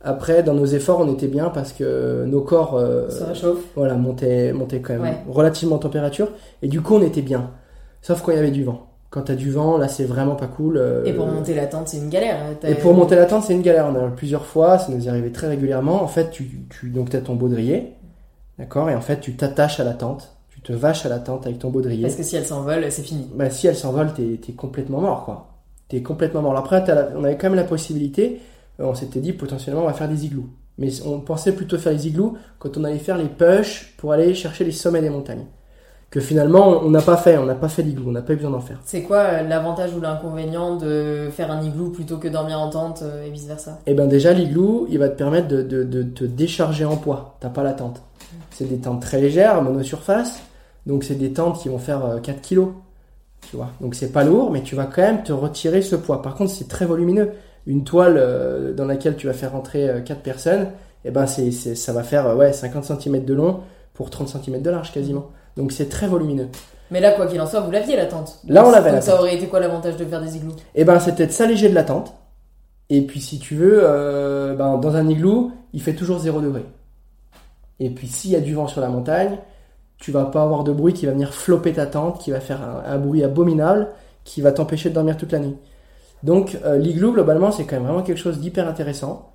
Après, 0.02 0.42
dans 0.42 0.54
nos 0.54 0.66
efforts, 0.66 1.00
on 1.00 1.12
était 1.12 1.26
bien 1.26 1.48
parce 1.48 1.72
que 1.72 2.24
nos 2.26 2.42
corps 2.42 2.76
euh, 2.76 3.08
Ça 3.10 3.26
réchauffe 3.26 3.58
voilà, 3.74 3.94
montaient, 3.94 4.52
montaient 4.52 4.80
quand 4.80 4.92
même 4.94 5.02
Ouais. 5.02 5.16
relativement 5.28 5.76
en 5.76 5.78
température. 5.80 6.28
Et 6.62 6.68
du 6.68 6.80
coup, 6.82 6.94
on 6.96 7.02
était 7.02 7.22
bien. 7.22 7.50
Sauf 8.02 8.22
quand 8.22 8.30
il 8.32 8.36
y 8.36 8.38
avait 8.38 8.50
du 8.50 8.62
vent. 8.62 8.86
Quand 9.10 9.22
t'as 9.22 9.34
du 9.34 9.50
vent, 9.50 9.78
là, 9.78 9.88
c'est 9.88 10.04
vraiment 10.04 10.34
pas 10.36 10.46
cool. 10.48 10.76
euh, 10.76 11.04
Et 11.06 11.12
pour 11.12 11.26
monter 11.26 11.54
la 11.54 11.66
tente, 11.66 11.88
c'est 11.88 11.96
une 11.96 12.10
galère. 12.10 12.36
T'as- 12.60 12.68
et 12.70 12.74
pour 12.74 12.92
monter 12.92 13.16
la 13.16 13.24
tente, 13.24 13.44
c'est 13.44 13.54
une 13.54 13.62
galère. 13.62 13.86
On 13.86 14.06
a 14.06 14.08
plusieurs 14.10 14.44
fois, 14.44 14.78
ça 14.78 14.92
nous 14.92 15.06
est 15.06 15.08
arrivé 15.08 15.32
très 15.32 15.48
régulièrement. 15.48 16.02
En 16.02 16.08
fait, 16.08 16.30
tu, 16.30 16.66
tu 16.68 16.90
donc 16.90 17.14
as 17.14 17.20
ton 17.20 17.34
baudrier, 17.34 17.94
d'accord, 18.58 18.90
et 18.90 18.94
en 18.94 19.00
fait, 19.00 19.20
tu 19.20 19.34
t'attaches 19.34 19.80
à 19.80 19.84
la 19.84 19.94
tente, 19.94 20.36
tu 20.50 20.60
te 20.60 20.72
vaches 20.72 21.06
à 21.06 21.08
la 21.08 21.18
tente 21.18 21.46
avec 21.46 21.58
ton 21.58 21.70
baudrier. 21.70 22.02
Parce 22.02 22.16
que 22.16 22.22
si 22.22 22.36
elle 22.36 22.44
s'envole, 22.44 22.84
c'est 22.90 23.02
fini. 23.02 23.28
Bah, 23.34 23.48
si 23.48 23.66
elle 23.66 23.76
s'envole, 23.76 24.12
t'es 24.12 24.38
es 24.48 24.52
complètement 24.52 25.00
mort, 25.00 25.24
quoi. 25.24 25.46
T'es 25.88 26.02
complètement 26.02 26.42
mort. 26.42 26.56
Après, 26.56 26.84
t'as 26.84 26.94
la- 26.94 27.08
on 27.16 27.24
avait 27.24 27.36
quand 27.38 27.46
même 27.48 27.56
la 27.56 27.64
possibilité. 27.64 28.40
Euh, 28.80 28.84
On 28.84 28.94
s'était 28.94 29.20
dit 29.20 29.32
potentiellement, 29.32 29.82
on 29.82 29.86
va 29.86 29.92
faire 29.92 30.08
des 30.08 30.24
igloos. 30.24 30.48
Mais 30.78 30.90
on 31.06 31.20
pensait 31.20 31.52
plutôt 31.52 31.78
faire 31.78 31.92
les 31.92 32.06
igloos 32.06 32.36
quand 32.58 32.76
on 32.76 32.84
allait 32.84 32.98
faire 32.98 33.16
les 33.16 33.28
push 33.28 33.94
pour 33.96 34.12
aller 34.12 34.34
chercher 34.34 34.64
les 34.64 34.72
sommets 34.72 35.00
des 35.00 35.10
montagnes. 35.10 35.46
Que 36.10 36.20
finalement, 36.20 36.82
on 36.82 36.90
n'a 36.90 37.02
pas 37.02 37.16
fait. 37.16 37.36
On 37.36 37.46
n'a 37.46 37.54
pas 37.54 37.68
fait 37.68 37.82
d'igloo. 37.82 38.08
On 38.08 38.12
n'a 38.12 38.22
pas 38.22 38.34
eu 38.34 38.36
besoin 38.36 38.52
d'en 38.52 38.60
faire. 38.60 38.80
C'est 38.84 39.02
quoi 39.02 39.18
euh, 39.18 39.42
l'avantage 39.42 39.92
ou 39.94 40.00
l'inconvénient 40.00 40.76
de 40.76 41.28
faire 41.32 41.50
un 41.50 41.62
igloo 41.62 41.90
plutôt 41.90 42.18
que 42.18 42.28
dormir 42.28 42.60
en 42.60 42.70
tente 42.70 43.02
euh, 43.02 43.26
et 43.26 43.30
vice 43.30 43.46
versa 43.46 43.80
Et 43.86 43.94
ben 43.94 44.06
déjà 44.06 44.32
l'igloo, 44.32 44.86
il 44.88 44.98
va 44.98 45.08
te 45.08 45.16
permettre 45.16 45.48
de, 45.48 45.62
de, 45.62 45.82
de 45.82 46.02
te 46.04 46.24
décharger 46.24 46.84
en 46.84 46.96
poids. 46.96 47.36
T'as 47.40 47.48
pas 47.48 47.64
la 47.64 47.72
tente. 47.72 48.02
C'est 48.50 48.68
des 48.68 48.78
tentes 48.78 49.02
très 49.02 49.20
légères, 49.20 49.60
monosurface. 49.62 50.40
Donc 50.86 51.02
c'est 51.02 51.16
des 51.16 51.32
tentes 51.32 51.60
qui 51.60 51.68
vont 51.68 51.78
faire 51.78 52.04
euh, 52.04 52.18
4 52.18 52.40
kilos. 52.40 52.68
Tu 53.50 53.56
vois. 53.56 53.70
Donc 53.80 53.94
c'est 53.94 54.12
pas 54.12 54.24
lourd, 54.24 54.50
mais 54.52 54.62
tu 54.62 54.76
vas 54.76 54.86
quand 54.86 55.02
même 55.02 55.22
te 55.24 55.32
retirer 55.32 55.82
ce 55.82 55.96
poids. 55.96 56.22
Par 56.22 56.36
contre, 56.36 56.52
c'est 56.52 56.68
très 56.68 56.86
volumineux. 56.86 57.32
Une 57.66 57.84
toile 57.84 58.16
euh, 58.16 58.72
dans 58.72 58.84
laquelle 58.84 59.16
tu 59.16 59.26
vas 59.26 59.32
faire 59.32 59.52
rentrer 59.52 60.02
4 60.04 60.20
personnes, 60.20 60.68
et 61.06 61.12
ben 61.12 61.26
c'est, 61.26 61.52
ça 61.52 61.92
va 61.92 62.02
faire 62.02 62.26
euh, 62.26 62.34
ouais, 62.34 62.52
50 62.52 62.84
cm 63.00 63.24
de 63.24 63.32
long 63.32 63.60
pour 63.94 64.10
30 64.10 64.28
cm 64.28 64.60
de 64.60 64.70
large 64.70 64.92
quasiment. 64.92 65.30
Donc 65.56 65.70
c'est 65.70 65.88
très 65.88 66.08
volumineux. 66.08 66.48
Mais 66.90 67.00
là, 67.00 67.12
quoi 67.12 67.26
qu'il 67.26 67.40
en 67.40 67.46
soit, 67.46 67.60
vous 67.60 67.70
l'aviez 67.70 67.96
la 67.96 68.06
tente. 68.06 68.40
Là, 68.46 68.66
on 68.66 68.70
l'avait, 68.70 68.90
Donc 68.90 68.96
la 68.96 69.02
ça 69.02 69.20
aurait 69.20 69.36
été 69.36 69.46
quoi 69.46 69.60
l'avantage 69.60 69.96
de 69.96 70.04
faire 70.04 70.20
des 70.20 70.36
igloos? 70.36 70.56
Et 70.74 70.84
ben 70.84 70.98
c'était 70.98 71.28
de 71.28 71.32
s'alléger 71.32 71.68
de 71.68 71.74
la 71.74 71.84
tente. 71.84 72.12
Et 72.90 73.02
puis 73.02 73.20
si 73.20 73.38
tu 73.38 73.54
veux, 73.54 73.80
euh, 73.82 74.54
ben, 74.54 74.78
dans 74.78 74.96
un 74.96 75.08
igloo, 75.08 75.52
il 75.72 75.80
fait 75.80 75.94
toujours 75.94 76.18
0 76.18 76.40
degré. 76.40 76.64
Et 77.78 77.90
puis 77.90 78.08
s'il 78.08 78.32
y 78.32 78.36
a 78.36 78.40
du 78.40 78.54
vent 78.54 78.66
sur 78.66 78.80
la 78.80 78.88
montagne, 78.88 79.38
tu 79.98 80.10
vas 80.10 80.24
pas 80.24 80.42
avoir 80.42 80.64
de 80.64 80.72
bruit 80.72 80.92
qui 80.92 81.06
va 81.06 81.12
venir 81.12 81.32
flopper 81.32 81.72
ta 81.72 81.86
tente, 81.86 82.20
qui 82.20 82.32
va 82.32 82.40
faire 82.40 82.60
un, 82.62 82.82
un 82.92 82.98
bruit 82.98 83.22
abominable, 83.22 83.88
qui 84.24 84.40
va 84.40 84.50
t'empêcher 84.50 84.90
de 84.90 84.94
dormir 84.94 85.16
toute 85.16 85.30
la 85.30 85.38
nuit. 85.38 85.56
Donc 86.22 86.58
euh, 86.64 86.78
l'igloo 86.78 87.12
globalement 87.12 87.52
c'est 87.52 87.64
quand 87.64 87.76
même 87.76 87.84
vraiment 87.84 88.02
quelque 88.02 88.18
chose 88.18 88.38
d'hyper 88.40 88.66
intéressant 88.68 89.30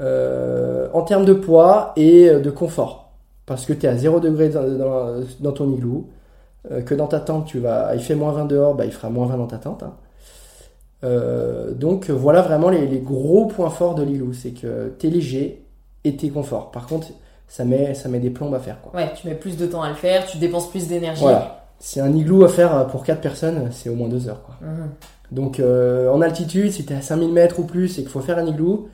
euh, 0.00 0.88
en 0.92 1.02
termes 1.02 1.24
de 1.24 1.34
poids 1.34 1.92
et 1.96 2.28
euh, 2.28 2.40
de 2.40 2.50
confort. 2.50 3.10
Parce 3.46 3.66
que 3.66 3.72
tu 3.72 3.86
es 3.86 3.88
à 3.88 3.96
0 3.96 4.20
degré 4.20 4.48
dans, 4.48 4.62
dans- 4.66 5.20
dans 5.40 5.52
ton 5.52 5.70
igloo, 5.72 6.08
euh, 6.70 6.82
que 6.82 6.94
dans 6.94 7.06
ta 7.06 7.20
tente 7.20 7.46
tu 7.46 7.58
vas, 7.58 7.94
il 7.94 8.00
fait 8.00 8.14
moins 8.14 8.32
20 8.32 8.44
dehors, 8.46 8.74
bah, 8.74 8.84
il 8.86 8.92
fera 8.92 9.10
moins 9.10 9.26
20 9.26 9.36
dans 9.38 9.46
ta 9.46 9.58
tente. 9.58 9.82
hein. 9.82 9.94
Donc 11.72 12.10
voilà 12.10 12.42
vraiment 12.42 12.68
les, 12.68 12.86
les 12.86 12.98
gros 13.00 13.46
points 13.46 13.70
forts 13.70 13.94
de 13.94 14.02
l'igloo, 14.02 14.32
c'est 14.32 14.50
que 14.50 14.88
t'es 14.98 15.08
léger 15.08 15.64
et 16.04 16.16
t'es 16.16 16.28
confort. 16.28 16.70
Par 16.70 16.86
contre, 16.86 17.08
ça 17.48 17.64
met, 17.64 17.94
ça 17.94 18.08
met 18.08 18.18
des 18.20 18.30
plombes 18.30 18.54
à 18.54 18.58
faire. 18.58 18.80
Quoi. 18.82 19.00
Ouais, 19.00 19.10
tu 19.14 19.26
mets 19.26 19.34
plus 19.34 19.56
de 19.56 19.66
temps 19.66 19.82
à 19.82 19.88
le 19.88 19.94
faire, 19.94 20.26
tu 20.26 20.38
dépenses 20.38 20.70
plus 20.70 20.88
d'énergie. 20.88 21.22
Voilà. 21.22 21.64
C'est 21.78 22.00
un 22.00 22.12
igloo 22.14 22.44
à 22.44 22.48
faire 22.48 22.86
pour 22.88 23.02
4 23.04 23.20
personnes, 23.20 23.70
c'est 23.72 23.88
au 23.88 23.94
moins 23.94 24.08
2 24.08 24.28
heures. 24.28 24.42
Quoi. 24.42 24.54
Mhm. 24.60 24.90
Donc 25.32 25.60
euh, 25.60 26.10
en 26.10 26.20
altitude, 26.20 26.72
si 26.72 26.84
t'es 26.84 26.94
à 26.94 27.02
5000 27.02 27.32
mètres 27.32 27.58
ou 27.60 27.64
plus 27.64 27.98
et 27.98 28.02
qu'il 28.02 28.10
faut 28.10 28.20
faire 28.20 28.38
un 28.38 28.46
igloo, 28.46 28.88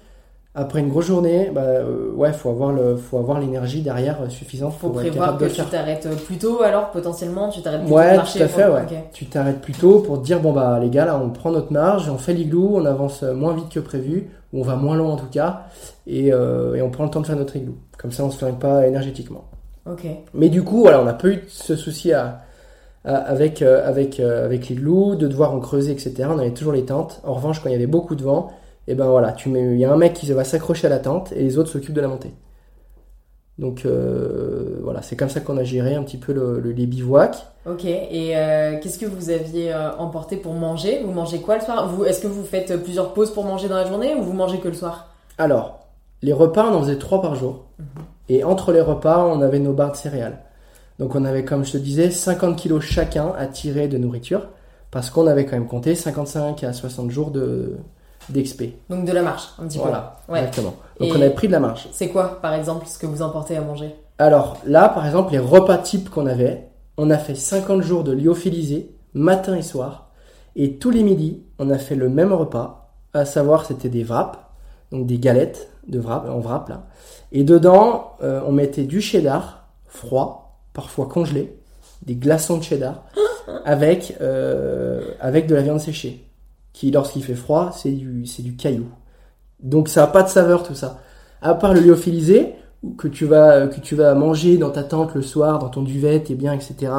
après 0.54 0.80
une 0.80 0.88
grosse 0.88 1.06
journée, 1.06 1.50
bah 1.54 1.60
euh, 1.62 2.10
ouais, 2.14 2.32
faut 2.32 2.48
avoir 2.50 2.72
le, 2.72 2.96
faut 2.96 3.18
avoir 3.18 3.40
l'énergie 3.40 3.82
derrière 3.82 4.22
euh, 4.22 4.28
suffisante 4.30 4.72
Faut 4.74 4.88
pour 4.88 4.96
prévoir 5.00 5.36
de 5.36 5.46
que 5.46 5.52
tu 5.52 5.62
t'arrêtes 5.64 6.08
plus 6.24 6.38
tôt 6.38 6.62
alors 6.62 6.90
potentiellement, 6.90 7.48
tu 7.50 7.60
t'arrêtes 7.60 7.80
plus 7.82 7.88
tôt 7.90 7.94
Ouais, 7.96 8.16
marcher. 8.16 8.38
tout 8.38 8.44
à 8.44 8.48
fait, 8.48 8.64
pour- 8.64 8.74
ouais. 8.74 9.04
Tu 9.12 9.26
t'arrêtes 9.26 9.60
plus 9.60 9.74
tôt 9.74 9.98
pour 10.00 10.20
te 10.20 10.24
dire 10.24 10.40
bon 10.40 10.52
bah 10.52 10.78
les 10.80 10.88
gars 10.88 11.04
là 11.04 11.20
on 11.22 11.28
prend 11.30 11.50
notre 11.50 11.72
marge, 11.72 12.08
on 12.08 12.16
fait 12.18 12.32
l'igloo, 12.32 12.70
on 12.76 12.84
avance 12.86 13.22
moins 13.22 13.54
vite 13.54 13.68
que 13.68 13.80
prévu, 13.80 14.30
ou 14.54 14.60
on 14.60 14.62
va 14.62 14.76
moins 14.76 14.96
loin 14.96 15.12
en 15.12 15.16
tout 15.16 15.28
cas, 15.30 15.64
et, 16.06 16.32
euh, 16.32 16.74
et 16.74 16.80
on 16.82 16.88
prend 16.90 17.04
le 17.04 17.10
temps 17.10 17.20
de 17.20 17.26
faire 17.26 17.36
notre 17.36 17.56
igloo. 17.56 17.74
Comme 17.98 18.12
ça 18.12 18.24
on 18.24 18.30
se 18.30 18.38
flingue 18.38 18.58
pas 18.58 18.86
énergétiquement. 18.86 19.44
Ok. 19.90 20.06
Mais 20.32 20.48
du 20.48 20.62
coup 20.62 20.80
voilà 20.80 21.00
on 21.02 21.04
n'a 21.04 21.12
pas 21.14 21.28
eu 21.28 21.44
ce 21.48 21.76
souci 21.76 22.14
à, 22.14 22.40
à- 23.06 23.16
avec 23.16 23.62
euh, 23.62 23.86
avec 23.88 24.20
euh, 24.20 24.44
avec 24.44 24.68
l'igloo 24.68 25.14
de 25.14 25.26
devoir 25.28 25.52
en 25.54 25.60
creuser 25.60 25.92
etc. 25.92 26.14
On 26.30 26.38
avait 26.38 26.50
toujours 26.52 26.72
les 26.74 26.84
tentes. 26.84 27.20
En 27.24 27.34
revanche 27.34 27.60
quand 27.60 27.68
il 27.68 27.72
y 27.72 27.76
avait 27.76 27.86
beaucoup 27.86 28.14
de 28.16 28.22
vent, 28.22 28.50
et 28.88 28.94
ben 28.94 29.06
voilà 29.08 29.32
tu 29.32 29.48
mets 29.48 29.62
il 29.74 29.78
y 29.78 29.84
a 29.84 29.92
un 29.92 29.96
mec 29.96 30.12
qui 30.14 30.30
va 30.32 30.44
s'accrocher 30.44 30.86
à 30.86 30.90
la 30.90 30.98
tente 30.98 31.32
et 31.32 31.42
les 31.42 31.56
autres 31.58 31.70
s'occupent 31.70 31.94
de 31.94 32.00
la 32.02 32.08
montée. 32.08 32.32
Donc 33.58 33.86
euh, 33.86 34.80
voilà 34.82 35.00
c'est 35.00 35.16
comme 35.16 35.30
ça 35.30 35.40
qu'on 35.40 35.56
a 35.56 35.64
géré 35.64 35.94
un 35.94 36.02
petit 36.02 36.18
peu 36.18 36.32
le- 36.34 36.60
le- 36.60 36.72
les 36.72 36.86
bivouacs. 36.86 37.46
Ok. 37.68 37.84
Et 37.86 38.36
euh, 38.36 38.78
qu'est-ce 38.80 38.98
que 38.98 39.06
vous 39.06 39.30
aviez 39.30 39.72
euh, 39.72 39.92
emporté 39.96 40.36
pour 40.36 40.52
manger? 40.52 41.02
Vous 41.04 41.12
mangez 41.12 41.38
quoi 41.40 41.56
le 41.56 41.62
soir? 41.62 41.88
Vous, 41.88 42.04
Est-ce 42.04 42.20
que 42.20 42.26
vous 42.28 42.44
faites 42.44 42.76
plusieurs 42.82 43.12
pauses 43.14 43.32
pour 43.32 43.44
manger 43.44 43.68
dans 43.68 43.76
la 43.76 43.86
journée 43.86 44.14
ou 44.14 44.22
vous 44.22 44.34
mangez 44.34 44.58
que 44.58 44.68
le 44.68 44.74
soir? 44.74 45.14
Alors, 45.38 45.80
les 46.22 46.32
repas, 46.32 46.68
on 46.70 46.74
en 46.74 46.80
faisait 46.82 46.98
trois 46.98 47.20
par 47.20 47.34
jour. 47.34 47.64
Et 48.28 48.44
entre 48.44 48.72
les 48.72 48.80
repas, 48.80 49.24
on 49.26 49.40
avait 49.40 49.58
nos 49.58 49.72
barres 49.72 49.92
de 49.92 49.96
céréales. 49.96 50.38
Donc 50.98 51.14
on 51.14 51.24
avait, 51.24 51.44
comme 51.44 51.64
je 51.64 51.72
te 51.72 51.76
disais, 51.78 52.10
50 52.10 52.56
kilos 52.56 52.82
chacun 52.82 53.32
à 53.38 53.46
tirer 53.46 53.88
de 53.88 53.98
nourriture. 53.98 54.48
Parce 54.90 55.10
qu'on 55.10 55.26
avait 55.26 55.44
quand 55.44 55.56
même 55.56 55.66
compté 55.66 55.94
55 55.94 56.62
à 56.64 56.72
60 56.72 57.10
jours 57.10 57.30
de, 57.30 57.76
d'XP. 58.30 58.62
Donc 58.88 59.04
de 59.04 59.12
la 59.12 59.22
marche, 59.22 59.48
un 59.58 59.66
petit 59.66 59.78
Voilà, 59.78 60.20
peu. 60.26 60.32
Ouais. 60.32 60.38
exactement. 60.40 60.74
Donc 61.00 61.08
Et- 61.08 61.12
on 61.12 61.16
avait 61.16 61.30
pris 61.34 61.48
de 61.48 61.52
la 61.52 61.60
marche. 61.60 61.88
C'est 61.92 62.08
quoi, 62.08 62.40
par 62.40 62.54
exemple, 62.54 62.86
ce 62.86 62.96
que 62.98 63.06
vous 63.06 63.20
emportez 63.20 63.56
à 63.56 63.60
manger? 63.60 63.94
Alors 64.18 64.56
là, 64.64 64.88
par 64.88 65.04
exemple, 65.04 65.32
les 65.32 65.38
repas 65.38 65.76
types 65.78 66.08
qu'on 66.08 66.26
avait, 66.26 66.68
on 66.96 67.10
a 67.10 67.18
fait 67.18 67.34
50 67.34 67.82
jours 67.82 68.04
de 68.04 68.12
lyophilisé, 68.12 68.94
matin 69.12 69.54
et 69.56 69.62
soir. 69.62 70.10
Et 70.54 70.76
tous 70.78 70.90
les 70.90 71.02
midis, 71.02 71.42
on 71.58 71.68
a 71.68 71.76
fait 71.78 71.96
le 71.96 72.08
même 72.08 72.32
repas, 72.32 72.94
à 73.12 73.26
savoir 73.26 73.66
c'était 73.66 73.90
des 73.90 74.04
wraps, 74.04 74.38
donc 74.92 75.06
des 75.06 75.18
galettes 75.18 75.68
de 75.88 75.98
wrap, 75.98 76.26
en 76.30 76.40
wrap 76.40 76.68
là. 76.70 76.84
Et 77.32 77.44
dedans, 77.44 78.12
euh, 78.22 78.40
on 78.46 78.52
mettait 78.52 78.84
du 78.84 79.02
cheddar 79.02 79.66
froid, 79.86 80.45
parfois 80.76 81.06
congelé, 81.06 81.56
des 82.02 82.14
glaçons 82.14 82.58
de 82.58 82.62
cheddar, 82.62 83.06
avec, 83.64 84.14
euh, 84.20 85.00
avec 85.20 85.46
de 85.46 85.54
la 85.54 85.62
viande 85.62 85.80
séchée, 85.80 86.22
qui 86.74 86.90
lorsqu'il 86.90 87.24
fait 87.24 87.34
froid, 87.34 87.72
c'est 87.72 87.92
du, 87.92 88.26
c'est 88.26 88.42
du 88.42 88.56
caillou. 88.56 88.86
Donc 89.60 89.88
ça 89.88 90.02
n'a 90.02 90.06
pas 90.06 90.22
de 90.22 90.28
saveur 90.28 90.62
tout 90.62 90.74
ça. 90.74 91.00
À 91.40 91.54
part 91.54 91.72
le 91.72 91.80
lyophilisé, 91.80 92.52
que 92.98 93.08
tu 93.08 93.24
vas 93.24 93.66
que 93.68 93.80
tu 93.80 93.94
vas 93.96 94.14
manger 94.14 94.58
dans 94.58 94.70
ta 94.70 94.84
tente 94.84 95.14
le 95.14 95.22
soir, 95.22 95.58
dans 95.58 95.70
ton 95.70 95.82
duvet, 95.82 96.20
t'es 96.22 96.34
bien, 96.34 96.52
etc. 96.52 96.92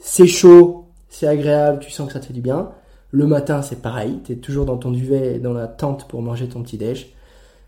C'est 0.00 0.26
chaud, 0.26 0.86
c'est 1.10 1.28
agréable, 1.28 1.80
tu 1.80 1.90
sens 1.90 2.06
que 2.06 2.14
ça 2.14 2.20
te 2.20 2.26
fait 2.26 2.32
du 2.32 2.40
bien. 2.40 2.70
Le 3.10 3.26
matin, 3.26 3.60
c'est 3.60 3.82
pareil, 3.82 4.20
t'es 4.24 4.36
toujours 4.36 4.64
dans 4.64 4.78
ton 4.78 4.90
duvet, 4.90 5.36
et 5.36 5.38
dans 5.38 5.52
la 5.52 5.66
tente 5.66 6.08
pour 6.08 6.22
manger 6.22 6.48
ton 6.48 6.62
petit 6.62 6.78
déj. 6.78 7.12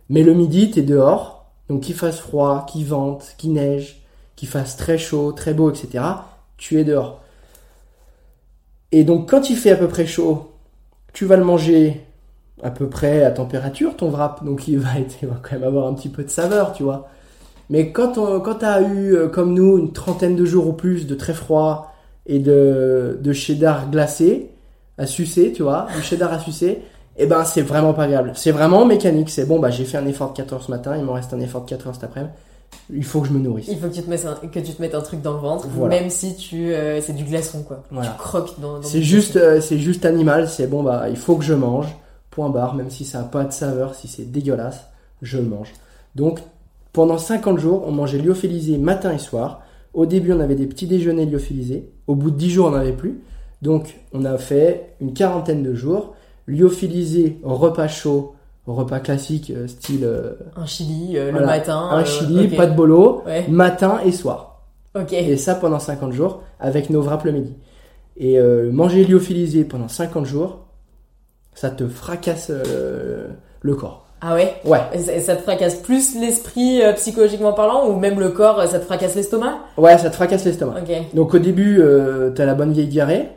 Mais 0.09 0.23
le 0.23 0.33
midi, 0.33 0.71
t'es 0.71 0.83
dehors, 0.83 1.53
donc 1.68 1.83
qu'il 1.83 1.95
fasse 1.95 2.21
froid, 2.21 2.66
qu'il 2.66 2.87
vente, 2.87 3.35
qu'il 3.37 3.53
neige, 3.53 3.99
qu'il 4.41 4.49
fasse 4.49 4.78
très 4.78 4.97
chaud, 4.97 5.32
très 5.32 5.53
beau, 5.53 5.70
etc. 5.70 6.03
Tu 6.57 6.80
es 6.80 6.84
dehors. 6.84 7.20
Et 8.91 9.05
donc 9.05 9.28
quand 9.28 9.51
il 9.51 9.57
fait 9.57 9.70
à 9.70 9.76
peu 9.76 9.86
près 9.86 10.07
chaud, 10.07 10.53
tu 11.12 11.26
vas 11.26 11.36
le 11.36 11.45
manger 11.45 12.01
à 12.62 12.70
peu 12.70 12.88
près 12.88 13.22
à 13.22 13.32
température 13.32 13.99
ton 13.99 14.09
wrap, 14.09 14.43
donc 14.43 14.66
il 14.66 14.78
va, 14.78 14.93
quand 15.43 15.53
même 15.53 15.64
avoir 15.64 15.86
un 15.88 15.93
petit 15.93 16.09
peu 16.09 16.24
de 16.24 16.30
saveur, 16.30 16.72
tu 16.72 16.82
vois. 16.82 17.09
Mais 17.68 17.93
quand 17.93 18.16
on, 18.16 18.41
quand 18.41 18.62
eu, 18.80 19.14
euh, 19.14 19.28
comme 19.28 19.53
nous, 19.53 19.76
une 19.76 19.93
trentaine 19.93 20.36
de 20.36 20.47
jours 20.47 20.68
ou 20.68 20.72
plus 20.72 21.07
de 21.07 21.14
très 21.14 21.34
froid 21.34 21.95
et 22.24 22.38
de, 22.38 23.18
de 23.20 23.32
cheddar 23.34 23.91
glacé 23.91 24.53
à 24.97 25.05
sucer, 25.05 25.53
tu 25.53 25.62
vois, 25.62 25.86
du 25.95 26.03
cheddar 26.03 26.32
à 26.32 26.38
sucer, 26.38 26.80
eh 27.18 27.26
ben 27.26 27.45
c'est 27.45 27.61
vraiment 27.61 27.93
pas 27.93 28.05
agréable. 28.05 28.32
C'est 28.36 28.53
vraiment 28.53 28.86
mécanique. 28.86 29.28
C'est 29.28 29.45
bon, 29.45 29.59
bah 29.59 29.68
j'ai 29.68 29.84
fait 29.84 29.99
un 29.99 30.07
effort 30.07 30.32
de 30.32 30.36
4 30.38 30.55
heures 30.55 30.62
ce 30.62 30.70
matin, 30.70 30.97
il 30.97 31.05
m'en 31.05 31.12
reste 31.12 31.34
un 31.34 31.41
effort 31.41 31.61
de 31.61 31.68
4 31.68 31.88
heures 31.88 31.95
cet 31.95 32.05
après-midi. 32.05 32.32
Il 32.93 33.05
faut 33.05 33.20
que 33.20 33.28
je 33.28 33.32
me 33.32 33.38
nourrisse. 33.38 33.68
Il 33.68 33.78
faut 33.78 33.88
que 33.88 33.95
tu 33.95 34.03
te 34.03 34.11
mettes 34.11 34.24
un, 34.26 34.34
que 34.49 34.59
tu 34.61 34.72
te 34.72 34.80
mettes 34.82 34.95
un 34.95 35.01
truc 35.01 35.22
dans 35.22 35.34
le 35.34 35.38
ventre, 35.41 35.66
Voilà. 35.74 36.01
même 36.01 36.11
si 36.11 36.36
tu 36.36 36.72
euh, 36.72 37.01
c'est 37.01 37.12
du 37.12 37.24
glaçon 37.24 37.62
quoi. 37.62 37.82
Voilà. 37.91 38.11
Tu 38.11 38.18
croques 38.18 38.61
dans. 38.61 38.76
dans 38.78 38.82
C'est 38.82 39.03
juste, 39.03 39.36
euh, 39.36 39.61
c'est 39.61 39.78
juste 39.78 40.05
animal. 40.05 40.49
C'est 40.49 40.66
bon, 40.66 40.82
bah 40.82 41.09
il 41.09 41.16
faut 41.16 41.36
que 41.36 41.45
je 41.45 41.55
mange. 41.55 41.86
Point 42.30 42.49
barre. 42.51 42.74
Même 42.74 42.91
si 42.91 43.05
ça 43.05 43.20
a 43.20 43.24
pas 43.24 43.45
de 43.45 43.53
saveur, 43.53 43.95
si 43.95 44.09
c'est 44.09 44.30
dégueulasse, 44.30 44.86
je 45.22 45.38
le 45.38 45.45
mange. 45.45 45.72
Donc 46.14 46.41
pendant 46.93 47.18
50 47.18 47.59
jours, 47.59 47.84
on 47.86 47.93
mangeait 47.93 48.18
lyophilisé 48.18 48.78
matin 48.78 49.12
et 49.12 49.18
soir. 49.18 49.62
Au 49.95 50.07
début, 50.07 50.32
on 50.32 50.41
avait 50.41 50.55
des 50.55 50.66
petits 50.66 50.86
déjeuners 50.86 51.26
lyophilisés. 51.26 51.91
Au 52.07 52.14
bout 52.14 52.30
de 52.30 52.36
10 52.36 52.51
jours, 52.51 52.66
on 52.66 52.70
n'en 52.70 52.76
avait 52.78 52.93
plus. 52.93 53.20
Donc 53.62 53.97
on 54.12 54.24
a 54.24 54.38
fait 54.38 54.95
une 55.01 55.12
quarantaine 55.12 55.62
de 55.62 55.74
jours. 55.74 56.14
Lyophilisé, 56.47 57.38
repas 57.43 57.88
chaud, 57.88 58.34
repas 58.66 59.00
classique, 59.00 59.50
euh, 59.54 59.66
style 59.66 60.04
euh, 60.04 60.32
Un 60.56 60.66
chili 60.66 61.16
euh, 61.16 61.32
le 61.32 61.44
matin. 61.44 61.88
un 61.90 62.00
euh, 62.02 62.04
chili, 62.04 62.48
pas 62.48 62.66
de 62.66 62.74
bolo, 62.74 63.22
Ouais. 63.26 63.46
matin 63.48 63.98
et 64.04 64.12
soir. 64.12 64.61
Ok. 64.94 65.12
Et 65.12 65.36
ça 65.36 65.54
pendant 65.54 65.78
50 65.78 66.12
jours, 66.12 66.42
avec 66.61 66.90
nos 66.90 67.02
wraps 67.02 67.24
le 67.24 67.32
midi. 67.32 67.54
Et 68.16 68.38
euh, 68.38 68.70
manger 68.70 69.04
lyophilisé 69.04 69.64
pendant 69.64 69.88
50 69.88 70.26
jours, 70.26 70.58
ça 71.54 71.70
te 71.70 71.86
fracasse 71.88 72.50
euh, 72.50 73.28
le 73.62 73.74
corps. 73.74 74.06
Ah 74.22 74.34
ouais? 74.34 74.54
Ouais, 74.66 74.80
Et 74.92 74.98
ça, 74.98 75.18
ça 75.20 75.36
te 75.36 75.42
fracasse 75.42 75.76
plus 75.76 76.14
l'esprit 76.20 76.82
psychologiquement 76.96 77.54
parlant 77.54 77.88
ou 77.88 77.96
même 77.98 78.20
le 78.20 78.28
corps, 78.28 78.62
ça 78.68 78.78
te 78.78 78.84
fracasse 78.84 79.14
l'estomac? 79.14 79.54
Ouais, 79.78 79.96
ça 79.96 80.11
te 80.11 80.14
fracasse 80.16 80.44
l'estomac. 80.44 80.74
Ok. 80.82 81.14
Donc 81.14 81.32
au 81.32 81.38
début, 81.38 81.80
euh, 81.80 82.30
t'as 82.30 82.44
la 82.44 82.54
bonne 82.54 82.72
vieille 82.72 82.88
diarrhée 82.88 83.28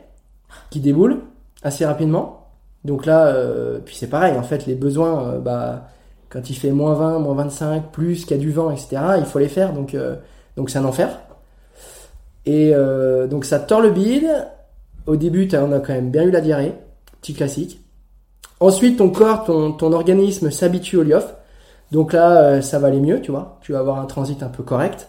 qui 0.70 0.80
déboule 0.80 1.20
assez 1.62 1.86
rapidement. 1.86 2.43
Donc 2.84 3.06
là, 3.06 3.26
euh, 3.28 3.78
puis 3.84 3.96
c'est 3.96 4.08
pareil, 4.08 4.36
en 4.36 4.42
fait, 4.42 4.66
les 4.66 4.74
besoins, 4.74 5.28
euh, 5.28 5.38
bah, 5.38 5.88
quand 6.28 6.50
il 6.50 6.54
fait 6.54 6.70
moins 6.70 6.94
20, 6.94 7.18
moins 7.20 7.34
25, 7.34 7.90
plus 7.92 8.24
qu'il 8.24 8.36
y 8.36 8.40
a 8.40 8.42
du 8.42 8.52
vent, 8.52 8.70
etc., 8.70 8.98
il 9.18 9.24
faut 9.24 9.38
les 9.38 9.48
faire, 9.48 9.72
donc 9.72 9.94
euh, 9.94 10.16
donc 10.56 10.68
c'est 10.70 10.78
un 10.78 10.84
enfer. 10.84 11.18
Et 12.44 12.72
euh, 12.74 13.26
donc 13.26 13.46
ça 13.46 13.58
tord 13.58 13.80
le 13.80 13.90
bide. 13.90 14.28
Au 15.06 15.16
début, 15.16 15.48
on 15.54 15.72
a 15.72 15.80
quand 15.80 15.92
même 15.92 16.10
bien 16.10 16.24
eu 16.24 16.30
la 16.30 16.40
diarrhée, 16.40 16.74
petit 17.20 17.34
classique. 17.34 17.80
Ensuite, 18.60 18.98
ton 18.98 19.10
corps, 19.10 19.44
ton, 19.44 19.72
ton 19.72 19.92
organisme 19.92 20.50
s'habitue 20.50 20.96
au 20.96 21.02
lyof. 21.02 21.34
Donc 21.92 22.12
là, 22.12 22.62
ça 22.62 22.78
va 22.78 22.88
aller 22.88 23.00
mieux, 23.00 23.20
tu 23.20 23.30
vois. 23.30 23.58
Tu 23.60 23.72
vas 23.72 23.80
avoir 23.80 23.98
un 23.98 24.06
transit 24.06 24.42
un 24.42 24.48
peu 24.48 24.62
correct. 24.62 25.08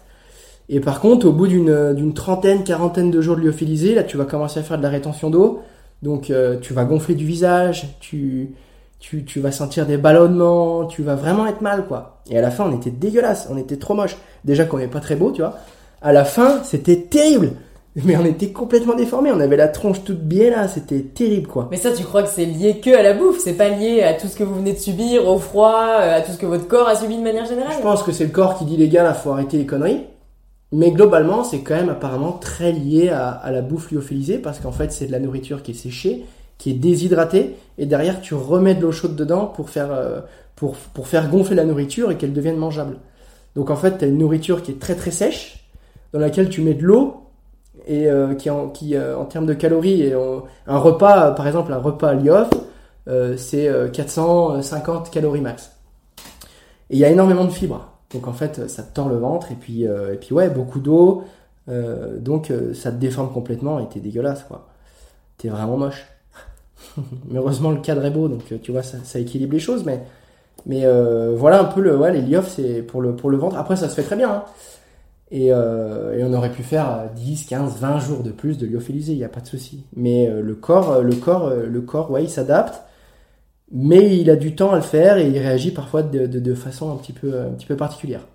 Et 0.67 0.79
par 0.79 0.99
contre, 0.99 1.27
au 1.27 1.31
bout 1.31 1.47
d'une 1.47 1.93
d'une 1.93 2.13
trentaine, 2.13 2.63
quarantaine 2.63 3.09
de 3.11 3.21
jours 3.21 3.37
de 3.37 3.41
lyophilisé, 3.41 3.95
là, 3.95 4.03
tu 4.03 4.17
vas 4.17 4.25
commencer 4.25 4.59
à 4.59 4.63
faire 4.63 4.77
de 4.77 4.83
la 4.83 4.89
rétention 4.89 5.29
d'eau. 5.29 5.61
Donc, 6.05 6.29
euh, 6.29 6.59
tu 6.61 6.71
vas 6.73 6.83
gonfler 6.83 7.15
du 7.15 7.25
visage, 7.25 7.87
tu, 7.99 8.51
tu, 8.99 9.25
tu 9.25 9.39
vas 9.39 9.51
sentir 9.51 9.87
des 9.87 9.97
ballonnements, 9.97 10.85
tu 10.85 11.01
vas 11.01 11.15
vraiment 11.15 11.47
être 11.47 11.61
mal, 11.61 11.87
quoi. 11.87 12.21
Et 12.29 12.37
à 12.37 12.41
la 12.41 12.51
fin, 12.51 12.63
on 12.69 12.75
était 12.75 12.91
dégueulasse, 12.91 13.47
on 13.51 13.57
était 13.57 13.77
trop 13.77 13.95
moche. 13.95 14.15
Déjà 14.43 14.65
qu'on 14.65 14.77
n'est 14.77 14.87
pas 14.87 14.99
très 14.99 15.15
beau, 15.15 15.31
tu 15.31 15.41
vois. 15.41 15.57
À 16.03 16.13
la 16.13 16.23
fin, 16.23 16.61
c'était 16.63 16.97
terrible. 16.97 17.53
Mais 17.95 18.15
on 18.17 18.25
était 18.25 18.49
complètement 18.49 18.93
déformés, 18.93 19.31
on 19.31 19.39
avait 19.39 19.57
la 19.57 19.67
tronche 19.67 20.03
toute 20.03 20.19
biais 20.19 20.51
là, 20.51 20.67
c'était 20.67 21.01
terrible, 21.01 21.47
quoi. 21.47 21.69
Mais 21.71 21.77
ça, 21.77 21.91
tu 21.91 22.03
crois 22.03 22.21
que 22.21 22.29
c'est 22.29 22.45
lié 22.45 22.79
que 22.79 22.95
à 22.95 23.01
la 23.01 23.13
bouffe 23.13 23.39
C'est 23.39 23.53
pas 23.53 23.69
lié 23.69 24.03
à 24.03 24.13
tout 24.13 24.27
ce 24.27 24.35
que 24.35 24.43
vous 24.43 24.53
venez 24.53 24.73
de 24.73 24.77
subir, 24.77 25.27
au 25.27 25.39
froid, 25.39 25.87
euh, 26.01 26.17
à 26.17 26.21
tout 26.21 26.33
ce 26.33 26.37
que 26.37 26.45
votre 26.45 26.67
corps 26.67 26.87
a 26.87 26.95
subi 26.95 27.17
de 27.17 27.23
manière 27.23 27.45
générale 27.45 27.73
Je 27.75 27.81
pense 27.81 28.03
que 28.03 28.11
c'est 28.11 28.25
le 28.25 28.29
corps 28.29 28.59
qui 28.59 28.65
dit 28.65 28.77
les 28.77 28.89
gars, 28.89 29.01
là, 29.01 29.15
faut 29.15 29.31
arrêter 29.31 29.57
les 29.57 29.65
conneries. 29.65 30.01
Mais 30.75 30.91
globalement, 30.91 31.43
c'est 31.43 31.61
quand 31.61 31.75
même 31.75 31.89
apparemment 31.89 32.33
très 32.33 32.71
lié 32.71 33.09
à, 33.09 33.29
à 33.29 33.51
la 33.51 33.61
bouffe 33.61 33.91
lyophilisée 33.91 34.39
parce 34.39 34.59
qu'en 34.59 34.71
fait, 34.71 34.91
c'est 34.91 35.07
de 35.07 35.11
la 35.11 35.19
nourriture 35.19 35.63
qui 35.63 35.71
est 35.71 35.75
séchée, 35.75 36.25
qui 36.57 36.71
est 36.71 36.73
déshydratée, 36.73 37.55
et 37.77 37.85
derrière, 37.85 38.19
tu 38.19 38.33
remets 38.33 38.75
de 38.75 38.81
l'eau 38.81 38.91
chaude 38.91 39.15
dedans 39.15 39.45
pour 39.45 39.69
faire, 39.69 39.91
euh, 39.91 40.19
pour, 40.55 40.75
pour 40.75 41.07
faire 41.07 41.29
gonfler 41.29 41.55
la 41.55 41.65
nourriture 41.65 42.11
et 42.11 42.17
qu'elle 42.17 42.33
devienne 42.33 42.57
mangeable. 42.57 42.97
Donc 43.55 43.69
en 43.69 43.75
fait, 43.75 43.99
tu 43.99 44.05
as 44.05 44.07
une 44.07 44.17
nourriture 44.17 44.61
qui 44.61 44.71
est 44.71 44.79
très 44.79 44.95
très 44.95 45.11
sèche, 45.11 45.69
dans 46.11 46.19
laquelle 46.19 46.49
tu 46.49 46.61
mets 46.61 46.73
de 46.73 46.83
l'eau, 46.83 47.21
et 47.87 48.07
euh, 48.07 48.35
qui, 48.35 48.49
en, 48.49 48.69
qui 48.69 48.95
euh, 48.95 49.17
en 49.17 49.25
termes 49.25 49.45
de 49.45 49.53
calories, 49.53 50.01
et 50.01 50.13
un 50.13 50.77
repas, 50.77 51.31
par 51.31 51.47
exemple, 51.47 51.71
un 51.73 51.77
repas 51.77 52.13
euh, 53.07 53.37
c'est 53.37 53.67
euh, 53.67 53.87
450 53.89 55.11
calories 55.11 55.41
max. 55.41 55.71
Et 56.89 56.95
il 56.95 56.99
y 56.99 57.05
a 57.05 57.09
énormément 57.09 57.45
de 57.45 57.51
fibres. 57.51 57.94
Donc 58.13 58.27
en 58.27 58.33
fait, 58.33 58.69
ça 58.69 58.83
te 58.83 58.93
tord 58.93 59.09
le 59.09 59.17
ventre 59.17 59.51
et 59.51 59.55
puis, 59.55 59.87
euh, 59.87 60.13
et 60.13 60.17
puis 60.17 60.33
ouais, 60.33 60.49
beaucoup 60.49 60.79
d'eau. 60.79 61.23
euh, 61.69 62.19
donc 62.19 62.51
euh, 62.51 62.73
ça 62.73 62.91
te 62.91 62.97
déforme 62.97 63.31
complètement 63.31 63.79
et 63.79 63.89
t'es 63.89 63.99
dégueulasse 63.99 64.43
quoi. 64.43 64.67
T'es 65.37 65.49
vraiment 65.49 65.77
moche. 65.77 66.05
mais 67.27 67.39
heureusement 67.39 67.71
le 67.71 67.79
cadre 67.81 68.05
est 68.05 68.11
beau 68.11 68.27
donc 68.27 68.43
tu 68.61 68.71
vois 68.71 68.83
ça, 68.83 69.19
équilibre 69.19 69.53
les 69.53 69.59
choses. 69.59 69.83
Mais, 69.85 70.03
mais 70.65 70.83
voilà 71.35 71.61
un 71.61 71.65
peu 71.65 71.81
le 71.81 71.97
ouais 71.97 72.11
les 72.11 72.21
liofs 72.21 72.49
c'est 72.49 72.81
pour 72.83 73.01
le, 73.01 73.15
pour 73.15 73.29
le 73.29 73.37
ventre. 73.37 73.57
Après 73.57 73.75
ça 73.75 73.89
se 73.89 73.95
fait 73.95 74.03
très 74.03 74.15
bien. 74.15 74.31
hein. 74.31 74.43
Et, 75.31 75.51
on 75.53 76.33
aurait 76.33 76.51
pu 76.51 76.63
faire 76.63 76.89
euh, 76.91 77.07
10, 77.15 77.45
15, 77.47 77.77
20 77.79 77.99
jours 77.99 78.23
de 78.23 78.31
plus 78.31 78.57
de 78.57 78.67
lyophilisé, 78.67 79.13
il 79.13 79.17
n'y 79.17 79.23
a 79.23 79.29
pas 79.29 79.41
de 79.41 79.47
souci. 79.47 79.83
Mais 79.95 80.29
le 80.29 80.55
corps, 80.55 81.01
le 81.01 81.15
corps, 81.15 81.49
le 81.49 81.81
corps, 81.81 82.11
ouais, 82.11 82.23
il 82.23 82.29
s'adapte 82.29 82.81
mais 83.71 84.17
il 84.17 84.29
a 84.29 84.35
du 84.35 84.55
temps 84.55 84.71
à 84.71 84.75
le 84.77 84.81
faire 84.81 85.17
et 85.17 85.27
il 85.27 85.37
réagit 85.37 85.71
parfois 85.71 86.03
de, 86.03 86.25
de, 86.27 86.39
de 86.39 86.55
façon 86.55 86.91
un 86.91 86.97
petit 86.97 87.13
peu, 87.13 87.39
un 87.39 87.51
petit 87.51 87.65
peu 87.67 87.77
particulière. 87.77 88.27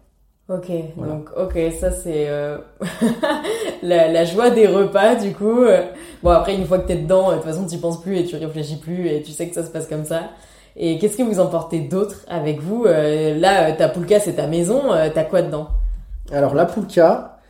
Ok, 0.49 0.67
Voilà. 0.97 1.13
donc 1.13 1.31
ok, 1.37 1.57
ça 1.79 1.93
c'est 1.93 2.29
euh, 2.29 2.59
la, 3.83 4.09
la 4.09 4.25
joie 4.25 4.51
des 4.51 4.67
repas 4.67 5.15
du 5.15 5.33
coup. 5.33 5.63
Euh, 5.63 5.85
Bon 6.23 6.31
après 6.31 6.55
une 6.57 6.67
fois 6.67 6.81
que 6.81 6.89
t'es 6.89 6.97
dedans, 6.97 7.29
euh, 7.31 7.37
de 7.37 7.37
toute 7.41 7.47
façon 7.51 7.67
tu 7.67 7.79
penses 7.79 8.03
plus 8.03 8.19
et 8.19 8.25
tu 8.27 8.37
réfléchis 8.37 8.77
plus 8.77 9.09
et 9.09 9.23
tu 9.23 9.31
sais 9.33 9.49
que 9.49 9.55
ça 9.55 9.65
se 9.65 9.71
passe 9.71 9.87
comme 9.87 10.05
ça. 10.05 10.31
Et 10.77 10.99
qu'est-ce 10.99 11.17
que 11.17 11.23
vous 11.23 11.39
emportez 11.41 11.81
d'autre 11.81 12.25
avec 12.29 12.61
vous? 12.61 12.85
Euh, 12.87 13.35
Là, 13.39 13.73
ta 13.73 13.89
poulka 13.89 14.19
c'est 14.21 14.35
ta 14.35 14.47
maison, 14.49 14.83
t'as 15.15 15.25
quoi 15.25 15.43
dedans? 15.43 15.69
Alors 16.31 16.55
la 16.55 16.67
Pulka, 16.67 17.41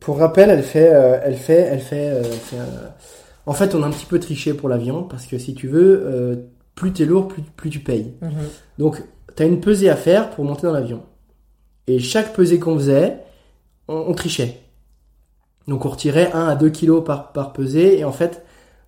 pour 0.00 0.18
rappel, 0.18 0.50
elle 0.50 0.62
fait, 0.62 0.80
elle 1.24 1.36
fait, 1.36 1.54
elle 1.60 1.80
fait, 1.80 2.10
euh, 2.10 2.22
elle 2.32 2.40
fait, 2.40 2.58
euh, 2.58 2.88
en 3.46 3.52
fait, 3.54 3.74
on 3.74 3.82
a 3.82 3.86
un 3.86 3.92
petit 3.92 4.06
peu 4.06 4.20
triché 4.20 4.54
pour 4.54 4.68
l'avion 4.68 5.04
parce 5.04 5.26
que 5.26 5.38
si 5.38 5.54
tu 5.54 5.68
veux, 5.68 6.02
euh, 6.06 6.36
plus 6.74 6.92
t'es 6.92 7.04
lourd, 7.04 7.28
plus, 7.28 7.42
plus 7.42 7.70
tu 7.70 7.80
payes. 7.80 8.14
Donc, 8.78 9.02
t'as 9.36 9.46
une 9.46 9.60
pesée 9.60 9.88
à 9.90 9.96
faire 9.96 10.30
pour 10.30 10.44
monter 10.44 10.66
dans 10.66 10.72
l'avion. 10.72 11.02
Et 11.86 11.98
chaque 11.98 12.32
pesée 12.34 12.58
qu'on 12.58 12.76
faisait, 12.76 13.18
on, 13.88 13.96
on 14.08 14.14
trichait. 14.14 14.60
Donc, 15.68 15.84
on 15.84 15.88
retirait 15.90 16.30
1 16.32 16.48
à 16.48 16.54
2 16.56 16.70
kilos 16.70 17.04
par, 17.04 17.32
par 17.32 17.52
pesée. 17.52 17.98
Et 17.98 18.04
en 18.04 18.12
fait, 18.12 18.42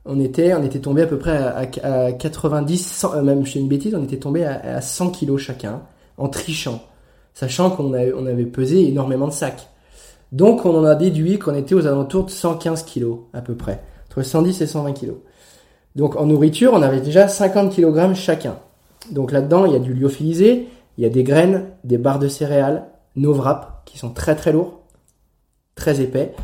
on 0.05 0.21
était, 0.21 0.55
on 0.55 0.63
était 0.63 0.79
tombé 0.81 1.03
à 1.03 1.07
peu 1.07 1.19
près 1.19 1.37
à, 1.37 1.67
à- 1.83 2.05
à 2.07 2.13
90, 2.13 2.79
100, 2.87 3.15
euh, 3.15 3.23
même 3.23 3.45
je 3.47 3.53
fais 3.53 3.59
une 3.59 3.69
bêtise, 3.69 3.95
on 3.95 4.05
était 4.05 4.19
tombé 4.19 4.45
à, 4.45 4.77
à 4.77 4.81
100 4.81 5.11
kilos 5.11 5.41
chacun, 5.41 5.83
en 6.17 6.29
trichant. 6.29 6.83
Sachant 7.35 7.71
qu'on 7.71 7.93
avait, 7.93 8.13
on 8.15 8.25
avait 8.27 8.47
pesé 8.47 8.87
énormément 8.89 9.27
de 9.27 9.33
sacs. 9.33 9.69
Donc, 10.33 10.65
on 10.67 10.77
en 10.77 10.85
a 10.85 10.95
déduit 10.95 11.39
qu'on 11.39 11.55
était 11.55 11.75
aux 11.75 11.87
alentours 11.87 12.25
de 12.25 12.31
115 12.31 12.83
kilos, 12.85 13.21
à 13.33 13.41
peu 13.43 13.55
près. 13.55 13.83
Entre 14.11 14.23
110 14.23 14.61
et 14.63 14.67
120 14.67 14.93
kilos. 14.93 15.17
Donc, 15.97 16.15
en 16.17 16.27
nourriture, 16.27 16.73
on 16.75 16.83
avait 16.83 17.01
déjà 17.01 17.27
50 17.27 17.75
kg 17.75 18.15
chacun. 18.15 18.57
Donc 19.11 19.33
là-dedans, 19.33 19.65
il 19.67 19.73
y 19.73 19.77
a 19.77 19.81
du 19.81 19.95
lyophilisé, 19.95 20.69
il 20.99 21.05
y 21.05 21.07
a 21.07 21.11
des 21.11 21.23
graines, 21.23 21.65
des 21.85 21.99
barres 21.99 22.19
de 22.19 22.29
céréales, 22.29 22.85
nos 23.15 23.33
wraps 23.33 23.67
qui 23.85 23.99
sont 23.99 24.11
très 24.11 24.37
très 24.37 24.53
lourds, 24.53 24.81
très 25.75 26.01
épais, 26.01 26.35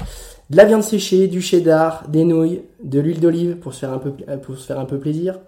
de 0.50 0.56
la 0.56 0.64
viande 0.64 0.82
séchée, 0.82 1.28
du 1.28 1.40
cheddar, 1.40 2.04
des 2.08 2.24
nouilles, 2.24 2.62
de 2.82 3.00
l'huile 3.00 3.20
d'olive 3.20 3.56
pour 3.56 3.74
se 3.74 3.80
faire 3.80 3.92
un 3.92 3.98
peu 3.98 4.12
pour 4.42 4.56
se 4.56 4.66
faire 4.66 4.78
un 4.78 4.84
peu 4.84 4.98
plaisir, 4.98 5.38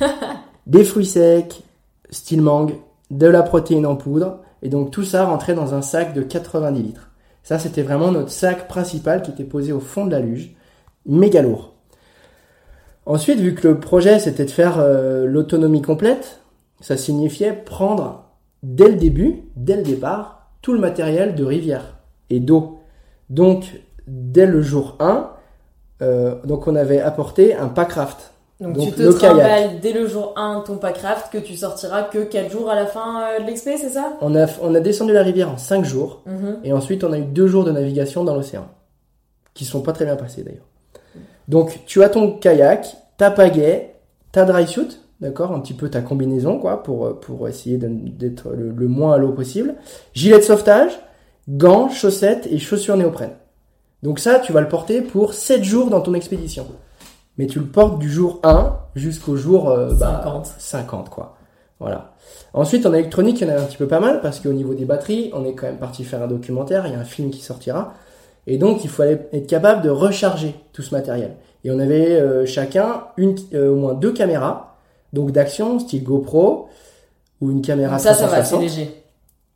des 0.66 0.84
fruits 0.84 1.06
secs, 1.06 1.62
style 2.10 2.42
mangue, 2.42 2.74
de 3.10 3.26
la 3.26 3.42
protéine 3.42 3.86
en 3.86 3.96
poudre, 3.96 4.40
et 4.62 4.68
donc 4.68 4.90
tout 4.90 5.04
ça 5.04 5.24
rentrait 5.24 5.54
dans 5.54 5.74
un 5.74 5.82
sac 5.82 6.14
de 6.14 6.22
90 6.22 6.82
litres. 6.82 7.10
Ça, 7.42 7.58
c'était 7.58 7.82
vraiment 7.82 8.10
notre 8.10 8.30
sac 8.30 8.68
principal 8.68 9.20
qui 9.22 9.30
était 9.30 9.44
posé 9.44 9.72
au 9.72 9.80
fond 9.80 10.06
de 10.06 10.12
la 10.12 10.20
luge, 10.20 10.56
méga 11.04 11.42
lourd. 11.42 11.73
Ensuite, 13.06 13.38
vu 13.38 13.54
que 13.54 13.68
le 13.68 13.80
projet 13.80 14.18
c'était 14.18 14.44
de 14.44 14.50
faire 14.50 14.78
euh, 14.78 15.26
l'autonomie 15.26 15.82
complète, 15.82 16.40
ça 16.80 16.96
signifiait 16.96 17.52
prendre 17.52 18.24
dès 18.62 18.88
le 18.88 18.94
début, 18.94 19.42
dès 19.56 19.76
le 19.76 19.82
départ, 19.82 20.48
tout 20.62 20.72
le 20.72 20.80
matériel 20.80 21.34
de 21.34 21.44
rivière 21.44 21.98
et 22.30 22.40
d'eau. 22.40 22.80
Donc, 23.28 23.80
dès 24.06 24.46
le 24.46 24.62
jour 24.62 24.96
1, 25.00 25.30
euh, 26.02 26.34
donc 26.44 26.66
on 26.66 26.74
avait 26.74 27.00
apporté 27.00 27.54
un 27.54 27.68
packraft. 27.68 28.32
Donc, 28.60 28.78
tu 28.78 28.92
te 28.92 29.80
dès 29.82 29.92
le 29.92 30.06
jour 30.06 30.32
1 30.36 30.62
ton 30.66 30.76
packraft 30.76 31.32
que 31.32 31.38
tu 31.38 31.56
sortiras 31.56 32.04
que 32.04 32.24
4 32.24 32.50
jours 32.50 32.70
à 32.70 32.74
la 32.74 32.86
fin 32.86 33.22
euh, 33.22 33.40
de 33.40 33.46
l'expé, 33.46 33.76
c'est 33.76 33.90
ça? 33.90 34.14
On 34.20 34.34
a, 34.34 34.46
on 34.62 34.74
a 34.74 34.80
descendu 34.80 35.12
la 35.12 35.22
rivière 35.22 35.50
en 35.50 35.58
5 35.58 35.84
jours 35.84 36.22
mhm. 36.26 36.60
et 36.64 36.72
ensuite 36.72 37.04
on 37.04 37.12
a 37.12 37.18
eu 37.18 37.24
2 37.24 37.46
jours 37.46 37.64
de 37.64 37.72
navigation 37.72 38.24
dans 38.24 38.34
l'océan 38.34 38.68
qui 39.52 39.64
sont 39.64 39.82
pas 39.82 39.92
très 39.92 40.04
bien 40.04 40.16
passés 40.16 40.42
d'ailleurs. 40.42 40.66
Donc 41.48 41.80
tu 41.86 42.02
as 42.02 42.08
ton 42.08 42.32
kayak, 42.32 42.96
ta 43.16 43.30
pagaie, 43.30 43.94
ta 44.32 44.44
dry 44.44 44.66
suit, 44.66 45.00
d'accord, 45.20 45.52
un 45.52 45.60
petit 45.60 45.74
peu 45.74 45.88
ta 45.90 46.00
combinaison 46.00 46.58
quoi 46.58 46.82
pour 46.82 47.20
pour 47.20 47.48
essayer 47.48 47.76
d'être 47.78 48.50
le, 48.50 48.70
le, 48.70 48.88
moins 48.88 49.14
à 49.14 49.18
l'eau 49.18 49.32
possible, 49.32 49.74
gilet 50.14 50.38
de 50.38 50.42
sauvetage, 50.42 50.92
gants, 51.48 51.88
chaussettes 51.88 52.48
et 52.50 52.58
chaussures 52.58 52.96
néoprène. 52.96 53.32
Donc 54.02 54.18
ça, 54.18 54.38
tu 54.38 54.52
vas 54.52 54.60
le 54.60 54.68
porter 54.68 55.00
pour 55.00 55.32
7 55.32 55.64
jours 55.64 55.88
dans 55.88 56.02
ton 56.02 56.12
expédition. 56.12 56.66
Mais 57.38 57.46
tu 57.46 57.58
le 57.58 57.64
portes 57.64 57.98
du 57.98 58.10
jour 58.10 58.38
1 58.44 58.76
jusqu'au 58.94 59.36
jour 59.36 59.74
50. 59.98 59.98
Bah, 59.98 60.42
50 60.58 61.08
quoi. 61.08 61.36
Voilà. 61.80 62.14
Ensuite, 62.52 62.86
en 62.86 62.92
électronique, 62.92 63.40
il 63.40 63.48
y 63.48 63.50
en 63.50 63.54
a 63.54 63.60
un 63.60 63.64
petit 63.64 63.76
peu 63.76 63.88
pas 63.88 64.00
mal 64.00 64.20
parce 64.20 64.40
qu'au 64.40 64.52
niveau 64.52 64.74
des 64.74 64.84
batteries, 64.84 65.30
on 65.34 65.44
est 65.44 65.54
quand 65.54 65.66
même 65.66 65.78
parti 65.78 66.04
faire 66.04 66.22
un 66.22 66.28
documentaire, 66.28 66.86
il 66.86 66.92
y 66.92 66.96
a 66.96 67.00
un 67.00 67.04
film 67.04 67.30
qui 67.30 67.40
sortira. 67.40 67.94
Et 68.46 68.58
donc, 68.58 68.84
il 68.84 68.90
fallait 68.90 69.28
être 69.32 69.46
capable 69.46 69.82
de 69.82 69.90
recharger 69.90 70.54
tout 70.72 70.82
ce 70.82 70.94
matériel. 70.94 71.36
Et 71.64 71.70
on 71.70 71.78
avait 71.78 72.12
euh, 72.12 72.44
chacun 72.44 73.04
une, 73.16 73.36
euh, 73.54 73.70
au 73.70 73.76
moins 73.76 73.94
deux 73.94 74.12
caméras, 74.12 74.76
donc 75.12 75.32
d'action, 75.32 75.78
style 75.78 76.04
GoPro, 76.04 76.68
ou 77.40 77.50
une 77.50 77.62
caméra 77.62 77.98
ça, 77.98 78.14
ça 78.14 78.26
va, 78.26 78.44
c'est 78.44 78.58
léger. 78.58 79.02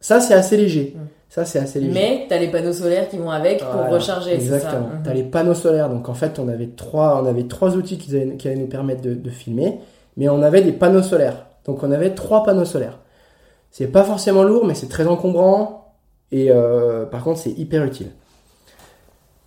Ça, 0.01 0.21
c'est 0.21 0.35
assez 0.35 0.57
léger. 0.57 0.95
Mm. 0.97 1.01
Ça, 1.29 1.45
c'est 1.45 1.59
assez 1.59 1.81
léger. 1.81 1.93
Mais 1.93 2.25
tu 2.27 2.35
as 2.35 2.39
les 2.39 2.49
panneaux 2.49 2.73
solaires 2.73 3.09
qui 3.09 3.19
vont 3.19 3.31
avec 3.31 3.63
pour 3.63 3.89
recharger. 3.91 4.35
Exactement. 4.35 4.89
Tu 5.05 5.11
as 5.11 5.15
les 5.15 5.25
panneaux 5.25 5.55
solaires. 5.55 5.91
Donc, 5.91 6.09
en 6.09 6.15
fait, 6.15 6.39
on 6.39 6.49
avait 6.49 6.69
trois, 6.69 7.21
on 7.23 7.27
avait 7.27 7.45
trois 7.45 7.77
outils 7.77 7.99
qui 7.99 8.17
allaient, 8.17 8.37
qui 8.37 8.49
allaient 8.49 8.57
nous 8.57 8.67
permettre 8.69 9.03
de, 9.03 9.13
de, 9.13 9.31
filmer. 9.31 9.79
Mais 10.17 10.29
on 10.31 10.43
avait 10.43 10.63
des 10.63 10.73
panneaux 10.73 11.03
solaires. 11.03 11.47
Donc, 11.67 11.83
on 11.83 11.93
avait 11.93 12.15
trois 12.15 12.45
panneaux 12.45 12.65
solaires. 12.65 12.99
C'est 13.71 13.89
pas 13.89 14.05
forcément 14.05 14.43
lourd, 14.43 14.65
mais 14.65 14.75
c'est 14.75 14.89
très 14.89 15.07
encombrant. 15.07 15.95
Et 16.33 16.51
euh, 16.51 17.05
par 17.05 17.25
contre, 17.25 17.41
c'est 17.41 17.51
hyper 17.51 17.85
utile. 17.85 18.09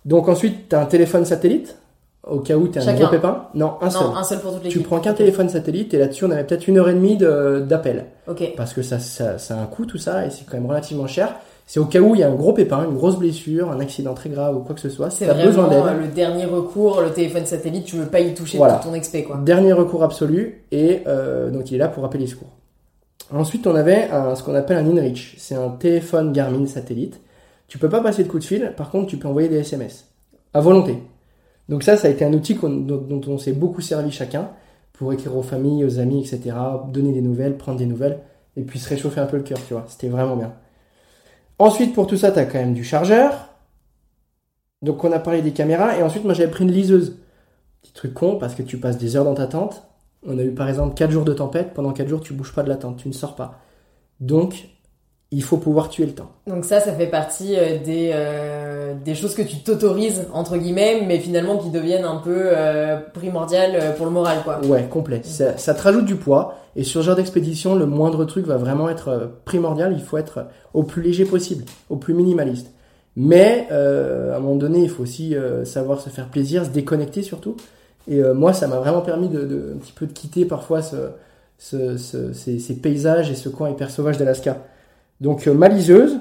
Donc, 0.04 0.28
ensuite, 0.28 0.68
tu 0.68 0.76
as 0.76 0.80
un 0.80 0.86
téléphone 0.86 1.24
satellite. 1.24 1.76
Au 2.24 2.38
cas 2.38 2.54
où 2.56 2.68
tu 2.68 2.78
as 2.78 2.88
un 2.88 2.94
gros 2.94 3.08
pépin. 3.08 3.46
Non, 3.54 3.74
un 3.80 3.90
seul. 3.90 4.02
un 4.16 4.22
seul 4.22 4.38
pour 4.38 4.52
toutes 4.52 4.62
les 4.62 4.70
Tu 4.70 4.78
prends 4.78 5.00
qu'un 5.00 5.12
téléphone 5.12 5.48
satellite 5.48 5.92
et 5.92 5.98
là-dessus, 5.98 6.24
on 6.24 6.30
avait 6.30 6.44
peut-être 6.44 6.68
une 6.68 6.78
heure 6.78 6.88
et 6.88 6.94
demie 6.94 7.16
d'appel. 7.16 8.06
Ok. 8.28 8.52
Parce 8.56 8.74
que 8.74 8.82
ça, 8.82 9.00
ça, 9.00 9.38
ça 9.38 9.56
a 9.56 9.60
un 9.60 9.66
coût, 9.66 9.86
tout 9.86 9.98
ça, 9.98 10.24
et 10.24 10.30
c'est 10.30 10.44
quand 10.46 10.56
même 10.56 10.66
relativement 10.66 11.08
cher. 11.08 11.34
C'est 11.66 11.80
au 11.80 11.86
cas 11.86 12.00
où 12.00 12.14
il 12.14 12.20
y 12.20 12.22
a 12.24 12.28
un 12.28 12.34
gros 12.34 12.52
pépin, 12.52 12.84
une 12.84 12.94
grosse 12.96 13.16
blessure, 13.16 13.70
un 13.70 13.80
accident 13.80 14.14
très 14.14 14.28
grave 14.28 14.56
ou 14.56 14.60
quoi 14.60 14.74
que 14.74 14.80
ce 14.80 14.90
soit. 14.90 15.10
C'est 15.10 15.24
vraiment 15.24 15.44
besoin 15.44 15.68
d'aide. 15.68 15.82
le 16.00 16.08
dernier 16.08 16.44
recours, 16.44 17.00
le 17.00 17.10
téléphone 17.10 17.46
satellite, 17.46 17.84
tu 17.86 17.96
veux 17.96 18.06
pas 18.06 18.20
y 18.20 18.34
toucher 18.34 18.58
voilà. 18.58 18.74
ton 18.74 18.94
expé 18.94 19.24
quoi. 19.24 19.40
Dernier 19.42 19.72
recours 19.72 20.02
absolu 20.02 20.64
et 20.70 21.02
euh, 21.06 21.50
donc 21.50 21.70
il 21.70 21.76
est 21.76 21.78
là 21.78 21.88
pour 21.88 22.04
appeler 22.04 22.24
les 22.24 22.30
secours. 22.30 22.50
Ensuite, 23.32 23.66
on 23.66 23.74
avait 23.74 24.10
un, 24.10 24.34
ce 24.34 24.42
qu'on 24.42 24.54
appelle 24.54 24.76
un 24.76 24.86
InReach. 24.86 25.36
C'est 25.38 25.54
un 25.54 25.70
téléphone 25.70 26.32
Garmin 26.32 26.66
satellite. 26.66 27.20
Tu 27.72 27.78
peux 27.78 27.88
pas 27.88 28.02
passer 28.02 28.22
de 28.22 28.28
coup 28.28 28.38
de 28.38 28.44
fil, 28.44 28.74
par 28.76 28.90
contre, 28.90 29.06
tu 29.06 29.16
peux 29.16 29.26
envoyer 29.26 29.48
des 29.48 29.56
SMS 29.56 30.12
à 30.52 30.60
volonté. 30.60 30.98
Donc 31.70 31.84
ça, 31.84 31.96
ça 31.96 32.08
a 32.08 32.10
été 32.10 32.22
un 32.22 32.34
outil 32.34 32.54
dont, 32.54 33.20
on 33.26 33.38
s'est 33.38 33.54
beaucoup 33.54 33.80
servi 33.80 34.10
chacun 34.10 34.50
pour 34.92 35.10
écrire 35.14 35.34
aux 35.34 35.42
familles, 35.42 35.82
aux 35.86 35.98
amis, 35.98 36.20
etc., 36.20 36.54
donner 36.92 37.14
des 37.14 37.22
nouvelles, 37.22 37.56
prendre 37.56 37.78
des 37.78 37.86
nouvelles, 37.86 38.20
et 38.58 38.62
puis 38.62 38.78
se 38.78 38.90
réchauffer 38.90 39.22
un 39.22 39.26
peu 39.26 39.38
le 39.38 39.42
cœur, 39.42 39.56
tu 39.66 39.72
vois. 39.72 39.86
C'était 39.88 40.10
vraiment 40.10 40.36
bien. 40.36 40.52
Ensuite, 41.58 41.94
pour 41.94 42.06
tout 42.06 42.18
ça, 42.18 42.30
tu 42.30 42.40
as 42.40 42.44
quand 42.44 42.58
même 42.58 42.74
du 42.74 42.84
chargeur. 42.84 43.48
Donc, 44.82 45.02
on 45.02 45.10
a 45.10 45.18
parlé 45.18 45.40
des 45.40 45.52
caméras. 45.52 45.96
Et 45.96 46.02
ensuite, 46.02 46.24
moi, 46.24 46.34
j'avais 46.34 46.50
pris 46.50 46.64
une 46.64 46.72
liseuse. 46.72 47.20
Petit 47.80 47.94
truc 47.94 48.12
con, 48.12 48.36
parce 48.36 48.54
que 48.54 48.62
tu 48.62 48.76
passes 48.76 48.98
des 48.98 49.16
heures 49.16 49.24
dans 49.24 49.32
ta 49.32 49.46
tente. 49.46 49.82
On 50.26 50.38
a 50.38 50.42
eu, 50.42 50.52
par 50.52 50.68
exemple, 50.68 50.94
4 50.94 51.10
jours 51.10 51.24
de 51.24 51.32
tempête. 51.32 51.72
Pendant 51.72 51.94
4 51.94 52.06
jours, 52.06 52.20
tu 52.20 52.34
bouges 52.34 52.52
pas 52.52 52.64
de 52.64 52.68
la 52.68 52.76
tente. 52.76 52.98
Tu 52.98 53.08
ne 53.08 53.14
sors 53.14 53.34
pas. 53.34 53.60
Donc, 54.20 54.68
il 55.32 55.42
faut 55.42 55.56
pouvoir 55.56 55.88
tuer 55.88 56.04
le 56.04 56.12
temps. 56.12 56.30
Donc 56.46 56.66
ça, 56.66 56.78
ça 56.78 56.92
fait 56.92 57.06
partie 57.06 57.56
euh, 57.56 57.78
des, 57.82 58.10
euh, 58.12 58.92
des 59.02 59.14
choses 59.14 59.34
que 59.34 59.40
tu 59.40 59.62
t'autorises, 59.62 60.26
entre 60.34 60.58
guillemets, 60.58 61.02
mais 61.06 61.18
finalement 61.18 61.56
qui 61.56 61.70
deviennent 61.70 62.04
un 62.04 62.18
peu 62.18 62.36
euh, 62.36 62.98
primordiales 63.14 63.94
pour 63.96 64.04
le 64.04 64.12
moral, 64.12 64.38
quoi. 64.44 64.60
Ouais, 64.66 64.84
complet. 64.90 65.22
Ça, 65.24 65.56
ça, 65.56 65.72
te 65.72 65.82
rajoute 65.82 66.04
du 66.04 66.16
poids, 66.16 66.58
et 66.76 66.84
sur 66.84 67.00
ce 67.00 67.06
genre 67.06 67.16
d'expédition, 67.16 67.74
le 67.74 67.86
moindre 67.86 68.26
truc 68.26 68.46
va 68.46 68.58
vraiment 68.58 68.90
être 68.90 69.32
primordial, 69.46 69.94
il 69.96 70.02
faut 70.02 70.18
être 70.18 70.46
au 70.74 70.82
plus 70.82 71.00
léger 71.02 71.24
possible, 71.24 71.64
au 71.88 71.96
plus 71.96 72.12
minimaliste. 72.12 72.70
Mais 73.16 73.66
à 73.70 74.36
un 74.36 74.40
moment 74.40 74.56
donné, 74.56 74.80
il 74.80 74.88
faut 74.88 75.02
aussi 75.02 75.34
savoir 75.64 76.00
se 76.00 76.08
faire 76.08 76.28
plaisir, 76.28 76.64
se 76.64 76.70
déconnecter 76.70 77.22
surtout. 77.22 77.56
Et 78.08 78.22
moi, 78.22 78.54
ça 78.54 78.68
m'a 78.68 78.76
vraiment 78.76 79.02
permis 79.02 79.28
de, 79.28 79.44
de, 79.44 79.74
un 79.74 79.78
petit 79.78 79.92
peu 79.92 80.06
de 80.06 80.12
quitter 80.12 80.46
parfois 80.46 80.80
ce, 80.80 80.96
ce, 81.58 81.98
ce, 81.98 82.32
ces, 82.32 82.58
ces, 82.58 82.74
paysages 82.74 83.30
et 83.30 83.34
ce 83.34 83.50
coin 83.50 83.68
hyper 83.68 83.90
sauvage 83.90 84.16
d'Alaska. 84.16 84.56
Donc 85.22 85.46
euh, 85.46 85.54
maliseuse. 85.54 86.18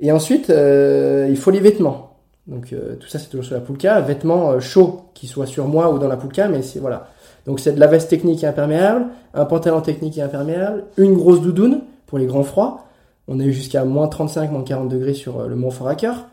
Et 0.00 0.12
ensuite, 0.12 0.50
euh, 0.50 1.26
il 1.30 1.38
faut 1.38 1.50
les 1.50 1.60
vêtements. 1.60 2.18
Donc 2.46 2.72
euh, 2.72 2.96
tout 2.96 3.08
ça 3.08 3.18
c'est 3.18 3.28
toujours 3.28 3.46
sur 3.46 3.54
la 3.54 3.60
poulka. 3.60 4.00
Vêtements 4.00 4.60
chauds 4.60 5.06
qui 5.14 5.26
soient 5.26 5.46
sur 5.46 5.66
moi 5.68 5.90
ou 5.92 5.98
dans 5.98 6.08
la 6.08 6.16
poulka, 6.16 6.48
mais 6.48 6.60
c'est 6.60 6.80
voilà. 6.80 7.08
Donc 7.46 7.60
c'est 7.60 7.72
de 7.72 7.80
la 7.80 7.86
veste 7.86 8.10
technique 8.10 8.42
et 8.42 8.46
imperméable, 8.46 9.06
un 9.32 9.44
pantalon 9.44 9.80
technique 9.80 10.18
et 10.18 10.22
imperméable, 10.22 10.84
une 10.98 11.14
grosse 11.14 11.40
doudoune 11.40 11.82
pour 12.06 12.18
les 12.18 12.26
grands 12.26 12.42
froids. 12.42 12.84
On 13.28 13.40
a 13.40 13.44
eu 13.44 13.52
jusqu'à 13.52 13.84
moins 13.84 14.08
35, 14.08 14.50
moins 14.50 14.62
40 14.62 14.88
degrés 14.88 15.14
sur 15.14 15.48
le 15.48 15.56
mont 15.56 15.70
Foraker. 15.70 16.26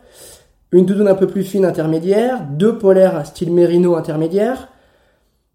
Une 0.72 0.86
doudoune 0.86 1.08
un 1.08 1.14
peu 1.14 1.28
plus 1.28 1.44
fine 1.44 1.64
intermédiaire, 1.64 2.42
deux 2.50 2.78
polaires 2.78 3.24
style 3.26 3.52
mérino 3.52 3.94
intermédiaire, 3.94 4.68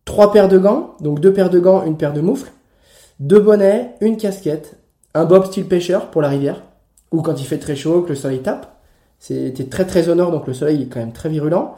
trois 0.05 0.31
paires 0.31 0.47
de 0.47 0.57
gants, 0.57 0.95
donc 1.01 1.19
deux 1.19 1.33
paires 1.33 1.49
de 1.49 1.59
gants, 1.59 1.83
une 1.83 1.97
paire 1.97 2.13
de 2.13 2.21
moufles, 2.21 2.51
deux 3.19 3.39
bonnets, 3.39 3.95
une 3.99 4.15
casquette, 4.15 4.78
un 5.13 5.25
bob 5.25 5.45
style 5.45 5.67
pêcheur 5.67 6.07
pour 6.11 6.21
la 6.21 6.29
rivière, 6.29 6.61
ou 7.11 7.21
quand 7.21 7.39
il 7.39 7.45
fait 7.45 7.57
très 7.57 7.75
chaud, 7.75 8.01
que 8.01 8.09
le 8.09 8.15
soleil 8.15 8.39
tape. 8.39 8.67
C'était 9.19 9.65
très 9.65 9.85
très 9.85 10.07
au 10.07 10.15
donc 10.15 10.47
le 10.47 10.53
soleil 10.53 10.83
est 10.83 10.85
quand 10.85 10.99
même 10.99 11.11
très 11.11 11.29
virulent. 11.29 11.75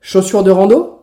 Chaussures 0.00 0.44
de 0.44 0.50
rando, 0.50 1.02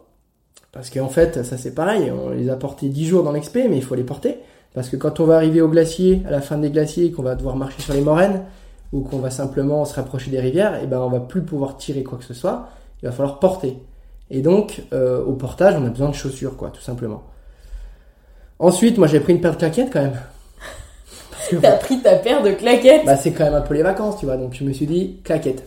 parce 0.71 0.89
qu'en 0.89 1.09
fait, 1.09 1.43
ça 1.43 1.57
c'est 1.57 1.73
pareil, 1.73 2.11
on 2.11 2.29
les 2.29 2.49
a 2.49 2.55
portés 2.55 2.89
10 2.89 3.05
jours 3.07 3.23
dans 3.23 3.31
l'expé, 3.31 3.67
mais 3.67 3.77
il 3.77 3.83
faut 3.83 3.95
les 3.95 4.03
porter. 4.03 4.37
Parce 4.73 4.89
que 4.89 4.95
quand 4.95 5.19
on 5.19 5.25
va 5.25 5.35
arriver 5.35 5.61
au 5.61 5.67
glacier, 5.67 6.21
à 6.27 6.31
la 6.31 6.41
fin 6.41 6.57
des 6.57 6.69
glaciers, 6.69 7.11
qu'on 7.11 7.23
va 7.23 7.35
devoir 7.35 7.55
marcher 7.55 7.81
sur 7.81 7.93
les 7.93 8.01
moraines, 8.01 8.43
ou 8.93 9.01
qu'on 9.01 9.17
va 9.17 9.29
simplement 9.29 9.83
se 9.85 9.95
rapprocher 9.95 10.31
des 10.31 10.39
rivières, 10.39 10.75
et 10.75 10.81
eh 10.83 10.87
ben 10.87 10.99
on 10.99 11.09
va 11.09 11.19
plus 11.19 11.41
pouvoir 11.41 11.77
tirer 11.77 12.03
quoi 12.03 12.17
que 12.17 12.23
ce 12.23 12.33
soit, 12.33 12.69
il 13.01 13.07
va 13.07 13.11
falloir 13.11 13.39
porter. 13.39 13.77
Et 14.29 14.41
donc, 14.41 14.83
euh, 14.93 15.23
au 15.23 15.33
portage, 15.33 15.75
on 15.77 15.85
a 15.85 15.89
besoin 15.89 16.09
de 16.09 16.15
chaussures, 16.15 16.55
quoi, 16.57 16.69
tout 16.69 16.81
simplement. 16.81 17.23
Ensuite, 18.59 18.97
moi 18.97 19.07
j'ai 19.07 19.19
pris 19.19 19.33
une 19.33 19.41
paire 19.41 19.53
de 19.53 19.57
claquettes 19.57 19.91
quand 19.91 20.01
même, 20.01 20.19
T'as 21.61 21.77
pris 21.77 22.01
ta 22.01 22.15
paire 22.15 22.41
de 22.43 22.51
claquettes 22.51 23.05
Bah 23.05 23.15
c'est 23.15 23.31
quand 23.31 23.45
même 23.45 23.53
un 23.53 23.61
peu 23.61 23.73
les 23.73 23.83
vacances, 23.83 24.19
tu 24.19 24.25
vois. 24.25 24.37
Donc 24.37 24.53
je 24.53 24.63
me 24.63 24.73
suis 24.73 24.87
dit 24.87 25.19
claquettes. 25.23 25.63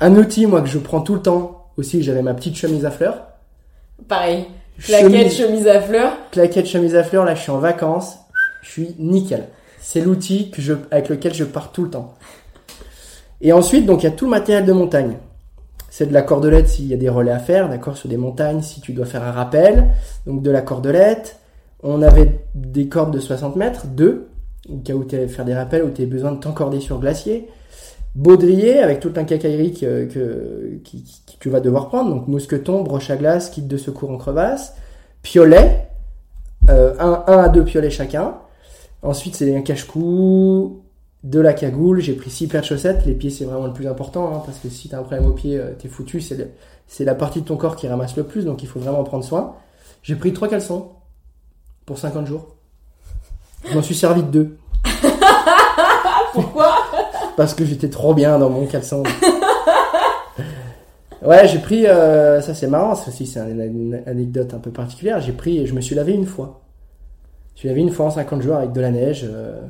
Un 0.00 0.14
outil 0.16 0.46
moi 0.46 0.60
que 0.62 0.68
je 0.68 0.78
prends 0.78 1.00
tout 1.00 1.14
le 1.14 1.22
temps 1.22 1.66
aussi, 1.76 2.02
j'avais 2.02 2.22
ma 2.22 2.34
petite 2.34 2.56
chemise 2.56 2.84
à 2.84 2.90
fleurs. 2.90 3.28
Pareil. 4.06 4.46
Claquette, 4.84 5.32
chemise, 5.32 5.66
à 5.66 5.80
fleurs. 5.80 6.12
Claquette, 6.30 6.66
chemise 6.66 6.94
à 6.94 7.02
fleurs. 7.02 7.24
Là, 7.24 7.34
je 7.34 7.42
suis 7.42 7.50
en 7.50 7.58
vacances. 7.58 8.18
Je 8.62 8.70
suis 8.70 8.96
nickel. 8.98 9.48
C'est 9.80 10.00
l'outil 10.00 10.50
que 10.50 10.62
je, 10.62 10.74
avec 10.90 11.08
lequel 11.08 11.34
je 11.34 11.44
pars 11.44 11.72
tout 11.72 11.84
le 11.84 11.90
temps. 11.90 12.14
Et 13.40 13.52
ensuite, 13.52 13.86
donc, 13.86 14.02
il 14.02 14.06
y 14.06 14.08
a 14.08 14.12
tout 14.12 14.26
le 14.26 14.30
matériel 14.30 14.64
de 14.64 14.72
montagne. 14.72 15.16
C'est 15.90 16.06
de 16.06 16.12
la 16.12 16.22
cordelette 16.22 16.68
s'il 16.68 16.86
y 16.86 16.94
a 16.94 16.96
des 16.96 17.08
relais 17.08 17.32
à 17.32 17.38
faire, 17.38 17.68
d'accord, 17.68 17.96
sur 17.96 18.08
des 18.08 18.16
montagnes, 18.16 18.62
si 18.62 18.80
tu 18.80 18.92
dois 18.92 19.06
faire 19.06 19.24
un 19.24 19.32
rappel. 19.32 19.88
Donc, 20.26 20.42
de 20.42 20.50
la 20.50 20.62
cordelette. 20.62 21.38
On 21.82 22.02
avait 22.02 22.40
des 22.54 22.88
cordes 22.88 23.12
de 23.12 23.20
60 23.20 23.56
mètres, 23.56 23.86
deux 23.86 24.28
au 24.72 24.78
cas 24.78 24.94
où 24.94 25.04
tu 25.04 25.28
faire 25.28 25.44
des 25.44 25.54
rappels, 25.54 25.84
où 25.84 25.90
tu 25.90 26.04
besoin 26.06 26.32
de 26.32 26.40
t'encorder 26.40 26.80
sur 26.80 26.98
glacier. 26.98 27.48
Baudrier, 28.14 28.78
avec 28.78 29.00
tout 29.00 29.12
un 29.16 29.24
cacaillerie 29.24 29.74
que, 29.74 30.06
que, 30.06 30.80
tu 31.38 31.50
vas 31.50 31.60
devoir 31.60 31.88
prendre, 31.88 32.10
donc 32.10 32.26
mousqueton, 32.26 32.82
broche 32.82 33.10
à 33.10 33.16
glace, 33.16 33.50
kit 33.50 33.62
de 33.62 33.76
secours 33.76 34.10
en 34.10 34.18
crevasse. 34.18 34.74
Piolet, 35.22 35.88
euh, 36.68 36.94
un, 36.98 37.24
un 37.26 37.38
à 37.38 37.48
deux 37.48 37.64
piolets 37.64 37.90
chacun. 37.90 38.38
Ensuite, 39.02 39.36
c'est 39.36 39.54
un 39.54 39.62
cache-cou, 39.62 40.82
de 41.24 41.40
la 41.40 41.52
cagoule. 41.52 42.00
J'ai 42.00 42.14
pris 42.14 42.30
six 42.30 42.46
paires 42.46 42.62
de 42.62 42.66
chaussettes. 42.66 43.04
Les 43.06 43.14
pieds, 43.14 43.30
c'est 43.30 43.44
vraiment 43.44 43.66
le 43.66 43.72
plus 43.72 43.86
important, 43.86 44.34
hein, 44.34 44.42
parce 44.44 44.58
que 44.58 44.68
si 44.68 44.88
t'as 44.88 44.98
un 44.98 45.02
problème 45.02 45.26
au 45.26 45.32
pied, 45.32 45.58
euh, 45.58 45.72
t'es 45.78 45.88
foutu. 45.88 46.20
C'est 46.20 47.04
la 47.04 47.14
partie 47.14 47.42
de 47.42 47.46
ton 47.46 47.56
corps 47.56 47.76
qui 47.76 47.88
ramasse 47.88 48.16
le 48.16 48.24
plus, 48.24 48.44
donc 48.44 48.62
il 48.62 48.68
faut 48.68 48.80
vraiment 48.80 49.00
en 49.00 49.04
prendre 49.04 49.24
soin. 49.24 49.56
J'ai 50.02 50.16
pris 50.16 50.32
trois 50.32 50.48
caleçons 50.48 50.90
pour 51.86 51.98
50 51.98 52.26
jours. 52.26 52.56
Je 53.64 53.74
m'en 53.74 53.82
suis 53.82 53.94
servi 53.94 54.22
de 54.22 54.28
deux. 54.28 54.58
Pourquoi? 56.32 56.74
Parce 57.36 57.54
que 57.54 57.64
j'étais 57.64 57.90
trop 57.90 58.14
bien 58.14 58.38
dans 58.38 58.50
mon 58.50 58.66
caleçon. 58.66 59.02
Ouais, 61.22 61.48
j'ai 61.48 61.58
pris, 61.58 61.86
euh, 61.86 62.40
ça 62.40 62.54
c'est 62.54 62.68
marrant, 62.68 62.94
ça 62.94 63.10
aussi 63.10 63.26
c'est 63.26 63.40
une, 63.40 64.02
anecdote 64.06 64.54
un 64.54 64.58
peu 64.58 64.70
particulière. 64.70 65.20
J'ai 65.20 65.32
pris, 65.32 65.66
je 65.66 65.74
me 65.74 65.80
suis 65.80 65.94
lavé 65.94 66.12
une 66.12 66.26
fois. 66.26 66.60
Je 67.54 67.54
me 67.54 67.58
suis 67.58 67.68
lavé 67.68 67.80
une 67.80 67.90
fois 67.90 68.06
en 68.06 68.10
50 68.10 68.40
jours 68.40 68.56
avec 68.56 68.72
de 68.72 68.80
la 68.80 68.90
neige. 68.90 69.26
euh, 69.28 69.60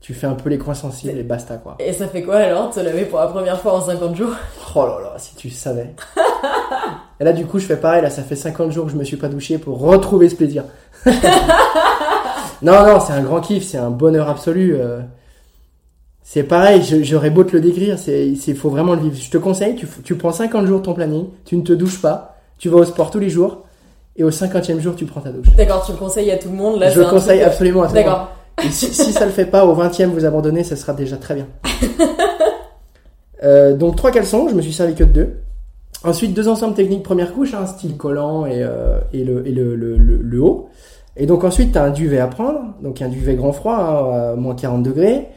tu 0.00 0.14
fais 0.14 0.26
un 0.26 0.34
peu 0.34 0.50
les 0.50 0.58
coins 0.58 0.74
sensibles 0.74 1.16
et 1.16 1.22
basta 1.22 1.56
quoi. 1.56 1.76
Et 1.78 1.92
ça 1.92 2.08
fait 2.08 2.22
quoi 2.22 2.36
alors 2.36 2.70
te 2.70 2.80
laver 2.80 3.04
pour 3.04 3.20
la 3.20 3.28
première 3.28 3.60
fois 3.60 3.74
en 3.74 3.80
50 3.80 4.16
jours? 4.16 4.34
Oh 4.74 4.84
là 4.86 4.98
là, 5.00 5.14
si 5.16 5.34
tu 5.36 5.48
savais. 5.48 5.94
et 7.20 7.24
là 7.24 7.32
du 7.32 7.46
coup 7.46 7.58
je 7.58 7.66
fais 7.66 7.76
pareil, 7.76 8.02
là 8.02 8.10
ça 8.10 8.22
fait 8.22 8.36
50 8.36 8.72
jours 8.72 8.86
que 8.86 8.92
je 8.92 8.96
me 8.96 9.04
suis 9.04 9.16
pas 9.16 9.28
douché 9.28 9.58
pour 9.58 9.78
retrouver 9.80 10.28
ce 10.28 10.34
plaisir. 10.34 10.64
non, 12.62 12.86
non, 12.86 13.00
c'est 13.00 13.12
un 13.12 13.22
grand 13.22 13.40
kiff, 13.40 13.64
c'est 13.64 13.78
un 13.78 13.90
bonheur 13.90 14.28
absolu. 14.28 14.76
euh. 14.78 15.00
C'est 16.24 16.44
pareil, 16.44 16.82
j'aurais 17.02 17.30
beau 17.30 17.44
te 17.44 17.52
le 17.52 17.60
décrire, 17.60 17.98
c'est, 17.98 18.28
il 18.28 18.56
faut 18.56 18.70
vraiment 18.70 18.94
le 18.94 19.00
vivre. 19.00 19.16
Je 19.16 19.28
te 19.30 19.38
conseille, 19.38 19.74
tu, 19.74 19.86
tu 20.04 20.14
prends 20.14 20.32
50 20.32 20.66
jours 20.66 20.80
ton 20.80 20.94
planning, 20.94 21.26
tu 21.44 21.56
ne 21.56 21.62
te 21.62 21.72
douches 21.72 22.00
pas, 22.00 22.38
tu 22.58 22.68
vas 22.68 22.76
au 22.78 22.84
sport 22.84 23.10
tous 23.10 23.18
les 23.18 23.28
jours, 23.28 23.64
et 24.16 24.22
au 24.24 24.30
50e 24.30 24.78
jour 24.80 24.94
tu 24.94 25.04
prends 25.04 25.20
ta 25.20 25.30
douche. 25.30 25.48
D'accord, 25.56 25.84
tu 25.84 25.92
le 25.92 25.98
conseilles 25.98 26.30
à 26.30 26.38
tout 26.38 26.48
le 26.48 26.54
monde 26.54 26.78
là 26.78 26.90
je 26.90 27.00
un 27.00 27.10
conseille 27.10 27.40
truc- 27.40 27.52
absolument 27.52 27.82
à 27.82 27.88
tout 27.88 27.94
le 27.94 28.00
monde. 28.00 28.08
D'accord. 28.08 28.30
Si, 28.70 28.86
si 28.94 29.12
ça 29.12 29.24
le 29.26 29.32
fait 29.32 29.46
pas, 29.46 29.66
au 29.66 29.74
20e 29.74 30.06
vous 30.06 30.24
abandonnez, 30.24 30.62
ça 30.62 30.76
sera 30.76 30.92
déjà 30.94 31.16
très 31.16 31.34
bien. 31.34 31.46
Euh, 33.44 33.74
donc 33.74 33.96
trois 33.96 34.12
caleçons, 34.12 34.48
je 34.48 34.54
me 34.54 34.62
suis 34.62 34.72
servi 34.72 34.94
que 34.94 35.02
de 35.02 35.10
deux. 35.12 35.34
Ensuite 36.04 36.32
deux 36.32 36.46
ensembles 36.48 36.74
techniques 36.74 37.02
première 37.02 37.32
couche, 37.32 37.54
hein, 37.54 37.66
style 37.66 37.96
collant 37.96 38.46
et, 38.46 38.62
euh, 38.62 38.98
et, 39.12 39.24
le, 39.24 39.44
et 39.46 39.50
le, 39.50 39.74
le, 39.74 39.96
le- 39.96 40.18
le 40.18 40.40
haut. 40.40 40.68
Et 41.16 41.26
donc 41.26 41.44
ensuite 41.44 41.72
tu 41.72 41.78
as 41.78 41.84
un 41.84 41.90
duvet 41.90 42.18
à 42.20 42.26
prendre, 42.26 42.60
donc 42.82 43.02
un 43.02 43.08
duvet 43.08 43.34
grand 43.34 43.52
froid, 43.52 43.74
hein, 43.74 44.32
à 44.32 44.34
moins 44.36 44.54
40 44.54 44.82
degrés, 44.82 45.28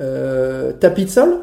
euh, 0.00 0.72
tapis 0.72 1.04
de 1.04 1.10
sol 1.10 1.38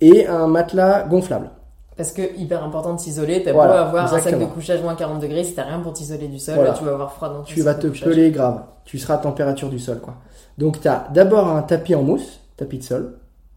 et 0.00 0.26
un 0.26 0.46
matelas 0.46 1.04
gonflable. 1.04 1.50
Parce 1.96 2.12
que 2.12 2.38
hyper 2.38 2.62
important 2.62 2.92
de 2.94 3.00
s'isoler, 3.00 3.42
t'as 3.42 3.52
Voilà, 3.52 3.84
beau 3.84 3.88
avoir 3.88 4.14
un 4.14 4.18
sac 4.18 4.38
de 4.38 4.44
couchage 4.44 4.82
moins 4.82 4.94
40 4.94 5.18
degrés, 5.20 5.44
si 5.44 5.54
t'as 5.54 5.62
rien 5.62 5.78
pour 5.80 5.94
t'isoler 5.94 6.28
du 6.28 6.38
sol, 6.38 6.56
Voilà. 6.56 6.72
tu 6.74 6.84
vas 6.84 6.92
avoir 6.92 7.12
froid 7.14 7.28
dans 7.30 7.36
ton 7.38 7.44
tu 7.44 7.62
vas 7.62 7.74
te 7.74 7.86
couchage. 7.86 8.08
peler 8.08 8.30
grave. 8.30 8.64
Tu 8.84 8.98
seras 8.98 9.14
à 9.14 9.18
température 9.18 9.70
du 9.70 9.78
sol, 9.78 10.00
quoi. 10.00 10.14
Donc, 10.58 10.78
tu 10.82 10.88
as 10.88 11.08
d'abord 11.14 11.48
un 11.48 11.62
tapis 11.62 11.94
en 11.94 12.02
mousse, 12.02 12.40
tapis 12.58 12.76
de 12.78 12.82
sol, 12.84 13.14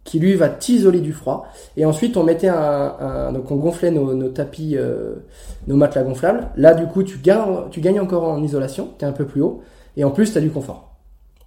qui 0.09 0.17
lui 0.19 0.33
va 0.33 0.49
t'isoler 0.49 1.01
du 1.01 1.13
froid. 1.13 1.45
Et 1.77 1.85
ensuite, 1.85 2.17
on 2.17 2.23
mettait 2.23 2.47
un, 2.47 2.95
un- 2.99 3.31
donc 3.31 3.51
on 3.51 3.57
gonflait 3.57 3.91
nos, 3.91 4.15
nos 4.15 4.29
tapis, 4.29 4.75
euh, 4.75 5.17
nos 5.67 5.75
matelas 5.75 6.01
gonflables. 6.03 6.47
Là, 6.55 6.73
du 6.73 6.87
coup, 6.87 7.03
tu 7.03 7.19
gagnes, 7.19 7.69
tu 7.69 7.79
gagnes 7.79 7.99
encore 7.99 8.23
en 8.23 8.41
isolation, 8.41 8.89
tu 8.97 9.05
es 9.05 9.07
un 9.07 9.11
peu 9.11 9.25
plus 9.25 9.41
haut. 9.41 9.61
Et 9.97 10.03
en 10.03 10.09
plus, 10.09 10.31
tu 10.31 10.37
as 10.39 10.41
du 10.41 10.49
confort. 10.49 10.95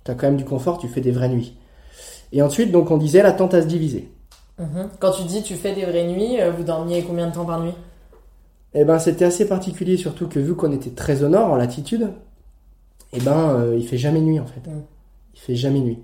Tu 0.04 0.12
as 0.12 0.14
quand 0.14 0.28
même 0.28 0.36
du 0.36 0.44
confort, 0.44 0.78
tu 0.78 0.86
fais 0.86 1.00
des 1.00 1.10
vraies 1.10 1.28
nuits. 1.28 1.56
Et 2.30 2.40
ensuite, 2.40 2.70
donc, 2.70 2.90
on 2.92 2.98
disait 2.98 3.22
la 3.24 3.32
tente 3.32 3.52
à 3.54 3.62
se 3.62 3.66
diviser. 3.66 4.08
Mhm. 4.60 4.90
Quand 5.00 5.10
tu 5.10 5.24
dis 5.24 5.42
tu 5.42 5.54
fais 5.54 5.74
des 5.74 5.84
vraies 5.84 6.06
nuits, 6.06 6.40
euh, 6.40 6.52
vous 6.52 6.62
dormiez 6.62 7.02
combien 7.02 7.26
de 7.26 7.34
temps 7.34 7.44
par 7.44 7.60
nuit? 7.60 7.74
Eh 8.74 8.84
ben, 8.84 9.00
c'était 9.00 9.24
assez 9.24 9.48
particulier, 9.48 9.96
surtout 9.96 10.28
que 10.28 10.38
vu 10.38 10.54
qu'on 10.54 10.70
était 10.70 10.90
très 10.90 11.24
au 11.24 11.28
nord, 11.28 11.50
en 11.50 11.56
latitude, 11.56 12.10
eh 13.12 13.18
ben, 13.20 13.56
euh, 13.56 13.76
il 13.76 13.86
fait 13.88 13.98
jamais 13.98 14.20
nuit 14.20 14.38
en 14.38 14.46
fait. 14.46 14.70
Mm. 14.70 14.82
Il 15.34 15.40
fait 15.40 15.56
jamais 15.56 15.80
nuit. 15.80 15.98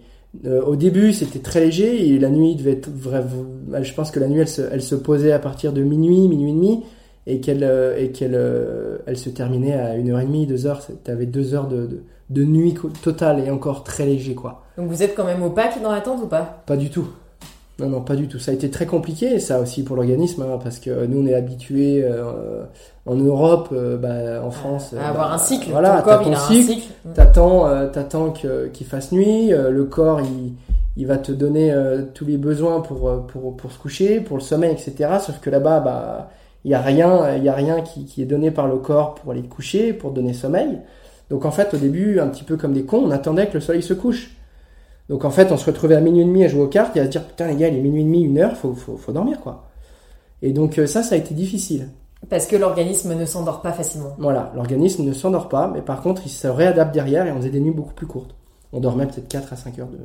Euh, 0.44 0.62
au 0.62 0.76
début, 0.76 1.12
c'était 1.12 1.38
très 1.38 1.60
léger 1.60 2.06
et 2.08 2.18
la 2.18 2.28
nuit 2.30 2.54
devait 2.54 2.72
être 2.72 2.90
vrai. 2.90 3.20
vrai- 3.22 3.82
Je 3.84 3.94
pense 3.94 4.10
que 4.10 4.20
la 4.20 4.28
nuit, 4.28 4.40
elle 4.40 4.48
se, 4.48 4.62
elle 4.70 4.82
se 4.82 4.94
posait 4.94 5.32
à 5.32 5.38
partir 5.38 5.72
de 5.72 5.82
minuit, 5.82 6.28
minuit 6.28 6.50
et 6.50 6.54
demi, 6.54 6.84
et 7.26 7.40
qu'elle 7.40 7.64
euh, 7.64 7.96
et 7.98 8.10
qu'elle 8.12 8.34
euh, 8.34 8.98
elle 9.06 9.16
se 9.16 9.30
terminait 9.30 9.74
à 9.74 9.96
une 9.96 10.10
heure 10.10 10.20
et 10.20 10.24
demie, 10.26 10.46
deux 10.46 10.66
heures. 10.66 10.82
T'avais 11.04 11.26
deux 11.26 11.54
heures 11.54 11.66
de, 11.68 11.86
de, 11.86 12.02
de 12.30 12.44
nuit 12.44 12.74
totale 13.02 13.40
et 13.46 13.50
encore 13.50 13.84
très 13.84 14.06
léger 14.06 14.34
quoi. 14.34 14.64
Donc 14.76 14.88
vous 14.88 15.02
êtes 15.02 15.14
quand 15.14 15.24
même 15.24 15.42
opaque 15.42 15.82
dans 15.82 15.90
la 15.92 16.00
tente 16.00 16.22
ou 16.22 16.26
pas? 16.26 16.62
Pas 16.66 16.76
du 16.76 16.90
tout. 16.90 17.08
Non, 17.80 17.88
non, 17.88 18.00
pas 18.00 18.16
du 18.16 18.26
tout. 18.26 18.38
Ça 18.40 18.50
a 18.50 18.54
été 18.54 18.70
très 18.70 18.86
compliqué, 18.86 19.38
ça 19.38 19.60
aussi 19.60 19.84
pour 19.84 19.94
l'organisme, 19.94 20.42
hein, 20.42 20.58
parce 20.62 20.80
que 20.80 21.06
nous, 21.06 21.22
on 21.22 21.26
est 21.26 21.34
habitués 21.34 22.02
euh, 22.02 22.64
en 23.06 23.14
Europe, 23.14 23.68
euh, 23.72 23.96
bah, 23.96 24.44
en 24.44 24.50
France. 24.50 24.94
À 24.94 24.96
euh, 24.96 25.08
avoir 25.10 25.28
bah, 25.28 25.34
un 25.34 25.38
cycle, 25.38 25.70
Voilà, 25.70 25.98
ton 25.98 26.02
corps 26.10 26.22
il 26.26 26.34
a 26.34 26.36
cycle, 26.38 26.70
un 26.70 26.74
cycle. 26.74 26.92
Mhm. 27.04 27.12
t'attends, 27.14 27.66
euh, 27.68 27.86
t'attends 27.88 28.30
que- 28.30 28.66
qu'il 28.68 28.86
fasse 28.86 29.12
nuit, 29.12 29.52
euh, 29.52 29.70
le 29.70 29.84
corps, 29.84 30.20
il, 30.20 30.54
il 30.96 31.06
va 31.06 31.18
te 31.18 31.30
donner 31.30 31.70
euh, 31.72 32.02
tous 32.14 32.24
les 32.24 32.36
besoins 32.36 32.80
pour, 32.80 33.08
euh, 33.08 33.18
pour, 33.18 33.56
pour 33.56 33.70
se 33.70 33.78
coucher, 33.78 34.20
pour 34.20 34.36
le 34.38 34.42
sommeil, 34.42 34.72
etc. 34.72 35.10
Sauf 35.24 35.38
que 35.38 35.48
là-bas, 35.48 35.78
bah, 35.78 36.30
il 36.64 36.72
y 36.72 36.74
a 36.74 36.80
rien, 36.80 37.36
il 37.36 37.44
y 37.44 37.48
a 37.48 37.54
rien 37.54 37.80
qui, 37.82 38.04
qui 38.06 38.22
est 38.22 38.26
donné 38.26 38.50
par 38.50 38.66
le 38.66 38.78
corps 38.78 39.14
pour 39.14 39.30
aller 39.30 39.42
te 39.42 39.48
coucher, 39.48 39.92
pour 39.92 40.10
te 40.10 40.16
donner 40.16 40.32
sommeil. 40.32 40.80
Donc 41.30 41.44
en 41.44 41.52
fait, 41.52 41.72
au 41.74 41.76
début, 41.76 42.18
un 42.18 42.26
petit 42.26 42.42
peu 42.42 42.56
comme 42.56 42.72
des 42.72 42.82
cons, 42.82 43.02
on 43.04 43.10
attendait 43.12 43.46
que 43.46 43.54
le 43.54 43.60
soleil 43.60 43.82
se 43.82 43.94
couche. 43.94 44.34
Donc 45.08 45.24
en 45.24 45.30
fait, 45.30 45.50
on 45.52 45.56
se 45.56 45.64
retrouvait 45.64 45.94
à 45.94 46.00
minuit 46.00 46.20
et 46.20 46.24
demi 46.24 46.44
à 46.44 46.48
jouer 46.48 46.62
aux 46.62 46.68
cartes 46.68 46.96
et 46.96 47.00
à 47.00 47.04
se 47.04 47.10
dire 47.10 47.26
putain 47.26 47.46
les 47.46 47.56
gars, 47.56 47.68
il 47.68 47.76
est 47.76 47.80
minuit 47.80 48.02
et 48.02 48.04
demi, 48.04 48.22
une 48.22 48.38
heure, 48.38 48.56
faut, 48.56 48.74
faut, 48.74 48.96
faut 48.96 49.12
dormir 49.12 49.40
quoi. 49.40 49.68
Et 50.42 50.52
donc 50.52 50.78
euh, 50.78 50.86
ça, 50.86 51.02
ça 51.02 51.14
a 51.14 51.18
été 51.18 51.34
difficile. 51.34 51.88
Parce 52.28 52.46
que 52.46 52.56
l'organisme 52.56 53.14
ne 53.14 53.24
s'endort 53.24 53.62
pas 53.62 53.72
facilement. 53.72 54.14
Voilà, 54.18 54.52
l'organisme 54.54 55.04
ne 55.04 55.12
s'endort 55.12 55.48
pas, 55.48 55.70
mais 55.72 55.82
par 55.82 56.02
contre, 56.02 56.22
il 56.26 56.30
se 56.30 56.48
réadapte 56.48 56.92
derrière 56.92 57.26
et 57.26 57.32
on 57.32 57.36
faisait 57.36 57.50
des 57.50 57.60
nuits 57.60 57.70
beaucoup 57.70 57.94
plus 57.94 58.06
courtes. 58.06 58.34
On 58.72 58.80
dormait 58.80 59.06
peut-être 59.06 59.28
4 59.28 59.52
à 59.52 59.56
5 59.56 59.78
heures 59.78 59.88
de... 59.88 59.98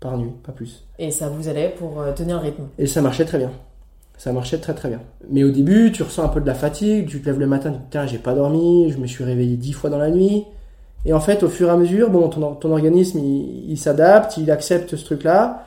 par 0.00 0.16
nuit, 0.16 0.32
pas 0.42 0.52
plus. 0.52 0.86
Et 0.98 1.10
ça 1.10 1.28
vous 1.28 1.48
allait 1.48 1.68
pour 1.68 2.00
euh, 2.00 2.12
tenir 2.12 2.36
le 2.36 2.42
rythme. 2.42 2.64
Et 2.78 2.86
ça 2.86 3.02
marchait 3.02 3.26
très 3.26 3.38
bien. 3.38 3.52
Ça 4.16 4.32
marchait 4.32 4.58
très 4.58 4.74
très 4.74 4.88
bien. 4.88 5.00
Mais 5.30 5.44
au 5.44 5.50
début, 5.50 5.92
tu 5.92 6.02
ressens 6.02 6.24
un 6.24 6.28
peu 6.28 6.40
de 6.40 6.46
la 6.46 6.54
fatigue, 6.54 7.06
tu 7.06 7.20
te 7.20 7.26
lèves 7.26 7.38
le 7.38 7.46
matin, 7.46 7.70
tu 7.70 7.76
te 7.76 7.78
dis 7.78 7.84
putain, 7.84 8.06
j'ai 8.06 8.18
pas 8.18 8.34
dormi, 8.34 8.90
je 8.90 8.98
me 8.98 9.06
suis 9.06 9.22
réveillé 9.22 9.56
10 9.56 9.72
fois 9.72 9.90
dans 9.90 9.98
la 9.98 10.10
nuit. 10.10 10.44
Et 11.04 11.12
en 11.12 11.20
fait, 11.20 11.42
au 11.42 11.48
fur 11.48 11.68
et 11.68 11.70
à 11.70 11.76
mesure, 11.76 12.10
bon, 12.10 12.28
ton, 12.28 12.54
ton 12.54 12.72
organisme, 12.72 13.18
il, 13.18 13.70
il 13.70 13.78
s'adapte, 13.78 14.36
il 14.36 14.50
accepte 14.50 14.96
ce 14.96 15.04
truc-là, 15.04 15.64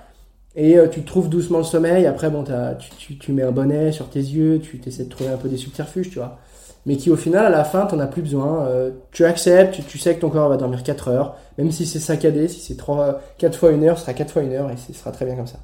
et 0.56 0.78
euh, 0.78 0.88
tu 0.88 1.04
trouves 1.04 1.30
doucement 1.30 1.60
le 1.60 1.64
sommeil. 1.64 2.06
Après, 2.06 2.30
bon, 2.30 2.44
t'as- 2.44 2.76
tu, 2.76 2.90
tu, 2.98 3.18
tu 3.18 3.32
mets 3.34 3.44
un 3.44 3.52
bonnet 3.52 3.92
sur 3.92 4.10
tes 4.10 4.20
yeux, 4.20 4.60
tu 4.60 4.82
essaies 4.86 5.06
de 5.06 5.10
trouver 5.10 5.30
un 5.32 5.38
peu 5.38 5.50
des 5.50 5.58
subterfuges, 5.58 6.10
tu 6.10 6.20
vois. 6.20 6.38
Mais 6.86 6.98
qui, 6.98 7.10
au 7.12 7.16
final, 7.16 7.46
à 7.46 7.50
la 7.50 7.64
fin, 7.64 7.86
t'en 7.86 8.00
as 8.00 8.08
plus 8.08 8.22
besoin. 8.24 8.66
Euh, 8.66 8.92
tu 9.12 9.26
acceptes, 9.26 9.80
tu, 9.88 9.98
sais 10.00 10.16
que 10.16 10.22
ton 10.22 10.30
corps 10.30 10.50
va 10.50 10.58
dormir 10.58 10.84
4 10.84 11.08
heures, 11.10 11.38
même 11.58 11.72
si 11.72 11.86
c'est 11.86 12.00
saccadé, 12.00 12.48
si 12.48 12.60
c'est 12.60 12.76
3, 12.78 13.22
4 13.38 13.58
fois 13.58 13.72
une 13.72 13.84
heure, 13.86 13.98
ce 13.98 14.04
sera 14.04 14.14
4 14.14 14.32
fois 14.32 14.42
une 14.44 14.54
heure, 14.54 14.70
et 14.72 14.78
ce 14.78 14.94
sera 14.94 15.12
très 15.12 15.26
bien 15.26 15.36
comme 15.36 15.48
ça. 15.48 15.60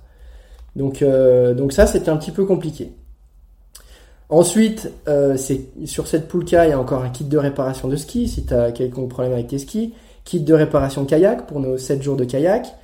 Donc, 0.75 1.01
euh, 1.01 1.53
donc 1.55 1.73
ça, 1.73 1.87
c'était 1.87 2.09
un 2.09 2.17
petit 2.17 2.31
peu 2.31 2.45
compliqué. 2.45 2.93
Ensuite, 4.29 4.91
euh, 5.07 5.37
sur 5.85 6.07
cette 6.07 6.27
poulka, 6.27 6.65
il 6.65 6.71
y 6.71 6.73
a 6.73 6.79
encore 6.79 7.01
un 7.01 7.09
kit 7.09 7.23
de 7.23 7.37
réparation 7.37 7.87
de 7.87 7.95
ski, 7.95 8.27
si 8.27 8.45
tu 8.45 8.53
as 8.53 8.71
quelconque 8.71 9.09
problème 9.09 9.33
avec 9.33 9.47
tes 9.47 9.57
skis. 9.57 9.93
Kit 10.25 10.41
de 10.41 10.53
réparation 10.53 11.05
kayak 11.05 11.47
pour 11.47 11.61
nos 11.61 11.77
7 11.77 12.03
jours 12.03 12.17
de 12.17 12.25
kayak. 12.25 12.75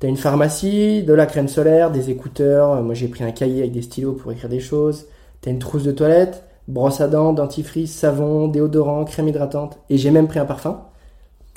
Tu 0.00 0.06
as 0.06 0.08
une 0.08 0.16
pharmacie, 0.16 1.02
de 1.02 1.12
la 1.12 1.26
crème 1.26 1.48
solaire, 1.48 1.90
des 1.90 2.08
écouteurs. 2.08 2.82
Moi, 2.82 2.94
j'ai 2.94 3.08
pris 3.08 3.24
un 3.24 3.32
cahier 3.32 3.60
avec 3.60 3.72
des 3.72 3.82
stylos 3.82 4.12
pour 4.12 4.32
écrire 4.32 4.48
des 4.48 4.60
choses. 4.60 5.06
Tu 5.42 5.50
as 5.50 5.52
une 5.52 5.58
trousse 5.58 5.82
de 5.82 5.92
toilette, 5.92 6.44
brosse 6.68 7.02
à 7.02 7.08
dents, 7.08 7.34
dentifrice, 7.34 7.94
savon, 7.94 8.48
déodorant, 8.48 9.04
crème 9.04 9.28
hydratante. 9.28 9.78
Et 9.90 9.98
j'ai 9.98 10.10
même 10.10 10.28
pris 10.28 10.38
un 10.38 10.46
parfum. 10.46 10.87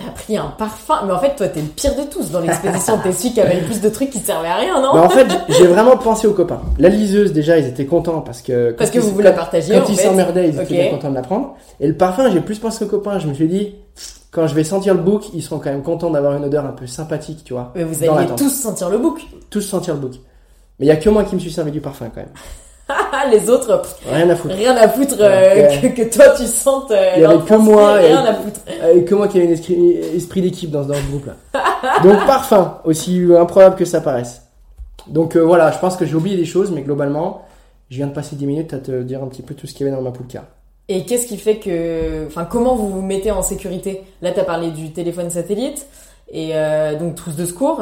T'as 0.04 0.12
pris 0.12 0.38
un 0.38 0.54
parfum, 0.58 1.02
mais 1.06 1.14
en 1.14 1.20
fait 1.20 1.36
toi 1.36 1.48
t'es 1.48 1.62
le 1.62 1.68
pire 1.68 1.96
de 1.96 2.04
tous 2.04 2.32
dans 2.32 2.40
l'expédition. 2.40 2.98
T'es 3.04 3.12
celui 3.12 3.34
qui 3.34 3.42
avait 3.42 3.60
le 3.60 3.66
plus 3.66 3.82
de 3.82 3.90
trucs 3.90 4.10
qui 4.10 4.20
servaient 4.20 4.48
à 4.48 4.56
rien, 4.56 4.82
non? 4.82 4.94
Mais 4.94 5.00
en 5.02 5.10
fait, 5.10 5.28
j'ai 5.50 5.68
vraiment 5.68 5.98
pensé 5.98 6.28
aux 6.28 6.34
copains. 6.34 6.62
La 6.78 6.90
liseuse, 6.90 7.34
déjà, 7.34 7.58
ils 7.58 7.68
étaient 7.68 7.86
contents 7.86 8.22
parce 8.22 8.42
que... 8.42 8.72
Parce 8.72 8.90
quand 8.90 9.00
que 9.00 9.04
vous 9.04 9.12
vous 9.12 9.22
la 9.22 9.32
partagez 9.32 9.74
Quand 9.74 9.84
en 9.84 9.88
ils 9.88 9.98
s'emmerdaient, 9.98 10.50
ils 10.50 10.60
étaient 10.60 10.74
bien 10.74 10.90
contents 10.90 11.10
de 11.10 11.16
la 11.16 11.22
prendre. 11.22 11.56
Et 11.80 11.88
le 11.88 11.96
parfum, 11.96 12.30
j'ai 12.32 12.42
plus 12.42 12.60
pensé 12.60 12.86
aux 12.86 12.88
copains. 12.88 13.20
Je 13.20 13.28
me 13.28 13.34
suis 13.34 13.48
dit, 13.48 13.76
quand 14.32 14.48
je 14.48 14.56
vais 14.56 14.64
sentir 14.64 14.94
le 14.94 15.02
bouc, 15.02 15.30
ils 15.34 15.44
seront 15.44 15.60
quand 15.60 15.72
même 15.72 15.84
contents 15.84 16.10
d'avoir 16.10 16.36
une 16.36 16.46
odeur 16.46 16.66
un 16.66 16.72
peu 16.72 16.88
sympathique, 16.88 17.44
tu 17.44 17.54
vois. 17.54 17.72
Mais 17.76 17.84
vous 17.84 18.06
tente. 18.06 18.38
tous 18.38 18.50
sentir 18.50 18.90
le 18.90 18.98
bouc. 18.98 19.28
Tous 19.50 19.62
sentir 19.62 19.96
le 19.96 20.00
bouc. 20.00 20.16
Mais 20.80 20.86
il 20.86 20.90
y 20.90 20.92
a 20.92 20.96
que 20.96 21.10
moi 21.10 21.24
qui 21.24 21.36
me 21.36 21.40
suis 21.40 21.52
servi 21.52 21.72
du 21.72 21.82
parfum 21.82 22.10
quand 22.14 22.22
même. 22.22 22.32
Les 23.32 23.50
autres, 23.50 23.82
Rien 24.12 24.30
à 24.30 24.36
foutre. 24.36 24.56
rien 24.56 24.76
à 24.76 24.90
foutre 24.90 25.16
euh, 25.20 25.56
Ouais. 25.56 25.94
que, 25.94 26.02
que 26.02 26.14
toi 26.14 26.30
tu 26.36 26.46
sentes. 26.46 26.92
euh, 26.92 27.14
Il 27.18 27.26
avait 27.26 27.38
que 27.46 27.54
moi 27.56 27.82
transfert, 28.00 28.02
et- 28.04 28.08
Rien 28.08 28.26
à 28.26 28.34
foutre. 28.36 28.60
Euh, 28.84 29.02
que 29.04 29.16
moi 29.16 29.28
qui 29.28 29.38
avais 29.40 29.48
un 29.48 29.52
esprit, 29.52 30.42
d'équipe 30.42 30.72
dans, 30.72 30.84
dans 30.84 30.94
ce 30.96 31.08
groupe-là. 31.10 31.36
Donc 32.04 32.26
parfum, 32.26 32.78
aussi 32.84 33.22
improbable 33.38 33.76
que 33.76 33.86
ça 33.86 34.02
paraisse. 34.02 34.42
Donc 35.08 35.36
euh, 35.36 35.40
voilà, 35.42 35.72
je 35.72 35.80
pense 35.80 35.96
que 35.98 36.06
j'ai 36.06 36.16
oublié 36.16 36.38
des 36.38 36.46
choses, 36.46 36.72
mais 36.72 36.82
globalement, 36.82 37.42
je 37.90 37.98
viens 37.98 38.08
de 38.08 38.14
passer 38.14 38.36
10 38.36 38.46
minutes 38.46 38.74
à 38.74 38.78
te 38.78 39.02
dire 39.04 39.22
un 39.24 39.28
petit 39.28 39.42
peu 39.42 39.54
tout 39.54 39.68
ce 39.68 39.74
qu'il 39.74 39.86
y 39.86 39.90
avait 39.90 39.98
dans 39.98 40.04
ma 40.04 40.12
poulka. 40.12 40.44
Et 40.90 41.06
qu'est-ce 41.06 41.26
qui 41.28 41.38
fait 41.38 41.56
que, 41.58 42.26
enfin, 42.28 42.46
comment 42.46 42.76
vous 42.76 42.90
vous 42.90 43.02
mettez 43.02 43.32
en 43.32 43.42
sécurité? 43.42 44.04
Là, 44.22 44.32
t'as 44.32 44.44
parlé 44.44 44.72
du 44.72 44.92
téléphone 44.92 45.30
satellite 45.30 45.86
et 46.32 46.52
euh, 46.54 46.98
donc 46.98 47.16
trousse 47.16 47.36
de 47.36 47.46
secours. 47.46 47.82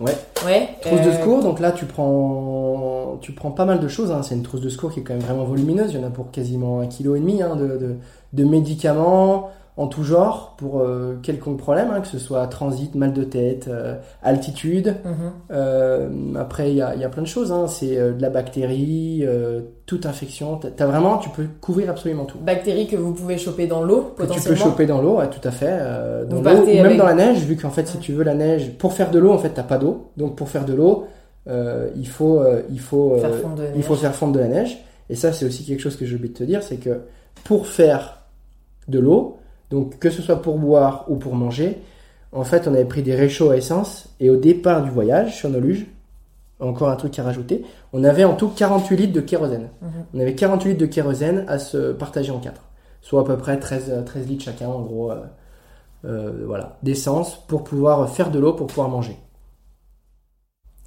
Ouais. 0.00 0.16
Ouais. 0.46 0.68
Trousse 0.80 1.02
de 1.02 1.08
euh, 1.10 1.18
secours, 1.18 1.42
donc 1.42 1.60
là 1.60 1.72
tu 1.72 1.84
prends, 1.84 3.18
tu 3.20 3.32
prends 3.32 3.50
pas 3.50 3.64
mal 3.66 3.80
de 3.80 3.88
choses. 3.88 4.10
hein. 4.10 4.22
C'est 4.22 4.34
une 4.34 4.42
trousse 4.42 4.60
de 4.62 4.68
secours 4.70 4.92
qui 4.92 5.00
est 5.00 5.02
quand 5.02 5.12
même 5.14 5.22
vraiment 5.22 5.44
volumineuse. 5.44 5.92
Il 5.92 6.00
y 6.00 6.02
en 6.02 6.06
a 6.06 6.10
pour 6.10 6.30
quasiment 6.30 6.80
un 6.80 6.86
kilo 6.86 7.16
et 7.16 7.20
demi 7.20 7.42
hein, 7.42 7.56
de, 7.56 7.66
de, 7.76 7.96
de 8.32 8.44
médicaments. 8.44 9.50
En 9.80 9.86
tout 9.86 10.04
genre 10.04 10.56
pour 10.58 10.80
euh, 10.80 11.18
quelconque 11.22 11.56
problème, 11.56 11.88
hein, 11.90 12.02
que 12.02 12.06
ce 12.06 12.18
soit 12.18 12.46
transit, 12.48 12.94
mal 12.94 13.14
de 13.14 13.24
tête, 13.24 13.66
euh, 13.68 13.94
altitude. 14.22 14.94
Mhm. 15.06 15.14
Euh, 15.52 16.08
après, 16.38 16.70
il 16.70 16.76
y 16.76 16.82
a, 16.82 16.94
il 16.94 17.00
y 17.00 17.04
a 17.04 17.08
plein 17.08 17.22
de 17.22 17.26
choses. 17.26 17.50
Hein. 17.50 17.66
C'est 17.66 17.96
de 17.96 18.20
la 18.20 18.28
bactérie, 18.28 19.24
toute 19.86 20.04
infection. 20.04 20.58
T'as- 20.58 20.86
vraiment, 20.86 21.16
tu 21.18 21.30
peux 21.30 21.46
couvrir 21.62 21.88
absolument 21.88 22.26
tout. 22.26 22.38
Bactéries 22.38 22.86
que 22.88 22.96
vous 22.96 23.14
pouvez 23.14 23.38
choper 23.38 23.66
dans 23.66 23.82
l'eau, 23.82 24.02
Que 24.02 24.08
tu 24.08 24.14
peux 24.16 24.26
potentiellement. 24.26 24.64
choper 24.64 24.86
dans 24.86 25.00
l'eau, 25.00 25.16
ouais, 25.16 25.30
tout 25.30 25.48
à 25.48 25.50
fait. 25.50 25.78
dans 26.28 26.36
l'eau, 26.36 26.42
même 26.42 26.84
avec- 26.86 26.98
dans 26.98 27.06
la 27.06 27.14
neige, 27.14 27.38
vu 27.44 27.56
qu'en 27.56 27.70
fait, 27.70 27.86
si 27.88 27.96
tu 27.98 28.12
veux 28.12 28.22
la 28.24 28.34
neige, 28.34 28.72
pour 28.78 28.92
faire 28.92 29.10
de 29.10 29.18
l'eau, 29.18 29.32
en 29.32 29.38
fait, 29.38 29.50
t'as 29.50 29.62
pas 29.62 29.78
d'eau. 29.78 30.10
Donc 30.18 30.36
pour 30.36 30.48
faire 30.50 30.66
de 30.66 30.74
l'eau, 30.74 31.06
il 31.48 32.06
faut, 32.08 32.42
il 32.70 32.80
faut, 32.80 33.16
Faire 33.18 33.30
il 33.74 33.82
faut 33.82 33.96
faire 33.96 34.14
fondre 34.14 34.34
de 34.34 34.40
la 34.40 34.48
neige. 34.48 34.78
Et 35.08 35.16
ça, 35.16 35.32
c'est 35.32 35.44
aussi 35.46 35.64
quelque 35.64 35.80
chose 35.80 35.96
que 35.96 36.04
j'ai 36.06 36.14
oublié 36.16 36.32
de 36.32 36.38
te 36.38 36.44
dire, 36.44 36.62
c'est 36.62 36.76
que 36.76 37.00
pour 37.44 37.66
faire 37.66 38.18
de 38.88 38.98
l'eau, 39.00 39.38
donc 39.70 39.98
que 39.98 40.10
ce 40.10 40.22
soit 40.22 40.42
pour 40.42 40.58
boire 40.58 41.04
ou 41.08 41.16
pour 41.16 41.34
manger, 41.34 41.80
en 42.32 42.44
fait, 42.44 42.68
on 42.68 42.74
avait 42.74 42.84
pris 42.84 43.02
des 43.02 43.14
réchauds 43.14 43.50
à 43.50 43.56
essence 43.56 44.08
et 44.20 44.30
au 44.30 44.36
départ 44.36 44.82
du 44.82 44.90
voyage 44.90 45.36
sur 45.36 45.50
nos 45.50 45.60
luges, 45.60 45.86
encore 46.60 46.90
un 46.90 46.96
truc 46.96 47.18
à 47.18 47.24
rajouter, 47.24 47.64
on 47.92 48.04
avait 48.04 48.24
en 48.24 48.34
tout 48.34 48.48
48 48.48 48.96
litres 48.96 49.12
de 49.12 49.20
kérosène. 49.20 49.68
Mhm. 49.82 49.90
On 50.14 50.20
avait 50.20 50.34
48 50.34 50.70
litres 50.70 50.80
de 50.80 50.86
kérosène 50.86 51.44
à 51.48 51.58
se 51.58 51.92
partager 51.92 52.30
en 52.30 52.38
quatre, 52.38 52.62
soit 53.00 53.22
à 53.22 53.24
peu 53.24 53.36
près 53.36 53.58
13, 53.58 53.86
euh, 53.90 54.02
13 54.02 54.28
litres 54.28 54.44
chacun, 54.44 54.68
en 54.68 54.82
gros, 54.82 55.10
euh, 55.10 55.16
euh, 56.04 56.44
voilà, 56.46 56.76
d'essence 56.82 57.36
pour 57.48 57.64
pouvoir 57.64 58.08
faire 58.10 58.30
de 58.30 58.38
l'eau 58.38 58.52
pour 58.52 58.66
pouvoir 58.66 58.88
manger. 58.88 59.16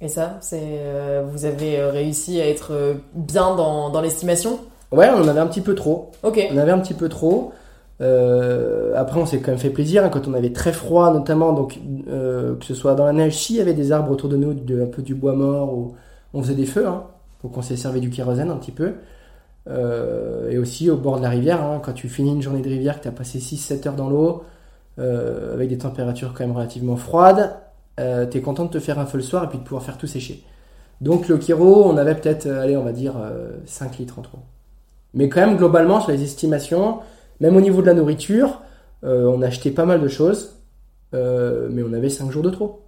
Et 0.00 0.08
ça, 0.08 0.38
c'est 0.40 0.60
euh, 0.62 1.24
vous 1.26 1.44
avez 1.44 1.82
réussi 1.82 2.40
à 2.40 2.48
être 2.48 2.96
bien 3.14 3.54
dans, 3.54 3.90
dans 3.90 4.00
l'estimation? 4.00 4.58
Ouais, 4.92 5.08
on 5.10 5.22
en 5.22 5.28
avait 5.28 5.40
un 5.40 5.46
petit 5.46 5.60
peu 5.60 5.74
trop. 5.74 6.10
Ok. 6.22 6.40
On 6.52 6.58
avait 6.58 6.72
un 6.72 6.78
petit 6.78 6.94
peu 6.94 7.08
trop. 7.08 7.52
Euh, 8.00 8.92
après, 8.96 9.20
on 9.20 9.26
s'est 9.26 9.38
quand 9.38 9.52
même 9.52 9.60
fait 9.60 9.70
plaisir 9.70 10.04
hein, 10.04 10.08
quand 10.08 10.26
on 10.26 10.34
avait 10.34 10.52
très 10.52 10.72
froid, 10.72 11.12
notamment, 11.12 11.52
donc 11.52 11.78
euh, 12.08 12.56
que 12.56 12.64
ce 12.64 12.74
soit 12.74 12.94
dans 12.94 13.06
la 13.06 13.12
neige, 13.12 13.36
s'il 13.36 13.56
y 13.56 13.60
avait 13.60 13.74
des 13.74 13.92
arbres 13.92 14.10
autour 14.10 14.28
de 14.28 14.36
nous, 14.36 14.54
de, 14.54 14.82
un 14.82 14.86
peu 14.86 15.02
du 15.02 15.14
bois 15.14 15.34
mort, 15.34 15.72
ou 15.72 15.94
on 16.32 16.42
faisait 16.42 16.54
des 16.54 16.66
feux, 16.66 16.86
hein, 16.86 17.04
donc 17.42 17.56
on 17.56 17.62
s'est 17.62 17.76
servi 17.76 18.00
du 18.00 18.10
kérosène 18.10 18.50
un 18.50 18.56
petit 18.56 18.72
peu. 18.72 18.94
Euh, 19.68 20.50
et 20.50 20.58
aussi 20.58 20.90
au 20.90 20.96
bord 20.96 21.16
de 21.18 21.22
la 21.22 21.30
rivière, 21.30 21.62
hein, 21.62 21.80
quand 21.82 21.92
tu 21.92 22.08
finis 22.08 22.32
une 22.32 22.42
journée 22.42 22.62
de 22.62 22.68
rivière, 22.68 22.98
que 22.98 23.02
tu 23.02 23.08
as 23.08 23.12
passé 23.12 23.38
6-7 23.38 23.88
heures 23.88 23.96
dans 23.96 24.10
l'eau, 24.10 24.44
avec 24.96 25.68
des 25.68 25.78
températures 25.78 26.32
quand 26.34 26.46
même 26.46 26.56
relativement 26.56 26.96
froides, 26.96 27.56
tu 27.98 28.38
es 28.38 28.40
content 28.40 28.64
de 28.64 28.70
te 28.70 28.78
faire 28.78 28.98
un 29.00 29.06
feu 29.06 29.18
le 29.18 29.24
soir 29.24 29.42
et 29.44 29.48
puis 29.48 29.58
de 29.58 29.64
pouvoir 29.64 29.82
faire 29.82 29.98
tout 29.98 30.06
sécher. 30.06 30.44
Donc 31.00 31.28
le 31.28 31.38
kéro, 31.38 31.84
on 31.84 31.96
avait 31.96 32.14
peut-être, 32.14 32.46
allez, 32.46 32.76
on 32.76 32.84
va 32.84 32.92
dire 32.92 33.14
euh, 33.18 33.50
5 33.66 33.98
litres 33.98 34.18
en 34.18 34.22
trop. 34.22 34.38
Mais 35.12 35.28
quand 35.28 35.40
même, 35.40 35.56
globalement, 35.56 36.00
sur 36.00 36.10
les 36.12 36.22
estimations, 36.22 37.00
même 37.40 37.56
au 37.56 37.60
niveau 37.60 37.82
de 37.82 37.86
la 37.86 37.94
nourriture, 37.94 38.60
euh, 39.04 39.26
on 39.26 39.42
achetait 39.42 39.70
pas 39.70 39.84
mal 39.84 40.00
de 40.00 40.08
choses, 40.08 40.62
euh, 41.14 41.68
mais 41.70 41.82
on 41.82 41.92
avait 41.92 42.08
5 42.08 42.30
jours 42.30 42.42
de 42.42 42.50
trop. 42.50 42.82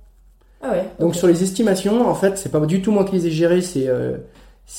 Ah 0.63 0.71
ouais. 0.71 0.85
Donc 0.99 1.15
sur 1.15 1.27
les 1.27 1.43
estimations, 1.43 2.09
en 2.09 2.15
fait, 2.15 2.39
c'est 2.39 2.51
pas 2.51 2.61
du 2.61 2.83
tout 2.83 2.91
moi 2.93 3.05
qui 3.05 3.17
les 3.17 3.27
ai 3.27 3.31
gérées, 3.31 3.61
c'est 3.61 3.89
euh, 3.89 4.17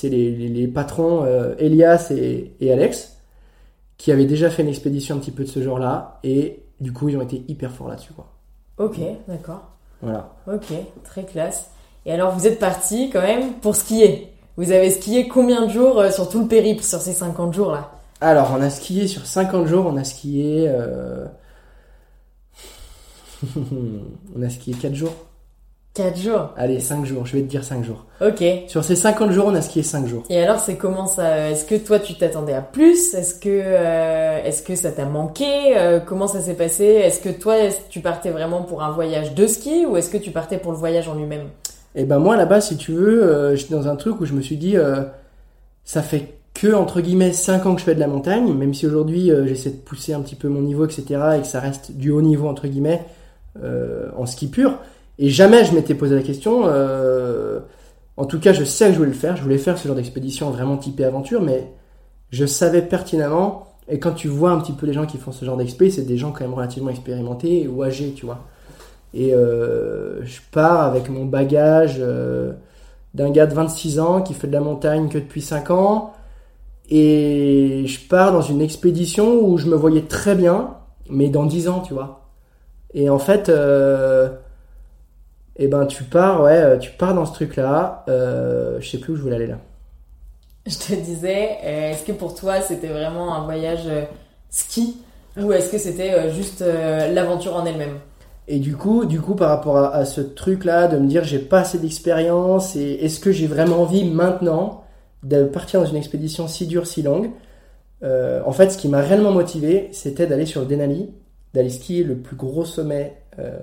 les, 0.03 0.31
les, 0.31 0.49
les 0.49 0.67
patrons 0.67 1.25
Elias 1.59 2.11
et, 2.11 2.53
et 2.59 2.73
Alex 2.73 3.13
qui 3.97 4.11
avaient 4.11 4.25
déjà 4.25 4.49
fait 4.49 4.61
une 4.61 4.69
expédition 4.69 5.15
un 5.15 5.19
petit 5.19 5.31
peu 5.31 5.43
de 5.43 5.49
ce 5.49 5.61
genre-là, 5.61 6.19
et 6.23 6.63
du 6.79 6.93
coup, 6.93 7.09
ils 7.09 7.17
ont 7.17 7.21
été 7.21 7.43
hyper 7.47 7.71
forts 7.71 7.87
là-dessus. 7.87 8.13
quoi. 8.13 8.27
Ok, 8.77 8.97
d'accord. 9.27 9.71
Voilà. 10.01 10.35
Ok, 10.47 10.67
très 11.03 11.23
classe. 11.23 11.71
Et 12.05 12.11
alors, 12.11 12.31
vous 12.31 12.45
êtes 12.45 12.59
parti 12.59 13.09
quand 13.11 13.21
même 13.21 13.53
pour 13.53 13.75
skier. 13.75 14.31
Vous 14.55 14.71
avez 14.71 14.91
skié 14.91 15.27
combien 15.27 15.65
de 15.65 15.71
jours 15.71 16.03
sur 16.11 16.29
tout 16.29 16.41
le 16.41 16.47
périple, 16.47 16.83
sur 16.83 17.01
ces 17.01 17.13
50 17.13 17.53
jours 17.53 17.71
là 17.71 17.91
Alors, 18.19 18.55
on 18.57 18.61
a 18.61 18.69
skié 18.69 19.07
sur 19.07 19.25
50 19.25 19.67
jours, 19.67 19.85
on 19.87 19.97
a 19.97 20.03
skié... 20.03 20.65
euh, 20.67 21.25
on 24.35 24.41
a 24.41 24.49
skié 24.49 24.73
4 24.73 24.95
jours. 24.95 25.13
4 25.93 26.17
jours. 26.17 26.49
Allez, 26.57 26.79
5 26.79 27.05
jours, 27.05 27.25
je 27.25 27.35
vais 27.35 27.41
te 27.43 27.47
dire 27.47 27.63
5 27.63 27.83
jours. 27.83 28.05
Ok. 28.21 28.43
Sur 28.67 28.83
ces 28.83 28.95
50 28.95 29.31
jours, 29.31 29.45
on 29.47 29.55
a 29.55 29.61
skié 29.61 29.83
5 29.83 30.07
jours. 30.07 30.23
Et 30.29 30.41
alors, 30.41 30.59
c'est 30.59 30.75
comment 30.77 31.05
ça 31.07 31.49
Est-ce 31.49 31.65
que 31.65 31.75
toi, 31.75 31.99
tu 31.99 32.15
t'attendais 32.15 32.53
à 32.53 32.61
plus? 32.61 33.13
Est-ce 33.13 33.35
que, 33.35 33.49
euh, 33.49 34.43
est-ce 34.43 34.63
que 34.63 34.75
ça 34.75 34.91
t'a 34.91 35.05
manqué? 35.05 35.75
Euh, 35.77 35.99
Comment 35.99 36.27
ça 36.27 36.39
s'est 36.41 36.53
passé? 36.55 36.85
Est-ce 36.85 37.19
que 37.19 37.29
toi, 37.29 37.55
tu 37.89 37.99
partais 38.01 38.29
vraiment 38.31 38.63
pour 38.63 38.81
un 38.83 38.91
voyage 38.91 39.33
de 39.35 39.45
ski 39.47 39.85
ou 39.85 39.97
est-ce 39.97 40.09
que 40.09 40.17
tu 40.17 40.31
partais 40.31 40.57
pour 40.57 40.71
le 40.71 40.77
voyage 40.77 41.07
en 41.07 41.15
lui-même? 41.15 41.49
Et 41.95 42.05
ben 42.05 42.19
moi 42.19 42.35
là-bas, 42.35 42.61
si 42.61 42.77
tu 42.77 42.91
veux, 42.93 43.55
j'étais 43.55 43.73
dans 43.73 43.87
un 43.87 43.95
truc 43.95 44.21
où 44.21 44.25
je 44.25 44.33
me 44.33 44.41
suis 44.41 44.57
dit, 44.57 44.75
ça 45.83 46.03
fait 46.03 46.36
que 46.57 46.73
entre 46.73 47.01
guillemets 47.01 47.33
5 47.33 47.67
ans 47.67 47.75
que 47.75 47.81
je 47.81 47.85
fais 47.85 47.93
de 47.93 47.99
la 47.99 48.07
montagne, 48.07 48.51
même 48.51 48.73
si 48.73 48.87
aujourd'hui 48.87 49.31
euh, 49.31 49.45
j'essaie 49.45 49.69
de 49.69 49.75
pousser 49.75 50.13
un 50.13 50.21
petit 50.21 50.35
peu 50.35 50.47
mon 50.47 50.61
niveau, 50.61 50.85
etc., 50.85 51.03
et 51.37 51.41
que 51.41 51.47
ça 51.47 51.59
reste 51.59 51.91
du 51.91 52.09
haut 52.09 52.21
niveau 52.21 52.47
entre 52.47 52.67
guillemets 52.67 53.05
euh, 53.61 54.09
en 54.17 54.25
ski 54.25 54.47
pur. 54.47 54.79
Et 55.19 55.29
jamais 55.29 55.65
je 55.65 55.75
m'étais 55.75 55.93
posé 55.93 56.15
la 56.15 56.23
question. 56.23 56.63
euh, 56.65 57.59
en 58.17 58.25
tout 58.25 58.39
cas, 58.39 58.53
je 58.53 58.63
sais 58.63 58.87
que 58.87 58.93
je 58.93 58.97
voulais 58.97 59.11
le 59.11 59.15
faire. 59.15 59.37
Je 59.37 59.43
voulais 59.43 59.59
faire 59.59 59.77
ce 59.77 59.87
genre 59.87 59.95
d'expédition 59.95 60.49
vraiment 60.49 60.77
typée 60.77 61.05
aventure, 61.05 61.43
mais 61.43 61.71
je 62.31 62.47
savais 62.47 62.81
pertinemment. 62.81 63.67
Et 63.87 63.99
quand 63.99 64.13
tu 64.13 64.27
vois 64.27 64.49
un 64.49 64.59
petit 64.59 64.73
peu 64.73 64.87
les 64.87 64.93
gens 64.93 65.05
qui 65.05 65.17
font 65.17 65.31
ce 65.31 65.45
genre 65.45 65.57
d'expé, 65.57 65.91
c'est 65.91 66.01
des 66.01 66.17
gens 66.17 66.31
quand 66.31 66.41
même 66.41 66.55
relativement 66.55 66.89
expérimentés 66.89 67.67
ou 67.67 67.83
âgés, 67.83 68.13
tu 68.15 68.25
vois. 68.25 68.39
Et 69.13 69.31
je 69.31 70.39
pars 70.51 70.81
avec 70.81 71.09
mon 71.09 71.25
bagage 71.25 72.01
d'un 73.13 73.29
gars 73.31 73.45
de 73.45 73.53
26 73.53 73.99
ans 73.99 74.21
qui 74.21 74.33
fait 74.33 74.47
de 74.47 74.53
la 74.53 74.61
montagne 74.61 75.07
que 75.09 75.19
depuis 75.19 75.41
5 75.41 75.69
ans. 75.69 76.13
Et 76.89 77.83
je 77.85 78.07
pars 78.07 78.31
dans 78.31 78.41
une 78.41 78.61
expédition 78.61 79.41
où 79.41 79.57
je 79.57 79.67
me 79.67 79.75
voyais 79.75 80.03
très 80.03 80.35
bien, 80.35 80.75
mais 81.09 81.29
dans 81.29 81.45
10 81.45 81.67
ans, 81.67 81.81
tu 81.81 81.93
vois. 81.93 82.29
Et 82.93 83.09
en 83.09 83.19
fait, 83.19 83.49
euh, 83.49 84.29
eh 85.57 85.67
ben 85.67 85.85
tu 85.85 86.03
pars, 86.03 86.43
ouais, 86.43 86.57
euh, 86.57 86.77
tu 86.77 86.91
pars 86.91 87.13
dans 87.13 87.25
ce 87.25 87.33
truc-là. 87.33 88.05
Euh, 88.09 88.79
je 88.79 88.89
sais 88.89 88.99
plus 88.99 89.13
où 89.13 89.15
je 89.15 89.21
voulais 89.21 89.35
aller 89.35 89.47
là. 89.47 89.57
Je 90.65 90.77
te 90.77 90.93
disais, 90.93 91.57
euh, 91.63 91.91
est-ce 91.91 92.05
que 92.05 92.11
pour 92.11 92.35
toi, 92.35 92.61
c'était 92.61 92.87
vraiment 92.87 93.35
un 93.35 93.43
voyage 93.43 93.89
ski 94.49 94.97
ou 95.37 95.51
est-ce 95.53 95.71
que 95.71 95.77
c'était 95.77 96.31
juste 96.33 96.61
l'aventure 96.61 97.55
en 97.55 97.65
elle-même? 97.65 97.99
Et 98.47 98.59
du 98.59 98.75
coup, 98.75 99.05
du 99.05 99.19
coup, 99.19 99.35
par 99.35 99.49
rapport 99.49 99.77
à, 99.77 99.93
à 99.93 100.05
ce 100.05 100.21
truc-là, 100.21 100.87
de 100.87 100.97
me 100.97 101.07
dire 101.07 101.23
j'ai 101.23 101.39
pas 101.39 101.59
assez 101.59 101.79
d'expérience 101.79 102.75
et 102.75 102.93
est-ce 103.03 103.19
que 103.19 103.31
j'ai 103.31 103.47
vraiment 103.47 103.81
envie 103.81 104.05
maintenant? 104.05 104.83
De 105.23 105.43
partir 105.45 105.81
dans 105.81 105.87
une 105.87 105.95
expédition 105.95 106.47
si 106.47 106.67
dure, 106.67 106.87
si 106.87 107.01
longue 107.01 107.29
Euh, 108.03 108.41
En 108.45 108.51
fait, 108.51 108.69
ce 108.69 108.77
qui 108.77 108.89
m'a 108.89 109.01
réellement 109.01 109.31
motivé, 109.31 109.89
c'était 109.91 110.27
d'aller 110.27 110.45
sur 110.45 110.61
le 110.61 110.67
Denali, 110.67 111.09
d'aller 111.53 111.71
skier 111.71 112.03
le 112.03 112.15
plus 112.15 112.35
gros 112.35 112.65
sommet 112.65 113.15
euh, 113.39 113.57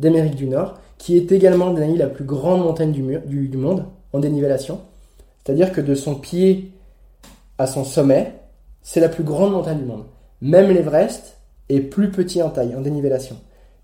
d'Amérique 0.00 0.34
du 0.34 0.48
Nord, 0.48 0.80
qui 0.98 1.16
est 1.16 1.30
également 1.30 1.72
Denali 1.72 1.96
la 1.96 2.08
plus 2.08 2.24
grande 2.24 2.60
montagne 2.60 2.92
du, 2.92 3.56
monde 3.56 3.84
en 4.12 4.18
dénivellation. 4.18 4.80
C'est-à-dire 5.44 5.72
que 5.72 5.80
de 5.80 5.94
son 5.94 6.16
pied 6.16 6.72
à 7.56 7.66
son 7.66 7.84
sommet, 7.84 8.34
c'est 8.82 9.00
la 9.00 9.08
plus 9.08 9.24
grande 9.24 9.52
montagne 9.52 9.78
du 9.78 9.84
monde. 9.84 10.04
Même 10.40 10.70
l'Everest 10.70 11.36
est 11.68 11.80
plus 11.80 12.10
petit 12.10 12.42
en 12.42 12.50
taille, 12.50 12.74
en 12.74 12.80
dénivellation. 12.80 13.36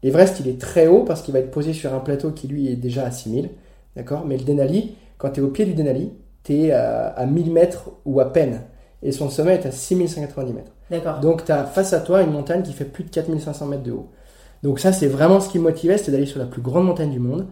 L'Everest, 0.03 0.41
il 0.41 0.49
est 0.49 0.61
très 0.61 0.87
haut 0.87 1.05
parce 1.05 1.23
qu'il 1.23 1.33
va 1.33 1.41
être 1.41 1.51
posé 1.51 1.73
sur 1.73 1.95
un 1.95 2.01
plateau 2.01 2.31
qui 2.31 2.49
lui 2.49 2.69
est 2.69 2.77
déjà 2.77 3.07
à 3.07 3.11
6000. 3.11 3.51
D'accord? 3.97 4.25
Mais 4.27 4.37
le 4.37 4.45
Denali, 4.45 4.97
quand 5.19 5.31
tu 5.31 5.41
es 5.41 5.43
au 5.43 5.49
pied 5.49 5.65
du 5.65 5.75
Denali, 5.75 6.13
tu 6.45 6.55
es 6.55 6.73
à, 6.73 7.09
à 7.09 7.27
1000 7.27 7.53
mètres 7.53 7.91
ou 8.05 8.21
à 8.21 8.33
peine. 8.33 8.63
Et 9.03 9.13
son 9.13 9.29
sommet 9.31 9.55
est 9.55 9.67
à 9.67 9.73
6190 9.73 10.53
mètres. 10.55 10.73
D'accord. 10.91 11.21
Donc 11.21 11.45
tu 11.45 11.53
as 11.53 11.65
face 11.65 11.93
à 11.93 12.01
toi 12.01 12.23
une 12.23 12.33
montagne 12.33 12.63
qui 12.63 12.73
fait 12.73 12.85
plus 12.87 13.05
de 13.05 13.11
4500 13.11 13.67
mètres 13.67 13.83
de 13.83 13.93
haut. 13.93 14.11
Donc 14.63 14.81
ça, 14.81 14.93
c'est 14.93 15.07
vraiment 15.09 15.41
ce 15.41 15.49
qui 15.51 15.59
me 15.59 15.65
motivait, 15.65 15.99
c'était 15.99 16.13
d'aller 16.13 16.27
sur 16.27 16.39
la 16.41 16.47
plus 16.47 16.63
grande 16.63 16.87
montagne 16.87 17.11
du 17.11 17.21
monde. 17.21 17.47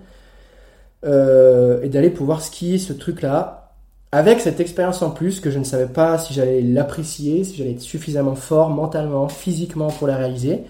euh, 1.05 1.82
et 1.82 1.89
d'aller 1.89 2.10
pouvoir 2.10 2.43
skier 2.43 2.78
ce 2.78 2.93
truc-là 2.93 3.73
avec 4.12 4.40
cette 4.40 4.60
expérience 4.60 5.02
en 5.02 5.10
plus 5.10 5.40
que 5.40 5.51
je 5.51 5.59
ne 5.59 5.64
savais 5.64 5.86
pas 5.86 6.19
si 6.19 6.35
j'allais 6.35 6.60
l'apprécier, 6.62 7.44
si 7.44 7.56
j'allais 7.56 7.73
être 7.73 7.81
suffisamment 7.81 8.35
fort 8.35 8.70
mentalement, 8.70 9.28
physiquement 9.28 9.89
pour 9.90 10.06
la 10.06 10.16
réaliser. 10.16 10.64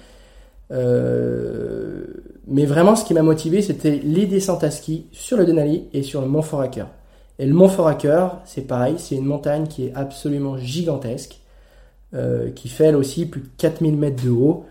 Euh, 0.72 2.04
mais 2.46 2.66
vraiment, 2.66 2.96
ce 2.96 3.04
qui 3.04 3.14
m'a 3.14 3.22
motivé, 3.22 3.62
c'était 3.62 4.00
les 4.04 4.26
descentes 4.26 4.64
à 4.64 4.70
ski 4.70 5.06
sur 5.12 5.36
le 5.36 5.44
Denali 5.44 5.88
et 5.92 6.02
sur 6.02 6.20
le 6.20 6.28
Mont 6.28 6.42
Foraker. 6.42 6.86
Et 7.42 7.46
le 7.46 7.54
Mont 7.54 7.66
Foraker, 7.66 8.36
c'est 8.44 8.68
pareil, 8.68 8.94
c'est 8.98 9.16
une 9.16 9.24
montagne 9.24 9.66
qui 9.66 9.86
est 9.86 9.92
absolument 9.96 10.58
gigantesque, 10.58 11.40
euh, 12.14 12.50
qui 12.52 12.68
fait 12.68 12.84
elle 12.84 12.94
aussi 12.94 13.26
plus 13.26 13.40
de 13.40 13.48
4000 13.58 13.96
mètres 13.96 14.22
de 14.24 14.30
haut 14.30 14.64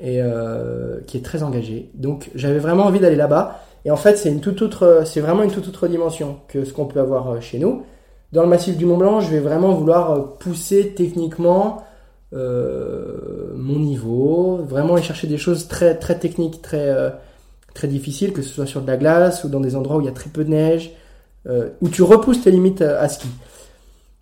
et 0.00 0.22
euh, 0.22 1.00
qui 1.06 1.18
est 1.18 1.20
très 1.22 1.42
engagée. 1.42 1.90
Donc 1.92 2.30
j'avais 2.34 2.58
vraiment 2.58 2.84
envie 2.84 3.00
d'aller 3.00 3.16
là-bas. 3.16 3.60
Et 3.84 3.90
en 3.90 3.98
fait, 3.98 4.16
c'est 4.16 4.30
une 4.30 4.40
toute 4.40 4.62
autre, 4.62 5.04
vraiment 5.20 5.42
une 5.42 5.50
toute 5.50 5.68
autre 5.68 5.88
dimension 5.88 6.38
que 6.48 6.64
ce 6.64 6.72
qu'on 6.72 6.86
peut 6.86 7.00
avoir 7.00 7.32
euh, 7.32 7.40
chez 7.40 7.58
nous. 7.58 7.82
Dans 8.32 8.42
le 8.42 8.48
massif 8.48 8.78
du 8.78 8.86
Mont 8.86 8.96
Blanc, 8.96 9.20
je 9.20 9.30
vais 9.30 9.40
vraiment 9.40 9.74
vouloir 9.74 10.38
pousser 10.38 10.94
techniquement 10.96 11.82
mon 12.32 13.78
niveau, 13.78 14.60
vraiment 14.66 14.94
aller 14.94 15.02
chercher 15.02 15.26
des 15.26 15.38
choses 15.38 15.68
très 15.68 15.96
techniques, 15.96 16.60
très 16.60 17.12
très 17.74 17.88
difficiles, 17.88 18.32
que 18.32 18.42
ce 18.42 18.52
soit 18.52 18.66
sur 18.66 18.82
de 18.82 18.86
la 18.86 18.96
glace 18.96 19.44
ou 19.44 19.48
dans 19.48 19.60
des 19.60 19.76
endroits 19.76 19.96
où 19.96 20.00
il 20.00 20.06
y 20.06 20.08
a 20.08 20.12
très 20.12 20.28
peu 20.28 20.44
de 20.44 20.50
neige, 20.50 20.92
euh, 21.48 21.70
où 21.80 21.88
tu 21.88 22.02
repousses 22.02 22.42
tes 22.42 22.50
limites 22.50 22.82
à, 22.82 23.00
à 23.00 23.08
ski. 23.08 23.28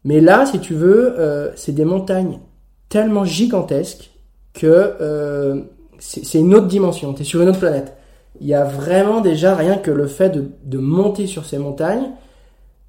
Mais 0.05 0.21
là, 0.21 0.47
si 0.47 0.61
tu 0.61 0.75
veux, 0.75 1.19
euh, 1.19 1.51
c'est 1.57 1.73
des 1.73 1.85
montagnes 1.85 2.41
tellement 2.89 3.25
gigantesques 3.25 4.11
que 4.53 4.67
euh, 5.01 5.63
c'est 5.99 6.39
une 6.39 6.55
autre 6.55 6.67
dimension, 6.67 7.15
tu 7.15 7.23
es 7.23 7.25
sur 7.25 7.41
une 7.43 7.49
autre 7.49 7.61
planète. 7.61 7.97
Il 8.41 8.47
y 8.47 8.55
a 8.55 8.65
vraiment 8.65 9.21
déjà 9.21 9.55
rien 9.55 9.77
que 9.77 9.91
le 9.91 10.07
fait 10.07 10.31
de, 10.31 10.51
de 10.65 10.79
monter 10.79 11.27
sur 11.27 11.47
ces 11.47 11.59
montagnes, 11.59 12.11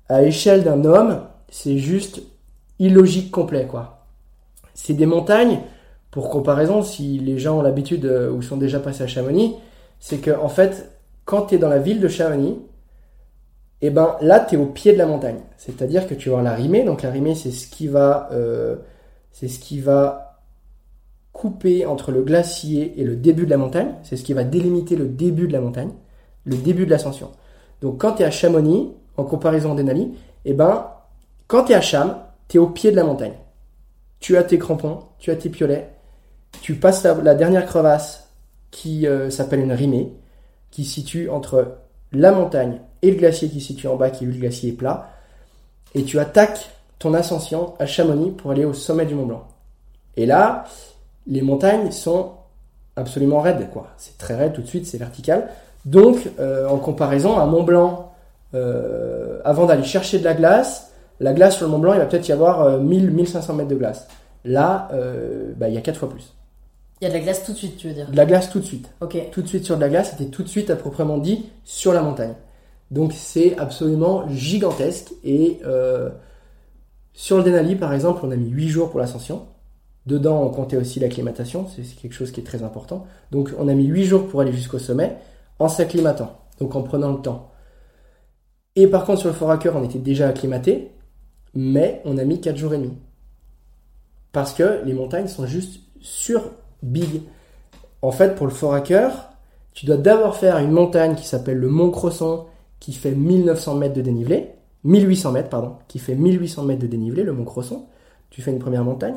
à 0.10 0.24
échelle 0.24 0.64
d'un 0.64 0.84
homme, 0.86 1.22
c'est 1.50 1.78
juste 1.78 2.22
illogique 2.80 3.32
complet, 3.32 3.66
quoi. 3.66 4.06
C'est 4.74 4.94
des 4.94 5.06
montagnes, 5.06 5.60
pour 6.12 6.30
comparaison, 6.30 6.84
si 6.84 7.20
les 7.20 7.40
gens 7.40 7.60
ont 7.60 7.62
l'habitude 7.62 8.06
euh, 8.06 8.30
ou 8.30 8.42
sont 8.42 8.58
déjà 8.58 8.80
passés 8.80 9.04
à 9.04 9.08
Chamonix, 9.08 9.56
c'est 10.00 10.18
que, 10.18 10.32
en 10.32 10.50
fait, 10.50 10.92
quand 11.24 11.44
tu 11.44 11.56
es 11.56 11.58
dans 11.58 11.70
la 11.70 11.80
ville 11.80 12.00
de 12.00 12.08
Chamonix, 12.08 12.58
et 13.86 13.90
eh 13.90 13.92
ben 13.92 14.16
là, 14.20 14.40
tu 14.40 14.56
es 14.56 14.58
au 14.58 14.66
pied 14.66 14.94
de 14.94 14.98
la 14.98 15.06
montagne. 15.06 15.42
C'est-à-dire 15.58 16.08
que 16.08 16.16
tu 16.16 16.32
vas 16.32 16.42
la 16.42 16.56
rimée. 16.56 16.84
Donc 16.84 17.04
la 17.04 17.12
rimée, 17.12 17.36
c'est 17.36 17.52
ce 17.52 17.68
qui 17.68 17.88
va, 17.88 18.30
euh, 18.32 18.78
c'est 19.32 19.48
ce 19.48 19.60
qui 19.60 19.84
couper 21.32 21.86
entre 21.86 22.12
le 22.12 22.24
glacier 22.24 23.00
et 23.00 23.04
le 23.04 23.16
début 23.16 23.46
de 23.46 23.52
la 23.52 23.58
montagne. 23.58 23.94
C'est 24.02 24.18
ce 24.18 24.24
qui 24.24 24.34
va 24.34 24.44
délimiter 24.44 24.96
le 24.96 25.06
début 25.06 25.48
de 25.48 25.54
la 25.54 25.62
montagne, 25.62 25.92
le 26.46 26.58
début 26.58 26.88
de 26.88 26.90
l'ascension. 26.90 27.30
Donc 27.82 28.02
quand 28.02 28.14
tu 28.14 28.24
es 28.24 28.26
à 28.26 28.32
Chamonix, 28.32 28.92
en 29.18 29.24
comparaison 29.24 29.76
Denali, 29.76 30.16
eh 30.46 30.54
ben 30.54 30.88
quand 31.46 31.66
tu 31.66 31.74
es 31.74 31.76
à 31.76 31.82
Cham, 31.82 32.18
tu 32.48 32.58
es 32.58 32.60
au 32.60 32.66
pied 32.66 32.90
de 32.90 32.96
la 32.96 33.04
montagne. 33.04 33.34
Tu 34.20 34.36
as 34.36 34.42
tes 34.42 34.58
crampons, 34.58 35.02
tu 35.20 35.30
as 35.30 35.36
tes 35.36 35.50
piolets, 35.50 35.92
tu 36.64 36.74
passes 36.74 37.04
la, 37.04 37.36
dernière 37.36 37.68
crevasse 37.68 38.32
qui 38.72 39.06
euh, 39.06 39.30
s'appelle 39.30 39.60
une 39.60 39.74
rimée, 39.74 40.12
qui 40.72 40.86
situe 40.86 41.30
entre 41.30 41.78
la 42.12 42.32
montagne 42.32 42.82
et 43.06 43.12
le 43.12 43.18
glacier 43.18 43.50
qui 43.50 43.62
se 43.62 43.68
situe 43.68 43.88
en 43.88 43.96
bas, 43.96 44.10
qui 44.10 44.24
est 44.24 44.28
le 44.28 44.34
glacier 44.34 44.72
plat, 44.72 45.12
et 45.94 46.04
tu 46.04 46.20
attaques 46.20 46.72
ton 46.98 47.14
ascension 47.14 47.76
à 47.78 47.86
Chamonix 47.86 48.32
pour 48.32 48.52
aller 48.52 48.66
au 48.66 48.74
sommet 48.74 49.06
du 49.06 49.14
Mont 49.14 49.28
Blanc. 49.28 49.48
Et 50.18 50.26
là, 50.26 50.66
les 51.28 51.42
montagnes 51.42 51.92
sont 51.92 52.32
absolument 52.96 53.42
raides, 53.42 53.70
quoi. 53.72 53.88
C'est 53.98 54.18
très 54.18 54.36
raide 54.36 54.54
tout 54.54 54.62
de 54.62 54.68
suite, 54.68 54.88
c'est 54.88 54.98
vertical. 54.98 55.50
Donc, 55.86 56.18
euh, 56.40 56.68
en 56.68 56.78
comparaison, 56.78 57.38
à 57.38 57.46
Mont 57.46 57.64
Blanc, 57.64 58.12
euh, 58.56 59.40
avant 59.46 59.68
d'aller 59.68 59.84
chercher 59.84 60.18
de 60.18 60.24
la 60.24 60.34
glace, 60.34 60.92
la 61.20 61.34
glace 61.34 61.58
sur 61.58 61.68
le 61.68 61.72
Mont 61.72 61.80
Blanc, 61.80 61.94
il 61.94 62.00
va 62.00 62.06
peut-être 62.06 62.28
y 62.28 62.32
avoir 62.32 62.80
1000-1500 62.82 63.52
euh, 63.52 63.54
mètres 63.54 63.70
de 63.70 63.76
glace. 63.76 64.08
Là, 64.46 64.90
bah, 65.58 65.70
il 65.70 65.76
y 65.76 65.78
a 65.78 65.82
4 65.82 65.98
fois 65.98 66.10
plus. 66.10 66.34
Il 67.02 67.06
y 67.06 67.08
a 67.08 67.10
de 67.10 67.16
la 67.16 67.24
glace 67.24 67.44
tout 67.44 67.52
de 67.52 67.58
suite, 67.58 67.78
tu 67.78 67.88
veux 67.88 67.94
dire? 67.94 68.10
De 68.10 68.16
la 68.16 68.26
glace 68.26 68.50
tout 68.50 68.60
de 68.60 68.66
suite. 68.66 68.90
Ok. 69.02 69.18
Tout 69.32 69.42
de 69.42 69.48
suite 69.48 69.66
sur 69.66 69.76
de 69.76 69.82
la 69.82 69.90
glace, 69.90 70.12
c'était 70.12 70.30
tout 70.30 70.44
de 70.44 70.48
suite 70.48 70.70
à 70.70 70.76
proprement 70.76 71.18
dit 71.18 71.50
sur 71.64 71.94
la 71.94 72.02
montagne. 72.02 72.34
Donc 72.96 73.12
c'est 73.12 73.58
absolument 73.58 74.28
gigantesque. 74.30 75.12
Et 75.26 75.60
euh, 75.66 76.10
sur 77.12 77.38
le 77.38 77.44
Denali, 77.44 77.76
par 77.76 77.94
exemple, 77.94 78.22
on 78.24 78.32
a 78.32 78.38
mis 78.38 78.50
8 78.50 78.70
jours 78.70 78.90
pour 78.90 79.02
l'ascension. 79.02 79.48
Dedans, 80.06 80.42
on 80.42 80.50
comptait 80.50 80.78
aussi 80.78 81.02
l'acclimatation, 81.02 81.68
c'est 81.68 81.84
quelque 81.84 82.14
chose 82.14 82.32
qui 82.32 82.40
est 82.40 82.44
très 82.44 82.64
important. 82.64 83.06
Donc 83.32 83.52
on 83.60 83.68
a 83.68 83.74
mis 83.74 83.86
8 83.86 84.06
jours 84.06 84.28
pour 84.28 84.40
aller 84.40 84.54
jusqu'au 84.54 84.80
sommet 84.80 85.18
en 85.60 85.68
s'acclimatant, 85.68 86.40
donc 86.60 86.76
en 86.76 86.84
prenant 86.84 87.12
le 87.12 87.22
temps. 87.22 87.52
Et 88.78 88.88
par 88.88 89.04
contre, 89.04 89.20
sur 89.20 89.30
le 89.30 89.36
Fort 89.36 89.58
on 89.74 89.84
était 89.84 90.00
déjà 90.00 90.30
acclimaté, 90.30 90.92
mais 91.54 92.02
on 92.06 92.18
a 92.18 92.24
mis 92.24 92.40
4 92.40 92.56
jours 92.56 92.76
et 92.76 92.78
demi. 92.78 92.94
Parce 94.32 94.54
que 94.54 94.82
les 94.86 94.94
montagnes 94.94 95.28
sont 95.28 95.48
juste 95.48 95.82
sur 96.00 96.52
big. 96.82 97.24
En 98.02 98.12
fait, 98.12 98.36
pour 98.36 98.48
le 98.48 98.54
Fort 98.54 98.82
tu 99.74 99.86
dois 99.86 99.98
d'abord 99.98 100.38
faire 100.38 100.60
une 100.60 100.72
montagne 100.72 101.16
qui 101.16 101.28
s'appelle 101.28 101.58
le 101.58 101.68
Mont 101.68 101.92
Crosson, 101.92 102.46
qui 102.80 102.94
fait 102.94 103.12
1900 103.12 103.76
mètres 103.76 103.94
de 103.94 104.02
dénivelé, 104.02 104.52
1800 104.84 105.32
mètres, 105.32 105.50
pardon, 105.50 105.76
qui 105.88 106.00
fait 106.00 106.16
1800 106.16 106.64
mètres 106.64 106.82
de 106.82 106.88
dénivelé, 106.88 107.24
le 107.24 107.34
Mont 107.34 107.46
Crosson. 107.46 107.86
Tu 108.30 108.42
fais 108.42 108.52
une 108.52 108.60
première 108.60 108.84
montagne. 108.84 109.16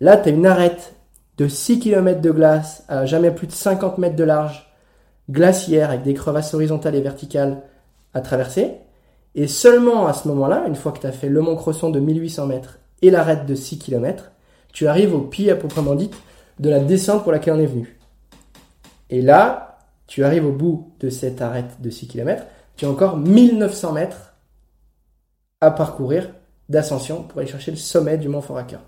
Là, 0.00 0.16
tu 0.16 0.28
as 0.28 0.32
une 0.32 0.46
arête 0.46 0.94
de 1.36 1.48
6 1.48 1.80
km 1.80 2.20
de 2.20 2.30
glace 2.30 2.84
à 2.88 3.06
jamais 3.06 3.30
plus 3.30 3.46
de 3.46 3.52
50 3.52 3.98
mètres 3.98 4.16
de 4.16 4.24
large, 4.24 4.72
glaciaire 5.30 5.90
avec 5.90 6.02
des 6.02 6.14
crevasses 6.14 6.54
horizontales 6.54 6.94
et 6.94 7.00
verticales 7.00 7.62
à 8.14 8.20
traverser. 8.20 8.76
Et 9.34 9.46
seulement 9.46 10.06
à 10.06 10.12
ce 10.12 10.26
moment-là, 10.28 10.64
une 10.66 10.74
fois 10.74 10.92
que 10.92 11.00
tu 11.00 11.06
as 11.06 11.12
fait 11.12 11.28
le 11.28 11.40
Mont 11.40 11.56
Crosson 11.56 11.90
de 11.90 12.00
1800 12.00 12.46
mètres 12.46 12.78
et 13.02 13.10
l'arête 13.10 13.46
de 13.46 13.54
6 13.54 13.78
km, 13.78 14.32
tu 14.72 14.86
arrives 14.86 15.14
au 15.14 15.20
pied 15.20 15.50
à 15.50 15.56
proprement 15.56 15.94
dit 15.94 16.10
de 16.58 16.68
la 16.68 16.80
descente 16.80 17.22
pour 17.22 17.32
laquelle 17.32 17.54
on 17.54 17.60
est 17.60 17.66
venu. 17.66 17.98
Et 19.08 19.22
là, 19.22 19.78
tu 20.06 20.24
arrives 20.24 20.46
au 20.46 20.52
bout 20.52 20.92
de 21.00 21.08
cette 21.08 21.40
arête 21.40 21.80
de 21.80 21.90
6 21.90 22.08
km, 22.08 22.44
tu 22.80 22.86
as 22.86 22.88
encore 22.88 23.18
1900 23.18 23.92
mètres 23.92 24.32
à 25.60 25.70
parcourir 25.70 26.30
d'ascension 26.70 27.24
pour 27.24 27.38
aller 27.38 27.46
chercher 27.46 27.72
le 27.72 27.76
sommet 27.76 28.16
du 28.16 28.30
mont 28.30 28.40
Foraker. 28.40 28.80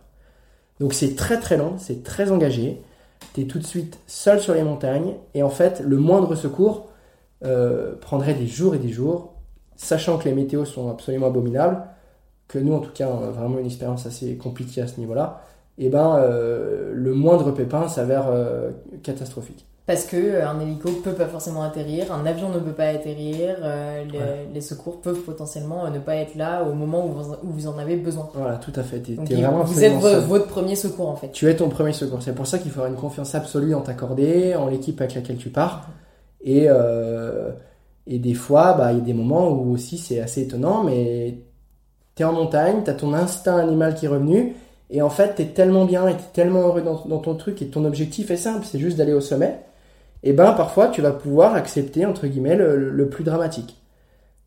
Donc 0.80 0.94
c'est 0.94 1.14
très 1.14 1.38
très 1.38 1.58
long, 1.58 1.74
c'est 1.76 2.02
très 2.02 2.30
engagé. 2.30 2.80
Tu 3.34 3.42
es 3.42 3.44
tout 3.44 3.58
de 3.58 3.66
suite 3.66 3.98
seul 4.06 4.40
sur 4.40 4.54
les 4.54 4.62
montagnes 4.62 5.16
et 5.34 5.42
en 5.42 5.50
fait 5.50 5.80
le 5.80 5.98
moindre 5.98 6.34
secours 6.36 6.88
euh, 7.44 7.94
prendrait 8.00 8.32
des 8.32 8.46
jours 8.46 8.74
et 8.74 8.78
des 8.78 8.88
jours, 8.88 9.34
sachant 9.76 10.16
que 10.16 10.24
les 10.24 10.34
météos 10.34 10.64
sont 10.64 10.90
absolument 10.90 11.26
abominables, 11.26 11.82
que 12.48 12.58
nous 12.58 12.72
en 12.72 12.80
tout 12.80 12.92
cas 12.92 13.10
vraiment 13.10 13.58
une 13.58 13.66
expérience 13.66 14.06
assez 14.06 14.38
compliquée 14.38 14.80
à 14.80 14.86
ce 14.86 14.98
niveau-là 15.00 15.44
et 15.76 15.86
eh 15.86 15.88
ben, 15.90 16.16
euh, 16.16 16.92
le 16.94 17.12
moindre 17.12 17.50
pépin 17.52 17.88
s'avère 17.88 18.28
euh, 18.28 18.70
catastrophique. 19.02 19.66
Parce 19.86 20.04
que 20.04 20.16
euh, 20.16 20.48
un 20.48 20.60
hélico 20.60 20.90
peut 21.02 21.12
pas 21.12 21.26
forcément 21.26 21.62
atterrir, 21.62 22.12
un 22.12 22.24
avion 22.24 22.48
ne 22.50 22.58
peut 22.58 22.72
pas 22.72 22.86
atterrir, 22.86 23.56
les, 24.52 24.60
secours 24.60 25.00
peuvent 25.00 25.22
potentiellement 25.22 25.90
ne 25.90 25.98
pas 25.98 26.16
être 26.16 26.36
là 26.36 26.62
au 26.62 26.72
moment 26.72 27.06
où 27.06 27.12
vous, 27.42 27.66
en 27.66 27.78
avez 27.78 27.96
besoin. 27.96 28.28
Voilà, 28.34 28.56
tout 28.56 28.72
à 28.76 28.82
fait. 28.82 29.02
vous 29.16 29.84
êtes 29.84 29.94
votre 29.94 30.46
premier 30.46 30.76
secours 30.76 31.08
en 31.08 31.16
fait. 31.16 31.32
Tu 31.32 31.48
es 31.48 31.56
ton 31.56 31.68
premier 31.68 31.92
secours. 31.92 32.22
C'est 32.22 32.34
pour 32.34 32.46
ça 32.46 32.58
qu'il 32.58 32.70
faut 32.70 32.80
avoir 32.80 32.92
une 32.92 33.00
confiance 33.00 33.34
absolue 33.34 33.74
en 33.74 33.80
t'accorder, 33.80 34.54
en 34.54 34.68
l'équipe 34.68 35.00
avec 35.00 35.14
laquelle 35.14 35.38
tu 35.38 35.50
pars. 35.50 35.88
Et, 36.44 36.68
et 38.06 38.18
des 38.18 38.34
fois, 38.34 38.74
bah, 38.74 38.92
il 38.92 38.98
y 38.98 39.00
a 39.00 39.04
des 39.04 39.14
moments 39.14 39.50
où 39.50 39.72
aussi 39.72 39.98
c'est 39.98 40.20
assez 40.20 40.42
étonnant, 40.42 40.84
mais 40.84 41.38
tu 42.14 42.22
es 42.22 42.24
en 42.24 42.32
montagne, 42.32 42.82
tu 42.84 42.90
as 42.90 42.94
ton 42.94 43.14
instinct 43.14 43.56
animal 43.56 43.94
qui 43.94 44.06
est 44.06 44.08
revenu 44.08 44.54
et 44.92 45.00
en 45.00 45.08
fait, 45.08 45.34
tu 45.36 45.42
es 45.42 45.46
tellement 45.46 45.86
bien 45.86 46.06
et 46.06 46.14
tu 46.14 46.20
es 46.20 46.32
tellement 46.34 46.60
heureux 46.60 46.82
dans, 46.82 47.18
ton 47.18 47.34
truc 47.34 47.62
et 47.62 47.68
ton 47.68 47.86
objectif 47.86 48.30
est 48.30 48.36
simple, 48.36 48.66
c'est 48.70 48.78
juste 48.78 48.98
d'aller 48.98 49.14
au 49.14 49.22
sommet. 49.22 49.58
Et 50.22 50.32
ben 50.32 50.52
parfois, 50.52 50.88
tu 50.88 51.02
vas 51.02 51.12
pouvoir 51.12 51.54
accepter, 51.54 52.06
entre 52.06 52.26
guillemets, 52.26 52.56
le, 52.56 53.08
plus 53.08 53.24
dramatique. 53.24 53.76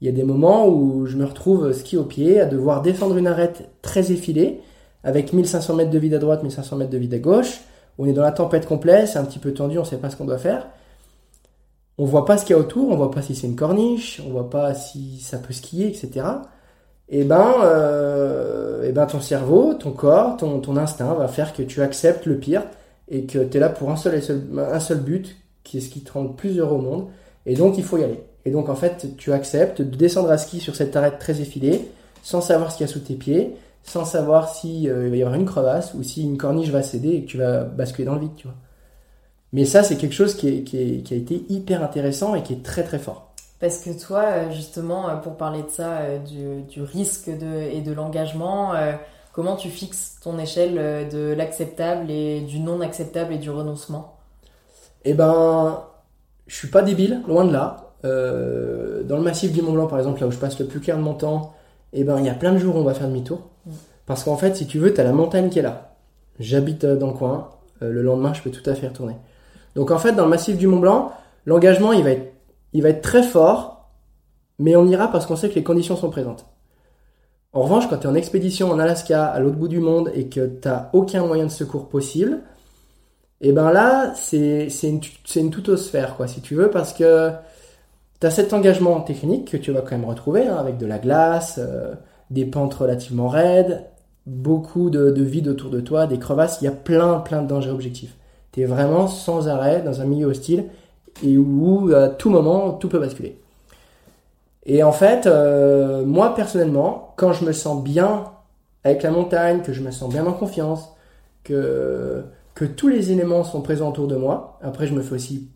Il 0.01 0.07
y 0.07 0.09
a 0.09 0.13
des 0.13 0.23
moments 0.23 0.67
où 0.67 1.05
je 1.05 1.17
me 1.17 1.25
retrouve 1.25 1.71
ski 1.73 1.97
au 1.97 2.03
pied, 2.03 2.39
à 2.39 2.45
devoir 2.45 2.81
défendre 2.81 3.17
une 3.17 3.27
arête 3.27 3.69
très 3.81 4.11
effilée, 4.11 4.61
avec 5.03 5.33
1500 5.33 5.75
mètres 5.75 5.91
de 5.91 5.99
vide 5.99 6.13
à 6.13 6.19
droite, 6.19 6.43
1500 6.43 6.77
mètres 6.77 6.91
de 6.91 6.97
vide 6.97 7.13
à 7.13 7.19
gauche. 7.19 7.61
On 7.97 8.05
est 8.07 8.13
dans 8.13 8.23
la 8.23 8.31
tempête 8.31 8.65
complète, 8.65 9.09
c'est 9.09 9.19
un 9.19 9.25
petit 9.25 9.39
peu 9.39 9.53
tendu, 9.53 9.77
on 9.79 9.85
sait 9.85 9.97
pas 9.97 10.09
ce 10.09 10.15
qu'on 10.15 10.25
doit 10.25 10.37
faire. 10.37 10.67
On 11.97 12.05
voit 12.05 12.25
pas 12.25 12.37
ce 12.37 12.45
qu'il 12.45 12.55
y 12.55 12.59
a 12.59 12.61
autour, 12.61 12.89
on 12.89 12.95
voit 12.97 13.11
pas 13.11 13.21
si 13.21 13.35
c'est 13.35 13.47
une 13.47 13.55
corniche, 13.55 14.21
on 14.25 14.31
voit 14.31 14.49
pas 14.49 14.73
si 14.73 15.19
ça 15.19 15.37
peut 15.37 15.53
skier, 15.53 15.87
etc 15.87 16.23
et 17.07 17.21
eh 17.21 17.23
ben, 17.23 17.53
euh, 17.63 18.83
et 18.83 18.89
eh 18.89 18.91
ben 18.91 19.05
ton 19.05 19.21
cerveau, 19.21 19.75
ton 19.75 19.91
corps, 19.91 20.37
ton, 20.37 20.59
ton 20.59 20.75
instinct 20.75 21.13
va 21.13 21.27
faire 21.27 21.53
que 21.53 21.61
tu 21.61 21.81
acceptes 21.83 22.25
le 22.25 22.37
pire 22.37 22.63
et 23.07 23.25
que 23.27 23.39
tu 23.43 23.57
es 23.57 23.59
là 23.59 23.69
pour 23.69 23.91
un 23.91 23.95
seul, 23.95 24.19
un 24.57 24.79
seul 24.79 24.99
but, 25.01 25.35
qui 25.65 25.79
est 25.79 25.81
ce 25.81 25.89
qui 25.89 26.01
te 26.01 26.13
rend 26.13 26.27
plus 26.27 26.59
heureux 26.59 26.77
au 26.77 26.81
monde. 26.81 27.07
Et 27.45 27.55
donc 27.55 27.77
il 27.77 27.83
faut 27.83 27.97
y 27.97 28.03
aller. 28.03 28.23
Et 28.45 28.51
donc 28.51 28.69
en 28.69 28.75
fait, 28.75 29.17
tu 29.17 29.33
acceptes 29.33 29.81
de 29.81 29.95
descendre 29.97 30.31
à 30.31 30.37
ski 30.37 30.61
sur 30.61 30.75
cette 30.75 30.95
arête 30.95 31.19
très 31.19 31.41
effilée, 31.41 31.89
sans 32.23 32.39
savoir 32.39 32.71
ce 32.71 32.77
qu'il 32.77 32.87
y 32.87 32.89
a 32.89 32.93
sous 32.93 32.99
tes 32.99 33.15
pieds, 33.15 33.55
sans 33.83 34.05
savoir 34.05 34.49
si 34.49 34.89
euh, 34.89 35.09
va 35.09 35.15
y 35.15 35.21
avoir 35.21 35.35
une 35.35 35.45
crevasse 35.45 35.93
ou 35.93 36.03
si 36.03 36.23
une 36.23 36.37
corniche 36.37 36.69
va 36.69 36.83
céder 36.83 37.09
et 37.09 37.21
que 37.23 37.27
tu 37.27 37.37
vas 37.37 37.63
basculer 37.63 38.05
dans 38.05 38.15
le 38.15 38.21
vide, 38.21 38.35
tu 38.35 38.47
vois. 38.47 38.55
Mais 39.51 39.65
ça, 39.65 39.83
c'est 39.83 39.95
quelque 39.95 40.13
chose 40.13 40.35
qui, 40.35 40.47
a 40.47 41.15
été 41.15 41.45
hyper 41.49 41.83
intéressant 41.83 42.35
et 42.35 42.43
qui 42.43 42.53
est 42.53 42.63
très 42.63 42.83
très 42.83 42.99
fort. 42.99 43.33
Parce 43.59 43.79
que 43.79 43.97
toi, 43.97 44.23
euh, 44.23 44.51
justement, 44.51 45.09
euh, 45.09 45.15
pour 45.15 45.37
parler 45.37 45.63
de 45.63 45.69
ça, 45.69 46.17
du, 46.17 46.81
risque 46.81 47.29
et 47.29 47.81
de 47.81 47.93
l'engagement, 47.93 48.73
comment 49.31 49.55
tu 49.55 49.69
fixes 49.69 50.19
ton 50.21 50.37
échelle 50.39 51.07
de 51.09 51.33
l'acceptable 51.33 52.11
et 52.11 52.41
du 52.41 52.59
non 52.59 52.81
acceptable 52.81 53.33
et 53.33 53.37
du 53.37 53.49
renoncement? 53.49 54.14
Eh 55.05 55.13
ben, 55.13 55.83
je 56.47 56.55
suis 56.55 56.67
pas 56.67 56.81
débile, 56.81 57.21
loin 57.27 57.45
de 57.45 57.53
là. 57.53 57.93
dans 58.03 59.17
le 59.17 59.23
massif 59.23 59.51
du 59.51 59.61
Mont 59.61 59.71
Blanc, 59.71 59.87
par 59.87 59.99
exemple, 59.99 60.21
là 60.21 60.27
où 60.27 60.31
je 60.31 60.37
passe 60.37 60.59
le 60.59 60.65
plus 60.65 60.79
clair 60.79 60.97
de 60.97 61.03
mon 61.03 61.13
temps, 61.13 61.53
eh 61.93 62.03
ben, 62.03 62.19
il 62.19 62.25
y 62.25 62.29
a 62.29 62.33
plein 62.33 62.51
de 62.51 62.57
jours 62.57 62.75
où 62.75 62.79
on 62.79 62.83
va 62.83 62.93
faire 62.93 63.07
demi-tour. 63.07 63.49
Mm. 63.65 63.71
Parce 64.05 64.23
qu'en 64.23 64.35
fait, 64.35 64.55
si 64.55 64.67
tu 64.67 64.79
veux, 64.79 64.93
tu 64.93 64.99
as 65.01 65.03
la 65.03 65.13
montagne 65.13 65.49
qui 65.49 65.59
est 65.59 65.63
là. 65.63 65.95
J'habite 66.39 66.85
dans 66.85 67.07
le 67.07 67.13
coin. 67.13 67.49
le 67.79 68.01
lendemain, 68.01 68.33
je 68.33 68.41
peux 68.41 68.51
tout 68.51 68.67
à 68.69 68.75
fait 68.75 68.87
retourner. 68.87 69.15
Donc 69.75 69.91
en 69.91 69.97
fait, 69.97 70.13
dans 70.13 70.23
le 70.23 70.29
massif 70.29 70.57
du 70.57 70.67
Mont 70.67 70.79
Blanc, 70.79 71.11
l'engagement, 71.45 71.93
il 71.93 72.03
va 72.03 72.11
être 72.11 72.35
il 72.75 72.83
va 72.83 72.89
être 72.89 73.01
très 73.01 73.23
fort, 73.23 73.89
mais 74.59 74.75
on 74.75 74.85
ira 74.85 75.09
parce 75.09 75.25
qu'on 75.25 75.37
sait 75.37 75.47
que 75.47 75.55
les 75.55 75.63
conditions 75.63 75.95
sont 75.95 76.09
présentes. 76.09 76.45
En 77.53 77.61
revanche, 77.61 77.87
quand 77.89 77.99
tu 77.99 78.03
es 78.05 78.09
en 78.09 78.15
expédition 78.15 78.69
en 78.69 78.79
Alaska, 78.79 79.27
à 79.27 79.39
l'autre 79.39 79.55
bout 79.55 79.69
du 79.69 79.79
monde, 79.79 80.11
et 80.13 80.27
que 80.27 80.45
tu 80.45 80.67
aucun 80.91 81.25
moyen 81.25 81.45
de 81.45 81.51
secours 81.51 81.87
possible, 81.87 82.41
et 83.41 83.51
ben 83.51 83.71
là, 83.71 84.13
c'est 84.15 84.67
une, 84.83 85.01
une 85.35 85.51
tutosphère, 85.51 86.15
quoi, 86.15 86.27
si 86.27 86.41
tu 86.41 86.55
veux, 86.55 86.69
parce 86.69 86.93
que 86.93 87.31
tu 88.19 88.27
as 88.27 88.31
cet 88.31 88.53
engagement 88.53 89.01
technique 89.01 89.51
que 89.51 89.57
tu 89.57 89.71
vas 89.71 89.81
quand 89.81 89.91
même 89.97 90.05
retrouver, 90.05 90.47
hein, 90.47 90.57
avec 90.57 90.77
de 90.77 90.85
la 90.85 90.99
glace, 90.99 91.59
euh, 91.59 91.93
des 92.31 92.45
pentes 92.45 92.73
relativement 92.73 93.27
raides, 93.27 93.83
beaucoup 94.25 94.89
de, 94.89 95.11
de 95.11 95.23
vide 95.23 95.47
autour 95.49 95.69
de 95.69 95.81
toi, 95.81 96.07
des 96.07 96.17
crevasses, 96.17 96.59
il 96.61 96.65
y 96.65 96.67
a 96.67 96.71
plein, 96.71 97.19
plein 97.19 97.41
de 97.41 97.47
dangers 97.47 97.69
objectifs. 97.69 98.15
Tu 98.51 98.61
es 98.61 98.65
vraiment 98.65 99.07
sans 99.07 99.47
arrêt 99.49 99.81
dans 99.81 100.01
un 100.01 100.05
milieu 100.05 100.27
hostile 100.27 100.65
et 101.23 101.37
où 101.37 101.93
à 101.93 102.07
tout 102.09 102.29
moment 102.29 102.71
tout 102.71 102.89
peut 102.89 102.99
basculer. 102.99 103.37
Et 104.65 104.81
en 104.83 104.91
fait, 104.91 105.27
euh, 105.27 106.03
moi 106.05 106.33
personnellement, 106.35 107.13
quand 107.17 107.33
je 107.33 107.45
me 107.45 107.51
sens 107.51 107.83
bien 107.83 108.31
avec 108.83 109.03
la 109.03 109.11
montagne, 109.11 109.61
que 109.61 109.73
je 109.73 109.81
me 109.81 109.91
sens 109.91 110.11
bien 110.11 110.25
en 110.25 110.33
confiance, 110.33 110.95
que, 111.43 112.23
que 112.55 112.65
tous 112.65 112.87
les 112.87 113.11
éléments 113.11 113.43
sont 113.43 113.61
présents 113.61 113.89
autour 113.89 114.07
de 114.07 114.15
moi, 114.15 114.59
après 114.61 114.87
je 114.87 114.93
me 114.93 115.01
fais 115.01 115.13
aussi, 115.13 115.49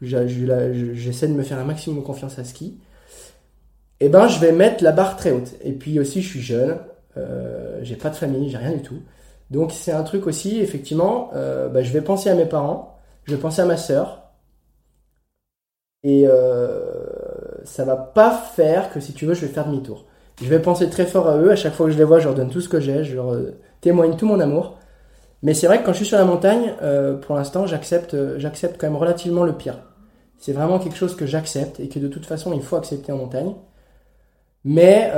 j'essaie 0.00 1.28
de 1.28 1.32
me 1.32 1.42
faire 1.42 1.58
un 1.58 1.64
maximum 1.64 2.00
de 2.00 2.04
confiance 2.04 2.38
à 2.38 2.44
ski, 2.44 2.78
et 3.98 4.06
eh 4.06 4.08
ben 4.10 4.28
je 4.28 4.38
vais 4.38 4.52
mettre 4.52 4.84
la 4.84 4.92
barre 4.92 5.16
très 5.16 5.32
haute. 5.32 5.54
Et 5.64 5.72
puis 5.72 5.98
aussi 5.98 6.22
je 6.22 6.28
suis 6.28 6.42
jeune, 6.42 6.76
euh, 7.16 7.78
j'ai 7.82 7.96
pas 7.96 8.10
de 8.10 8.14
famille, 8.14 8.50
j'ai 8.50 8.58
rien 8.58 8.72
du 8.72 8.82
tout. 8.82 9.00
Donc 9.50 9.72
c'est 9.72 9.92
un 9.92 10.02
truc 10.02 10.26
aussi, 10.26 10.60
effectivement, 10.60 11.30
euh, 11.34 11.68
bah, 11.68 11.82
je 11.82 11.92
vais 11.92 12.02
penser 12.02 12.28
à 12.28 12.34
mes 12.34 12.44
parents, 12.44 12.98
je 13.24 13.34
vais 13.34 13.40
penser 13.40 13.62
à 13.62 13.64
ma 13.64 13.78
sœur, 13.78 14.26
et 16.06 16.24
euh, 16.28 16.76
ça 17.64 17.84
va 17.84 17.96
pas 17.96 18.30
faire 18.30 18.92
que 18.92 19.00
si 19.00 19.12
tu 19.12 19.26
veux, 19.26 19.34
je 19.34 19.40
vais 19.40 19.52
faire 19.52 19.66
demi-tour. 19.66 20.04
Je 20.40 20.48
vais 20.48 20.60
penser 20.60 20.88
très 20.88 21.04
fort 21.04 21.26
à 21.26 21.36
eux. 21.38 21.50
À 21.50 21.56
chaque 21.56 21.74
fois 21.74 21.86
que 21.86 21.92
je 21.92 21.98
les 21.98 22.04
vois, 22.04 22.20
je 22.20 22.26
leur 22.26 22.34
donne 22.34 22.48
tout 22.48 22.60
ce 22.60 22.68
que 22.68 22.78
j'ai. 22.78 23.02
Je 23.02 23.16
leur 23.16 23.32
euh, 23.32 23.58
témoigne 23.80 24.16
tout 24.16 24.26
mon 24.26 24.38
amour. 24.38 24.78
Mais 25.46 25.54
c'est 25.54 25.68
vrai 25.68 25.78
que 25.80 25.86
quand 25.86 25.92
je 25.92 25.98
suis 25.98 26.06
sur 26.06 26.18
la 26.18 26.24
montagne, 26.24 26.74
euh, 26.82 27.16
pour 27.16 27.36
l'instant, 27.36 27.66
j'accepte, 27.66 28.14
euh, 28.14 28.34
j'accepte 28.36 28.80
quand 28.80 28.88
même 28.88 28.96
relativement 28.96 29.44
le 29.44 29.52
pire. 29.52 29.78
C'est 30.38 30.52
vraiment 30.52 30.80
quelque 30.80 30.96
chose 30.96 31.14
que 31.14 31.24
j'accepte 31.24 31.78
et 31.78 31.88
que 31.88 32.00
de 32.00 32.08
toute 32.08 32.26
façon, 32.26 32.52
il 32.52 32.62
faut 32.62 32.74
accepter 32.74 33.12
en 33.12 33.18
montagne. 33.18 33.54
Mais 34.64 35.12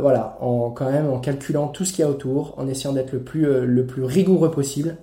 voilà, 0.00 0.38
en 0.40 0.70
quand 0.70 0.90
même 0.90 1.10
en 1.10 1.18
calculant 1.18 1.66
tout 1.68 1.84
ce 1.84 1.92
qu'il 1.92 2.04
y 2.04 2.08
a 2.08 2.10
autour, 2.10 2.54
en 2.58 2.68
essayant 2.68 2.92
d'être 2.92 3.12
le 3.12 3.22
plus, 3.24 4.04
rigoureux 4.04 4.52
possible. 4.52 4.96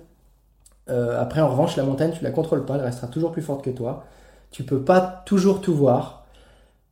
après, 0.88 1.42
en 1.42 1.48
revanche, 1.48 1.76
la 1.76 1.82
montagne, 1.82 2.12
tu 2.12 2.24
la 2.24 2.30
contrôles 2.30 2.64
pas, 2.64 2.76
elle 2.76 2.80
restera 2.80 3.08
toujours 3.08 3.32
plus 3.32 3.42
forte 3.42 3.62
que 3.62 3.70
toi. 3.70 4.04
Tu 4.50 4.62
peux 4.64 4.80
pas 4.80 5.22
toujours 5.26 5.60
tout 5.60 5.74
voir. 5.74 6.26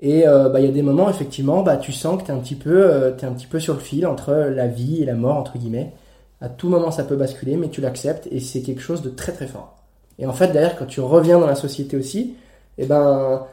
Et 0.01 0.29
euh, 0.29 0.49
bah, 0.51 0.61
il 0.61 0.67
y 0.67 0.69
a 0.69 0.73
des 0.73 0.83
moments, 0.83 1.09
effectivement, 1.09 1.63
bah, 1.63 1.77
tu 1.79 1.93
sens 1.93 2.21
que 2.21 2.27
tu 2.27 2.31
es, 2.31 2.35
un 2.35 2.39
petit 2.39 2.55
peu, 2.55 2.85
euh, 2.91 3.17
es 3.17 3.25
un 3.25 3.33
petit 3.33 3.47
peu 3.47 3.61
sur 3.61 3.75
le 3.75 3.81
fil 3.81 4.07
entre 4.07 4.35
la 4.35 4.67
vie 4.67 5.03
et 5.03 5.07
la 5.07 5.15
mort, 5.15 5.37
entre 5.37 5.59
guillemets. 5.59 5.95
À 6.41 6.49
tout 6.49 6.69
moment, 6.69 6.91
ça 6.91 7.05
peut 7.05 7.17
basculer, 7.17 7.57
mais 7.57 7.69
tu 7.69 7.81
l'acceptes 7.81 8.29
et 8.31 8.41
c'est 8.41 8.61
quelque 8.61 8.83
chose 8.83 9.03
de 9.03 9.11
très 9.11 9.33
très 9.33 9.47
fort. 9.47 9.77
Et 10.19 10.27
en 10.27 10.33
fait, 10.33 10.49
d'ailleurs, 10.49 10.77
quand 10.77 10.87
tu 10.87 11.01
reviens 11.01 11.39
dans 11.39 11.47
la 11.47 11.55
société 11.55 11.97
aussi, 11.97 12.35
eh 12.79 12.87
ben, 12.87 13.47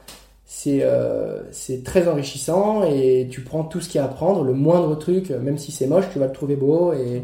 c'est 0.46 0.80
euh, 0.84 1.44
très 1.84 2.08
enrichissant 2.08 2.84
et 2.84 3.28
tu 3.32 3.42
prends 3.42 3.64
tout 3.64 3.80
ce 3.80 3.90
qu'il 3.90 4.00
y 4.00 4.02
a 4.02 4.06
à 4.06 4.10
prendre, 4.10 4.44
le 4.44 4.54
moindre 4.54 4.96
truc, 4.96 5.30
même 5.30 5.58
si 5.58 5.72
c'est 5.72 5.88
moche, 5.88 6.06
tu 6.12 6.20
vas 6.20 6.28
le 6.28 6.34
trouver 6.34 6.56
beau 6.56 6.94
et, 6.94 7.24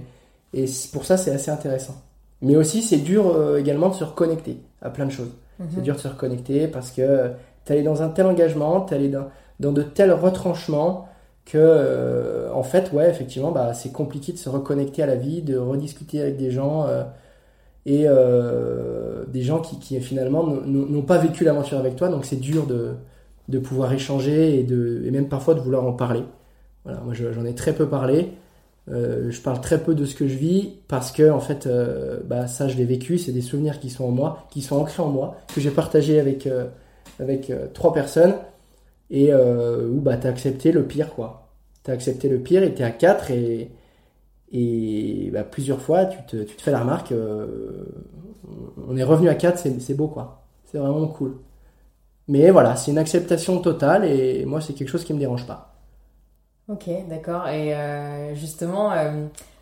et 0.53 0.65
pour 0.94 1.06
ça, 1.06 1.18
c'est 1.18 1.31
assez 1.31 1.52
intéressant. 1.52 1.95
Mais 2.41 2.56
aussi, 2.56 2.81
c'est 2.81 2.98
dur 2.98 3.57
également 3.57 3.90
de 3.90 3.95
se 3.95 4.03
reconnecter 4.03 4.60
à 4.81 4.90
plein 4.90 5.06
de 5.06 5.11
choses. 5.11 5.31
Mhm. 5.60 5.68
C'est 5.76 5.81
dur 5.81 5.95
de 5.95 5.99
se 5.99 6.07
reconnecter 6.07 6.68
parce 6.68 6.91
que 6.91 7.31
tu 7.65 7.84
dans 7.84 8.02
un 8.02 8.10
tel 8.10 8.26
engagement, 8.26 8.81
tu 8.81 8.94
allé 8.94 9.10
dans, 9.10 9.27
dans, 9.60 9.72
de 9.72 9.84
tels 9.84 10.11
retranchements 10.11 11.09
que, 11.50 11.58
euh, 11.58 12.54
en 12.54 12.62
fait, 12.62 12.92
ouais, 12.94 13.10
effectivement, 13.10 13.52
bah, 13.52 13.74
c'est 13.74 13.92
compliqué 13.92 14.32
de 14.32 14.38
se 14.38 14.50
reconnecter 14.50 15.02
à 15.02 15.08
la 15.08 15.16
vie, 15.16 15.42
de 15.42 15.58
rediscuter 15.58 16.22
avec 16.22 16.38
des 16.38 16.52
gens 16.52 16.86
euh, 16.86 17.04
et 17.88 18.04
euh, 18.08 19.26
des 19.28 19.42
gens 19.42 19.60
qui, 19.60 20.00
finalement 20.00 20.46
n'ont 20.46 21.02
pas 21.02 21.18
vécu 21.18 21.44
l'aventure 21.44 21.80
avec 21.80 21.96
toi, 21.96 22.10
donc 22.10 22.26
c'est 22.26 22.40
dur 22.40 22.68
de, 22.68 22.92
de 23.48 23.58
pouvoir 23.58 23.92
échanger 23.94 24.60
et, 24.60 24.64
de, 24.64 25.02
et 25.06 25.12
même 25.12 25.28
parfois 25.28 25.56
de 25.56 25.60
vouloir 25.60 25.86
en 25.88 25.94
parler. 25.94 26.24
Voilà, 26.86 27.02
moi 27.02 27.16
j'en 27.16 27.46
ai 27.46 27.56
très 27.56 27.74
peu 27.74 27.88
parlé. 27.88 28.32
je 28.88 29.42
parle 29.42 29.60
très 29.60 29.80
peu 29.80 29.96
de 29.96 30.06
ce 30.06 30.14
que 30.14 30.28
je 30.28 30.36
vis 30.36 30.74
parce 30.88 31.12
que 31.12 31.32
en 31.32 31.40
fait, 31.40 31.68
bah, 32.26 32.48
ça 32.48 32.68
je 32.68 32.78
l'ai 32.78 32.86
vécu, 32.86 33.18
c'est 33.18 33.32
des 33.32 33.42
souvenirs 33.42 33.80
qui 33.80 33.90
sont 33.90 34.06
en 34.06 34.12
moi, 34.12 34.46
qui 34.52 34.62
sont 34.62 34.76
ancrés 34.76 35.02
en 35.02 35.10
moi, 35.10 35.36
que 35.54 35.62
j'ai 35.62 35.72
partagé 35.72 36.20
avec 36.20 36.48
avec 37.20 37.52
trois 37.74 37.92
personnes 37.92 38.36
et 39.10 39.34
euh, 39.34 39.88
où 39.90 40.02
bah, 40.02 40.18
tu 40.18 40.27
as 40.27 40.30
accepté 40.30 40.72
le 40.72 40.86
pire, 40.86 41.14
quoi. 41.14 41.49
Tu 41.84 41.91
as 41.91 41.94
accepté 41.94 42.30
le 42.30 42.40
pire 42.40 42.64
et 42.64 42.73
tu 42.73 42.81
es 42.81 42.86
à 42.86 42.91
quatre 42.91 43.31
et, 43.31 43.72
et 44.52 45.30
bah, 45.31 45.44
plusieurs 45.44 45.81
fois 45.81 46.06
tu 46.06 46.18
te, 46.26 46.44
tu 46.44 46.56
te, 46.56 46.61
fais 46.61 46.72
la 46.72 46.81
remarque 46.81 47.11
euh, 47.11 47.86
on 48.88 48.98
est 48.98 49.03
revenu 49.03 49.30
à 49.30 49.36
4, 49.36 49.57
c'est 49.80 49.94
beau, 49.94 50.07
quoi. 50.07 50.41
C'est 50.65 50.77
vraiment 50.77 51.07
cool. 51.07 51.38
Mais 52.27 52.49
voilà, 52.52 52.76
c'est 52.76 52.91
une 52.91 52.98
acceptation 52.98 53.60
totale 53.60 54.06
et 54.06 54.45
moi, 54.45 54.61
c'est 54.61 54.73
quelque 54.73 54.90
chose 54.90 55.03
qui 55.03 55.14
me 55.14 55.19
dérange 55.19 55.45
pas. 55.45 55.76
Ok, 56.68 56.90
d'accord. 57.07 57.48
Et 57.48 57.76
justement, 58.36 58.91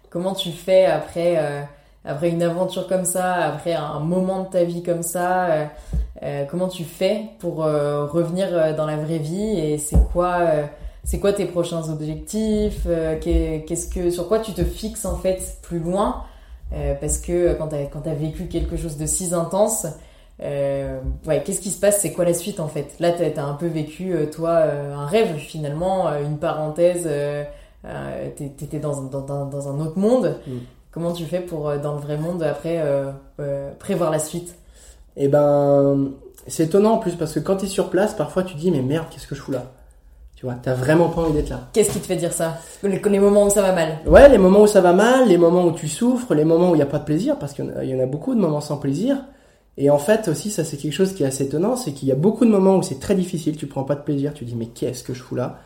comment 0.09 0.33
tu 0.33 0.51
fais 0.51 0.85
après 0.85 1.67
après 2.07 2.29
une 2.29 2.41
aventure 2.41 2.87
comme 2.87 3.05
ça, 3.05 3.33
après 3.35 3.73
un 3.73 3.99
moment 3.99 4.43
de 4.43 4.49
ta 4.49 4.63
vie 4.63 4.81
comme 4.81 5.03
ça, 5.03 5.45
euh, 5.45 5.65
euh, 6.23 6.45
comment 6.49 6.69
tu 6.69 6.83
fais 6.83 7.25
pour 7.39 7.63
euh, 7.63 8.05
revenir 8.05 8.75
dans 8.75 8.85
la 8.85 8.95
vraie 8.95 9.17
vie 9.17 9.59
et 9.59 9.77
c'est 9.77 9.99
quoi, 10.13 10.39
c'est 11.03 11.19
quoi 11.19 11.33
tes 11.33 11.45
prochains 11.45 11.89
objectifs, 11.89 12.87
qu'est-ce 13.21 13.89
que, 13.89 14.09
sur 14.09 14.27
quoi 14.27 14.39
tu 14.39 14.53
te 14.53 14.63
fixes 14.63 15.05
en 15.05 15.17
fait 15.17 15.57
plus 15.61 15.79
loin, 15.79 16.23
parce 17.01 17.17
que 17.17 17.53
quand 17.53 17.67
t'as 17.67 17.85
quand 17.85 18.07
as 18.07 18.13
vécu 18.13 18.47
quelque 18.47 18.77
chose 18.77 18.97
de 18.97 19.05
si 19.05 19.33
intense, 19.33 19.85
ouais, 20.39 21.43
qu'est-ce 21.43 21.61
qui 21.61 21.71
se 21.71 21.79
passe, 21.79 21.99
c'est 21.99 22.13
quoi 22.13 22.23
la 22.23 22.33
suite 22.33 22.61
en 22.61 22.67
fait? 22.69 22.95
Là, 22.99 23.11
t'as 23.11 23.41
as 23.41 23.45
un 23.45 23.53
peu 23.53 23.67
vécu 23.67 24.15
toi 24.31 24.63
un 24.63 25.05
rêve 25.05 25.35
finalement, 25.37 26.07
une 26.17 26.37
parenthèse. 26.37 27.09
t'étais 28.37 28.79
dans, 28.79 29.01
dans, 29.01 29.45
dans, 29.45 29.67
un 29.67 29.79
autre 29.81 29.99
monde. 29.99 30.37
Mm. 30.47 30.57
Comment 30.97 31.13
tu 31.13 31.25
fais 31.25 31.41
pour, 31.41 31.69
euh, 31.69 31.77
dans 31.77 31.93
le 31.93 31.99
vrai 31.99 32.17
monde, 32.17 32.41
après, 32.41 32.79
euh, 32.79 33.11
euh, 33.39 33.69
prévoir 33.77 34.09
la 34.09 34.17
suite? 34.17 34.55
Eh 35.15 35.27
ben, 35.27 36.09
c'est 36.47 36.63
étonnant 36.63 36.93
en 36.93 36.97
plus, 36.97 37.11
parce 37.11 37.33
que 37.33 37.39
quand 37.39 37.57
tu 37.57 37.65
es 37.65 37.67
sur 37.67 37.91
place, 37.91 38.15
parfois 38.15 38.41
tu 38.41 38.55
dis, 38.55 38.71
mais 38.71 38.81
merde, 38.81 39.05
qu'est-ce 39.11 39.27
que 39.27 39.35
je 39.35 39.41
fous 39.41 39.51
là? 39.51 39.65
Tu 40.35 40.47
vois, 40.47 40.55
t'as 40.55 40.73
vraiment 40.73 41.09
pas 41.09 41.21
envie 41.21 41.33
d'être 41.33 41.51
là. 41.51 41.67
Qu'est-ce 41.71 41.91
qui 41.91 41.99
te 41.99 42.07
fait 42.07 42.15
dire 42.15 42.33
ça? 42.33 42.57
Les, 42.81 43.19
moments 43.19 43.45
où 43.45 43.49
ça 43.51 43.61
va 43.61 43.73
mal? 43.73 43.99
Ouais, 44.07 44.27
les 44.27 44.39
moments 44.39 44.61
où 44.61 44.67
ça 44.67 44.81
va 44.81 44.91
mal, 44.91 45.27
les 45.27 45.37
moments 45.37 45.65
où 45.65 45.71
tu 45.71 45.87
souffres, 45.87 46.33
les 46.33 46.45
moments 46.45 46.71
où 46.71 46.73
il 46.73 46.77
n'y 46.77 46.83
a 46.83 46.87
pas 46.87 46.97
de 46.97 47.05
plaisir, 47.05 47.37
parce 47.37 47.53
qu'il 47.53 47.71
y 47.83 47.93
en 47.93 47.99
a 47.99 48.07
beaucoup 48.07 48.33
de 48.33 48.39
moments 48.39 48.61
sans 48.61 48.77
plaisir. 48.77 49.17
Et 49.77 49.91
en 49.91 49.99
fait, 49.99 50.27
aussi, 50.27 50.49
ça 50.49 50.63
c'est 50.63 50.77
quelque 50.77 50.93
chose 50.93 51.13
qui 51.13 51.21
est 51.21 51.27
assez 51.27 51.43
étonnant, 51.43 51.75
c'est 51.75 51.91
qu'il 51.91 52.07
y 52.07 52.11
a 52.11 52.15
beaucoup 52.15 52.43
de 52.43 52.49
moments 52.49 52.75
où 52.75 52.81
c'est 52.81 52.99
très 52.99 53.13
difficile, 53.13 53.55
tu 53.55 53.67
prends 53.67 53.83
pas 53.83 53.93
de 53.93 54.01
plaisir, 54.01 54.33
tu 54.33 54.45
dis, 54.45 54.55
mais 54.55 54.65
qu'est-ce 54.65 55.03
que 55.03 55.13
je 55.13 55.21
fous 55.21 55.35
là? 55.35 55.59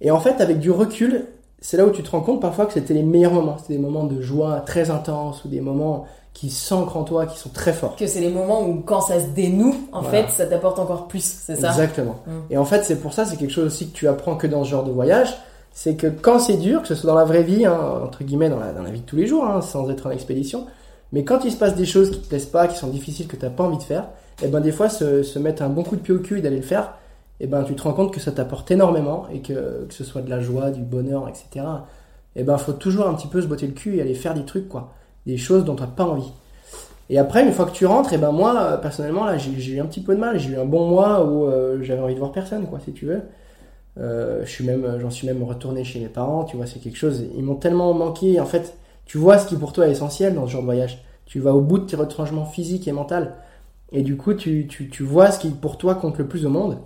Et 0.00 0.10
en 0.10 0.18
fait, 0.18 0.40
avec 0.40 0.58
du 0.58 0.72
recul, 0.72 1.26
c'est 1.60 1.76
là 1.76 1.86
où 1.86 1.90
tu 1.90 2.02
te 2.02 2.10
rends 2.10 2.20
compte 2.20 2.40
parfois 2.40 2.66
que 2.66 2.72
c'était 2.72 2.94
les 2.94 3.02
meilleurs 3.02 3.32
moments. 3.32 3.56
C'était 3.58 3.74
des 3.74 3.80
moments 3.82 4.04
de 4.04 4.20
joie 4.20 4.60
très 4.60 4.90
intenses 4.90 5.44
ou 5.44 5.48
des 5.48 5.60
moments 5.60 6.06
qui 6.36 6.50
s'ancrent 6.50 6.98
en 6.98 7.04
toi, 7.04 7.24
qui 7.24 7.38
sont 7.38 7.48
très 7.48 7.72
forts. 7.72 7.96
Que 7.96 8.06
c'est 8.06 8.20
les 8.20 8.28
moments 8.28 8.68
où 8.68 8.82
quand 8.82 9.00
ça 9.00 9.20
se 9.20 9.28
dénoue, 9.28 9.74
en 9.90 10.02
fait, 10.02 10.28
ça 10.28 10.44
t'apporte 10.44 10.78
encore 10.78 11.08
plus, 11.08 11.24
c'est 11.24 11.56
ça? 11.56 11.70
Exactement. 11.70 12.16
Mm. 12.26 12.30
Et 12.50 12.58
en 12.58 12.66
fait, 12.66 12.84
c'est 12.84 12.96
pour 12.96 13.14
ça, 13.14 13.24
c'est 13.24 13.36
quelque 13.36 13.52
chose 13.52 13.66
aussi 13.66 13.88
que 13.88 13.96
tu 13.96 14.06
apprends 14.06 14.36
que 14.36 14.46
dans 14.46 14.62
ce 14.62 14.68
genre 14.68 14.84
de 14.84 14.92
voyage, 14.92 15.34
c'est 15.72 15.94
que 15.94 16.08
quand 16.08 16.38
c'est 16.38 16.58
dur, 16.58 16.82
que 16.82 16.88
ce 16.88 16.94
soit 16.94 17.10
dans 17.10 17.16
la 17.16 17.24
vraie 17.24 17.42
vie, 17.42 17.64
hein, 17.64 17.78
entre 18.04 18.22
guillemets, 18.22 18.50
dans 18.50 18.58
la, 18.58 18.72
dans 18.72 18.82
la, 18.82 18.90
vie 18.90 19.00
de 19.00 19.06
tous 19.06 19.16
les 19.16 19.26
jours, 19.26 19.46
hein, 19.46 19.62
sans 19.62 19.88
être 19.88 20.06
en 20.06 20.10
expédition, 20.10 20.66
mais 21.12 21.24
quand 21.24 21.44
il 21.46 21.52
se 21.52 21.56
passe 21.56 21.74
des 21.74 21.86
choses 21.86 22.10
qui 22.10 22.20
te 22.20 22.28
plaisent 22.28 22.44
pas, 22.44 22.68
qui 22.68 22.76
sont 22.76 22.88
difficiles, 22.88 23.28
que 23.28 23.36
tu 23.36 23.44
n'as 23.44 23.50
pas 23.50 23.64
envie 23.64 23.78
de 23.78 23.82
faire, 23.82 24.02
et 24.42 24.44
eh 24.44 24.48
ben 24.48 24.60
des 24.60 24.72
fois 24.72 24.90
se, 24.90 25.22
se 25.22 25.38
mettre 25.38 25.62
un 25.62 25.70
bon 25.70 25.84
coup 25.84 25.96
de 25.96 26.02
pied 26.02 26.12
au 26.12 26.18
cul 26.18 26.38
et 26.38 26.42
d'aller 26.42 26.56
le 26.56 26.62
faire, 26.62 26.92
eh 27.40 27.46
ben 27.46 27.62
tu 27.64 27.74
te 27.74 27.82
rends 27.82 27.92
compte 27.92 28.12
que 28.12 28.20
ça 28.20 28.32
t'apporte 28.32 28.70
énormément 28.70 29.26
et 29.32 29.40
que, 29.40 29.84
que 29.86 29.94
ce 29.94 30.04
soit 30.04 30.22
de 30.22 30.30
la 30.30 30.40
joie, 30.40 30.70
du 30.70 30.82
bonheur, 30.82 31.28
etc 31.28 31.64
et 32.36 32.40
eh 32.40 32.44
ben 32.44 32.58
faut 32.58 32.72
toujours 32.72 33.08
un 33.08 33.14
petit 33.14 33.28
peu 33.28 33.40
se 33.40 33.46
botter 33.46 33.66
le 33.66 33.72
cul 33.72 33.96
et 33.96 34.02
aller 34.02 34.14
faire 34.14 34.34
des 34.34 34.44
trucs 34.44 34.68
quoi, 34.68 34.92
des 35.24 35.38
choses 35.38 35.64
dont 35.64 35.74
tu 35.74 35.80
n'as 35.80 35.88
pas 35.88 36.04
envie. 36.04 36.30
Et 37.08 37.18
après 37.18 37.42
une 37.42 37.52
fois 37.52 37.64
que 37.64 37.70
tu 37.70 37.86
rentres, 37.86 38.12
et 38.12 38.16
eh 38.16 38.18
ben 38.18 38.30
moi 38.30 38.60
euh, 38.60 38.76
personnellement 38.76 39.24
là 39.24 39.38
j'ai 39.38 39.72
eu 39.72 39.80
un 39.80 39.86
petit 39.86 40.02
peu 40.02 40.14
de 40.14 40.20
mal, 40.20 40.38
j'ai 40.38 40.50
eu 40.50 40.58
un 40.58 40.66
bon 40.66 40.86
mois 40.86 41.24
où 41.24 41.46
euh, 41.46 41.78
j'avais 41.82 42.02
envie 42.02 42.12
de 42.12 42.18
voir 42.18 42.32
personne 42.32 42.66
quoi 42.66 42.78
si 42.80 42.92
tu 42.92 43.06
veux. 43.06 43.22
Euh, 43.98 44.44
je 44.44 44.50
suis 44.50 44.64
même 44.66 44.98
j'en 45.00 45.08
suis 45.08 45.26
même 45.26 45.42
retourné 45.42 45.82
chez 45.82 45.98
mes 45.98 46.08
parents, 46.08 46.44
tu 46.44 46.56
vois 46.58 46.66
c'est 46.66 46.78
quelque 46.78 46.98
chose 46.98 47.24
ils 47.34 47.42
m'ont 47.42 47.54
tellement 47.54 47.94
manqué 47.94 48.38
en 48.38 48.44
fait 48.44 48.76
tu 49.06 49.18
vois 49.18 49.38
ce 49.38 49.46
qui 49.46 49.56
pour 49.56 49.72
toi 49.72 49.86
est 49.88 49.92
essentiel 49.92 50.34
dans 50.34 50.46
ce 50.46 50.52
genre 50.52 50.62
de 50.62 50.66
voyage. 50.66 51.02
Tu 51.24 51.40
vas 51.40 51.54
au 51.54 51.60
bout 51.60 51.78
de 51.78 51.86
tes 51.86 51.96
retranchements 51.96 52.44
physiques 52.44 52.86
et 52.88 52.92
mentaux. 52.92 53.14
Et 53.92 54.02
du 54.02 54.16
coup, 54.16 54.34
tu, 54.34 54.66
tu, 54.66 54.88
tu, 54.88 55.04
vois 55.04 55.30
ce 55.30 55.38
qui 55.38 55.50
pour 55.50 55.78
toi 55.78 55.94
compte 55.94 56.18
le 56.18 56.26
plus 56.26 56.44
au 56.44 56.50
monde. 56.50 56.78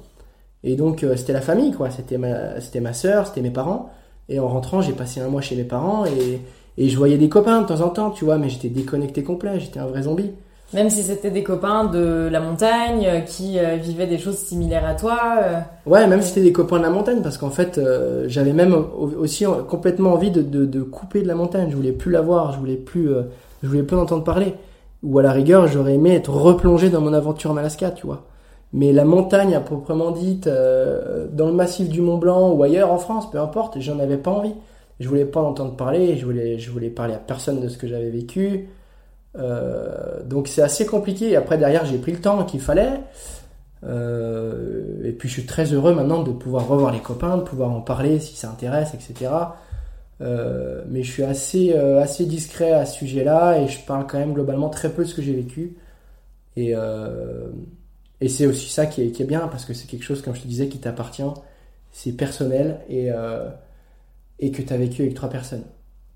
Et 0.63 0.77
donc, 0.77 1.05
c'était 1.17 1.33
la 1.33 1.41
famille, 1.41 1.73
quoi. 1.73 1.91
C'était 1.91 2.19
ma, 2.19 2.61
c'était 2.61 2.81
ma 2.81 2.93
soeur, 2.93 3.27
c'était 3.27 3.41
mes 3.41 3.51
parents. 3.51 3.91
Et 4.29 4.39
en 4.39 4.49
rentrant, 4.49 4.81
j'ai 4.81 4.93
passé 4.93 5.21
un 5.21 5.29
mois 5.29 5.41
chez 5.41 5.57
mes 5.57 5.65
parents 5.65 6.05
et, 6.07 6.41
et 6.79 6.89
je 6.89 6.97
voyais 6.97 7.19
des 7.19 7.29
copains 7.29 7.63
de 7.63 7.67
temps 7.67 7.81
en 7.81 7.89
temps, 7.89 8.11
tu 8.11 8.25
vois, 8.25 8.39
mais 8.39 8.49
j'étais 8.49 8.69
déconnecté 8.69 9.23
complet, 9.23 9.59
j'étais 9.59 9.81
un 9.81 9.87
vrai 9.87 10.03
zombie. 10.03 10.31
Même 10.73 10.89
si 10.89 11.03
c'était 11.03 11.33
des 11.33 11.43
copains 11.43 11.85
de 11.85 12.29
la 12.31 12.39
montagne 12.39 13.05
euh, 13.05 13.21
qui 13.21 13.59
euh, 13.59 13.75
vivaient 13.75 14.07
des 14.07 14.19
choses 14.19 14.37
similaires 14.37 14.87
à 14.87 14.95
toi. 14.95 15.19
Euh. 15.43 15.59
Ouais, 15.85 16.07
même 16.07 16.23
si 16.23 16.29
c'était 16.29 16.43
des 16.43 16.53
copains 16.53 16.79
de 16.79 16.85
la 16.85 16.91
montagne, 16.91 17.23
parce 17.23 17.39
qu'en 17.39 17.51
fait, 17.51 17.81
j'avais 18.27 18.53
même 18.53 18.75
aussi 18.75 19.45
complètement 19.69 20.13
envie 20.13 20.31
de, 20.31 20.43
de, 20.43 20.65
de, 20.65 20.83
couper 20.83 21.23
de 21.23 21.29
la 21.29 21.35
montagne. 21.35 21.69
Je 21.71 21.77
voulais 21.77 21.93
plus 21.93 22.13
la 22.13 22.21
voir, 22.21 22.53
je 22.53 22.59
voulais 22.59 22.77
plus, 22.77 23.11
je 23.63 23.69
voulais 23.69 23.83
plus 23.83 23.97
entendre 23.97 24.23
parler. 24.23 24.55
Ou 25.03 25.19
à 25.19 25.23
la 25.23 25.33
rigueur, 25.33 25.67
j'aurais 25.67 25.95
aimé 25.95 26.15
être 26.15 26.31
replongé 26.31 26.89
dans 26.89 27.01
mon 27.01 27.15
aventure 27.15 27.51
en 27.51 27.57
Alaska, 27.57 27.91
tu 27.91 28.07
vois. 28.07 28.27
Mais 28.73 28.93
la 28.93 29.05
montagne 29.05 29.55
à 29.55 29.61
proprement 29.61 30.13
dite, 30.13 30.47
euh, 30.47 31.27
dans 31.33 31.47
le 31.49 31.55
massif 31.55 31.89
du 31.89 32.01
Mont 32.01 32.19
Blanc 32.19 32.53
ou 32.53 32.63
ailleurs 32.63 32.93
en 32.93 32.99
France, 32.99 33.31
peu 33.31 33.41
importe, 33.41 33.81
j'en 33.81 33.99
avais 33.99 34.17
pas 34.17 34.31
envie. 34.31 34.55
Je 35.01 35.09
voulais 35.09 35.25
pas 35.25 35.41
entendre 35.41 35.77
parler, 35.77 36.17
je 36.17 36.25
voulais, 36.25 36.59
je 36.59 36.71
voulais 36.71 36.91
parler 36.91 37.15
à 37.15 37.19
personne 37.19 37.61
de 37.61 37.69
ce 37.69 37.79
que 37.79 37.89
j'avais 37.89 38.11
vécu. 38.11 38.69
donc 40.25 40.49
c'est 40.49 40.63
assez 40.63 40.87
compliqué. 40.87 41.37
Après 41.37 41.57
derrière 41.59 41.85
j'ai 41.87 41.99
pris 41.99 42.13
le 42.13 42.21
temps 42.21 42.45
qu'il 42.45 42.61
fallait. 42.61 43.01
et 43.83 45.13
puis 45.13 45.29
je 45.29 45.33
suis 45.33 45.47
très 45.47 45.73
heureux 45.73 45.95
maintenant 45.95 46.23
de 46.23 46.33
pouvoir 46.33 46.69
revoir 46.69 46.93
les 46.93 47.01
copains, 47.01 47.39
de 47.39 47.43
pouvoir 47.43 47.71
en 47.71 47.81
parler 47.81 48.21
si 48.21 48.37
ça 48.37 48.51
intéresse, 48.51 48.93
etc. 48.95 49.31
mais 50.21 51.03
je 51.03 51.11
suis 51.11 51.25
assez, 51.25 51.73
assez 51.75 52.27
discret 52.27 52.73
à 52.73 52.85
ce 52.85 52.99
sujet-là 52.99 53.59
et 53.61 53.69
je 53.69 53.81
parle 53.87 54.07
quand 54.07 54.19
même 54.19 54.35
globalement 54.35 54.69
très 54.69 54.91
peu 54.91 55.05
de 55.05 55.09
ce 55.09 55.15
que 55.15 55.23
j'ai 55.23 55.35
vécu. 55.35 55.77
Et, 56.57 56.75
et 58.21 58.29
c'est 58.29 58.47
aussi 58.47 58.69
ça 58.69 58.87
qui 58.87 59.03
est, 59.03 59.11
qui 59.11 59.23
est 59.23 59.27
bien 59.27 59.49
parce 59.49 59.65
que 59.65 59.75
c'est 59.75 59.87
quelque 59.87 60.03
chose, 60.05 60.23
comme 60.23 60.35
je 60.35 60.43
te 60.43 60.47
disais, 60.47 60.69
qui 60.69 60.79
t'appartient, 60.79 61.23
c'est 61.91 62.13
personnel 62.13 62.81
et, 62.89 63.11
euh, 63.11 63.49
et 64.39 64.51
que 64.51 64.63
tu 64.63 64.73
as 64.73 64.77
vécu 64.77 65.03
avec 65.03 65.15
trois 65.15 65.31
personnes. 65.31 65.65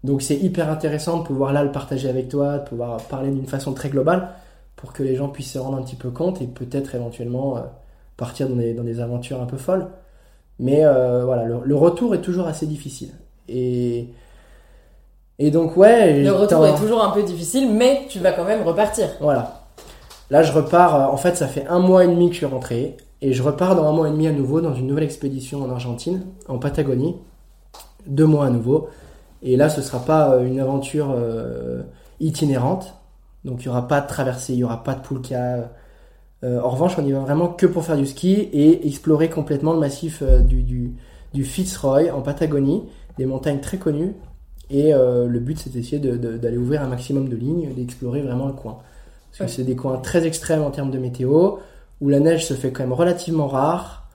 Donc 0.03 0.21
c'est 0.21 0.37
hyper 0.37 0.71
intéressant 0.71 1.19
de 1.19 1.25
pouvoir 1.25 1.53
là 1.53 1.65
le 1.65 1.73
partager 1.73 2.09
avec 2.09 2.29
toi, 2.29 2.59
de 2.59 2.69
pouvoir 2.69 2.99
parler 3.05 3.31
d'une 3.31 3.47
façon 3.47 3.73
très 3.73 3.89
globale 3.89 4.29
pour 4.77 4.93
que 4.93 5.03
les 5.03 5.17
gens 5.17 5.29
puissent 5.29 5.53
se 5.53 5.59
rendre 5.59 5.79
un 5.79 5.83
petit 5.83 5.97
peu 5.97 6.11
compte 6.11 6.43
et 6.43 6.47
peut-être 6.47 6.95
éventuellement 6.95 7.57
euh, 7.57 7.61
partir 8.19 8.49
dans 8.49 8.57
des, 8.57 8.75
dans 8.75 8.85
des, 8.85 9.01
aventures 9.01 9.41
un 9.41 9.47
peu 9.47 9.57
folles. 9.57 9.89
Mais 10.59 10.85
euh, 10.85 11.25
voilà, 11.25 11.45
le, 11.45 11.61
le, 11.65 11.77
retour 11.77 12.15
est 12.15 12.21
toujours 12.21 12.47
assez 12.47 12.67
difficile. 12.67 13.13
Et, 13.49 14.11
et 15.39 15.51
donc 15.51 15.77
ouais... 15.79 16.23
Le 16.23 16.33
retour 16.33 16.67
est 16.67 16.77
toujours 16.77 17.03
un 17.03 17.11
peu 17.11 17.23
difficile, 17.23 17.73
mais 17.73 18.03
tu 18.11 18.19
vas 18.19 18.33
quand 18.33 18.45
même 18.45 18.63
repartir. 18.63 19.09
Voilà. 19.21 19.64
Là, 20.31 20.43
je 20.43 20.53
repars, 20.53 20.95
euh, 20.95 21.13
en 21.13 21.17
fait, 21.17 21.37
ça 21.37 21.47
fait 21.47 21.67
un 21.67 21.79
mois 21.79 22.05
et 22.05 22.09
demi 22.09 22.29
que 22.29 22.33
je 22.33 22.39
suis 22.39 22.47
rentré, 22.47 22.97
et 23.21 23.33
je 23.33 23.43
repars 23.43 23.77
dans 23.77 23.87
un 23.87 23.93
mois 23.93 24.09
et 24.09 24.11
demi 24.11 24.27
à 24.27 24.33
nouveau 24.33 24.61
dans 24.61 24.75
une 24.75 24.87
nouvelle 24.87 25.05
expédition 25.05 25.63
en 25.63 25.71
Argentine, 25.71 26.23
en 26.49 26.59
Patagonie, 26.59 27.17
deux 28.07 28.27
mois 28.27 28.47
à 28.47 28.51
nouveau. 28.51 28.89
Et 29.43 29.57
là, 29.57 29.69
ce 29.69 29.83
sera 29.83 29.99
pas 29.99 30.33
euh, 30.33 30.47
une 30.47 30.61
aventure 30.61 31.15
euh, 31.15 31.83
itinérante, 32.21 32.95
donc 33.45 33.63
il 33.63 33.67
y 33.67 33.69
aura 33.69 33.87
pas 33.87 34.01
de 34.01 34.07
traversée, 34.07 34.55
il 34.55 34.61
y 34.61 34.65
aura 34.65 34.83
pas 34.83 34.95
de 34.95 35.03
poulka. 35.03 35.71
en 36.43 36.71
revanche, 36.71 36.99
on 36.99 37.05
y 37.05 37.13
va 37.13 37.21
vraiment 37.21 37.49
que 37.49 37.67
pour 37.67 37.85
faire 37.85 37.97
du 37.97 38.07
ski 38.07 38.49
et 38.53 38.87
explorer 38.87 39.29
complètement 39.29 39.75
le 39.75 39.81
massif 39.81 40.23
du, 40.23 40.95
Fitzroy 41.43 42.11
en 42.11 42.23
Patagonie, 42.23 42.85
des 43.19 43.27
montagnes 43.27 43.61
très 43.61 43.77
connues. 43.77 44.15
Et 44.71 44.93
le 44.93 45.39
but, 45.41 45.59
c'est 45.59 45.71
d'essayer 45.71 45.99
d'aller 45.99 46.57
ouvrir 46.57 46.83
un 46.83 46.89
maximum 46.89 47.29
de 47.29 47.37
lignes, 47.37 47.75
d'explorer 47.75 48.23
vraiment 48.23 48.47
le 48.47 48.55
coin. 48.55 48.79
Parce 49.39 49.51
que 49.51 49.57
c'est 49.57 49.65
des 49.65 49.77
coins 49.77 49.99
très 49.99 50.27
extrêmes 50.27 50.63
en 50.63 50.71
termes 50.71 50.91
de 50.91 50.99
météo, 50.99 51.57
où 52.01 52.09
la 52.09 52.21
neige 52.21 52.47
se 52.47 52.55
fait 52.55 52.71
quand 52.71 52.83
même 52.83 52.93
relativement 52.93 53.49
rare, 53.49 54.07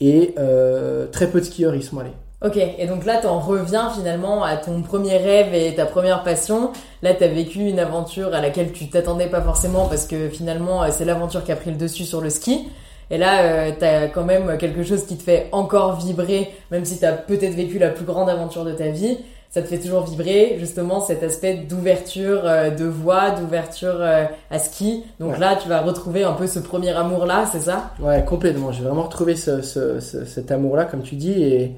et 0.00 0.34
euh, 0.38 1.06
très 1.06 1.28
peu 1.28 1.40
de 1.40 1.44
skieurs 1.44 1.74
y 1.74 1.82
sont 1.82 1.98
allés. 1.98 2.10
Ok, 2.44 2.56
et 2.56 2.86
donc 2.88 3.04
là, 3.04 3.18
tu 3.20 3.28
en 3.28 3.38
reviens 3.38 3.88
finalement 3.90 4.42
à 4.42 4.56
ton 4.56 4.82
premier 4.82 5.16
rêve 5.16 5.54
et 5.54 5.76
ta 5.76 5.86
première 5.86 6.24
passion. 6.24 6.72
Là, 7.02 7.14
tu 7.14 7.22
as 7.22 7.28
vécu 7.28 7.60
une 7.60 7.78
aventure 7.78 8.34
à 8.34 8.40
laquelle 8.40 8.72
tu 8.72 8.90
t'attendais 8.90 9.28
pas 9.28 9.40
forcément 9.40 9.86
parce 9.86 10.06
que 10.06 10.28
finalement, 10.28 10.82
euh, 10.82 10.88
c'est 10.90 11.04
l'aventure 11.04 11.44
qui 11.44 11.52
a 11.52 11.56
pris 11.56 11.70
le 11.70 11.76
dessus 11.76 12.04
sur 12.04 12.20
le 12.20 12.30
ski. 12.30 12.66
Et 13.10 13.18
là, 13.18 13.42
euh, 13.42 13.70
tu 13.78 13.84
as 13.84 14.08
quand 14.08 14.24
même 14.24 14.58
quelque 14.58 14.82
chose 14.82 15.06
qui 15.06 15.16
te 15.16 15.22
fait 15.22 15.48
encore 15.52 16.00
vibrer, 16.00 16.50
même 16.72 16.84
si 16.84 16.98
tu 16.98 17.04
as 17.04 17.12
peut-être 17.12 17.54
vécu 17.54 17.78
la 17.78 17.90
plus 17.90 18.04
grande 18.04 18.28
aventure 18.28 18.64
de 18.64 18.72
ta 18.72 18.88
vie 18.88 19.18
ça 19.52 19.60
te 19.60 19.66
fait 19.66 19.78
toujours 19.78 20.06
vibrer 20.06 20.56
justement 20.58 21.02
cet 21.02 21.22
aspect 21.22 21.56
d'ouverture 21.68 22.40
euh, 22.44 22.70
de 22.70 22.86
voix, 22.86 23.32
d'ouverture 23.32 23.98
euh, 24.00 24.24
à 24.50 24.58
ski. 24.58 25.04
Donc 25.20 25.38
là, 25.38 25.56
tu 25.56 25.68
vas 25.68 25.82
retrouver 25.82 26.24
un 26.24 26.32
peu 26.32 26.46
ce 26.46 26.58
premier 26.58 26.90
amour-là, 26.90 27.44
c'est 27.52 27.60
ça? 27.60 27.90
Ouais, 28.00 28.24
complètement. 28.24 28.72
J'ai 28.72 28.82
vraiment 28.82 29.02
retrouvé 29.02 29.36
ce, 29.36 29.60
ce, 29.60 30.00
cet 30.00 30.50
amour-là, 30.50 30.86
comme 30.86 31.02
tu 31.02 31.16
dis, 31.16 31.42
et 31.42 31.76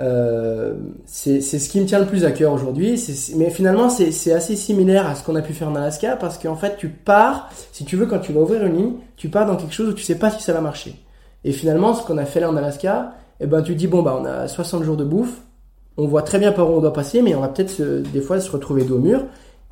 euh, 0.00 0.74
c'est 1.06 1.40
ce 1.40 1.68
qui 1.68 1.80
me 1.80 1.86
tient 1.86 2.00
le 2.00 2.06
plus 2.06 2.24
à 2.24 2.32
cœur 2.32 2.52
aujourd'hui. 2.52 3.00
Mais 3.36 3.50
finalement, 3.50 3.88
c'est 3.88 4.32
assez 4.32 4.56
similaire 4.56 5.06
à 5.06 5.14
ce 5.14 5.22
qu'on 5.22 5.36
a 5.36 5.42
pu 5.42 5.52
faire 5.52 5.68
en 5.68 5.76
Alaska, 5.76 6.16
parce 6.16 6.36
qu'en 6.36 6.56
fait, 6.56 6.76
tu 6.78 6.88
pars, 6.88 7.48
si 7.70 7.84
tu 7.84 7.94
veux, 7.94 8.06
quand 8.06 8.18
tu 8.18 8.32
vas 8.32 8.40
ouvrir 8.40 8.66
une 8.66 8.76
ligne, 8.76 8.92
tu 9.16 9.28
pars 9.28 9.46
dans 9.46 9.54
quelque 9.54 9.72
chose 9.72 9.90
où 9.90 9.92
tu 9.92 10.02
sais 10.02 10.18
pas 10.18 10.32
si 10.32 10.42
ça 10.42 10.52
va 10.52 10.60
marcher. 10.60 10.96
Et 11.44 11.52
finalement, 11.52 11.94
ce 11.94 12.04
qu'on 12.04 12.18
a 12.18 12.24
fait 12.24 12.40
là 12.40 12.50
en 12.50 12.56
Alaska, 12.56 13.12
eh 13.38 13.46
ben, 13.46 13.62
tu 13.62 13.76
dis, 13.76 13.86
bon, 13.86 14.02
bah, 14.02 14.18
on 14.20 14.24
a 14.24 14.48
60 14.48 14.82
jours 14.82 14.96
de 14.96 15.04
bouffe, 15.04 15.42
on 15.96 16.06
voit 16.06 16.22
très 16.22 16.38
bien 16.38 16.52
par 16.52 16.70
où 16.70 16.74
on 16.74 16.80
doit 16.80 16.92
passer, 16.92 17.22
mais 17.22 17.34
on 17.34 17.40
va 17.40 17.48
peut-être 17.48 17.80
des 17.80 18.20
fois 18.20 18.40
se 18.40 18.50
retrouver 18.50 18.84
dos 18.84 18.96
au 18.96 19.00
mur 19.00 19.22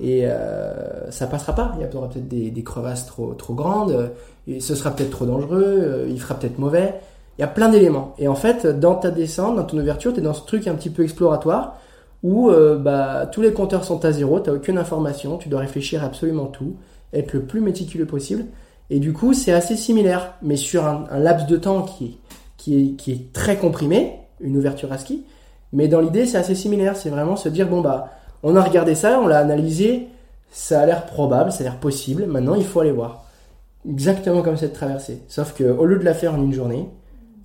et 0.00 0.22
euh, 0.24 1.10
ça 1.10 1.26
passera 1.26 1.54
pas. 1.54 1.74
Il 1.78 1.86
y 1.86 1.96
aura 1.96 2.08
peut-être 2.08 2.28
des, 2.28 2.62
crevasses 2.62 3.06
trop, 3.06 3.34
trop 3.34 3.54
grandes, 3.54 3.92
euh, 3.92 4.08
et 4.46 4.60
ce 4.60 4.74
sera 4.74 4.90
peut-être 4.90 5.10
trop 5.10 5.26
dangereux, 5.26 5.78
euh, 5.80 6.06
il 6.08 6.20
fera 6.20 6.34
peut-être 6.34 6.58
mauvais. 6.58 6.94
Il 7.38 7.42
y 7.42 7.44
a 7.44 7.48
plein 7.48 7.68
d'éléments. 7.68 8.14
Et 8.18 8.28
en 8.28 8.34
fait, 8.34 8.66
dans 8.66 8.94
ta 8.94 9.10
descente, 9.10 9.56
dans 9.56 9.64
ton 9.64 9.78
ouverture, 9.78 10.12
tu 10.12 10.20
es 10.20 10.22
dans 10.22 10.34
ce 10.34 10.46
truc 10.46 10.68
un 10.68 10.74
petit 10.74 10.90
peu 10.90 11.02
exploratoire 11.02 11.80
où 12.22 12.50
bah, 12.78 13.26
tous 13.30 13.42
les 13.42 13.52
compteurs 13.52 13.84
sont 13.84 14.02
à 14.06 14.10
zéro, 14.10 14.40
tu 14.40 14.48
aucune 14.48 14.78
information, 14.78 15.36
tu 15.36 15.50
dois 15.50 15.60
réfléchir 15.60 16.02
à 16.02 16.06
absolument 16.06 16.46
tout, 16.46 16.76
être 17.12 17.34
le 17.34 17.42
plus 17.42 17.60
méticuleux 17.60 18.06
possible. 18.06 18.46
Et 18.88 18.98
du 18.98 19.12
coup, 19.12 19.34
c'est 19.34 19.52
assez 19.52 19.76
similaire, 19.76 20.32
mais 20.40 20.56
sur 20.56 20.86
un, 20.86 21.06
laps 21.18 21.46
de 21.46 21.56
temps 21.58 21.82
qui 21.82 22.18
qui 22.56 22.80
est, 22.80 22.90
qui 22.92 23.12
est 23.12 23.32
très 23.34 23.58
comprimé, 23.58 24.20
une 24.40 24.56
ouverture 24.56 24.90
à 24.90 24.96
ski, 24.96 25.24
mais 25.74 25.88
dans 25.88 26.00
l'idée, 26.00 26.24
c'est 26.24 26.38
assez 26.38 26.54
similaire. 26.54 26.96
C'est 26.96 27.10
vraiment 27.10 27.34
se 27.36 27.48
dire, 27.48 27.68
bon, 27.68 27.80
bah, 27.80 28.12
on 28.44 28.54
a 28.56 28.62
regardé 28.62 28.94
ça, 28.94 29.20
on 29.20 29.26
l'a 29.26 29.40
analysé, 29.40 30.06
ça 30.50 30.80
a 30.80 30.86
l'air 30.86 31.04
probable, 31.04 31.50
ça 31.50 31.60
a 31.60 31.64
l'air 31.64 31.80
possible, 31.80 32.26
maintenant 32.26 32.54
il 32.54 32.64
faut 32.64 32.80
aller 32.80 32.92
voir. 32.92 33.24
Exactement 33.88 34.42
comme 34.42 34.56
cette 34.56 34.72
traversée. 34.72 35.22
Sauf 35.28 35.52
que 35.52 35.64
au 35.64 35.84
lieu 35.84 35.98
de 35.98 36.04
la 36.04 36.14
faire 36.14 36.34
en 36.34 36.42
une 36.42 36.52
journée, 36.52 36.88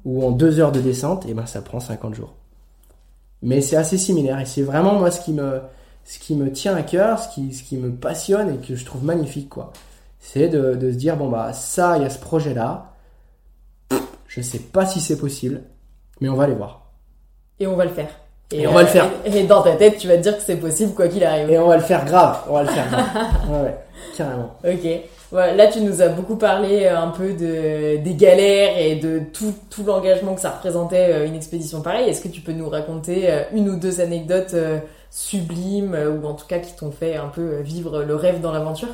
ou 0.05 0.23
en 0.23 0.31
deux 0.31 0.59
heures 0.59 0.71
de 0.71 0.79
descente, 0.79 1.25
et 1.25 1.31
eh 1.31 1.33
ben 1.33 1.47
ça 1.47 1.61
prend 1.61 1.79
50 1.79 2.13
jours. 2.13 2.35
Mais 3.41 3.61
c'est 3.61 3.75
assez 3.75 3.97
similaire, 3.97 4.39
et 4.39 4.45
c'est 4.45 4.61
vraiment 4.61 4.93
moi 4.93 5.09
ce 5.09 5.21
qui 5.21 5.33
me, 5.33 5.61
ce 6.05 6.19
qui 6.19 6.35
me 6.35 6.51
tient 6.51 6.75
à 6.75 6.83
cœur, 6.83 7.19
ce 7.19 7.33
qui, 7.33 7.51
ce 7.53 7.63
qui 7.63 7.77
me 7.77 7.91
passionne 7.91 8.53
et 8.53 8.57
que 8.57 8.75
je 8.75 8.85
trouve 8.85 9.03
magnifique, 9.03 9.49
quoi. 9.49 9.73
C'est 10.19 10.49
de, 10.49 10.75
de 10.75 10.91
se 10.91 10.97
dire, 10.97 11.17
bon 11.17 11.29
bah, 11.29 11.53
ça, 11.53 11.97
il 11.97 12.03
y 12.03 12.05
a 12.05 12.09
ce 12.09 12.19
projet-là, 12.19 12.93
je 14.27 14.41
sais 14.41 14.59
pas 14.59 14.85
si 14.85 14.99
c'est 14.99 15.17
possible, 15.17 15.63
mais 16.21 16.29
on 16.29 16.35
va 16.35 16.43
aller 16.43 16.53
voir 16.53 16.88
et 17.59 17.67
on 17.67 17.75
va 17.75 17.85
le 17.85 17.91
faire. 17.91 18.09
Et, 18.51 18.65
on 18.65 18.71
va 18.71 18.81
le 18.81 18.87
faire. 18.87 19.09
Et, 19.25 19.43
dans 19.43 19.61
ta 19.61 19.73
tête, 19.73 19.97
tu 19.97 20.07
vas 20.07 20.17
te 20.17 20.23
dire 20.23 20.35
que 20.35 20.43
c'est 20.43 20.55
possible 20.55 20.93
quoi 20.93 21.07
qu'il 21.07 21.23
arrive. 21.23 21.51
Et 21.51 21.59
on 21.59 21.67
va 21.67 21.77
le 21.77 21.83
faire 21.83 22.03
grave. 22.03 22.39
On 22.49 22.53
va 22.53 22.63
le 22.63 22.69
faire 22.69 22.89
grave. 22.89 23.05
ouais, 23.49 23.61
ouais, 23.61 23.75
carrément. 24.17 24.55
Ok. 24.63 25.55
là, 25.55 25.67
tu 25.67 25.81
nous 25.81 26.01
as 26.01 26.07
beaucoup 26.07 26.35
parlé 26.35 26.85
euh, 26.85 26.99
un 26.99 27.09
peu 27.09 27.33
de, 27.33 27.97
des 27.97 28.15
galères 28.15 28.75
et 28.79 28.95
de 28.95 29.21
tout, 29.31 29.53
tout 29.69 29.83
l'engagement 29.83 30.33
que 30.33 30.41
ça 30.41 30.49
représentait 30.49 31.13
euh, 31.13 31.27
une 31.27 31.35
expédition 31.35 31.81
pareille. 31.81 32.09
Est-ce 32.09 32.21
que 32.21 32.27
tu 32.27 32.41
peux 32.41 32.53
nous 32.53 32.69
raconter 32.69 33.29
euh, 33.29 33.43
une 33.53 33.69
ou 33.69 33.75
deux 33.75 34.01
anecdotes 34.01 34.55
sublimes 35.11 35.95
ou 35.95 36.25
en 36.25 36.33
tout 36.33 36.47
cas 36.47 36.57
qui 36.57 36.75
t'ont 36.75 36.91
fait 36.91 37.17
un 37.17 37.27
peu 37.27 37.59
vivre 37.59 38.03
le 38.03 38.15
rêve 38.15 38.41
dans 38.41 38.51
l'aventure? 38.51 38.89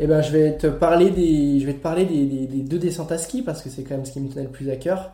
Eh 0.00 0.06
ben, 0.06 0.22
je 0.22 0.32
vais 0.32 0.56
te 0.56 0.66
parler 0.66 1.10
des, 1.10 1.60
je 1.60 1.66
vais 1.66 1.74
te 1.74 1.82
parler 1.82 2.04
des, 2.04 2.24
des, 2.26 2.46
des 2.46 2.62
deux 2.62 2.78
descentes 2.78 3.12
à 3.12 3.18
ski 3.18 3.42
parce 3.42 3.62
que 3.62 3.68
c'est 3.68 3.82
quand 3.82 3.94
même 3.94 4.04
ce 4.04 4.12
qui 4.12 4.20
me 4.20 4.28
tenait 4.28 4.44
le 4.44 4.48
plus 4.48 4.70
à 4.70 4.76
cœur. 4.76 5.10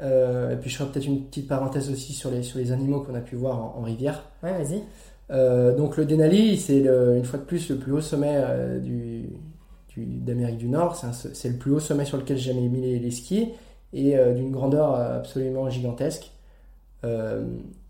Euh, 0.00 0.52
et 0.52 0.56
puis 0.56 0.70
je 0.70 0.76
ferai 0.76 0.90
peut-être 0.90 1.06
une 1.06 1.24
petite 1.24 1.48
parenthèse 1.48 1.90
aussi 1.90 2.12
sur 2.12 2.30
les, 2.30 2.42
sur 2.42 2.58
les 2.58 2.72
animaux 2.72 3.00
qu'on 3.00 3.14
a 3.14 3.20
pu 3.20 3.36
voir 3.36 3.76
en, 3.76 3.82
rivière. 3.82 4.24
Ouais, 4.42 4.52
vas-y. 4.52 4.82
Euh, 5.30 5.74
donc 5.76 5.96
le 5.96 6.04
Denali, 6.04 6.56
c'est 6.56 6.80
une 6.80 7.24
fois 7.24 7.38
de 7.38 7.44
plus 7.44 7.68
le 7.70 7.76
plus 7.76 7.92
haut 7.92 8.00
sommet 8.00 8.34
euh, 8.36 8.78
du, 8.78 9.28
d'Amérique 9.96 10.58
du 10.58 10.68
Nord. 10.68 10.96
C'est 11.12 11.48
le 11.48 11.56
plus 11.56 11.72
haut 11.72 11.80
sommet 11.80 12.04
sur 12.04 12.16
lequel 12.16 12.36
j'ai 12.36 12.52
jamais 12.52 12.68
mis 12.68 12.98
les, 12.98 13.10
skis 13.10 13.48
et 13.92 14.16
d'une 14.34 14.52
grandeur 14.52 14.94
absolument 14.94 15.68
gigantesque. 15.70 16.30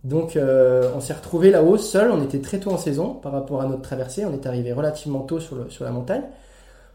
donc 0.04 0.38
on 0.38 1.00
s'est 1.00 1.12
retrouvé 1.12 1.50
là-haut 1.50 1.76
seul. 1.76 2.10
On 2.10 2.22
était 2.22 2.40
très 2.40 2.60
tôt 2.60 2.70
en 2.70 2.78
saison 2.78 3.12
par 3.12 3.32
rapport 3.32 3.60
à 3.60 3.66
notre 3.66 3.82
traversée. 3.82 4.24
On 4.24 4.32
est 4.32 4.46
arrivé 4.46 4.72
relativement 4.72 5.20
tôt 5.20 5.38
sur, 5.38 5.56
le, 5.56 5.68
sur 5.68 5.84
la 5.84 5.90
montagne. 5.90 6.22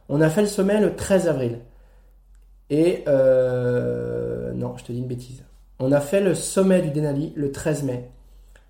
On 0.09 0.19
a 0.19 0.29
fait 0.29 0.41
le 0.41 0.47
sommet 0.47 0.81
le 0.81 0.95
13 0.95 1.27
avril. 1.27 1.59
Et 2.75 3.03
non, 4.55 4.75
je 4.77 4.83
te 4.83 4.91
dis 4.91 4.99
une 4.99 5.07
bêtise. 5.07 5.43
On 5.79 5.91
a 5.91 5.99
fait 5.99 6.21
le 6.21 6.33
sommet 6.33 6.81
du 6.81 6.91
Denali 6.91 7.33
le 7.35 7.51
13 7.51 7.83
mai. 7.83 8.09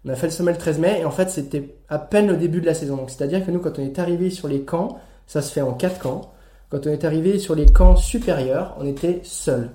On 0.06 0.10
a 0.10 0.16
fait 0.16 0.28
le 0.28 0.32
sommet 0.32 0.52
le 0.52 0.58
13 0.58 0.80
mai 0.80 1.00
et 1.00 1.06
en 1.06 1.12
fait 1.12 1.30
c'était 1.30 1.76
à 1.88 1.98
peine 1.98 2.28
le 2.28 2.38
début 2.38 2.60
de 2.60 2.66
la 2.66 2.74
saison. 2.74 3.06
c'est-à-dire 3.08 3.46
que 3.46 3.52
nous 3.52 3.60
quand 3.60 3.80
on 3.80 3.84
est 3.84 4.00
arrivé 4.00 4.30
sur 4.30 4.48
les 4.48 4.62
camps, 4.62 4.98
ça 5.28 5.42
se 5.42 5.52
fait 5.54 5.62
en 5.62 5.74
quatre 5.74 6.00
camps. 6.00 6.34
Quand 6.70 6.88
on 6.88 6.90
est 6.90 7.06
arrivé 7.06 7.40
sur 7.40 7.56
les 7.56 7.66
camps 7.66 7.96
supérieurs, 7.96 8.76
on 8.80 8.86
était 8.86 9.22
seul. 9.24 9.70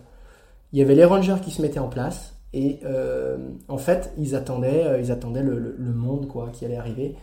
Il 0.72 0.78
y 0.78 0.82
avait 0.82 0.94
les 0.94 1.04
rangers 1.04 1.36
qui 1.42 1.50
se 1.50 1.62
mettaient 1.62 1.78
en 1.78 1.88
place 1.88 2.34
et 2.52 2.80
euh, 2.84 3.38
en 3.68 3.78
fait 3.78 4.12
ils 4.18 4.34
attendaient, 4.34 4.84
euh, 4.84 5.00
ils 5.00 5.12
attendaient 5.12 5.42
le, 5.42 5.76
monde 5.78 6.28
quoi 6.28 6.50
qui 6.52 6.64
allait 6.64 6.76
arriver. 6.76 7.14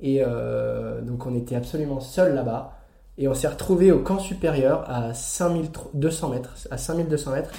Et 0.00 0.22
euh, 0.22 1.00
donc 1.00 1.26
on 1.26 1.34
était 1.34 1.56
absolument 1.56 2.00
seul 2.00 2.34
là-bas 2.34 2.73
et 3.18 3.28
on 3.28 3.34
s'est 3.34 3.48
retrouvé 3.48 3.92
au 3.92 4.00
camp 4.00 4.18
supérieur 4.18 4.88
à 4.90 5.14
5200 5.14 6.30
mètres, 6.30 6.54
à 6.70 6.78
5200 6.78 7.30
mètres 7.32 7.50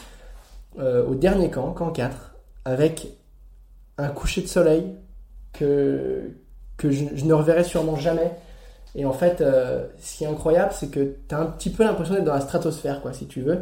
euh, 0.79 1.05
au 1.05 1.15
dernier 1.15 1.49
camp, 1.49 1.71
camp 1.71 1.91
4, 1.91 2.35
avec 2.65 3.07
un 3.97 4.09
coucher 4.09 4.41
de 4.41 4.47
soleil 4.47 4.95
que, 5.53 6.31
que 6.75 6.91
je, 6.91 7.05
ne 7.23 7.33
reverrai 7.33 7.63
sûrement 7.63 7.95
jamais. 7.95 8.31
Et 8.95 9.05
en 9.05 9.13
fait, 9.13 9.39
euh, 9.39 9.87
ce 9.99 10.17
qui 10.17 10.23
est 10.25 10.27
incroyable, 10.27 10.73
c'est 10.73 10.89
que 10.89 11.15
tu 11.27 11.35
as 11.35 11.39
un 11.39 11.45
petit 11.45 11.69
peu 11.69 11.83
l'impression 11.83 12.15
d'être 12.15 12.25
dans 12.25 12.33
la 12.33 12.41
stratosphère, 12.41 13.01
quoi, 13.01 13.13
si 13.13 13.27
tu 13.27 13.41
veux. 13.41 13.59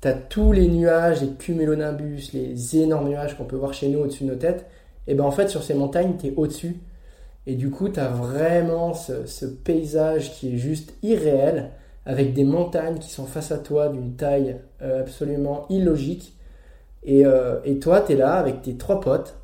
Tu 0.00 0.08
as 0.08 0.12
tous 0.12 0.52
les 0.52 0.68
nuages, 0.68 1.20
les 1.22 1.30
cumulonimbus, 1.30 2.30
les 2.32 2.76
énormes 2.76 3.08
nuages 3.08 3.36
qu'on 3.36 3.44
peut 3.44 3.56
voir 3.56 3.72
chez 3.72 3.88
nous 3.88 4.00
au-dessus 4.00 4.24
de 4.24 4.30
nos 4.30 4.36
têtes. 4.36 4.66
Et 5.06 5.14
ben 5.14 5.24
en 5.24 5.30
fait, 5.32 5.48
sur 5.48 5.62
ces 5.64 5.74
montagnes, 5.74 6.16
tu 6.18 6.28
es 6.28 6.34
au-dessus. 6.36 6.76
Et 7.46 7.56
du 7.56 7.70
coup, 7.70 7.88
tu 7.88 8.00
as 8.00 8.08
vraiment 8.08 8.94
ce, 8.94 9.44
paysage 9.44 10.32
qui 10.32 10.54
est 10.54 10.58
juste 10.58 10.94
irréel, 11.02 11.70
avec 12.06 12.34
des 12.34 12.44
montagnes 12.44 12.98
qui 12.98 13.10
sont 13.10 13.26
face 13.26 13.50
à 13.52 13.58
toi 13.58 13.88
d'une 13.88 14.14
taille 14.14 14.60
euh, 14.82 15.00
absolument 15.00 15.66
illogique. 15.70 16.36
Et, 17.02 17.26
euh, 17.26 17.60
et 17.64 17.78
toi, 17.78 18.00
tu 18.00 18.12
es 18.12 18.16
là 18.16 18.34
avec 18.34 18.62
tes 18.62 18.76
trois 18.76 19.00
potes, 19.00 19.38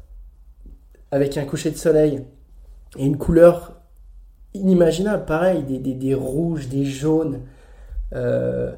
avec 1.11 1.37
un 1.37 1.45
coucher 1.45 1.71
de 1.71 1.77
soleil 1.77 2.25
et 2.99 3.05
une 3.05 3.19
couleur 3.19 3.81
inimaginable, 4.55 5.25
pareil, 5.25 5.63
des, 5.63 5.79
des, 5.79 6.15
rouges, 6.15 6.69
des 6.69 6.85
jaunes. 6.85 7.41
Euh, 8.15 8.73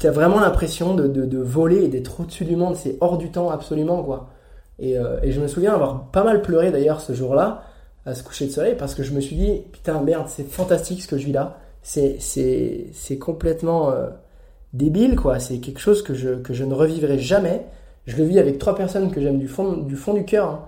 tu 0.00 0.06
as 0.06 0.10
vraiment 0.10 0.40
l'impression 0.40 0.94
de, 0.94 1.06
de, 1.06 1.38
voler 1.38 1.84
et 1.84 1.88
d'être 1.88 2.20
au-dessus 2.20 2.44
du 2.44 2.56
monde. 2.56 2.76
C'est 2.76 2.96
hors 3.00 3.18
du 3.18 3.30
temps, 3.30 3.50
absolument, 3.50 4.02
quoi. 4.02 4.30
Et, 4.78 4.98
euh, 4.98 5.20
et, 5.22 5.30
je 5.30 5.40
me 5.40 5.46
souviens 5.46 5.74
avoir 5.74 6.10
pas 6.10 6.24
mal 6.24 6.42
pleuré 6.42 6.72
d'ailleurs 6.72 7.00
ce 7.00 7.12
jour-là, 7.12 7.62
à 8.06 8.14
ce 8.14 8.22
coucher 8.22 8.46
de 8.46 8.50
soleil, 8.50 8.74
parce 8.78 8.94
que 8.94 9.02
je 9.02 9.12
me 9.12 9.20
suis 9.20 9.36
dit, 9.36 9.62
putain, 9.72 10.00
merde, 10.02 10.26
c'est 10.28 10.48
fantastique 10.48 11.02
ce 11.02 11.08
que 11.08 11.18
je 11.18 11.26
vis 11.26 11.32
là. 11.32 11.58
C'est, 11.82 12.16
c'est, 12.20 12.86
c'est 12.92 13.18
complètement 13.18 13.90
euh, 13.90 14.08
débile, 14.72 15.16
quoi. 15.16 15.38
C'est 15.38 15.58
quelque 15.58 15.80
chose 15.80 16.02
que 16.02 16.14
je, 16.14 16.34
que 16.36 16.52
je 16.52 16.64
ne 16.64 16.74
revivrai 16.74 17.18
jamais. 17.18 17.64
Je 18.06 18.16
le 18.16 18.24
vis 18.24 18.38
avec 18.38 18.58
trois 18.58 18.74
personnes 18.74 19.10
que 19.10 19.20
j'aime 19.20 19.38
du 19.38 19.48
fond 19.48 19.72
du, 19.72 19.96
fond 19.96 20.12
du 20.12 20.24
cœur. 20.24 20.48
Hein. 20.48 20.64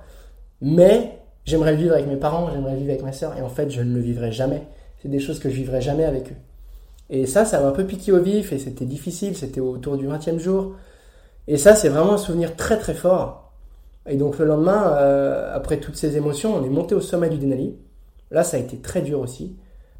Mais 0.63 1.19
j'aimerais 1.45 1.73
le 1.73 1.79
vivre 1.79 1.95
avec 1.95 2.07
mes 2.07 2.17
parents, 2.17 2.51
j'aimerais 2.53 2.73
le 2.73 2.79
vivre 2.79 2.91
avec 2.91 3.03
ma 3.03 3.13
soeur, 3.13 3.37
et 3.37 3.43
en 3.43 3.49
fait, 3.49 3.71
je 3.71 3.83
ne 3.83 3.95
le 3.95 4.01
vivrai 4.01 4.33
jamais. 4.33 4.63
C'est 5.03 5.09
des 5.09 5.21
choses 5.21 5.39
que 5.39 5.51
je 5.51 5.57
vivrai 5.57 5.81
jamais 5.81 6.05
avec 6.05 6.33
eux. 6.33 6.37
Et 7.11 7.27
ça, 7.27 7.45
ça 7.45 7.61
m'a 7.61 7.69
un 7.69 7.73
peu 7.73 7.85
piqué 7.85 8.13
au 8.13 8.21
vif, 8.21 8.53
et 8.53 8.59
c'était 8.59 8.87
difficile, 8.87 9.37
c'était 9.37 9.61
autour 9.61 9.97
du 9.97 10.09
20e 10.09 10.39
jour. 10.39 10.75
Et 11.47 11.59
ça, 11.59 11.77
c'est 11.77 11.89
vraiment 11.89 12.15
un 12.15 12.19
souvenir 12.19 12.57
très 12.57 12.79
très 12.79 12.95
fort. 12.95 13.46
Et 14.09 14.17
donc 14.17 14.39
le 14.39 14.45
lendemain, 14.45 14.97
euh, 14.99 15.55
après 15.55 15.79
toutes 15.79 15.97
ces 15.97 16.17
émotions, 16.17 16.55
on 16.55 16.65
est 16.65 16.69
monté 16.71 16.95
au 16.95 17.01
sommet 17.01 17.29
du 17.29 17.39
Denali. 17.39 17.77
Là, 18.31 18.43
ça 18.45 18.57
a 18.57 18.61
été 18.61 18.79
très 18.79 19.03
dur 19.03 19.21
aussi, 19.21 19.57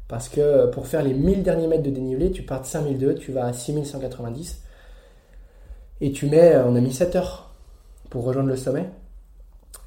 parce 0.07 0.29
que 0.29 0.67
pour 0.67 0.87
faire 0.87 1.03
les 1.03 1.13
1000 1.13 1.43
derniers 1.43 1.67
mètres 1.67 1.83
de 1.83 1.89
dénivelé, 1.89 2.31
tu 2.31 2.43
pars 2.43 2.61
de 2.61 2.65
5002, 2.65 3.15
tu 3.15 3.31
vas 3.31 3.45
à 3.45 3.53
6190, 3.53 4.61
et 6.01 6.11
tu 6.11 6.27
mets, 6.27 6.57
on 6.57 6.75
a 6.75 6.81
mis 6.81 6.93
7 6.93 7.15
heures 7.15 7.53
pour 8.09 8.23
rejoindre 8.23 8.49
le 8.49 8.57
sommet 8.57 8.89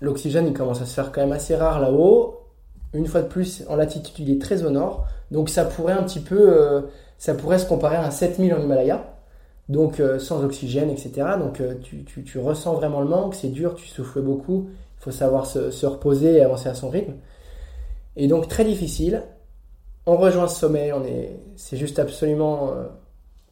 l'oxygène 0.00 0.46
il 0.46 0.52
commence 0.52 0.80
à 0.80 0.86
se 0.86 0.94
faire 0.94 1.12
quand 1.12 1.20
même 1.20 1.32
assez 1.32 1.54
rare 1.56 1.80
là-haut. 1.80 2.40
Une 2.92 3.06
fois 3.06 3.22
de 3.22 3.28
plus, 3.28 3.64
en 3.68 3.76
latitude, 3.76 4.14
il 4.18 4.30
est 4.32 4.40
très 4.40 4.64
au 4.64 4.70
nord. 4.70 5.06
Donc 5.30 5.48
ça 5.48 5.64
pourrait 5.64 5.92
un 5.92 6.02
petit 6.02 6.20
peu, 6.20 6.40
euh, 6.40 6.82
ça 7.18 7.34
pourrait 7.34 7.58
se 7.58 7.66
comparer 7.66 7.96
à 7.96 8.04
un 8.04 8.10
7000 8.10 8.52
en 8.54 8.60
Himalaya. 8.60 9.09
Donc 9.70 10.00
euh, 10.00 10.18
sans 10.18 10.44
oxygène, 10.44 10.90
etc. 10.90 11.12
Donc 11.38 11.60
euh, 11.60 11.74
tu, 11.80 12.38
ressens 12.38 12.74
vraiment 12.74 13.00
le 13.00 13.08
manque, 13.08 13.34
c'est 13.34 13.48
dur, 13.48 13.74
tu 13.74 13.86
souffles 13.86 14.20
beaucoup. 14.20 14.68
Il 14.98 15.04
faut 15.04 15.10
savoir 15.10 15.46
se, 15.46 15.70
se, 15.70 15.86
reposer 15.86 16.34
et 16.34 16.42
avancer 16.42 16.68
à 16.68 16.74
son 16.74 16.90
rythme. 16.90 17.14
Et 18.16 18.28
donc 18.28 18.48
très 18.48 18.64
difficile. 18.64 19.22
On 20.04 20.16
rejoint 20.16 20.48
ce 20.48 20.60
sommet, 20.60 20.92
on 20.92 21.04
est, 21.04 21.40
c'est 21.56 21.76
juste 21.76 21.98
absolument 21.98 22.72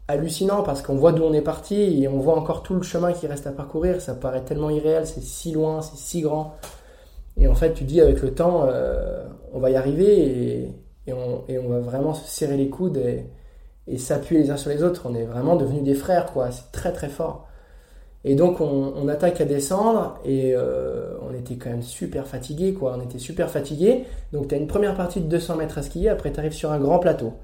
hallucinant 0.08 0.62
parce 0.62 0.82
qu'on 0.82 0.96
voit 0.96 1.12
d'où 1.12 1.22
on 1.22 1.32
est 1.32 1.42
parti 1.42 2.02
et 2.02 2.08
on 2.08 2.18
voit 2.18 2.36
encore 2.36 2.62
tout 2.62 2.74
le 2.74 2.82
chemin 2.82 3.12
qui 3.12 3.26
reste 3.26 3.46
à 3.46 3.52
parcourir. 3.52 4.00
Ça 4.00 4.14
paraît 4.14 4.44
tellement 4.44 4.70
irréel, 4.70 5.06
c'est 5.06 5.22
si 5.22 5.52
loin, 5.52 5.82
c'est 5.82 5.98
si 5.98 6.22
grand. 6.22 6.56
Et 7.36 7.46
en 7.46 7.54
fait, 7.54 7.74
tu 7.74 7.84
dis 7.84 8.00
avec 8.00 8.20
le 8.22 8.34
temps, 8.34 8.64
euh, 8.66 9.24
on 9.52 9.60
va 9.60 9.70
y 9.70 9.76
arriver 9.76 10.72
et, 11.06 11.12
on, 11.12 11.68
va 11.68 11.78
vraiment 11.78 12.12
se 12.12 12.28
serrer 12.28 12.56
les 12.56 12.68
coudes 12.68 12.96
et, 12.98 13.24
s'appuyer 13.96 14.42
les 14.42 14.50
uns 14.50 14.58
sur 14.58 14.70
les 14.70 14.82
autres. 14.82 15.02
On 15.06 15.14
est 15.14 15.24
vraiment 15.24 15.56
devenus 15.56 15.82
des 15.82 15.94
frères, 15.94 16.26
quoi. 16.32 16.50
C'est 16.50 16.70
très 16.72 16.92
très 16.92 17.08
fort. 17.08 17.48
Et 18.24 18.34
donc 18.34 18.60
on, 18.60 19.08
attaque 19.08 19.40
à 19.40 19.44
descendre 19.44 20.18
et 20.24 20.52
euh, 20.54 21.16
on 21.22 21.32
était 21.34 21.54
quand 21.54 21.70
même 21.70 21.82
super 21.82 22.26
fatigué, 22.26 22.74
quoi. 22.74 22.96
On 22.98 23.02
était 23.02 23.18
super 23.18 23.48
fatigué. 23.48 24.04
Donc 24.32 24.48
tu 24.48 24.54
as 24.54 24.58
une 24.58 24.66
première 24.66 24.96
partie 24.96 25.20
de 25.20 25.26
200 25.26 25.56
mètres 25.56 25.78
à 25.78 25.82
skier, 25.82 26.08
après 26.08 26.32
tu 26.32 26.38
arrives 26.38 26.52
sur 26.52 26.72
un 26.72 26.78
grand 26.78 26.98
plateau. 26.98 27.34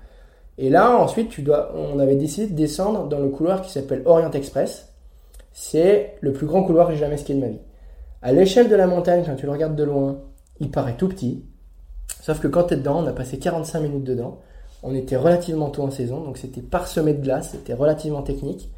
Et 0.59 0.71
là, 0.71 0.97
ensuite, 0.99 1.31
tu 1.31 1.43
dois, 1.43 1.73
on 1.75 1.99
avait 1.99 2.17
décidé 2.17 2.49
de 2.49 2.55
descendre 2.55 3.09
dans 3.09 3.19
le 3.19 3.29
couloir 3.29 3.63
qui 3.63 3.71
s'appelle 3.71 4.03
Orient 4.05 4.31
Express. 4.31 4.93
C'est 5.53 6.17
le 6.21 6.33
plus 6.33 6.47
grand 6.47 6.65
couloir 6.65 6.89
que 6.89 6.95
j'ai 6.95 7.01
jamais 7.01 7.17
skié 7.17 7.35
de 7.35 7.41
ma 7.41 7.49
vie. 7.49 7.61
À 8.23 8.33
l'échelle 8.33 8.69
de 8.69 8.77
la 8.77 8.87
montagne, 8.87 9.23
quand 9.25 9.37
tu 9.37 9.47
le 9.47 9.53
regardes 9.53 9.77
de 9.77 9.85
loin, 9.85 10.19
il 10.61 10.71
paraît 10.71 10.97
tout 10.97 11.09
petit. 11.09 11.45
Sauf 12.21 12.41
que 12.41 12.49
quand 12.49 12.65
tu 12.65 12.75
es 12.75 12.77
dedans, 12.77 13.03
on 13.03 13.07
a 13.07 13.13
passé 13.13 13.39
45 13.39 13.81
minutes 13.81 14.05
dedans. 14.05 14.41
On 14.87 14.95
était 14.95 15.17
relativement 15.17 15.71
tôt 15.71 15.83
en 15.83 15.91
saison, 15.91 16.21
donc 16.21 16.37
c'était 16.37 16.61
parsemé 16.61 17.15
de 17.15 17.23
glace, 17.23 17.51
c'était 17.53 17.73
relativement 17.73 18.21
technique. 18.21 18.71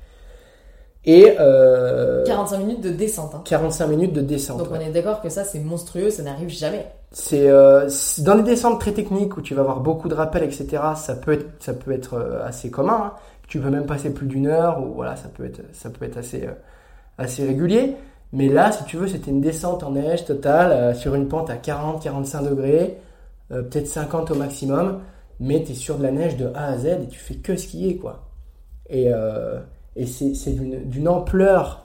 Et 1.05 1.35
45 1.35 1.41
euh, 1.41 2.59
minutes 2.59 2.81
de 2.81 2.91
descente. 2.91 3.45
45 3.45 3.85
hein. 3.85 3.89
minutes 3.89 4.13
de 4.13 4.21
descente. 4.21 4.59
Donc 4.59 4.69
on 4.71 4.81
est 4.81 4.91
d'accord 4.91 5.21
que 5.21 5.29
ça 5.29 5.43
c'est 5.43 5.59
monstrueux, 5.59 6.11
ça 6.11 6.23
n'arrive 6.23 6.49
jamais. 6.49 6.87
Euh, 7.33 7.89
c'est 7.89 8.23
dans 8.23 8.35
les 8.35 8.45
descentes 8.45 8.81
très 8.81 8.93
techniques 8.93 9.37
où 9.37 9.41
tu 9.41 9.55
vas 9.55 9.63
avoir 9.63 9.81
beaucoup 9.81 10.09
de 10.09 10.15
rappels, 10.15 10.45
etc. 10.45 10.83
Ça 10.97 11.17
peut 11.17 11.33
être, 11.33 11.47
ça 11.59 11.75
peut 11.75 11.91
être 11.91 12.15
euh, 12.15 12.47
assez 12.47 12.71
commun. 12.71 13.03
Hein. 13.07 13.13
Tu 13.49 13.59
peux 13.59 13.71
même 13.71 13.87
passer 13.87 14.11
plus 14.11 14.29
d'une 14.29 14.47
heure 14.47 14.81
ou 14.81 14.95
voilà, 14.95 15.17
ça 15.17 15.29
peut 15.29 15.45
être, 15.45 15.61
ça 15.73 15.91
peut 15.91 16.05
être 16.05 16.19
assez, 16.19 16.49
assez 17.19 17.45
régulier. 17.45 17.97
Mais 18.33 18.49
là, 18.49 18.71
si 18.71 18.85
tu 18.85 18.97
veux, 18.97 19.09
c'était 19.09 19.31
une 19.31 19.41
descente 19.41 19.83
en 19.83 19.93
neige 19.93 20.25
totale 20.25 20.95
sur 20.97 21.15
une 21.15 21.29
pente 21.29 21.51
à 21.51 21.57
40-45 21.57 22.49
degrés, 22.49 22.99
peut-être 23.49 23.87
50 23.87 24.33
au 24.33 24.35
maximum. 24.35 24.99
Mais 25.41 25.63
tu 25.63 25.73
es 25.73 25.75
sur 25.75 25.99
de 25.99 26.03
la 26.03 26.11
neige 26.11 26.37
de 26.37 26.51
A 26.55 26.67
à 26.69 26.79
Z 26.79 26.87
et 26.87 27.09
tu 27.09 27.19
fais 27.19 27.37
que 27.37 27.57
skier 27.57 27.97
quoi. 27.97 28.29
Et 28.89 29.11
et 29.97 30.05
c'est 30.07 30.51
d'une 30.51 31.09
ampleur 31.09 31.85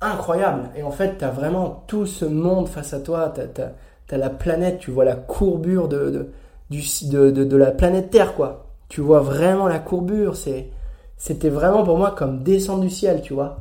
incroyable. 0.00 0.70
Et 0.76 0.82
en 0.82 0.92
fait, 0.92 1.18
tu 1.18 1.24
as 1.24 1.30
vraiment 1.30 1.84
tout 1.88 2.06
ce 2.06 2.24
monde 2.24 2.68
face 2.68 2.94
à 2.94 3.00
toi. 3.00 3.32
Tu 3.34 4.14
as, 4.14 4.18
la 4.18 4.30
planète, 4.30 4.78
tu 4.78 4.92
vois 4.92 5.04
la 5.04 5.16
courbure 5.16 5.88
de, 5.88 6.30
de, 6.70 7.30
de, 7.30 7.56
la 7.56 7.72
planète 7.72 8.10
Terre, 8.10 8.34
quoi. 8.34 8.66
Tu 8.88 9.00
vois 9.00 9.20
vraiment 9.20 9.66
la 9.66 9.80
courbure. 9.80 10.36
C'était 10.36 11.48
vraiment 11.48 11.82
pour 11.82 11.98
moi 11.98 12.14
comme 12.16 12.44
descendre 12.44 12.82
du 12.82 12.90
ciel, 12.90 13.20
tu 13.22 13.34
vois. 13.34 13.58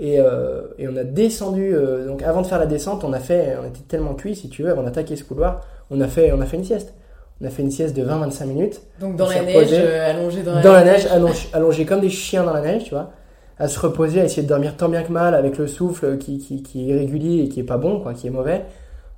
Et, 0.00 0.18
euh, 0.18 0.62
et 0.78 0.88
on 0.88 0.96
a 0.96 1.04
descendu. 1.04 1.72
Euh, 1.72 2.08
donc 2.08 2.22
avant 2.22 2.42
de 2.42 2.48
faire 2.48 2.58
la 2.58 2.66
descente, 2.66 3.04
on 3.04 3.12
a 3.12 3.20
fait, 3.20 3.56
on 3.62 3.68
était 3.68 3.84
tellement 3.86 4.14
cuit, 4.14 4.34
si 4.34 4.48
tu 4.48 4.64
veux, 4.64 4.70
avant 4.70 4.82
d'attaquer 4.82 5.14
ce 5.14 5.22
couloir, 5.22 5.60
on 5.90 6.00
a 6.00 6.08
fait, 6.08 6.32
on 6.32 6.40
a 6.40 6.46
fait 6.46 6.56
une 6.56 6.64
sieste. 6.64 6.94
On 7.40 7.46
a 7.46 7.50
fait 7.50 7.62
une 7.62 7.70
sieste 7.70 7.96
de 7.96 8.04
20-25 8.04 8.46
minutes. 8.46 8.80
Donc 9.00 9.16
dans 9.16 9.28
la 9.28 9.42
neige, 9.42 9.68
euh, 9.72 10.10
allongé 10.10 10.42
dans 10.42 10.54
la 10.54 10.62
Dans 10.62 10.72
la 10.72 10.84
neige, 10.84 11.08
allongé, 11.52 11.84
comme 11.84 12.00
des 12.00 12.10
chiens 12.10 12.44
dans 12.44 12.52
la 12.52 12.60
neige, 12.60 12.84
tu 12.84 12.90
vois. 12.90 13.10
À 13.58 13.68
se 13.68 13.78
reposer, 13.78 14.20
à 14.20 14.24
essayer 14.24 14.42
de 14.42 14.48
dormir 14.48 14.76
tant 14.76 14.88
bien 14.88 15.02
que 15.02 15.12
mal 15.12 15.34
avec 15.34 15.58
le 15.58 15.66
souffle 15.66 16.18
qui, 16.18 16.38
qui, 16.38 16.62
qui 16.62 16.90
est 16.90 16.94
irrégulier 16.94 17.44
et 17.44 17.48
qui 17.48 17.60
est 17.60 17.64
pas 17.64 17.76
bon, 17.76 18.00
quoi, 18.00 18.14
qui 18.14 18.26
est 18.26 18.30
mauvais. 18.30 18.64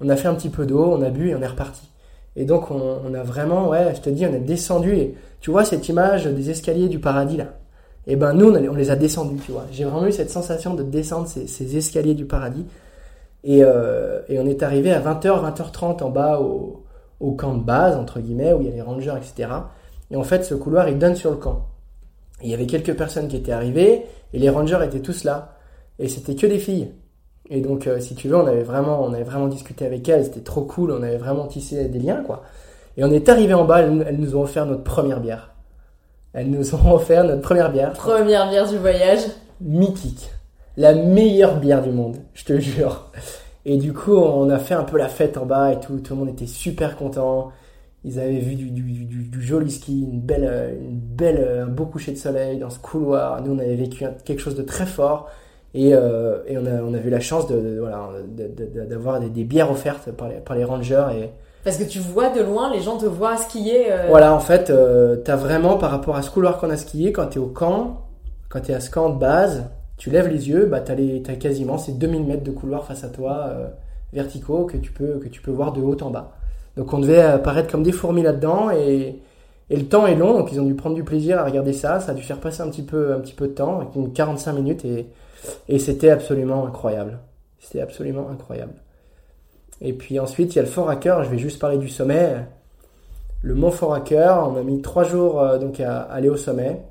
On 0.00 0.08
a 0.08 0.16
fait 0.16 0.28
un 0.28 0.34
petit 0.34 0.50
peu 0.50 0.66
d'eau, 0.66 0.84
on 0.84 1.02
a 1.02 1.10
bu 1.10 1.30
et 1.30 1.34
on 1.34 1.42
est 1.42 1.46
reparti. 1.46 1.88
Et 2.36 2.44
donc 2.44 2.70
on, 2.70 2.98
on, 3.06 3.14
a 3.14 3.22
vraiment, 3.22 3.68
ouais, 3.68 3.94
je 3.94 4.00
te 4.00 4.10
dis, 4.10 4.26
on 4.26 4.34
est 4.34 4.40
descendu. 4.40 4.94
Et 4.94 5.14
tu 5.40 5.50
vois 5.50 5.64
cette 5.64 5.88
image 5.88 6.26
des 6.26 6.50
escaliers 6.50 6.88
du 6.88 6.98
paradis 6.98 7.38
là 7.38 7.54
Et 8.06 8.12
eh 8.12 8.16
ben 8.16 8.34
nous, 8.34 8.50
on, 8.50 8.68
on 8.72 8.74
les 8.74 8.90
a 8.90 8.96
descendus, 8.96 9.40
tu 9.44 9.52
vois. 9.52 9.64
J'ai 9.72 9.84
vraiment 9.84 10.06
eu 10.06 10.12
cette 10.12 10.30
sensation 10.30 10.74
de 10.74 10.82
descendre 10.82 11.28
ces, 11.28 11.46
ces 11.46 11.76
escaliers 11.76 12.14
du 12.14 12.26
paradis. 12.26 12.66
Et, 13.44 13.62
euh, 13.62 14.20
et 14.28 14.38
on 14.38 14.46
est 14.46 14.62
arrivé 14.62 14.92
à 14.92 15.00
20h, 15.00 15.54
20h30 15.54 16.02
en 16.02 16.10
bas 16.10 16.40
au, 16.40 16.82
au 17.20 17.32
camp 17.32 17.54
de 17.54 17.62
base, 17.62 17.96
entre 17.96 18.20
guillemets, 18.20 18.52
où 18.52 18.60
il 18.60 18.68
y 18.68 18.70
a 18.70 18.74
les 18.74 18.82
rangers, 18.82 19.14
etc. 19.16 19.50
Et 20.10 20.16
en 20.16 20.22
fait, 20.22 20.44
ce 20.44 20.54
couloir, 20.54 20.88
il 20.88 20.98
donne 20.98 21.16
sur 21.16 21.30
le 21.30 21.36
camp. 21.36 21.66
il 22.42 22.50
y 22.50 22.54
avait 22.54 22.66
quelques 22.66 22.96
personnes 22.96 23.28
qui 23.28 23.36
étaient 23.36 23.52
arrivées, 23.52 24.04
et 24.32 24.38
les 24.38 24.50
rangers 24.50 24.78
étaient 24.84 25.00
tous 25.00 25.24
là. 25.24 25.56
Et 25.98 26.08
c'était 26.08 26.34
que 26.34 26.46
des 26.46 26.58
filles. 26.58 26.90
Et 27.48 27.60
donc, 27.60 27.86
euh, 27.86 28.00
si 28.00 28.14
tu 28.14 28.28
veux, 28.28 28.36
on 28.36 28.46
avait 28.46 28.62
vraiment, 28.62 29.02
on 29.02 29.12
avait 29.12 29.22
vraiment 29.22 29.46
discuté 29.46 29.86
avec 29.86 30.08
elles, 30.08 30.24
c'était 30.24 30.40
trop 30.40 30.62
cool, 30.62 30.90
on 30.90 31.02
avait 31.02 31.16
vraiment 31.16 31.46
tissé 31.46 31.88
des 31.88 31.98
liens, 31.98 32.22
quoi. 32.22 32.42
Et 32.96 33.04
on 33.04 33.10
est 33.10 33.28
arrivé 33.28 33.54
en 33.54 33.64
bas, 33.64 33.80
elles, 33.80 34.16
nous 34.18 34.36
ont 34.36 34.42
offert 34.42 34.66
notre 34.66 34.82
première 34.82 35.20
bière. 35.20 35.52
Elles 36.32 36.50
nous 36.50 36.74
ont 36.74 36.92
offert 36.94 37.24
notre 37.24 37.42
première 37.42 37.70
bière. 37.70 37.92
Première 37.92 38.48
bière 38.48 38.68
du 38.68 38.78
voyage. 38.78 39.20
Mythique. 39.60 40.30
La 40.76 40.94
meilleure 40.94 41.58
bière 41.58 41.82
du 41.82 41.90
monde, 41.90 42.16
je 42.34 42.44
te 42.44 42.58
jure. 42.58 43.10
Et 43.68 43.78
du 43.78 43.92
coup, 43.92 44.14
on 44.14 44.48
a 44.48 44.58
fait 44.58 44.74
un 44.74 44.84
peu 44.84 44.96
la 44.96 45.08
fête 45.08 45.36
en 45.36 45.44
bas 45.44 45.72
et 45.72 45.80
tout. 45.80 45.98
Tout 45.98 46.14
le 46.14 46.20
monde 46.20 46.28
était 46.28 46.46
super 46.46 46.96
content. 46.96 47.50
Ils 48.04 48.20
avaient 48.20 48.38
vu 48.38 48.54
du, 48.54 48.70
du, 48.70 49.04
du, 49.04 49.42
joli 49.42 49.72
ski, 49.72 50.06
une 50.08 50.20
belle, 50.20 50.78
une 50.80 51.00
belle, 51.00 51.64
un 51.64 51.66
beau 51.66 51.84
coucher 51.84 52.12
de 52.12 52.16
soleil 52.16 52.58
dans 52.58 52.70
ce 52.70 52.78
couloir. 52.78 53.42
Nous, 53.42 53.52
on 53.52 53.58
avait 53.58 53.74
vécu 53.74 54.04
quelque 54.24 54.38
chose 54.38 54.54
de 54.54 54.62
très 54.62 54.86
fort. 54.86 55.28
Et, 55.74 55.94
euh, 55.94 56.38
et 56.46 56.56
on, 56.56 56.64
a, 56.64 56.80
on 56.80 56.94
a 56.94 56.98
eu 56.98 57.10
la 57.10 57.18
chance 57.18 57.48
de, 57.48 57.80
voilà, 57.80 58.08
d'avoir 58.88 59.18
des, 59.18 59.30
des, 59.30 59.42
bières 59.42 59.70
offertes 59.72 60.12
par 60.12 60.28
les, 60.28 60.36
par 60.36 60.56
les 60.56 60.62
rangers. 60.62 61.04
Et... 61.20 61.30
Parce 61.64 61.76
que 61.76 61.84
tu 61.84 61.98
vois 61.98 62.30
de 62.30 62.42
loin, 62.42 62.72
les 62.72 62.82
gens 62.82 62.96
te 62.96 63.06
voient 63.06 63.36
skier. 63.36 63.92
Euh... 63.92 64.06
Voilà, 64.08 64.32
en 64.32 64.38
fait, 64.38 64.70
euh, 64.70 65.16
tu 65.24 65.28
as 65.28 65.36
vraiment, 65.36 65.76
par 65.76 65.90
rapport 65.90 66.14
à 66.14 66.22
ce 66.22 66.30
couloir 66.30 66.58
qu'on 66.58 66.70
a 66.70 66.76
skié, 66.76 67.10
quand 67.10 67.26
tu 67.26 67.40
es 67.40 67.42
au 67.42 67.48
camp, 67.48 68.06
quand 68.48 68.60
tu 68.60 68.70
es 68.70 68.74
à 68.74 68.80
ce 68.80 68.90
camp 68.90 69.10
de 69.10 69.18
base, 69.18 69.64
tu 69.96 70.10
lèves 70.10 70.28
les 70.28 70.48
yeux, 70.48 70.66
bah, 70.66 70.80
tu 70.80 70.92
as, 70.92 71.36
quasiment 71.36 71.78
ces 71.78 71.92
2000 71.92 72.24
mètres 72.24 72.44
de 72.44 72.50
couloir 72.50 72.84
face 72.84 73.04
à 73.04 73.08
toi, 73.08 73.46
euh, 73.48 73.68
verticaux, 74.12 74.64
que 74.64 74.76
tu, 74.76 74.92
peux, 74.92 75.18
que 75.18 75.28
tu 75.28 75.40
peux 75.40 75.50
voir 75.50 75.72
de 75.72 75.80
haut 75.80 75.96
en 76.02 76.10
bas. 76.10 76.32
Donc 76.76 76.92
on 76.92 76.98
devait 76.98 77.22
apparaître 77.22 77.70
comme 77.70 77.82
des 77.82 77.92
fourmis 77.92 78.22
là-dedans 78.22 78.70
et, 78.70 79.20
et, 79.70 79.76
le 79.76 79.86
temps 79.86 80.06
est 80.06 80.14
long, 80.14 80.34
donc 80.34 80.52
ils 80.52 80.60
ont 80.60 80.66
dû 80.66 80.74
prendre 80.74 80.94
du 80.94 81.04
plaisir 81.04 81.38
à 81.38 81.44
regarder 81.44 81.72
ça. 81.72 82.00
Ça 82.00 82.12
a 82.12 82.14
dû 82.14 82.22
faire 82.22 82.38
passer 82.38 82.60
un 82.60 82.68
petit 82.68 82.82
peu, 82.82 83.14
un 83.14 83.20
petit 83.20 83.34
peu 83.34 83.48
de 83.48 83.52
temps, 83.52 83.90
45 84.14 84.52
minutes, 84.52 84.84
et, 84.84 85.06
et 85.68 85.78
c'était 85.78 86.10
absolument 86.10 86.66
incroyable. 86.66 87.18
C'était 87.58 87.80
absolument 87.80 88.28
incroyable. 88.30 88.74
Et 89.80 89.92
puis 89.92 90.18
ensuite, 90.18 90.54
il 90.54 90.56
y 90.56 90.58
a 90.60 90.62
le 90.62 90.68
fort 90.68 90.88
Hacker. 90.88 91.24
Je 91.24 91.30
vais 91.30 91.38
juste 91.38 91.58
parler 91.58 91.78
du 91.78 91.88
sommet. 91.88 92.36
Le 93.42 93.54
mont 93.54 93.70
fort 93.70 93.94
Hacker, 93.94 94.48
on 94.50 94.56
a 94.56 94.62
mis 94.62 94.80
trois 94.82 95.04
jours 95.04 95.40
euh, 95.40 95.58
donc 95.58 95.80
à, 95.80 96.00
aller 96.00 96.28
au 96.28 96.36
sommet. 96.36 96.82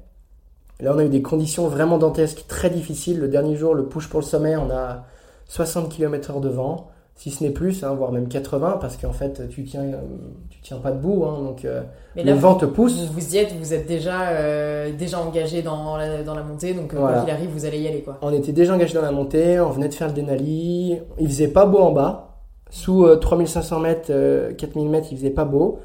Là, 0.80 0.94
on 0.94 0.98
a 0.98 1.06
eu 1.06 1.10
des 1.10 1.22
conditions 1.22 1.68
vraiment 1.68 1.98
dantesques, 1.98 2.46
très 2.48 2.70
difficiles. 2.70 3.20
Le 3.20 3.28
dernier 3.28 3.56
jour, 3.56 3.74
le 3.74 3.86
push 3.86 4.10
pour 4.10 4.20
le 4.20 4.26
sommet, 4.26 4.56
on 4.58 4.70
a 4.70 5.06
60 5.48 5.90
km/h 5.90 6.42
de 6.42 6.50
vent, 6.50 6.90
si 7.16 7.32
ce 7.32 7.44
n'est 7.44 7.52
plus, 7.52 7.84
hein, 7.84 7.94
voire 7.94 8.12
même 8.12 8.28
80, 8.28 8.78
parce 8.82 8.98
qu'en 8.98 9.14
fait, 9.14 9.48
tu 9.50 9.64
tiens, 9.64 9.84
euh, 9.84 10.02
tu 10.50 10.60
tiens 10.62 10.78
pas 10.78 10.92
debout, 10.92 11.24
hein, 11.26 11.42
donc 11.42 11.64
euh, 11.64 11.82
le 12.18 12.34
vent 12.34 12.56
te 12.56 12.66
pousse. 12.66 13.08
Vous, 13.08 13.14
vous 13.14 13.36
y 13.36 13.38
êtes, 13.38 13.54
vous 13.54 13.74
êtes 13.74 13.88
déjà, 13.88 14.30
euh, 14.32 14.92
déjà 14.92 15.20
engagé 15.20 15.62
dans 15.62 15.96
la, 15.96 16.24
dans 16.24 16.36
la 16.36 16.44
montée, 16.44 16.74
donc 16.74 16.94
quoi 16.94 17.22
qu'il 17.22 17.30
arrive, 17.30 17.50
vous 17.52 17.66
allez 17.66 17.80
y 17.80 17.88
aller, 17.88 18.02
quoi. 18.02 18.18
On 18.22 18.34
était 18.34 18.52
déjà 18.52 18.74
engagé 18.74 18.94
dans 18.94 19.02
la 19.02 19.12
montée, 19.12 19.62
on 19.62 19.70
venait 19.70 19.88
de 19.88 19.94
faire 19.94 20.08
le 20.08 20.14
Denali, 20.14 21.00
il 21.18 21.28
faisait 21.28 21.48
pas 21.48 21.66
beau 21.66 21.78
en 21.78 21.92
bas, 21.92 22.42
sous 22.70 23.08
3500 23.16 23.80
mètres, 23.80 24.12
4000 24.58 24.90
mètres, 24.90 25.08
il 25.12 25.18
faisait 25.18 25.30
pas 25.30 25.46
beau, 25.46 25.80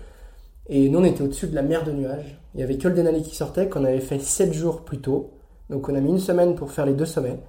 et 0.69 0.89
nous, 0.89 0.99
on 0.99 1.05
était 1.05 1.23
au-dessus 1.23 1.47
de 1.47 1.55
la 1.55 1.63
mer 1.63 1.85
de 1.85 1.93
nuages. 1.93 2.40
Il 2.55 2.61
y 2.61 2.63
avait 2.63 2.79
que 2.79 2.89
le 2.89 2.95
Denali 2.95 3.23
qui 3.23 3.37
sortait, 3.37 3.69
qu'on 3.69 3.85
avait 3.85 4.01
fait 4.01 4.19
7 4.19 4.53
jours 4.53 4.83
plus 4.83 5.01
tôt, 5.01 5.31
donc 5.69 5.89
on 5.89 5.95
a 5.95 6.01
mis 6.01 6.11
une 6.11 6.19
semaine 6.19 6.55
pour 6.55 6.73
faire 6.73 6.87
les 6.87 6.95
deux 6.95 7.07
sommets, 7.07 7.41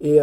et 0.00 0.20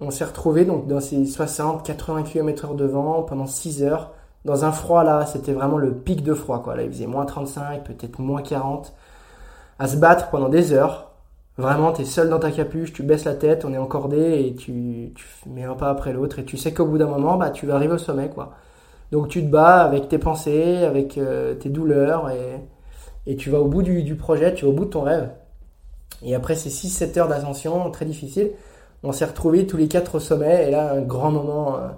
on 0.00 0.10
s'est 0.10 0.24
retrouvé 0.24 0.64
donc 0.64 0.86
dans 0.86 1.00
ces 1.00 1.22
60-80 1.24 2.22
km/h 2.22 2.76
de 2.76 2.84
vent 2.84 3.22
pendant 3.22 3.46
6 3.46 3.82
heures. 3.82 4.12
Dans 4.44 4.64
un 4.64 4.70
froid 4.70 5.02
là, 5.02 5.26
c'était 5.26 5.52
vraiment 5.52 5.78
le 5.78 5.92
pic 5.92 6.22
de 6.22 6.32
froid 6.34 6.62
quoi. 6.62 6.76
Là, 6.76 6.84
il 6.84 6.88
faisait 6.90 7.08
moins 7.08 7.26
35, 7.26 7.82
peut-être 7.82 8.20
moins 8.20 8.40
40. 8.40 8.94
À 9.80 9.88
se 9.88 9.96
battre 9.96 10.30
pendant 10.30 10.48
des 10.48 10.72
heures. 10.72 11.10
Vraiment, 11.56 11.92
tu 11.92 12.02
es 12.02 12.04
seul 12.04 12.30
dans 12.30 12.38
ta 12.38 12.52
capuche, 12.52 12.92
tu 12.92 13.02
baisses 13.02 13.24
la 13.24 13.34
tête, 13.34 13.64
on 13.64 13.72
est 13.74 13.78
encordé 13.78 14.44
et 14.46 14.54
tu, 14.54 15.12
tu 15.16 15.26
mets 15.48 15.64
un 15.64 15.74
pas 15.74 15.90
après 15.90 16.12
l'autre 16.12 16.38
et 16.38 16.44
tu 16.44 16.56
sais 16.56 16.72
qu'au 16.72 16.86
bout 16.86 16.98
d'un 16.98 17.08
moment, 17.08 17.36
bah, 17.36 17.50
tu 17.50 17.66
vas 17.66 17.74
arriver 17.74 17.94
au 17.94 17.98
sommet 17.98 18.30
quoi. 18.30 18.52
Donc 19.12 19.28
tu 19.28 19.42
te 19.42 19.48
bats 19.48 19.82
avec 19.82 20.08
tes 20.08 20.18
pensées, 20.18 20.84
avec 20.84 21.16
euh, 21.18 21.54
tes 21.54 21.70
douleurs 21.70 22.30
et, 22.30 22.60
et 23.26 23.36
tu 23.36 23.50
vas 23.50 23.60
au 23.60 23.68
bout 23.68 23.82
du, 23.82 24.02
du 24.02 24.16
projet, 24.16 24.54
tu 24.54 24.64
vas 24.64 24.70
au 24.70 24.74
bout 24.74 24.84
de 24.84 24.90
ton 24.90 25.02
rêve. 25.02 25.30
Et 26.22 26.34
après 26.34 26.54
ces 26.54 26.70
6-7 26.70 27.18
heures 27.18 27.28
d'ascension 27.28 27.90
très 27.90 28.04
difficiles, 28.04 28.50
on 29.02 29.12
s'est 29.12 29.24
retrouvés 29.24 29.66
tous 29.66 29.76
les 29.76 29.88
quatre 29.88 30.16
au 30.16 30.20
sommet 30.20 30.68
et 30.68 30.70
là 30.70 30.92
un 30.92 31.00
grand 31.00 31.30
moment 31.30 31.76
euh, 31.76 31.88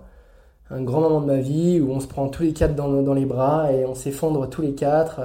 un 0.70 0.82
grand 0.82 1.00
moment 1.00 1.20
de 1.20 1.26
ma 1.26 1.38
vie 1.38 1.80
où 1.80 1.90
on 1.90 2.00
se 2.00 2.06
prend 2.06 2.28
tous 2.28 2.44
les 2.44 2.52
quatre 2.52 2.74
dans, 2.74 3.14
les 3.14 3.24
bras 3.24 3.72
et 3.72 3.84
on 3.84 3.94
s'effondre 3.94 4.48
tous 4.48 4.62
les 4.62 4.74
quatre 4.74 5.20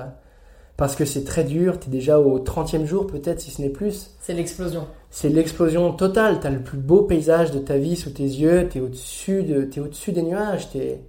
parce 0.78 0.96
que 0.96 1.06
c'est 1.06 1.24
très 1.24 1.44
dur, 1.44 1.80
tu 1.80 1.88
es 1.88 1.92
déjà 1.92 2.20
au 2.20 2.40
30e 2.40 2.86
jour 2.86 3.08
peut-être 3.08 3.40
si 3.40 3.52
ce 3.52 3.62
n'est 3.62 3.70
plus. 3.70 4.12
C'est 4.20 4.34
l'explosion. 4.34 4.88
C'est 5.10 5.30
l'explosion 5.30 5.94
totale, 5.94 6.40
tu 6.40 6.48
as 6.48 6.50
le 6.50 6.62
plus 6.62 6.78
beau 6.78 7.04
paysage 7.04 7.52
de 7.52 7.60
ta 7.60 7.78
vie 7.78 7.96
sous 7.96 8.10
tes 8.10 8.24
yeux, 8.24 8.68
tu 8.70 8.80
es 8.80 8.82
au-dessus 8.82 9.44
de, 9.44 9.70
es 9.74 9.80
au-dessus 9.80 10.12
des 10.12 10.24
nuages, 10.24 10.68
es, 10.76 11.00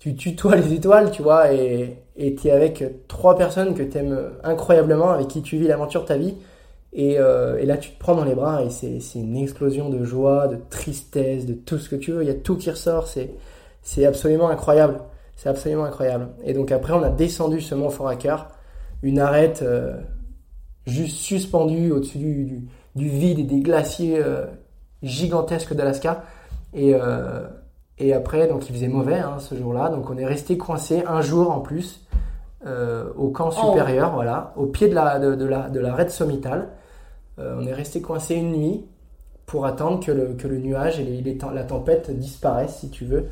tu 0.00 0.16
tutoies 0.16 0.56
les 0.56 0.72
étoiles, 0.72 1.12
tu 1.12 1.22
vois, 1.22 1.52
et 1.52 1.94
tu 2.16 2.48
es 2.48 2.50
avec 2.50 3.06
trois 3.06 3.36
personnes 3.36 3.74
que 3.74 3.84
tu 3.84 3.98
aimes 3.98 4.18
incroyablement, 4.42 5.10
avec 5.10 5.28
qui 5.28 5.42
tu 5.42 5.58
vis 5.58 5.68
l'aventure 5.68 6.02
de 6.02 6.06
ta 6.08 6.16
vie. 6.16 6.34
Euh, 6.98 7.58
et, 7.58 7.66
là, 7.66 7.76
tu 7.76 7.90
te 7.90 7.98
prends 7.98 8.14
dans 8.14 8.24
les 8.24 8.34
bras 8.34 8.64
et 8.64 8.70
c'est 8.70 8.98
une 9.14 9.36
explosion 9.36 9.90
de 9.90 10.04
joie, 10.04 10.48
de 10.48 10.58
tristesse, 10.70 11.46
de 11.46 11.54
tout 11.54 11.78
ce 11.78 11.88
que 11.88 11.96
tu 11.96 12.12
veux. 12.12 12.22
Il 12.22 12.26
y 12.26 12.32
a 12.32 12.34
tout 12.34 12.56
qui 12.56 12.70
ressort. 12.70 13.08
C'est 13.82 14.04
absolument 14.04 14.48
incroyable. 14.48 15.00
C'est 15.36 15.48
absolument 15.48 15.84
incroyable. 15.84 16.28
Et 16.44 16.52
donc 16.52 16.72
après, 16.72 16.92
on 16.92 17.02
a 17.02 17.10
descendu 17.10 17.60
ce 17.60 17.74
mont 17.74 17.90
Foraker, 17.90 18.48
une 19.02 19.18
arête 19.18 19.62
euh, 19.62 19.96
juste 20.86 21.16
suspendue 21.16 21.92
au-dessus 21.92 22.18
du, 22.18 23.08
vide 23.08 23.38
et 23.38 23.44
des 23.44 23.60
glaciers 23.60 24.18
euh, 24.18 24.46
gigantesques 25.02 25.74
d'Alaska. 25.74 26.24
Et, 26.74 26.94
et 28.00 28.12
après, 28.12 28.48
donc 28.48 28.68
il 28.68 28.74
faisait 28.74 28.88
mauvais 28.88 29.18
hein, 29.18 29.38
ce 29.38 29.54
jour-là. 29.54 29.88
Donc 29.90 30.10
on 30.10 30.16
est 30.16 30.26
resté 30.26 30.56
coincé 30.58 31.04
un 31.06 31.20
jour 31.20 31.50
en 31.50 31.60
plus. 31.60 32.06
au 33.16 33.28
camp 33.30 33.50
supérieur, 33.50 34.12
voilà, 34.12 34.52
au 34.56 34.66
pied 34.66 34.88
de 34.88 34.94
la, 34.94 35.18
de, 35.18 35.34
de 35.34 35.46
la, 35.46 35.68
de 35.70 35.80
l'arête 35.80 36.10
sommitale. 36.10 36.68
Euh, 37.40 37.56
on 37.58 37.66
est 37.66 37.72
resté 37.72 38.00
coincé 38.00 38.34
une 38.34 38.52
nuit 38.52 38.84
pour 39.46 39.66
attendre 39.66 40.04
que 40.04 40.12
le, 40.12 40.34
que 40.34 40.46
le 40.46 40.58
nuage 40.58 41.00
et 41.00 41.38
la 41.54 41.64
tempête 41.64 42.10
disparaissent, 42.10 42.78
si 42.78 42.90
tu 42.90 43.04
veux, 43.04 43.26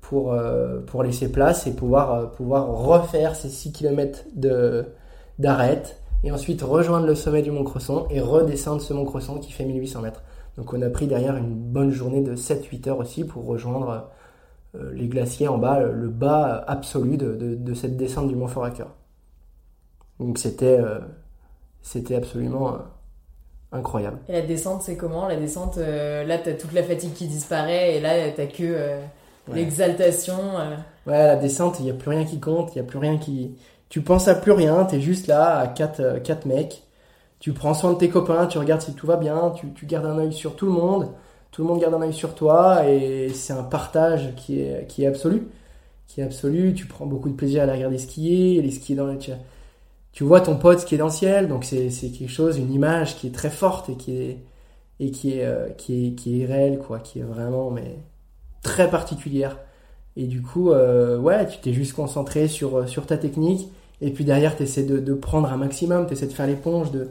pour, 0.00 0.32
euh, 0.32 0.80
pour 0.80 1.02
laisser 1.02 1.30
place 1.30 1.66
et 1.66 1.72
pouvoir, 1.72 2.12
euh, 2.12 2.26
pouvoir 2.26 2.66
refaire 2.66 3.34
ces 3.34 3.48
6 3.48 3.72
km 3.72 4.24
d'arête 5.38 6.00
et 6.22 6.32
ensuite 6.32 6.62
rejoindre 6.62 7.06
le 7.06 7.14
sommet 7.14 7.42
du 7.42 7.50
Mont 7.50 7.64
Cresson 7.64 8.06
et 8.10 8.20
redescendre 8.20 8.82
ce 8.82 8.92
Mont 8.92 9.04
Cresson 9.04 9.38
qui 9.38 9.52
fait 9.52 9.64
1800 9.64 10.02
mètres. 10.02 10.22
Donc 10.56 10.72
on 10.72 10.82
a 10.82 10.90
pris 10.90 11.06
derrière 11.06 11.36
une 11.36 11.54
bonne 11.54 11.90
journée 11.90 12.22
de 12.22 12.36
7-8 12.36 12.88
heures 12.88 12.98
aussi 12.98 13.24
pour 13.24 13.44
rejoindre 13.46 14.10
les 14.92 15.06
glaciers 15.06 15.46
en 15.46 15.56
bas, 15.56 15.80
le 15.80 16.08
bas 16.08 16.64
absolu 16.66 17.16
de, 17.16 17.34
de, 17.54 17.74
cette 17.74 17.96
descente 17.96 18.28
du 18.28 18.34
Mont 18.34 18.48
Foraker. 18.48 18.88
Donc 20.18 20.38
c'était 20.38 20.80
c'était 21.80 22.16
absolument 22.16 22.78
incroyable. 23.74 24.18
Et 24.28 24.32
la 24.32 24.42
descente, 24.42 24.82
c'est 24.82 24.96
comment? 24.96 25.28
La 25.28 25.36
descente, 25.36 25.78
euh, 25.78 26.24
là, 26.24 26.38
t'as 26.38 26.54
toute 26.54 26.72
la 26.72 26.82
fatigue 26.82 27.12
qui 27.12 27.26
disparaît 27.26 27.96
et 27.96 28.00
là, 28.00 28.30
t'as 28.34 28.46
que 28.46 28.62
euh, 28.62 29.00
l'exaltation. 29.52 30.38
Euh. 30.58 30.76
Ouais, 31.06 31.26
la 31.26 31.36
descente, 31.36 31.80
il 31.80 31.84
n'y 31.84 31.90
a 31.90 31.94
plus 31.94 32.10
rien 32.10 32.24
qui 32.24 32.40
compte, 32.40 32.74
il 32.74 32.80
n'y 32.80 32.86
a 32.86 32.88
plus 32.88 32.98
rien 32.98 33.18
qui. 33.18 33.56
Tu 33.88 34.00
penses 34.00 34.28
à 34.28 34.34
plus 34.34 34.52
rien, 34.52 34.84
t'es 34.84 35.00
juste 35.00 35.26
là 35.26 35.58
à 35.58 35.68
quatre, 35.68 36.20
quatre 36.22 36.46
mecs. 36.46 36.83
Tu 37.44 37.52
prends 37.52 37.74
soin 37.74 37.92
de 37.92 37.98
tes 37.98 38.08
copains, 38.08 38.46
tu 38.46 38.56
regardes 38.56 38.80
si 38.80 38.94
tout 38.94 39.06
va 39.06 39.18
bien, 39.18 39.52
tu, 39.54 39.70
tu 39.74 39.84
gardes 39.84 40.06
un 40.06 40.16
œil 40.16 40.32
sur 40.32 40.56
tout 40.56 40.64
le 40.64 40.72
monde, 40.72 41.10
tout 41.50 41.60
le 41.60 41.68
monde 41.68 41.78
garde 41.78 41.92
un 41.92 42.00
œil 42.00 42.14
sur 42.14 42.34
toi 42.34 42.88
et 42.88 43.28
c'est 43.34 43.52
un 43.52 43.62
partage 43.62 44.34
qui 44.34 44.60
est, 44.62 44.86
qui 44.88 45.04
est 45.04 45.06
absolu. 45.06 45.48
Qui 46.06 46.22
est 46.22 46.24
absolu, 46.24 46.72
tu 46.72 46.86
prends 46.86 47.04
beaucoup 47.04 47.28
de 47.28 47.34
plaisir 47.34 47.62
à 47.62 47.66
la 47.66 47.74
regarder 47.74 47.98
skier, 47.98 48.62
les 48.62 48.70
skier 48.70 48.96
dans 48.96 49.04
le 49.04 49.18
tu 50.12 50.24
vois 50.24 50.40
ton 50.40 50.56
pote 50.56 50.86
qui 50.86 50.94
est 50.94 50.98
dans 50.98 51.08
le 51.08 51.12
ciel, 51.12 51.48
donc 51.48 51.64
c'est 51.64 51.90
quelque 51.90 52.30
chose, 52.30 52.56
une 52.56 52.72
image 52.72 53.16
qui 53.16 53.26
est 53.26 53.34
très 53.34 53.50
forte 53.50 53.90
et 53.90 53.96
qui 53.96 54.16
est 54.16 54.38
et 54.98 55.10
qui 55.10 55.38
est, 55.38 55.44
euh, 55.44 55.68
qui 55.68 56.06
est 56.06 56.14
qui 56.14 56.40
est 56.40 56.46
réelle 56.46 56.78
quoi, 56.78 56.98
qui 56.98 57.18
est 57.18 57.24
vraiment 57.24 57.70
mais 57.70 57.98
très 58.62 58.88
particulière. 58.88 59.58
Et 60.16 60.26
du 60.26 60.40
coup, 60.40 60.70
euh, 60.70 61.18
ouais, 61.18 61.46
tu 61.46 61.58
t'es 61.58 61.74
juste 61.74 61.92
concentré 61.92 62.48
sur 62.48 62.88
sur 62.88 63.04
ta 63.04 63.18
technique 63.18 63.68
et 64.00 64.12
puis 64.12 64.24
derrière 64.24 64.56
tu 64.56 64.62
essaies 64.62 64.84
de, 64.84 64.98
de, 64.98 65.12
prendre 65.12 65.52
un 65.52 65.58
maximum, 65.58 66.06
tu 66.06 66.14
essaies 66.14 66.26
de 66.26 66.32
faire 66.32 66.46
l'éponge, 66.46 66.90
de, 66.90 67.10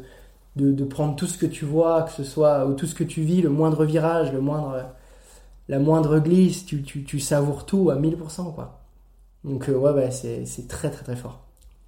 de, 0.56 0.72
de 0.72 0.84
prendre 0.84 1.16
tout 1.16 1.28
ce 1.28 1.38
que 1.38 1.46
tu 1.46 1.66
vois, 1.66 2.04
que 2.04 2.12
ce 2.12 2.24
soit 2.24 2.66
ou 2.66 2.74
tout 2.74 2.86
ce 2.86 2.96
que 2.96 3.04
tu 3.04 3.22
vis, 3.22 3.42
le 3.42 3.50
moindre 3.50 3.86
virage, 3.86 4.32
le 4.32 4.42
moindre 4.42 4.86
la 5.70 5.80
moindre 5.80 6.20
glisse, 6.20 6.66
tu, 6.66 6.84
tu, 6.84 7.04
tu 7.04 7.20
savoures 7.20 7.66
tout 7.66 7.90
à 7.90 7.96
1000% 7.96 8.54
quoi. 8.54 8.82
Donc 9.44 9.68
ouais, 9.68 9.92
ouais 9.92 10.12
c'est 10.12 10.68
très 10.68 10.90
très 10.90 11.04
très 11.04 11.16
fort. 11.16 11.40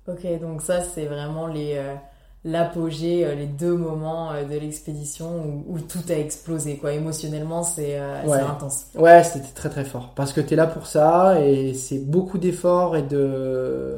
Ok, 0.07 0.25
donc 0.39 0.61
ça 0.61 0.81
c'est 0.81 1.05
vraiment 1.05 1.47
les 1.47 1.73
euh, 1.75 1.95
l'apogée, 2.43 3.25
euh, 3.25 3.35
les 3.35 3.47
deux 3.47 3.75
moments 3.75 4.31
euh, 4.31 4.43
de 4.43 4.57
l'expédition 4.57 5.63
où, 5.67 5.79
tout 5.79 6.03
a 6.09 6.13
explosé 6.13 6.77
quoi. 6.77 6.93
Émotionnellement 6.93 7.63
c'est 7.63 7.97
intense. 7.97 8.87
Ouais, 8.95 9.23
c'était 9.23 9.53
très 9.53 9.69
très 9.69 9.85
fort 9.85 10.13
parce 10.15 10.31
que 10.31 10.41
tu 10.41 10.53
es 10.53 10.57
là 10.57 10.67
pour 10.67 10.85
ça 10.85 11.41
et 11.41 11.73
c'est 11.73 11.99
beaucoup 11.99 12.37
d'efforts 12.37 12.95
et 12.95 13.03
de 13.03 13.97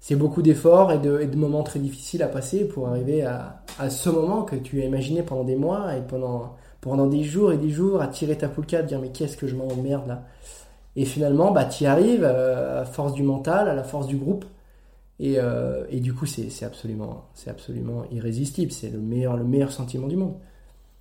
c'est 0.00 0.16
beaucoup 0.16 0.42
d'efforts 0.42 0.92
et 0.92 0.98
de, 0.98 1.36
moments 1.36 1.62
très 1.62 1.78
difficiles 1.78 2.22
à 2.22 2.28
passer 2.28 2.66
pour 2.66 2.88
arriver 2.88 3.22
à, 3.22 3.62
ce 3.90 4.08
moment 4.08 4.42
que 4.42 4.56
tu 4.56 4.80
as 4.82 4.86
imaginé 4.86 5.22
pendant 5.22 5.44
des 5.44 5.56
mois 5.56 5.96
et 5.96 6.00
pendant 6.00 6.56
pendant 6.80 7.06
des 7.06 7.22
jours 7.22 7.52
et 7.52 7.58
des 7.58 7.68
jours 7.68 8.00
à 8.00 8.08
tirer 8.08 8.38
ta 8.38 8.48
poulka, 8.48 8.78
à 8.78 8.82
dire 8.82 8.98
mais 9.00 9.10
qu'est-ce 9.10 9.36
que 9.36 9.46
je 9.46 9.54
m'emmerde 9.54 10.08
là? 10.08 10.22
Et 10.96 11.04
finalement, 11.04 11.52
bah, 11.52 11.66
tu 11.66 11.84
y 11.84 11.86
arrives 11.86 12.24
à 12.24 12.84
force 12.84 13.12
du 13.12 13.22
mental, 13.22 13.68
à 13.68 13.74
la 13.74 13.84
force 13.84 14.06
du 14.06 14.16
groupe. 14.16 14.44
Et, 15.20 15.34
euh, 15.38 15.84
et 15.90 16.00
du 16.00 16.14
coup, 16.14 16.26
c'est 16.26 16.64
absolument, 16.64 17.26
absolument 17.46 18.04
irrésistible. 18.10 18.72
C'est 18.72 18.88
le 18.88 18.98
meilleur, 18.98 19.36
le 19.36 19.44
meilleur 19.44 19.70
sentiment 19.70 20.08
du 20.08 20.16
monde. 20.16 20.34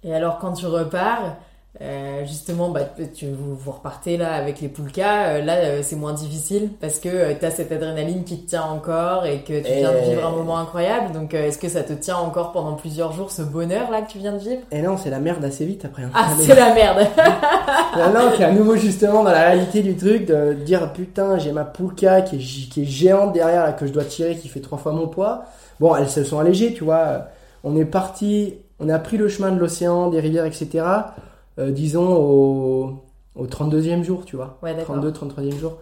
Et 0.04 0.14
alors, 0.14 0.38
quand 0.38 0.54
tu 0.54 0.68
repars, 0.68 1.38
euh, 1.82 2.26
justement, 2.26 2.70
bah, 2.70 2.82
tu, 3.14 3.28
vous, 3.28 3.56
vous, 3.56 3.72
repartez 3.72 4.18
là 4.18 4.34
avec 4.34 4.60
les 4.60 4.70
poulkas. 4.70 5.28
Euh, 5.28 5.42
là, 5.42 5.54
euh, 5.58 5.80
c'est 5.84 5.96
moins 5.96 6.14
difficile 6.14 6.72
parce 6.82 7.00
que 7.00 7.34
tu 7.34 7.46
as 7.46 7.52
cette 7.52 7.72
adrénaline 7.72 8.24
qui 8.24 8.42
te 8.42 8.50
tient 8.50 8.64
encore 8.64 9.28
et 9.28 9.44
que 9.44 9.60
tu 9.60 9.72
viens 9.72 9.94
de 9.94 10.10
vivre 10.10 10.28
un 10.28 10.32
moment 10.32 10.58
incroyable. 10.58 11.14
Donc, 11.14 11.36
est-ce 11.36 11.60
que 11.60 11.70
ça 11.70 11.84
te 11.84 11.94
tient 11.94 12.18
encore 12.18 12.54
pendant 12.54 12.74
plusieurs 12.74 13.14
jours 13.14 13.30
ce 13.30 13.44
bonheur 13.44 13.92
là 13.92 14.02
que 14.02 14.12
tu 14.12 14.18
viens 14.18 14.34
de 14.34 14.40
vivre? 14.40 14.62
Et 14.72 14.82
non, 14.82 14.98
c'est 14.98 15.12
la 15.12 15.20
merde 15.20 15.46
assez 15.46 15.64
vite 15.64 15.86
après. 15.86 16.04
Hein. 16.04 16.12
Ah, 16.16 16.32
c'est 16.40 16.56
la 16.56 16.74
merde 16.74 17.08
Non, 17.98 18.14
non, 18.14 18.32
qui 18.36 18.44
à 18.44 18.52
nouveau 18.52 18.76
justement 18.76 19.24
dans 19.24 19.32
la 19.32 19.44
réalité 19.50 19.82
du 19.84 19.96
truc 19.96 20.26
de 20.26 20.54
dire 20.54 20.92
putain, 20.92 21.38
j'ai 21.38 21.52
ma 21.52 21.66
poulka 21.66 22.22
qui 22.24 22.38
est, 22.38 22.70
qui 22.70 22.82
est 22.82 22.86
géante 22.86 23.32
derrière 23.32 23.64
là, 23.64 23.74
que 23.74 23.86
je 23.86 23.94
dois 23.94 24.06
tirer 24.06 24.36
qui 24.36 24.48
fait 24.48 24.60
trois 24.60 24.80
fois 24.80 24.92
mon 24.92 25.08
poids. 25.08 25.44
Bon, 25.80 25.96
elles 25.96 26.10
se 26.10 26.24
sont 26.24 26.40
allégées, 26.40 26.74
tu 26.74 26.84
vois. 26.84 27.28
On 27.64 27.78
est 27.78 27.86
parti, 27.86 28.56
on 28.80 28.90
a 28.90 28.98
pris 28.98 29.18
le 29.18 29.30
chemin 29.30 29.52
de 29.52 29.60
l'océan, 29.60 30.10
des 30.10 30.20
rivières, 30.20 30.46
etc 30.46 30.84
euh, 31.60 31.72
disons, 31.72 32.16
au, 32.16 33.04
au 33.36 33.46
32e 33.46 34.04
jour, 34.04 34.26
tu 34.26 34.36
vois. 34.36 34.58
Ouais, 34.64 34.76
32, 34.76 35.12
33e 35.12 35.60
jour. 35.60 35.78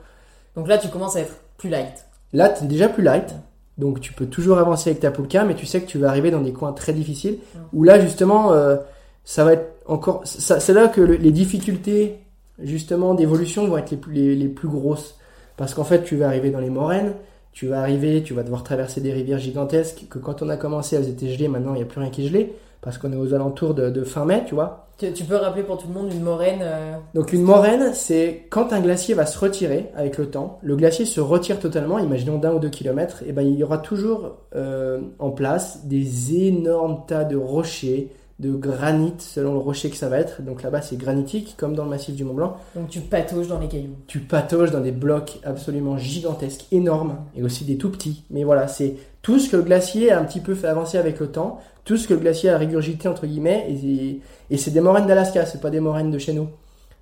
Donc 0.55 0.67
là, 0.67 0.77
tu 0.77 0.89
commences 0.89 1.15
à 1.15 1.21
être 1.21 1.37
plus 1.57 1.69
light. 1.69 2.05
Là, 2.33 2.49
tu 2.49 2.65
es 2.65 2.67
déjà 2.67 2.89
plus 2.89 3.03
light. 3.03 3.35
Donc 3.77 4.01
tu 4.01 4.11
peux 4.11 4.25
toujours 4.25 4.57
avancer 4.57 4.89
avec 4.89 5.01
ta 5.01 5.11
poulka, 5.11 5.43
mais 5.43 5.53
tu 5.53 5.67
sais 5.67 5.79
que 5.81 5.85
tu 5.85 5.99
vas 5.99 6.09
arriver 6.09 6.31
dans 6.31 6.41
des 6.41 6.51
coins 6.51 6.73
très 6.73 6.93
difficiles. 6.93 7.37
Où 7.73 7.83
là, 7.83 7.99
justement, 7.99 8.51
euh, 8.51 8.77
ça 9.23 9.45
va 9.45 9.53
être 9.53 9.75
encore. 9.85 10.21
C'est 10.25 10.73
là 10.73 10.87
que 10.87 11.01
les 11.01 11.31
difficultés 11.31 12.19
justement, 12.59 13.13
d'évolution 13.13 13.67
vont 13.67 13.77
être 13.77 13.91
les 13.91 13.97
plus, 13.97 14.13
les, 14.13 14.35
les 14.35 14.47
plus 14.47 14.67
grosses. 14.67 15.15
Parce 15.55 15.73
qu'en 15.73 15.83
fait, 15.83 16.03
tu 16.03 16.15
vas 16.15 16.27
arriver 16.27 16.51
dans 16.51 16.59
les 16.59 16.69
moraines, 16.69 17.13
tu 17.51 17.67
vas 17.67 17.79
arriver, 17.79 18.21
tu 18.23 18.33
vas 18.33 18.43
devoir 18.43 18.63
traverser 18.63 19.01
des 19.01 19.11
rivières 19.11 19.39
gigantesques 19.39 20.05
que 20.09 20.19
quand 20.19 20.41
on 20.41 20.49
a 20.49 20.57
commencé, 20.57 20.95
elles 20.95 21.09
étaient 21.09 21.29
gelées, 21.29 21.47
maintenant 21.47 21.73
il 21.73 21.77
n'y 21.77 21.83
a 21.83 21.85
plus 21.85 21.99
rien 21.99 22.09
qui 22.09 22.25
est 22.25 22.27
gelé, 22.27 22.53
parce 22.81 22.97
qu'on 22.97 23.11
est 23.11 23.17
aux 23.17 23.33
alentours 23.33 23.73
de, 23.73 23.89
de 23.89 24.03
fin 24.03 24.25
mai, 24.25 24.43
tu 24.45 24.55
vois. 24.55 24.87
Tu, 24.97 25.11
tu 25.13 25.23
peux 25.25 25.35
rappeler 25.35 25.63
pour 25.63 25.77
tout 25.77 25.87
le 25.87 25.93
monde 25.93 26.11
une 26.11 26.23
moraine 26.23 26.59
euh, 26.61 26.95
Donc 27.13 27.31
une 27.31 27.43
moraine, 27.43 27.93
c'est 27.93 28.47
quand 28.49 28.73
un 28.73 28.81
glacier 28.81 29.13
va 29.13 29.25
se 29.27 29.37
retirer 29.37 29.91
avec 29.95 30.17
le 30.17 30.29
temps, 30.29 30.59
le 30.63 30.75
glacier 30.75 31.05
se 31.05 31.21
retire 31.21 31.59
totalement, 31.59 31.99
imaginons 31.99 32.39
d'un 32.39 32.53
ou 32.53 32.59
deux 32.59 32.69
kilomètres, 32.69 33.21
et 33.27 33.31
ben 33.31 33.43
il 33.43 33.55
y 33.55 33.63
aura 33.63 33.77
toujours 33.77 34.37
euh, 34.55 34.99
en 35.19 35.29
place 35.29 35.85
des 35.85 36.47
énormes 36.47 37.03
tas 37.07 37.25
de 37.25 37.35
rochers, 37.35 38.11
de 38.39 38.51
granit 38.51 39.13
selon 39.17 39.53
le 39.53 39.59
rocher 39.59 39.89
que 39.89 39.95
ça 39.95 40.09
va 40.09 40.19
être. 40.19 40.41
Donc 40.41 40.63
là-bas 40.63 40.81
c'est 40.81 40.97
granitique 40.97 41.55
comme 41.57 41.75
dans 41.75 41.83
le 41.83 41.89
massif 41.89 42.15
du 42.15 42.23
Mont 42.23 42.33
Blanc. 42.33 42.57
Donc 42.75 42.89
tu 42.89 42.99
patauges 43.01 43.47
dans 43.47 43.59
les 43.59 43.67
cailloux. 43.67 43.95
Tu 44.07 44.19
patauges 44.19 44.71
dans 44.71 44.81
des 44.81 44.91
blocs 44.91 45.39
absolument 45.43 45.97
gigantesques, 45.97 46.65
énormes, 46.71 47.17
et 47.35 47.43
aussi 47.43 47.65
des 47.65 47.77
tout 47.77 47.91
petits. 47.91 48.23
Mais 48.29 48.43
voilà, 48.43 48.67
c'est 48.67 48.95
tout 49.21 49.39
ce 49.39 49.49
que 49.49 49.57
le 49.57 49.63
glacier 49.63 50.11
a 50.11 50.19
un 50.19 50.23
petit 50.23 50.39
peu 50.39 50.55
fait 50.55 50.67
avancer 50.67 50.97
avec 50.97 51.19
le 51.19 51.27
temps, 51.27 51.59
tout 51.88 51.95
ce 51.95 52.07
que 52.07 52.14
le 52.14 52.19
glacier 52.19 52.49
a 52.49 52.57
régurgité 52.57 53.07
entre 53.07 53.26
guillemets, 53.26 53.65
et, 53.72 54.57
c'est 54.57 54.72
des 54.72 54.81
moraines 54.81 55.07
d'Alaska, 55.07 55.45
c'est 55.45 55.61
pas 55.61 55.69
des 55.69 55.80
moraines 55.80 56.11
de 56.11 56.19
chez 56.19 56.34
nous. 56.34 56.49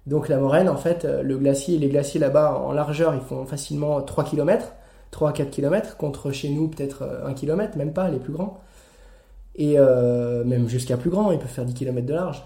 Donc 0.06 0.30
la 0.30 0.38
moraine, 0.38 0.70
en 0.70 0.78
fait, 0.78 1.04
euh, 1.04 1.24
le 1.24 1.38
glacier, 1.38 1.80
les 1.80 1.90
glaciers 1.90 2.20
là-bas 2.20 2.62
en 2.64 2.72
largeur, 2.72 3.16
ils 3.16 3.22
font 3.22 3.46
facilement 3.46 4.00
3 4.04 4.24
km, 4.24 4.74
3 5.10 5.30
à 5.30 5.34
4 5.34 5.50
km, 5.50 5.98
contre 5.98 6.32
chez 6.32 6.50
nous 6.50 6.68
peut-être 6.68 7.04
1 7.26 7.34
km, 7.34 7.76
même 7.78 7.94
pas 7.94 8.10
les 8.10 8.20
plus 8.20 8.32
grands. 8.32 8.62
Et 9.56 9.80
euh, 9.80 10.44
même 10.44 10.70
jusqu'à 10.70 10.98
plus 10.98 11.10
grand, 11.10 11.32
ils 11.32 11.40
peuvent 11.40 11.48
faire 11.48 11.66
10 11.66 11.74
km 11.74 12.06
de 12.06 12.14
large. 12.14 12.44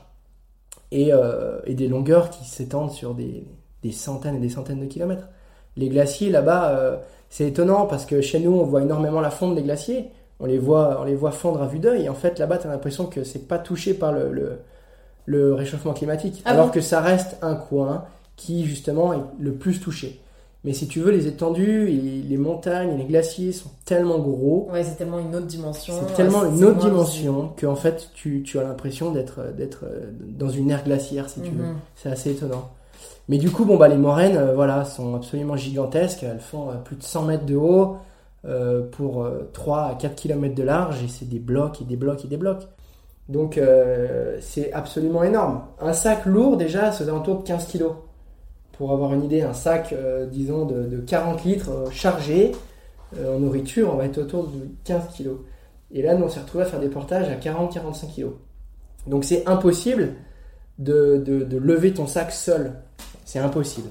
Et, 0.92 1.12
euh, 1.12 1.60
des 1.68 1.90
longueurs 1.90 2.30
qui 2.30 2.46
s'étendent 2.46 2.92
sur 2.92 3.16
des, 3.16 3.46
des 3.84 3.92
centaines 3.92 4.38
et 4.38 4.40
des 4.40 4.50
centaines 4.50 4.80
de 4.80 4.86
kilomètres. 4.86 5.28
Les 5.76 5.90
glaciers 5.90 6.30
là-bas, 6.30 6.70
euh, 6.70 6.98
c'est 7.30 7.48
étonnant 7.48 7.86
parce 7.86 8.06
que 8.06 8.22
chez 8.22 8.40
nous, 8.40 8.52
on 8.52 8.64
voit 8.64 8.82
énormément 8.82 9.22
la 9.22 9.30
fonte 9.30 9.56
des 9.56 9.64
glaciers. 9.64 10.10
On 10.40 10.46
les 10.46 10.58
voit, 10.58 11.00
on 11.02 11.04
les 11.06 11.16
voit 11.16 11.32
fondre 11.32 11.62
à 11.62 11.68
vue 11.68 11.80
d'œil. 11.80 12.06
Et 12.06 12.10
en 12.10 12.14
fait, 12.16 12.40
là-bas, 12.40 12.58
tu 12.60 12.68
as 12.68 12.70
l'impression 12.70 13.06
que 13.06 13.24
c'est 13.24 13.48
pas 13.48 13.60
touché 13.60 13.94
par 13.94 14.12
le, 14.14 14.32
le, 14.32 14.60
le 15.26 15.54
réchauffement 15.54 15.94
climatique. 15.94 16.42
Ah 16.46 16.52
alors 16.52 16.68
bon 16.68 16.72
que 16.72 16.82
ça 16.82 17.02
reste 17.02 17.38
un 17.42 17.56
coin 17.56 18.06
qui, 18.36 18.66
justement, 18.66 19.14
est 19.14 19.20
le 19.40 19.54
plus 19.54 19.80
touché. 19.80 20.22
Mais 20.66 20.74
si 20.74 20.88
tu 20.90 21.00
veux, 21.00 21.12
les 21.12 21.28
étendues, 21.28 21.90
et 21.90 22.22
les 22.28 22.38
montagnes 22.38 22.92
et 22.94 22.98
les 22.98 23.06
glaciers 23.06 23.54
sont 23.54 23.70
tellement 23.86 24.20
gros, 24.20 24.68
Ouais, 24.72 24.84
c'est 24.84 24.96
tellement 24.98 25.20
une 25.20 25.34
autre 25.36 25.46
dimension. 25.46 25.94
c'est 26.08 26.14
tellement 26.16 26.44
euh, 26.44 26.50
une 26.52 26.66
autre 26.66 26.80
dimension 26.80 27.52
qu'en 27.60 27.76
fait, 27.76 28.10
tu, 28.14 28.44
tu 28.44 28.60
as 28.60 28.64
l'impression 28.64 29.12
d'être 29.12 29.54
d'être 29.56 29.86
euh, 29.86 30.12
dans 30.22 30.50
une 30.50 30.70
ère 30.72 30.84
glaciaire, 30.84 31.30
si 31.30 31.40
tu 31.42 31.52
veux. 31.52 31.64
Mhm. 31.64 31.76
C'est 31.96 32.10
assez 32.10 32.32
étonnant. 32.32 32.70
Mais 33.30 33.38
du 33.38 33.50
coup, 33.52 33.64
bon, 33.64 33.78
bah, 33.78 33.88
les 33.88 33.96
moraines, 33.98 34.36
euh, 34.36 34.54
voilà, 34.54 34.84
sont 34.84 35.16
absolument 35.16 35.56
gigantesques. 35.56 36.24
Elles 36.24 36.40
font 36.42 36.70
euh, 36.70 36.74
plus 36.84 36.98
de 36.98 37.04
100 37.04 37.24
mètres 37.26 37.46
de 37.46 37.56
haut 37.56 37.96
euh, 38.46 38.84
pour 38.90 39.24
euh, 39.24 39.50
3 39.54 39.84
à 39.84 39.96
4 39.96 40.16
km 40.16 40.56
de 40.56 40.64
large 40.64 41.04
et 41.04 41.08
c'est 41.08 41.28
des 41.28 41.40
blocs 41.40 41.82
et 41.82 41.86
des 41.86 41.98
blocs 41.98 42.24
et 42.24 42.28
des 42.28 42.38
blocs. 42.38 42.68
Donc, 43.30 43.60
euh, 43.60 44.38
c'est 44.42 44.74
absolument 44.74 45.24
énorme. 45.24 45.62
Un 45.80 45.94
sac 45.94 46.26
lourd, 46.26 46.58
déjà, 46.58 46.92
c'est 46.92 47.04
aux 47.04 47.10
alentours 47.10 47.44
de 47.44 47.48
15 47.48 47.68
kilos. 47.68 47.94
Pour 48.72 48.92
avoir 48.92 49.14
une 49.14 49.24
idée, 49.24 49.44
un 49.44 49.54
sac, 49.54 49.94
euh, 49.94 50.26
disons, 50.26 50.66
de, 50.66 50.84
de 50.84 50.98
40 50.98 51.44
litres 51.44 51.70
euh, 51.70 51.92
chargé 51.92 52.54
euh, 53.18 53.36
en 53.36 53.40
nourriture, 53.40 53.92
on 53.94 53.98
va 53.98 54.06
être 54.06 54.18
autour 54.18 54.48
de 54.48 54.68
15 54.84 55.10
kilos. 55.14 55.38
Et 55.92 56.02
là, 56.02 56.16
nous, 56.16 56.26
on 56.26 56.30
s'est 56.30 56.40
retrouvé 56.40 56.64
à 56.64 56.68
faire 56.68 56.80
des 56.80 56.90
portages 56.90 57.30
à 57.30 57.36
40-45 57.36 58.14
kilos. 58.14 58.34
Donc, 59.06 59.24
c'est 59.26 59.48
impossible 59.48 60.14
de 60.80 61.58
lever 61.58 61.94
ton 61.94 62.08
sac 62.08 62.32
seul. 62.32 62.74
C'est 63.26 63.40
impossible. 63.40 63.90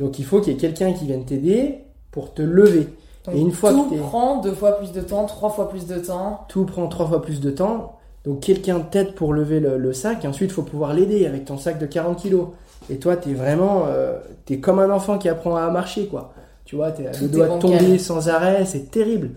Donc, 0.00 0.18
il 0.18 0.24
faut 0.24 0.40
qu'il 0.40 0.52
y 0.52 0.56
ait 0.56 0.58
quelqu'un 0.58 0.92
qui 0.92 1.06
vienne 1.06 1.24
t'aider 1.24 1.84
pour 2.10 2.34
te 2.34 2.42
lever. 2.42 2.88
Donc, 3.26 3.34
Et 3.34 3.40
une 3.40 3.52
fois 3.52 3.70
tout 3.72 3.90
que 3.90 3.96
prend 4.00 4.40
deux 4.40 4.54
fois 4.54 4.72
plus 4.78 4.92
de 4.92 5.00
temps, 5.00 5.24
trois 5.26 5.50
fois 5.50 5.68
plus 5.68 5.86
de 5.86 5.98
temps. 5.98 6.44
Tout 6.48 6.64
prend 6.64 6.86
trois 6.88 7.06
fois 7.06 7.22
plus 7.22 7.40
de 7.40 7.50
temps. 7.50 7.98
Donc, 8.24 8.40
quelqu'un 8.40 8.80
t'aide 8.80 9.14
pour 9.14 9.32
lever 9.32 9.60
le, 9.60 9.78
le 9.78 9.92
sac. 9.92 10.24
Et 10.24 10.28
ensuite, 10.28 10.50
il 10.50 10.54
faut 10.54 10.62
pouvoir 10.62 10.94
l'aider 10.94 11.26
avec 11.26 11.44
ton 11.44 11.58
sac 11.58 11.78
de 11.78 11.86
40 11.86 12.16
kilos. 12.18 12.48
Et 12.90 12.98
toi, 12.98 13.16
t'es 13.16 13.34
vraiment. 13.34 13.84
euh, 13.88 14.18
t'es 14.44 14.58
comme 14.60 14.78
un 14.78 14.90
enfant 14.90 15.18
qui 15.18 15.28
apprend 15.28 15.56
à 15.56 15.68
marcher, 15.70 16.06
quoi. 16.06 16.32
Tu 16.64 16.76
vois, 16.76 16.90
t'es 16.92 17.04
le 17.04 17.28
doigt 17.28 17.46
de 17.56 17.60
tomber 17.60 17.98
sans 17.98 18.28
arrêt. 18.28 18.64
C'est 18.64 18.90
terrible. 18.90 19.30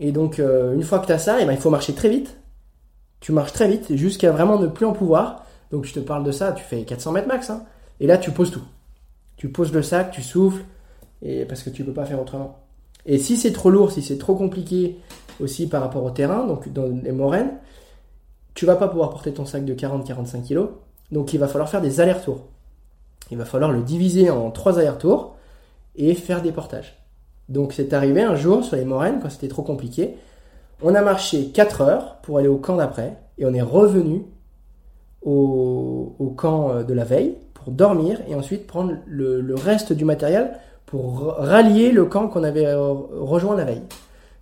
Et 0.00 0.12
donc, 0.12 0.38
euh, 0.38 0.74
une 0.74 0.82
fois 0.82 0.98
que 1.00 1.06
t'as 1.06 1.18
ça, 1.18 1.36
eh 1.40 1.44
ben, 1.44 1.52
il 1.52 1.58
faut 1.58 1.70
marcher 1.70 1.92
très 1.94 2.08
vite. 2.08 2.36
Tu 3.20 3.32
marches 3.32 3.52
très 3.52 3.68
vite 3.68 3.94
jusqu'à 3.96 4.30
vraiment 4.32 4.58
ne 4.58 4.66
plus 4.66 4.86
en 4.86 4.92
pouvoir. 4.92 5.44
Donc, 5.70 5.84
je 5.84 5.92
te 5.94 6.00
parle 6.00 6.24
de 6.24 6.30
ça. 6.32 6.52
Tu 6.52 6.62
fais 6.64 6.82
400 6.82 7.12
mètres 7.12 7.28
max. 7.28 7.50
hein. 7.50 7.62
Et 8.00 8.06
là, 8.06 8.18
tu 8.18 8.30
poses 8.32 8.50
tout. 8.50 8.62
Tu 9.36 9.48
poses 9.48 9.72
le 9.72 9.82
sac, 9.82 10.10
tu 10.10 10.22
souffles. 10.22 10.62
Et 11.22 11.44
parce 11.44 11.62
que 11.62 11.70
tu 11.70 11.84
peux 11.84 11.92
pas 11.92 12.04
faire 12.04 12.20
autrement. 12.20 12.58
Et 13.06 13.18
si 13.18 13.36
c'est 13.36 13.52
trop 13.52 13.70
lourd, 13.70 13.92
si 13.92 14.02
c'est 14.02 14.18
trop 14.18 14.34
compliqué 14.34 14.96
aussi 15.40 15.66
par 15.66 15.82
rapport 15.82 16.04
au 16.04 16.10
terrain, 16.10 16.46
donc 16.46 16.72
dans 16.72 16.86
les 16.86 17.12
moraines, 17.12 17.52
tu 18.54 18.66
vas 18.66 18.76
pas 18.76 18.88
pouvoir 18.88 19.10
porter 19.10 19.32
ton 19.32 19.44
sac 19.44 19.64
de 19.64 19.74
40-45 19.74 20.48
kg. 20.48 20.68
Donc 21.12 21.32
il 21.34 21.40
va 21.40 21.48
falloir 21.48 21.68
faire 21.68 21.80
des 21.80 22.00
allers-retours. 22.00 22.40
Il 23.30 23.38
va 23.38 23.44
falloir 23.44 23.72
le 23.72 23.82
diviser 23.82 24.30
en 24.30 24.50
trois 24.50 24.78
allers-retours 24.78 25.36
et 25.96 26.14
faire 26.14 26.40
des 26.40 26.52
portages. 26.52 27.02
Donc 27.48 27.72
c'est 27.72 27.92
arrivé 27.92 28.22
un 28.22 28.36
jour 28.36 28.64
sur 28.64 28.76
les 28.76 28.84
moraines 28.84 29.20
quand 29.20 29.30
c'était 29.30 29.48
trop 29.48 29.62
compliqué. 29.62 30.14
On 30.82 30.94
a 30.94 31.02
marché 31.02 31.48
4 31.48 31.80
heures 31.82 32.16
pour 32.22 32.38
aller 32.38 32.48
au 32.48 32.56
camp 32.56 32.76
d'après 32.76 33.18
et 33.38 33.44
on 33.44 33.52
est 33.52 33.62
revenu 33.62 34.24
au, 35.22 36.34
camp 36.36 36.70
euh, 36.70 36.82
de 36.82 36.94
la 36.94 37.04
veille 37.04 37.36
pour 37.54 37.72
dormir 37.72 38.20
et 38.28 38.34
ensuite 38.34 38.66
prendre 38.66 38.94
le 39.06 39.54
reste 39.54 39.92
du 39.92 40.04
matériel 40.04 40.58
pour 40.94 41.20
ra- 41.20 41.36
rallier 41.38 41.90
le 41.90 42.04
camp 42.04 42.28
qu'on 42.28 42.44
avait 42.44 42.66
euh, 42.66 42.92
rejoint 43.20 43.56
la 43.56 43.64
veille. 43.64 43.82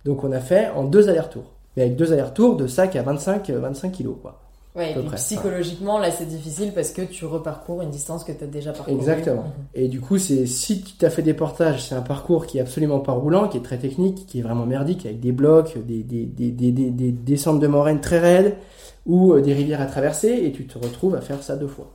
Donc 0.05 0.23
on 0.23 0.31
a 0.31 0.39
fait 0.39 0.69
en 0.75 0.83
deux 0.83 1.09
allers-retours. 1.09 1.51
Mais 1.75 1.83
avec 1.83 1.95
deux 1.95 2.13
allers-retours 2.13 2.55
de 2.55 2.67
sac 2.67 2.95
à 2.95 3.01
25, 3.01 3.49
euh, 3.49 3.59
25 3.59 3.91
kilos 3.91 4.15
quoi. 4.21 4.39
Ouais, 4.75 4.91
et 4.91 4.93
puis 4.95 5.03
près, 5.03 5.17
psychologiquement, 5.17 5.99
là, 5.99 6.09
c'est 6.09 6.25
difficile 6.25 6.71
parce 6.73 6.89
que 6.91 7.03
tu 7.03 7.25
reparcours 7.25 7.83
une 7.83 7.91
distance 7.91 8.23
que 8.23 8.31
tu 8.31 8.43
as 8.43 8.47
déjà 8.47 8.71
parcourue. 8.71 8.97
Exactement. 8.97 9.43
Mhm. 9.43 9.51
Et 9.75 9.87
du 9.87 10.01
coup, 10.01 10.17
c'est 10.17 10.47
si 10.47 10.81
tu 10.81 11.05
as 11.05 11.11
fait 11.11 11.21
des 11.21 11.35
portages, 11.35 11.87
c'est 11.87 11.93
un 11.95 12.01
parcours 12.01 12.47
qui 12.47 12.57
est 12.57 12.61
absolument 12.61 12.99
pas 12.99 13.11
roulant, 13.11 13.47
qui 13.47 13.57
est 13.57 13.61
très 13.61 13.77
technique, 13.77 14.25
qui 14.25 14.39
est 14.39 14.41
vraiment 14.41 14.65
merdique, 14.65 15.05
avec 15.05 15.19
des 15.19 15.31
blocs, 15.31 15.77
des, 15.85 16.01
des, 16.03 16.25
des, 16.25 16.49
des, 16.51 16.71
des, 16.71 16.89
des 16.89 17.11
descentes 17.11 17.59
de 17.59 17.67
moraines 17.67 18.01
très 18.01 18.19
raides, 18.19 18.55
ou 19.05 19.33
euh, 19.33 19.41
des 19.41 19.53
rivières 19.53 19.81
à 19.81 19.85
traverser, 19.85 20.41
et 20.43 20.51
tu 20.51 20.65
te 20.65 20.77
retrouves 20.79 21.13
à 21.15 21.21
faire 21.21 21.43
ça 21.43 21.55
deux 21.55 21.67
fois. 21.67 21.91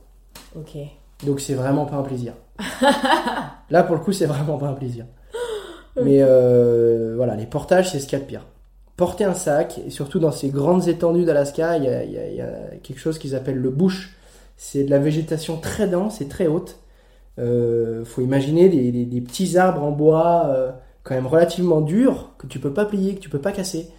Ok. 0.55 0.77
Donc 1.25 1.39
c'est 1.39 1.53
vraiment 1.53 1.85
pas 1.85 1.97
un 1.97 2.03
plaisir. 2.03 2.33
Là, 3.69 3.83
pour 3.83 3.95
le 3.95 4.01
coup, 4.01 4.11
c'est 4.11 4.25
vraiment 4.25 4.57
pas 4.57 4.67
un 4.67 4.73
plaisir. 4.73 5.05
Mais 6.01 6.19
euh, 6.21 7.13
voilà, 7.15 7.35
les 7.35 7.45
portages, 7.45 7.91
c'est 7.91 7.99
ce 7.99 8.07
qu'il 8.07 8.17
y 8.17 8.21
a 8.21 8.23
de 8.23 8.29
pire. 8.29 8.45
Porter 8.95 9.25
un 9.25 9.33
sac, 9.33 9.79
et 9.85 9.89
surtout 9.89 10.19
dans 10.19 10.31
ces 10.31 10.49
grandes 10.49 10.87
étendues 10.87 11.25
d'Alaska, 11.25 11.77
il 11.77 11.83
y 11.83 11.87
a, 11.87 12.03
il 12.03 12.13
il 12.13 12.81
quelque 12.81 12.99
chose 12.99 13.17
qu'ils 13.17 13.35
appellent 13.35 13.59
le 13.59 13.69
bush. 13.69 14.15
C'est 14.57 14.83
de 14.83 14.89
la 14.89 14.99
végétation 14.99 15.57
très 15.57 15.87
dense 15.87 16.21
et 16.21 16.27
très 16.27 16.47
haute. 16.47 16.79
Euh, 17.39 18.03
faut 18.03 18.21
imaginer 18.21 18.67
des, 18.67 19.21
petits 19.21 19.57
arbres 19.57 19.83
en 19.83 19.91
bois 19.91 20.47
euh, 20.47 20.71
quand 21.03 21.15
même 21.15 21.27
relativement 21.27 21.79
durs 21.79 22.31
que 22.37 22.47
tu 22.47 22.59
peux 22.59 22.73
pas 22.73 22.85
plier, 22.85 23.15
que 23.15 23.21
tu 23.21 23.29
peux 23.29 23.39
pas 23.39 23.53
casser. 23.53 23.89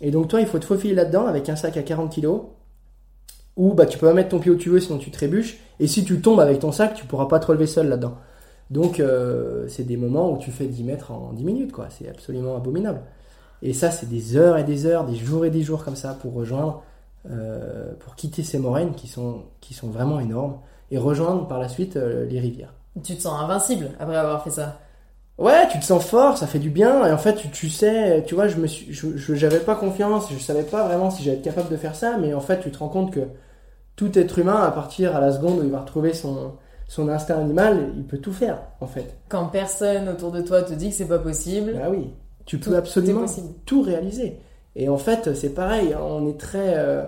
Et 0.00 0.10
donc 0.10 0.28
toi, 0.28 0.40
il 0.40 0.46
faut 0.46 0.58
te 0.58 0.66
faufiler 0.66 0.94
là-dedans 0.94 1.26
avec 1.26 1.48
un 1.48 1.56
sac 1.56 1.76
à 1.76 1.82
40 1.82 2.10
kilos. 2.10 2.42
Ou 3.56 3.74
bah 3.74 3.86
tu 3.86 3.98
peux 3.98 4.06
pas 4.06 4.14
mettre 4.14 4.30
ton 4.30 4.40
pied 4.40 4.50
où 4.50 4.56
tu 4.56 4.68
veux, 4.70 4.80
sinon 4.80 4.98
tu 4.98 5.10
trébuches. 5.10 5.58
Et 5.80 5.86
si 5.86 6.04
tu 6.04 6.20
tombes 6.20 6.40
avec 6.40 6.60
ton 6.60 6.72
sac, 6.72 6.94
tu 6.94 7.04
pourras 7.04 7.26
pas 7.26 7.38
te 7.38 7.46
relever 7.46 7.66
seul 7.66 7.88
là-dedans. 7.88 8.16
Donc 8.70 9.00
euh, 9.00 9.66
c'est 9.68 9.84
des 9.84 9.96
moments 9.96 10.32
où 10.32 10.38
tu 10.38 10.50
fais 10.50 10.66
10 10.66 10.84
mètres 10.84 11.12
en 11.12 11.32
10 11.32 11.44
minutes, 11.44 11.72
quoi. 11.72 11.88
C'est 11.90 12.08
absolument 12.08 12.56
abominable. 12.56 13.00
Et 13.62 13.72
ça, 13.72 13.90
c'est 13.90 14.08
des 14.08 14.36
heures 14.36 14.58
et 14.58 14.64
des 14.64 14.86
heures, 14.86 15.04
des 15.04 15.16
jours 15.16 15.44
et 15.44 15.50
des 15.50 15.62
jours 15.62 15.84
comme 15.84 15.96
ça 15.96 16.14
pour 16.20 16.34
rejoindre, 16.34 16.82
euh, 17.30 17.92
pour 18.00 18.14
quitter 18.14 18.42
ces 18.42 18.58
moraines 18.58 18.94
qui 18.94 19.08
sont, 19.08 19.42
qui 19.60 19.74
sont 19.74 19.88
vraiment 19.88 20.20
énormes 20.20 20.58
et 20.90 20.98
rejoindre 20.98 21.46
par 21.46 21.58
la 21.58 21.68
suite 21.68 21.96
euh, 21.96 22.26
les 22.26 22.40
rivières. 22.40 22.74
Tu 23.02 23.16
te 23.16 23.22
sens 23.22 23.40
invincible 23.40 23.90
après 23.98 24.16
avoir 24.16 24.42
fait 24.44 24.50
ça? 24.50 24.78
Ouais, 25.38 25.66
tu 25.68 25.80
te 25.80 25.84
sens 25.84 26.04
fort, 26.04 26.38
ça 26.38 26.46
fait 26.46 26.60
du 26.60 26.70
bien, 26.70 27.04
et 27.06 27.12
en 27.12 27.18
fait, 27.18 27.34
tu, 27.34 27.50
tu 27.50 27.68
sais, 27.68 28.22
tu 28.24 28.36
vois, 28.36 28.46
je 28.46 28.56
me 28.56 28.68
suis, 28.68 28.92
j'avais 28.92 29.58
pas 29.58 29.74
confiance, 29.74 30.32
je 30.32 30.38
savais 30.38 30.62
pas 30.62 30.86
vraiment 30.86 31.10
si 31.10 31.24
j'allais 31.24 31.38
être 31.38 31.42
capable 31.42 31.70
de 31.70 31.76
faire 31.76 31.96
ça, 31.96 32.18
mais 32.18 32.34
en 32.34 32.40
fait, 32.40 32.60
tu 32.60 32.70
te 32.70 32.78
rends 32.78 32.88
compte 32.88 33.10
que 33.12 33.20
tout 33.96 34.18
être 34.18 34.38
humain, 34.38 34.60
à 34.62 34.70
partir 34.70 35.14
à 35.16 35.20
la 35.20 35.32
seconde 35.32 35.60
où 35.60 35.62
il 35.64 35.70
va 35.70 35.80
retrouver 35.80 36.14
son, 36.14 36.52
son 36.88 37.08
instinct 37.08 37.38
animal, 37.38 37.90
il 37.96 38.04
peut 38.04 38.18
tout 38.18 38.32
faire, 38.32 38.58
en 38.80 38.86
fait. 38.86 39.16
Quand 39.28 39.46
personne 39.46 40.08
autour 40.08 40.32
de 40.32 40.40
toi 40.40 40.62
te 40.62 40.72
dit 40.74 40.90
que 40.90 40.94
c'est 40.94 41.08
pas 41.08 41.18
possible, 41.18 41.74
Bah 41.74 41.88
oui, 41.90 42.10
tu 42.44 42.58
peux 42.58 42.76
absolument 42.76 43.26
tout 43.66 43.82
réaliser. 43.82 44.38
Et 44.76 44.88
en 44.88 44.98
fait, 44.98 45.34
c'est 45.34 45.54
pareil, 45.54 45.94
on 46.00 46.28
est 46.28 46.38
très, 46.38 46.74
euh, 46.76 47.04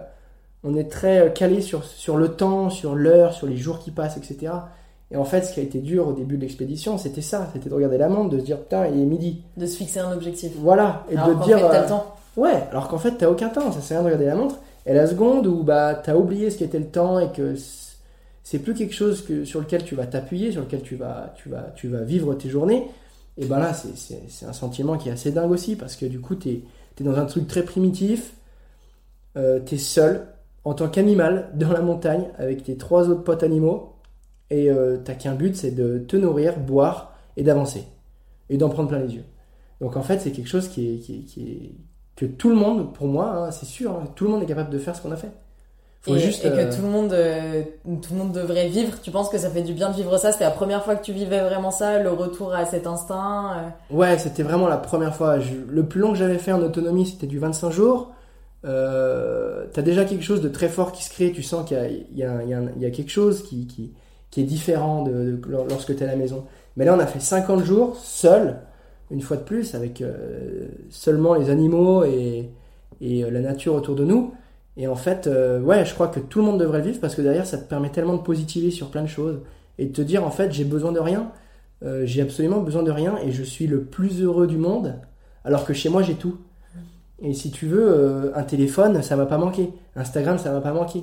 on 0.62 0.74
est 0.76 0.90
très 0.90 1.32
calé 1.34 1.60
sur, 1.60 1.84
sur 1.84 2.16
le 2.16 2.28
temps, 2.28 2.70
sur 2.70 2.94
l'heure, 2.94 3.32
sur 3.32 3.46
les 3.46 3.56
jours 3.56 3.80
qui 3.80 3.90
passent, 3.90 4.16
etc. 4.16 4.52
Et 5.10 5.16
en 5.16 5.24
fait, 5.24 5.42
ce 5.42 5.52
qui 5.52 5.60
a 5.60 5.62
été 5.62 5.78
dur 5.80 6.08
au 6.08 6.12
début 6.12 6.36
de 6.36 6.42
l'expédition, 6.42 6.98
c'était 6.98 7.22
ça, 7.22 7.48
c'était 7.52 7.68
de 7.68 7.74
regarder 7.74 7.98
la 7.98 8.08
montre, 8.08 8.30
de 8.30 8.38
se 8.38 8.44
dire 8.44 8.58
putain, 8.58 8.86
il 8.86 9.00
est 9.00 9.04
midi. 9.04 9.42
De 9.56 9.66
se 9.66 9.76
fixer 9.76 10.00
un 10.00 10.12
objectif. 10.12 10.52
Voilà, 10.58 11.04
et 11.10 11.16
Alors 11.16 11.38
de 11.38 11.44
dire. 11.44 11.58
fait, 11.58 11.64
euh, 11.64 11.82
le 11.82 11.88
temps. 11.88 12.16
Ouais, 12.36 12.64
alors 12.70 12.88
qu'en 12.88 12.98
fait, 12.98 13.12
t'as 13.12 13.28
aucun 13.28 13.48
temps, 13.48 13.70
ça 13.72 13.80
sert 13.80 13.98
à 13.98 14.00
rien 14.00 14.10
de 14.10 14.14
regarder 14.14 14.26
la 14.26 14.34
montre. 14.34 14.56
Et 14.86 14.94
la 14.94 15.06
seconde 15.06 15.46
où 15.48 15.64
bah, 15.64 15.94
t'as 15.94 16.14
oublié 16.14 16.48
ce 16.50 16.58
qu'était 16.58 16.78
le 16.78 16.86
temps 16.86 17.18
et 17.18 17.32
que 17.32 17.54
c'est 18.44 18.60
plus 18.60 18.74
quelque 18.74 18.94
chose 18.94 19.22
que, 19.22 19.44
sur 19.44 19.60
lequel 19.60 19.84
tu 19.84 19.96
vas 19.96 20.06
t'appuyer, 20.06 20.52
sur 20.52 20.60
lequel 20.62 20.82
tu 20.82 20.94
vas, 20.94 21.34
tu, 21.36 21.48
vas, 21.48 21.72
tu 21.74 21.88
vas 21.88 22.02
vivre 22.02 22.34
tes 22.34 22.48
journées. 22.48 22.86
Et 23.36 23.46
ben 23.46 23.58
là, 23.58 23.74
c'est 23.74 24.46
un 24.46 24.52
sentiment 24.52 24.96
qui 24.96 25.08
est 25.08 25.12
assez 25.12 25.32
dingue 25.32 25.50
aussi, 25.50 25.74
parce 25.74 25.96
que 25.96 26.06
du 26.06 26.20
coup, 26.20 26.36
tu 26.36 26.50
es, 26.50 27.04
dans 27.04 27.18
un 27.18 27.26
truc 27.26 27.48
très 27.48 27.64
primitif, 27.64 28.34
euh, 29.36 29.60
tu 29.66 29.74
es 29.74 29.78
seul, 29.78 30.28
en 30.64 30.74
tant 30.74 30.88
qu'animal, 30.88 31.50
dans 31.54 31.72
la 31.72 31.82
montagne, 31.82 32.28
avec 32.38 32.62
tes 32.62 32.76
trois 32.76 33.08
autres 33.08 33.24
potes 33.24 33.42
animaux, 33.42 33.94
et 34.50 34.70
euh, 34.70 34.98
t'as 35.04 35.14
qu'un 35.14 35.34
but, 35.34 35.56
c'est 35.56 35.72
de 35.72 35.98
te 35.98 36.16
nourrir, 36.16 36.58
boire 36.60 37.18
et 37.36 37.42
d'avancer, 37.42 37.84
et 38.48 38.56
d'en 38.56 38.68
prendre 38.68 38.88
plein 38.88 39.00
les 39.00 39.16
yeux. 39.16 39.24
Donc 39.80 39.96
en 39.96 40.02
fait, 40.02 40.20
c'est 40.20 40.30
quelque 40.30 40.48
chose 40.48 40.68
qui 40.68 41.00
qui 41.00 41.42
est, 41.42 41.74
que 42.16 42.24
tout 42.24 42.48
le 42.48 42.56
monde, 42.56 42.92
pour 42.94 43.06
moi, 43.06 43.30
hein, 43.30 43.50
c'est 43.50 43.66
sûr, 43.66 43.92
hein, 43.92 44.04
tout 44.14 44.24
le 44.24 44.30
monde 44.30 44.42
est 44.42 44.46
capable 44.46 44.70
de 44.70 44.78
faire 44.78 44.96
ce 44.96 45.02
qu'on 45.02 45.12
a 45.12 45.16
fait. 45.16 45.30
Et, 46.08 46.18
juste, 46.18 46.44
et 46.44 46.50
que 46.50 46.54
euh, 46.54 46.72
tout 46.72 46.82
le 46.82 46.88
monde 46.88 47.12
euh, 47.12 47.62
tout 47.84 48.12
le 48.12 48.18
monde 48.18 48.32
devrait 48.32 48.68
vivre. 48.68 49.00
Tu 49.02 49.10
penses 49.10 49.28
que 49.28 49.38
ça 49.38 49.50
fait 49.50 49.62
du 49.62 49.72
bien 49.72 49.90
de 49.90 49.96
vivre 49.96 50.16
ça? 50.18 50.30
C'était 50.30 50.44
la 50.44 50.50
première 50.50 50.84
fois 50.84 50.94
que 50.94 51.04
tu 51.04 51.12
vivais 51.12 51.40
vraiment 51.40 51.70
ça 51.70 51.98
le 51.98 52.10
retour 52.10 52.54
à 52.54 52.64
cet 52.64 52.86
instinct 52.86 53.50
euh? 53.56 53.96
ouais 53.96 54.16
c'était 54.18 54.44
vraiment 54.44 54.68
la 54.68 54.76
première 54.76 55.16
fois. 55.16 55.38
Le 55.68 55.84
plus 55.84 56.00
long 56.00 56.12
que 56.12 56.18
j'avais 56.18 56.38
fait 56.38 56.52
en 56.52 56.62
autonomie 56.62 57.06
c'était 57.06 57.26
du 57.26 57.38
25 57.38 57.70
jours. 57.70 58.12
T'as 58.62 59.82
déjà 59.82 60.04
quelque 60.04 60.24
chose 60.24 60.40
de 60.40 60.48
très 60.48 60.68
fort 60.68 60.92
qui 60.92 61.02
se 61.02 61.10
crée 61.10 61.32
tu 61.32 61.42
sens 61.42 61.66
qu'il 61.66 61.76
y, 62.14 62.20
y, 62.20 62.24
y, 62.24 62.80
y 62.80 62.86
a, 62.86 62.90
quelque 62.90 63.10
chose 63.10 63.42
qui, 63.42 63.66
qui, 63.66 63.92
qui 64.30 64.40
est 64.40 64.44
différent 64.44 65.02
de, 65.02 65.12
de 65.12 65.40
lorsque 65.68 65.94
t'es 65.96 66.04
à 66.04 66.08
la 66.08 66.16
maison. 66.16 66.44
Mais 66.76 66.84
là 66.84 66.94
on 66.94 67.00
a 67.00 67.06
fait 67.06 67.20
50 67.20 67.64
jours 67.64 67.96
seul 67.96 68.58
une 69.10 69.20
fois 69.20 69.36
de 69.36 69.42
plus 69.42 69.74
avec 69.74 70.02
seulement 70.90 71.34
les 71.34 71.50
animaux 71.50 72.04
et, 72.04 72.50
et 73.00 73.30
la 73.30 73.40
nature 73.40 73.74
autour 73.74 73.94
de 73.94 74.04
nous 74.04 74.32
et 74.76 74.86
en 74.88 74.94
fait, 74.94 75.26
euh, 75.26 75.60
ouais, 75.60 75.84
je 75.84 75.94
crois 75.94 76.08
que 76.08 76.20
tout 76.20 76.40
le 76.40 76.44
monde 76.44 76.60
devrait 76.60 76.82
vivre 76.82 77.00
parce 77.00 77.14
que 77.14 77.22
derrière, 77.22 77.46
ça 77.46 77.58
te 77.58 77.68
permet 77.68 77.88
tellement 77.90 78.14
de 78.14 78.22
positiver 78.22 78.70
sur 78.70 78.90
plein 78.90 79.02
de 79.02 79.08
choses 79.08 79.40
et 79.78 79.86
de 79.86 79.92
te 79.92 80.02
dire, 80.02 80.24
en 80.24 80.30
fait, 80.30 80.52
j'ai 80.52 80.64
besoin 80.64 80.92
de 80.92 81.00
rien. 81.00 81.32
Euh, 81.82 82.04
j'ai 82.04 82.22
absolument 82.22 82.60
besoin 82.60 82.82
de 82.82 82.90
rien 82.90 83.18
et 83.24 83.32
je 83.32 83.42
suis 83.42 83.66
le 83.66 83.82
plus 83.82 84.22
heureux 84.22 84.46
du 84.46 84.56
monde 84.56 84.94
alors 85.44 85.64
que 85.64 85.72
chez 85.72 85.88
moi, 85.88 86.02
j'ai 86.02 86.14
tout. 86.14 86.38
Et 87.22 87.32
si 87.32 87.50
tu 87.50 87.66
veux, 87.66 87.88
euh, 87.88 88.34
un 88.34 88.42
téléphone, 88.42 89.02
ça 89.02 89.16
m'a 89.16 89.26
pas 89.26 89.38
manqué. 89.38 89.70
Instagram, 89.94 90.38
ça 90.38 90.52
m'a 90.52 90.60
pas 90.60 90.72
manqué. 90.72 91.02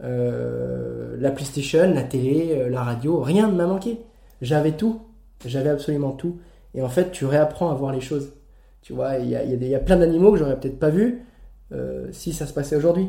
la 0.00 1.30
PlayStation, 1.30 1.92
la 1.94 2.02
télé, 2.02 2.68
la 2.68 2.82
radio, 2.82 3.20
rien 3.20 3.46
ne 3.46 3.54
m'a 3.54 3.66
manqué. 3.66 4.00
J'avais 4.40 4.72
tout. 4.72 5.02
J'avais 5.46 5.70
absolument 5.70 6.10
tout. 6.10 6.38
Et 6.74 6.82
en 6.82 6.88
fait, 6.88 7.10
tu 7.12 7.26
réapprends 7.26 7.70
à 7.70 7.74
voir 7.74 7.92
les 7.92 8.00
choses. 8.00 8.30
Tu 8.82 8.92
vois, 8.92 9.18
il 9.18 9.28
y 9.28 9.36
a, 9.36 9.44
y 9.44 9.74
a, 9.74 9.78
plein 9.78 9.96
d'animaux 9.96 10.32
que 10.32 10.38
j'aurais 10.38 10.58
peut-être 10.58 10.78
pas 10.78 10.90
vus 10.90 11.24
euh, 11.72 12.08
si 12.12 12.32
ça 12.32 12.46
se 12.46 12.52
passait 12.52 12.76
aujourd'hui. 12.76 13.08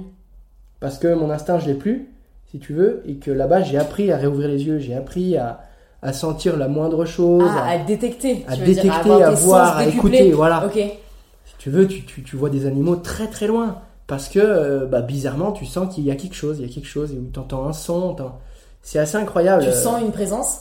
Parce 0.80 0.98
que 0.98 1.14
mon 1.14 1.30
instinct, 1.30 1.60
je 1.60 1.68
l'ai 1.68 1.74
plus, 1.74 2.10
si 2.52 2.60
tu 2.60 2.74
veux, 2.74 3.02
et 3.08 3.16
que 3.16 3.32
là-bas, 3.32 3.64
j'ai 3.64 3.78
appris 3.78 4.12
à 4.12 4.18
réouvrir 4.18 4.50
les 4.50 4.66
yeux, 4.66 4.80
j'ai 4.80 4.94
appris 4.94 5.38
à, 5.38 5.62
à, 6.02 6.14
sentir 6.14 6.58
la 6.58 6.68
moindre 6.68 7.06
chose. 7.06 7.50
Ah, 7.50 7.72
à, 7.72 7.78
détecter. 7.80 8.46
À 8.48 8.56
détecter, 8.56 8.90
à, 9.24 9.32
voir, 9.32 9.78
à 9.78 9.86
écouter, 9.86 10.32
voilà. 10.32 10.70
Si 10.74 11.56
tu 11.58 11.70
veux, 11.70 11.88
tu, 11.88 12.04
tu, 12.06 12.22
tu, 12.22 12.36
vois 12.36 12.50
des 12.50 12.66
animaux 12.66 12.98
très 12.98 13.28
très 13.28 13.48
loin. 13.48 13.82
Parce 14.06 14.28
que, 14.28 14.40
euh, 14.40 14.86
bah, 14.86 15.02
bizarrement, 15.02 15.54
tu 15.54 15.66
sens 15.66 15.94
qu'il 15.94 16.04
y 16.04 16.12
a 16.12 16.16
quelque 16.16 16.36
chose, 16.36 16.60
il 16.60 16.68
y 16.68 16.70
a 16.70 16.74
quelque 16.74 16.88
chose, 16.88 17.14
où 17.14 17.30
tu 17.32 17.40
entends 17.40 17.66
un 17.66 17.74
son. 17.74 18.16
C'est 18.82 19.00
assez 19.00 19.16
incroyable. 19.16 19.64
Tu 19.64 19.72
sens 19.72 20.02
une 20.02 20.12
présence 20.12 20.60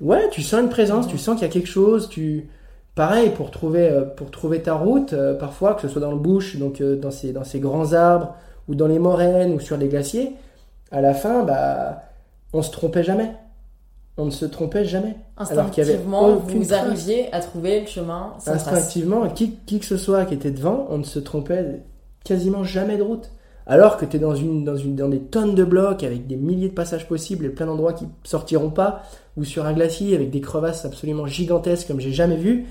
Ouais, 0.00 0.28
tu 0.30 0.42
sens 0.42 0.60
une 0.60 0.68
présence, 0.68 1.08
tu 1.08 1.18
sens 1.18 1.38
qu'il 1.38 1.46
y 1.46 1.50
a 1.50 1.52
quelque 1.52 1.68
chose, 1.68 2.08
tu 2.08 2.48
Pareil, 2.96 3.28
pour 3.28 3.50
trouver, 3.50 3.90
euh, 3.90 4.04
pour 4.04 4.30
trouver 4.30 4.62
ta 4.62 4.72
route, 4.72 5.12
euh, 5.12 5.34
parfois, 5.34 5.74
que 5.74 5.82
ce 5.82 5.88
soit 5.88 6.00
dans 6.00 6.10
le 6.10 6.16
bush, 6.16 6.56
donc 6.56 6.80
euh, 6.80 6.96
dans, 6.96 7.10
ces, 7.10 7.30
dans 7.30 7.44
ces 7.44 7.60
grands 7.60 7.92
arbres, 7.92 8.34
ou 8.68 8.74
dans 8.74 8.86
les 8.86 8.98
moraines, 8.98 9.52
ou 9.52 9.60
sur 9.60 9.76
les 9.76 9.88
glaciers, 9.88 10.32
à 10.90 11.02
la 11.02 11.12
fin, 11.12 11.42
bah, 11.42 12.04
on 12.54 12.62
se 12.62 12.70
trompait 12.70 13.04
jamais. 13.04 13.32
On 14.16 14.24
ne 14.24 14.30
se 14.30 14.46
trompait 14.46 14.86
jamais. 14.86 15.14
Instinctivement, 15.36 16.36
vous 16.36 16.72
arriviez 16.72 17.30
à 17.34 17.40
trouver 17.40 17.80
le 17.82 17.86
chemin 17.86 18.32
sans 18.38 18.52
Instinctivement, 18.52 19.28
qui, 19.28 19.56
qui, 19.66 19.78
que 19.78 19.84
ce 19.84 19.98
soit 19.98 20.24
qui 20.24 20.32
était 20.32 20.50
devant, 20.50 20.86
on 20.88 20.96
ne 20.96 21.04
se 21.04 21.18
trompait 21.18 21.82
quasiment 22.24 22.64
jamais 22.64 22.96
de 22.96 23.02
route. 23.02 23.28
Alors 23.66 23.96
que 23.96 24.04
tu 24.04 24.16
es 24.16 24.20
dans, 24.20 24.34
une, 24.34 24.64
dans, 24.64 24.76
une, 24.76 24.94
dans 24.94 25.08
des 25.08 25.20
tonnes 25.20 25.56
de 25.56 25.64
blocs 25.64 26.04
avec 26.04 26.28
des 26.28 26.36
milliers 26.36 26.68
de 26.68 26.74
passages 26.74 27.08
possibles 27.08 27.44
et 27.46 27.48
plein 27.48 27.66
d'endroits 27.66 27.94
qui 27.94 28.06
sortiront 28.22 28.70
pas, 28.70 29.02
ou 29.36 29.44
sur 29.44 29.66
un 29.66 29.72
glacier 29.72 30.14
avec 30.14 30.30
des 30.30 30.40
crevasses 30.40 30.84
absolument 30.84 31.26
gigantesques 31.26 31.88
comme 31.88 32.00
j'ai 32.00 32.12
jamais 32.12 32.36
vu, 32.36 32.66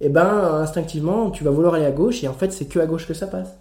et 0.00 0.06
eh 0.06 0.08
ben 0.10 0.28
instinctivement 0.60 1.30
tu 1.32 1.42
vas 1.42 1.50
vouloir 1.50 1.74
aller 1.74 1.84
à 1.84 1.90
gauche 1.90 2.22
et 2.22 2.28
en 2.28 2.32
fait 2.32 2.52
c'est 2.52 2.66
que 2.66 2.78
à 2.78 2.86
gauche 2.86 3.08
que 3.08 3.14
ça 3.14 3.26
passe. 3.26 3.58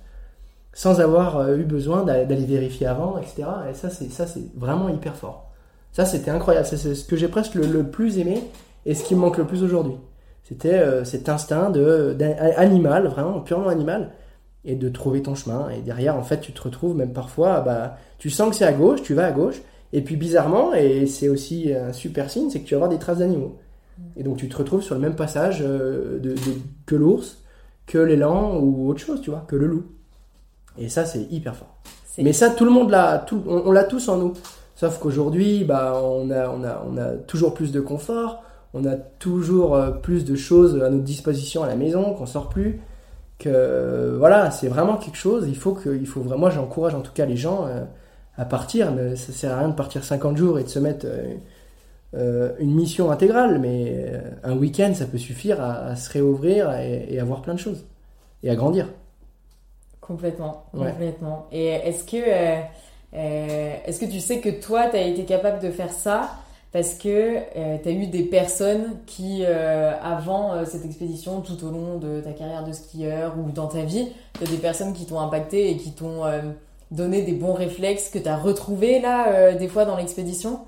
Sans 0.71 1.01
avoir 1.01 1.37
euh, 1.37 1.57
eu 1.57 1.63
besoin 1.63 2.03
d'aller 2.03 2.45
vérifier 2.45 2.85
avant 2.85 3.17
etc 3.17 3.47
et 3.67 3.73
ça 3.73 3.89
c'est 3.89 4.11
ça 4.11 4.27
c'est 4.27 4.43
vraiment 4.55 4.87
hyper 4.87 5.15
fort. 5.15 5.49
Ça 5.93 6.05
c'était 6.05 6.29
incroyable. 6.29 6.67
C'est 6.67 6.93
ce 6.93 7.05
que 7.05 7.15
j'ai 7.15 7.27
presque 7.27 7.55
le, 7.55 7.83
plus 7.83 8.19
aimé 8.19 8.43
et 8.85 8.93
ce 8.93 9.03
qui 9.03 9.15
me 9.15 9.21
manque 9.21 9.39
le 9.39 9.45
plus 9.45 9.63
aujourd'hui. 9.63 9.95
C'était 10.43 10.75
euh, 10.75 11.03
cet 11.03 11.27
instinct 11.27 11.71
de 11.71 12.15
animal 12.55 13.07
vraiment 13.07 13.39
purement 13.39 13.69
animal 13.69 14.11
et 14.67 14.75
de 14.75 14.89
trouver 14.89 15.23
ton 15.23 15.33
chemin 15.33 15.69
et 15.69 15.81
derrière 15.81 16.15
en 16.15 16.23
fait 16.23 16.41
tu 16.41 16.51
te 16.51 16.61
retrouves 16.61 16.95
même 16.95 17.13
parfois 17.13 17.61
bah 17.61 17.97
tu 18.19 18.29
sens 18.29 18.49
que 18.49 18.55
c'est 18.55 18.65
à 18.65 18.73
gauche 18.73 19.01
tu 19.01 19.15
vas 19.15 19.25
à 19.25 19.31
gauche 19.31 19.61
et 19.93 20.01
puis 20.01 20.15
bizarrement 20.15 20.73
et 20.73 21.07
c'est 21.07 21.29
aussi 21.29 21.73
un 21.73 21.93
super 21.93 22.29
signe 22.29 22.51
c'est 22.51 22.59
que 22.59 22.65
tu 22.65 22.75
vas 22.75 22.79
avoir 22.83 22.89
des 22.91 22.99
traces 22.99 23.19
d'animaux 23.19 23.57
et 24.15 24.23
donc 24.23 24.37
tu 24.37 24.49
te 24.49 24.57
retrouves 24.57 24.81
sur 24.81 24.95
le 24.95 25.01
même 25.01 25.15
passage 25.15 25.59
euh, 25.61 26.19
de, 26.19 26.35
que 26.85 26.95
l'ours, 26.95 27.39
que 27.85 27.97
l'élan 27.97 28.57
ou 28.59 28.89
autre 28.89 28.99
chose, 28.99 29.21
tu 29.21 29.29
vois, 29.29 29.45
que 29.47 29.55
le 29.55 29.67
loup. 29.67 29.85
Et 30.77 30.89
ça, 30.89 31.05
c'est 31.05 31.23
hyper 31.31 31.55
fort. 31.55 31.75
Mais 32.19 32.33
ça, 32.33 32.49
tout 32.49 32.65
le 32.65 32.71
monde 32.71 32.89
l'a, 32.89 33.25
on, 33.47 33.71
l'a 33.71 33.83
tous 33.83 34.09
en 34.09 34.17
nous. 34.17 34.33
Sauf 34.75 34.99
qu'aujourd'hui, 34.99 35.63
bah, 35.63 36.01
on 36.03 36.29
a, 36.31 36.49
on, 36.49 36.63
a, 36.63 36.83
on 36.87 36.97
a 36.97 37.11
toujours 37.11 37.53
plus 37.53 37.71
de 37.71 37.79
confort, 37.79 38.43
on 38.73 38.85
a 38.85 38.95
toujours 38.95 39.75
euh, 39.75 39.91
plus 39.91 40.25
de 40.25 40.35
choses 40.35 40.81
à 40.81 40.89
notre 40.89 41.03
disposition 41.03 41.63
à 41.63 41.67
la 41.67 41.75
maison, 41.75 42.13
qu'on 42.13 42.25
sort 42.25 42.49
plus. 42.49 42.81
Que 43.39 44.15
voilà, 44.17 44.51
c'est 44.51 44.67
vraiment 44.67 44.97
quelque 44.97 45.17
chose. 45.17 45.45
Il 45.47 45.57
faut 45.57 45.73
que, 45.73 45.95
il 45.95 46.07
faut 46.07 46.21
vraiment, 46.21 46.41
moi, 46.41 46.49
j'encourage 46.49 46.95
en 46.95 47.01
tout 47.01 47.11
cas 47.13 47.25
les 47.25 47.37
gens 47.37 47.67
euh, 47.67 47.83
à 48.37 48.45
partir. 48.45 48.91
Mais 48.91 49.15
ça 49.15 49.31
sert 49.31 49.53
à 49.53 49.59
rien 49.59 49.69
de 49.69 49.75
partir 49.75 50.03
50 50.03 50.37
jours 50.37 50.59
et 50.59 50.63
de 50.63 50.69
se 50.69 50.79
mettre 50.79 51.05
euh, 52.13 52.53
une 52.59 52.73
mission 52.73 53.11
intégrale, 53.11 53.59
mais 53.59 53.93
euh, 54.07 54.21
un 54.43 54.55
week-end, 54.55 54.93
ça 54.95 55.05
peut 55.05 55.17
suffire 55.17 55.61
à, 55.61 55.95
se 55.97 56.09
réouvrir 56.11 56.71
et, 56.79 57.19
à 57.19 57.23
voir 57.25 57.41
plein 57.41 57.53
de 57.53 57.59
choses 57.59 57.85
et 58.43 58.49
à 58.49 58.55
grandir. 58.55 58.87
Complètement, 59.99 60.63
complètement. 60.71 61.47
Et 61.51 61.67
est-ce 61.67 62.05
que, 62.05 62.17
euh, 62.17 62.61
est-ce 63.85 63.99
que 63.99 64.05
tu 64.05 64.21
sais 64.21 64.39
que 64.39 64.61
toi, 64.61 64.87
tu 64.87 64.95
as 64.95 65.01
été 65.01 65.25
capable 65.25 65.61
de 65.61 65.69
faire 65.69 65.91
ça 65.91 66.31
parce 66.71 66.95
que 66.95 67.37
tu 67.81 67.89
as 67.89 67.91
eu 67.91 68.07
des 68.07 68.23
personnes 68.23 68.97
qui, 69.05 69.43
avant 69.45 70.65
cette 70.65 70.85
expédition, 70.85 71.41
tout 71.41 71.65
au 71.65 71.71
long 71.71 71.97
de 71.97 72.21
ta 72.21 72.31
carrière 72.31 72.63
de 72.63 72.73
skieur 72.73 73.35
ou 73.37 73.51
dans 73.51 73.67
ta 73.67 73.83
vie, 73.83 74.09
tu 74.33 74.43
as 74.43 74.47
des 74.47 74.57
personnes 74.57 74.93
qui 74.93 75.05
t'ont 75.05 75.19
impacté 75.19 75.71
et 75.71 75.77
qui 75.77 75.93
t'ont 75.93 76.23
donné 76.91 77.21
des 77.23 77.31
bons 77.31 77.53
réflexes 77.53 78.09
que 78.09 78.19
tu 78.19 78.27
as 78.27 78.37
retrouvés 78.37 78.99
là, 78.99 79.53
des 79.53 79.67
fois 79.67 79.85
dans 79.85 79.95
l'expédition? 79.95 80.59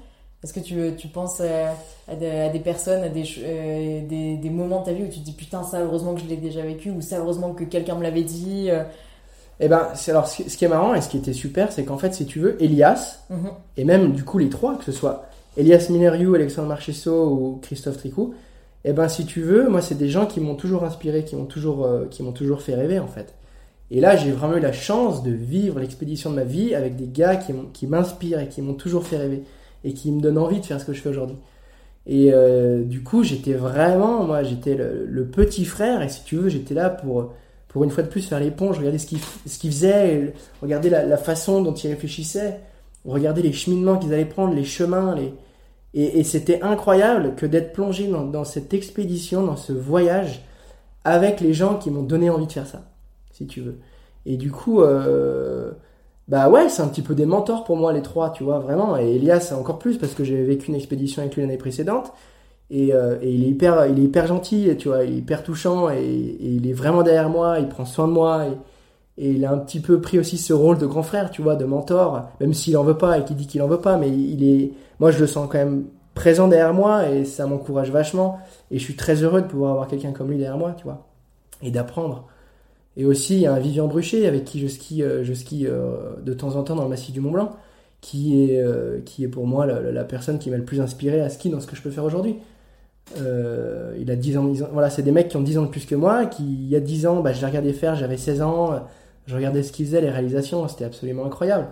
Est-ce 0.43 0.53
que 0.53 0.61
tu, 0.61 0.95
tu 0.95 1.09
penses 1.09 1.41
à, 1.41 2.15
des, 2.15 2.59
personnes, 2.59 3.03
à 3.03 3.09
des, 3.09 3.25
euh, 3.39 4.07
des, 4.07 4.37
des, 4.37 4.49
moments 4.49 4.79
de 4.79 4.85
ta 4.85 4.93
vie 4.93 5.03
où 5.03 5.09
tu 5.09 5.19
te 5.19 5.25
dis 5.25 5.33
putain, 5.33 5.63
ça 5.63 5.81
heureusement 5.81 6.13
que 6.13 6.21
je 6.21 6.27
l'ai 6.27 6.37
déjà 6.37 6.61
vécu 6.61 6.91
ou 6.91 7.01
ça 7.01 7.19
heureusement 7.19 7.51
que 7.51 7.65
quelqu'un 7.65 7.95
me 7.95 8.03
l'avait 8.03 8.23
dit 8.23 8.67
euh? 8.69 8.83
Eh 9.59 9.67
ben, 9.67 9.89
alors 10.07 10.27
ce 10.27 10.43
qui 10.43 10.63
est 10.63 10.69
marrant 10.69 10.93
et 10.93 11.01
ce 11.01 11.09
qui 11.09 11.17
était 11.17 11.33
super, 11.33 11.73
c'est 11.73 11.83
qu'en 11.83 11.97
fait, 11.97 12.13
si 12.13 12.25
tu 12.25 12.39
veux, 12.39 12.63
Elias, 12.63 13.19
mhm. 13.29 13.49
et 13.75 13.83
même 13.83 14.13
du 14.13 14.23
coup 14.23 14.37
les 14.37 14.47
trois, 14.47 14.77
que 14.77 14.85
ce 14.85 14.93
soit 14.93 15.25
Elias 15.57 15.87
Mineriou, 15.89 16.35
Alexandre 16.35 16.67
Marchesso 16.67 17.11
ou 17.11 17.59
Christophe 17.61 17.97
Tricou, 17.97 18.33
eh 18.85 18.93
ben 18.93 19.07
si 19.07 19.25
tu 19.25 19.41
veux, 19.41 19.67
moi 19.69 19.81
c'est 19.81 19.97
des 19.97 20.09
gens 20.09 20.25
qui 20.25 20.39
m'ont 20.39 20.55
toujours 20.55 20.83
inspiré, 20.83 21.25
qui 21.25 21.35
m'ont 21.35 21.45
toujours, 21.45 21.85
euh, 21.85 22.05
qui 22.09 22.23
m'ont 22.23 22.31
toujours 22.31 22.61
fait 22.61 22.75
rêver 22.75 22.99
en 22.99 23.07
fait. 23.07 23.33
Et 23.91 24.01
là, 24.01 24.15
j'ai 24.15 24.31
vraiment 24.31 24.57
eu 24.57 24.61
la 24.61 24.71
chance 24.71 25.23
de 25.23 25.31
vivre 25.31 25.79
l'expédition 25.79 26.29
de 26.29 26.35
ma 26.35 26.43
vie 26.43 26.75
avec 26.75 26.95
des 26.95 27.07
gars 27.07 27.35
qui 27.37 27.87
m'inspirent 27.87 28.39
et 28.39 28.47
qui 28.47 28.61
m'ont 28.61 28.75
toujours 28.75 29.03
fait 29.03 29.17
rêver 29.17 29.43
et 29.83 29.93
qui 29.93 30.11
me 30.11 30.21
donne 30.21 30.37
envie 30.37 30.59
de 30.59 30.65
faire 30.65 30.79
ce 30.79 30.85
que 30.85 30.93
je 30.93 31.01
fais 31.01 31.09
aujourd'hui. 31.09 31.37
Et 32.05 32.31
euh, 32.33 32.83
du 32.83 33.03
coup, 33.03 33.23
j'étais 33.23 33.53
vraiment, 33.53 34.23
moi, 34.23 34.43
j'étais 34.43 34.75
le, 34.75 35.25
petit 35.25 35.65
frère, 35.65 36.01
et 36.01 36.09
si 36.09 36.23
tu 36.23 36.35
veux, 36.35 36.49
j'étais 36.49 36.73
là 36.73 36.89
pour, 36.89 37.33
pour 37.67 37.83
une 37.83 37.91
fois 37.91 38.03
de 38.03 38.09
plus 38.09 38.27
faire 38.27 38.39
l'éponge, 38.39 38.77
regarder 38.77 38.97
ce 38.97 39.05
qu'ils 39.05 39.19
ce 39.45 39.59
qu'ils 39.59 39.71
faisaient, 39.71 40.33
regarder 40.61 40.89
la, 40.89 41.17
façon 41.17 41.61
dont 41.61 41.73
ils 41.73 41.89
réfléchissaient, 41.89 42.59
regarder 43.11 43.41
les 43.41 43.53
cheminements 43.53 43.97
qu'ils 43.97 44.13
allaient 44.13 44.25
prendre, 44.25 44.53
les 44.53 44.63
chemins, 44.63 45.15
les... 45.15 45.33
Et, 45.93 46.19
et 46.19 46.23
c'était 46.23 46.61
incroyable 46.61 47.33
que 47.35 47.45
d'être 47.45 47.73
plongé 47.73 48.07
dans, 48.07 48.43
cette 48.43 48.73
expédition, 48.73 49.43
dans 49.43 49.55
ce 49.55 49.73
voyage, 49.73 50.45
avec 51.03 51.41
les 51.41 51.53
gens 51.53 51.77
qui 51.77 51.89
m'ont 51.89 52.03
donné 52.03 52.29
envie 52.29 52.45
de 52.45 52.51
faire 52.51 52.67
ça, 52.67 52.83
si 53.31 53.47
tu 53.47 53.61
veux. 53.61 53.79
Et 54.25 54.37
du 54.37 54.51
coup, 54.51 54.81
euh, 54.81 55.71
bah 56.27 56.49
ouais, 56.49 56.69
c'est 56.69 56.83
un 56.83 56.87
petit 56.87 57.01
peu 57.01 57.15
des 57.15 57.25
mentors 57.25 57.63
pour 57.63 57.75
moi 57.75 57.91
les 57.93 58.03
trois, 58.03 58.29
tu 58.31 58.43
vois, 58.43 58.59
vraiment. 58.59 58.97
Et 58.97 59.15
Elias 59.15 59.51
encore 59.57 59.79
plus 59.79 59.97
parce 59.97 60.13
que 60.13 60.23
j'ai 60.23 60.43
vécu 60.43 60.67
une 60.67 60.75
expédition 60.75 61.21
avec 61.21 61.35
lui 61.35 61.41
l'année 61.41 61.57
précédente. 61.57 62.13
Et, 62.69 62.93
euh, 62.93 63.17
et, 63.21 63.33
il 63.33 63.43
est 63.43 63.47
hyper, 63.47 63.87
il 63.87 63.97
est 63.97 64.03
hyper 64.03 64.27
gentil, 64.27 64.69
tu 64.77 64.89
vois, 64.89 65.03
il 65.03 65.13
est 65.13 65.17
hyper 65.17 65.41
touchant 65.41 65.89
et, 65.89 66.37
il 66.39 66.69
est 66.69 66.73
vraiment 66.73 67.01
derrière 67.01 67.29
moi, 67.29 67.57
il 67.59 67.67
prend 67.67 67.85
soin 67.85 68.07
de 68.07 68.13
moi. 68.13 68.45
Et 68.45 68.51
il 69.19 69.45
a 69.45 69.51
un 69.51 69.57
petit 69.57 69.79
peu 69.79 69.99
pris 69.99 70.17
aussi 70.17 70.37
ce 70.37 70.53
rôle 70.53 70.77
de 70.77 70.85
grand 70.85 71.03
frère, 71.03 71.29
tu 71.29 71.41
vois, 71.41 71.55
de 71.55 71.65
mentor, 71.65 72.29
même 72.39 72.53
s'il 72.53 72.77
en 72.77 72.83
veut 72.83 72.97
pas 72.97 73.19
et 73.19 73.25
qu'il 73.25 73.35
dit 73.35 73.47
qu'il 73.47 73.61
en 73.61 73.67
veut 73.67 73.81
pas, 73.81 73.97
mais 73.97 74.09
il 74.09 74.43
est, 74.43 74.71
moi 74.99 75.11
je 75.11 75.19
le 75.19 75.27
sens 75.27 75.47
quand 75.51 75.57
même 75.57 75.85
présent 76.15 76.47
derrière 76.47 76.73
moi 76.73 77.09
et 77.09 77.25
ça 77.25 77.47
m'encourage 77.47 77.91
vachement. 77.91 78.39
Et 78.71 78.79
je 78.79 78.83
suis 78.83 78.95
très 78.95 79.23
heureux 79.23 79.41
de 79.41 79.47
pouvoir 79.47 79.71
avoir 79.71 79.87
quelqu'un 79.87 80.11
comme 80.11 80.29
lui 80.29 80.37
derrière 80.37 80.57
moi, 80.57 80.73
tu 80.77 80.83
vois, 80.83 81.05
et 81.61 81.71
d'apprendre. 81.71 82.27
Et 82.97 83.05
aussi, 83.05 83.35
il 83.35 83.39
y 83.39 83.47
a 83.47 83.53
un 83.53 83.59
Vivian 83.59 83.87
Bruchet 83.87 84.27
avec 84.27 84.43
qui 84.43 84.59
je 84.59 84.67
skie, 84.67 85.03
euh, 85.03 85.23
je 85.23 85.33
skie 85.33 85.65
euh, 85.65 86.15
de 86.21 86.33
temps 86.33 86.57
en 86.57 86.63
temps 86.63 86.75
dans 86.75 86.83
le 86.83 86.89
massif 86.89 87.13
du 87.13 87.21
Mont 87.21 87.31
Blanc, 87.31 87.51
qui 88.01 88.43
est, 88.43 88.59
euh, 88.59 88.99
qui 89.05 89.23
est 89.23 89.27
pour 89.27 89.47
moi 89.47 89.65
la, 89.65 90.03
personne 90.03 90.39
qui 90.39 90.49
m'a 90.49 90.57
le 90.57 90.65
plus 90.65 90.81
inspiré 90.81 91.21
à 91.21 91.29
ski 91.29 91.49
dans 91.49 91.61
ce 91.61 91.67
que 91.67 91.77
je 91.77 91.81
peux 91.81 91.91
faire 91.91 92.03
aujourd'hui. 92.03 92.35
il 93.15 94.11
a 94.11 94.15
10 94.15 94.37
ans, 94.37 94.51
voilà, 94.73 94.89
c'est 94.89 95.01
des 95.01 95.11
mecs 95.11 95.29
qui 95.29 95.37
ont 95.37 95.41
10 95.41 95.57
ans 95.59 95.63
de 95.63 95.69
plus 95.69 95.85
que 95.85 95.95
moi, 95.95 96.25
qui, 96.25 96.43
il 96.43 96.67
y 96.67 96.75
a 96.75 96.81
10 96.81 97.07
ans, 97.07 97.21
bah, 97.21 97.31
je 97.31 97.39
les 97.39 97.47
regardais 97.47 97.73
faire, 97.73 97.95
j'avais 97.95 98.17
16 98.17 98.41
ans, 98.41 98.81
je 99.29 99.35
regardais 99.35 99.63
ce 99.63 99.71
qu'ils 99.71 99.85
faisaient, 99.85 100.01
les 100.01 100.09
réalisations, 100.09 100.67
c'était 100.67 100.85
absolument 100.85 101.25
incroyable. 101.25 101.67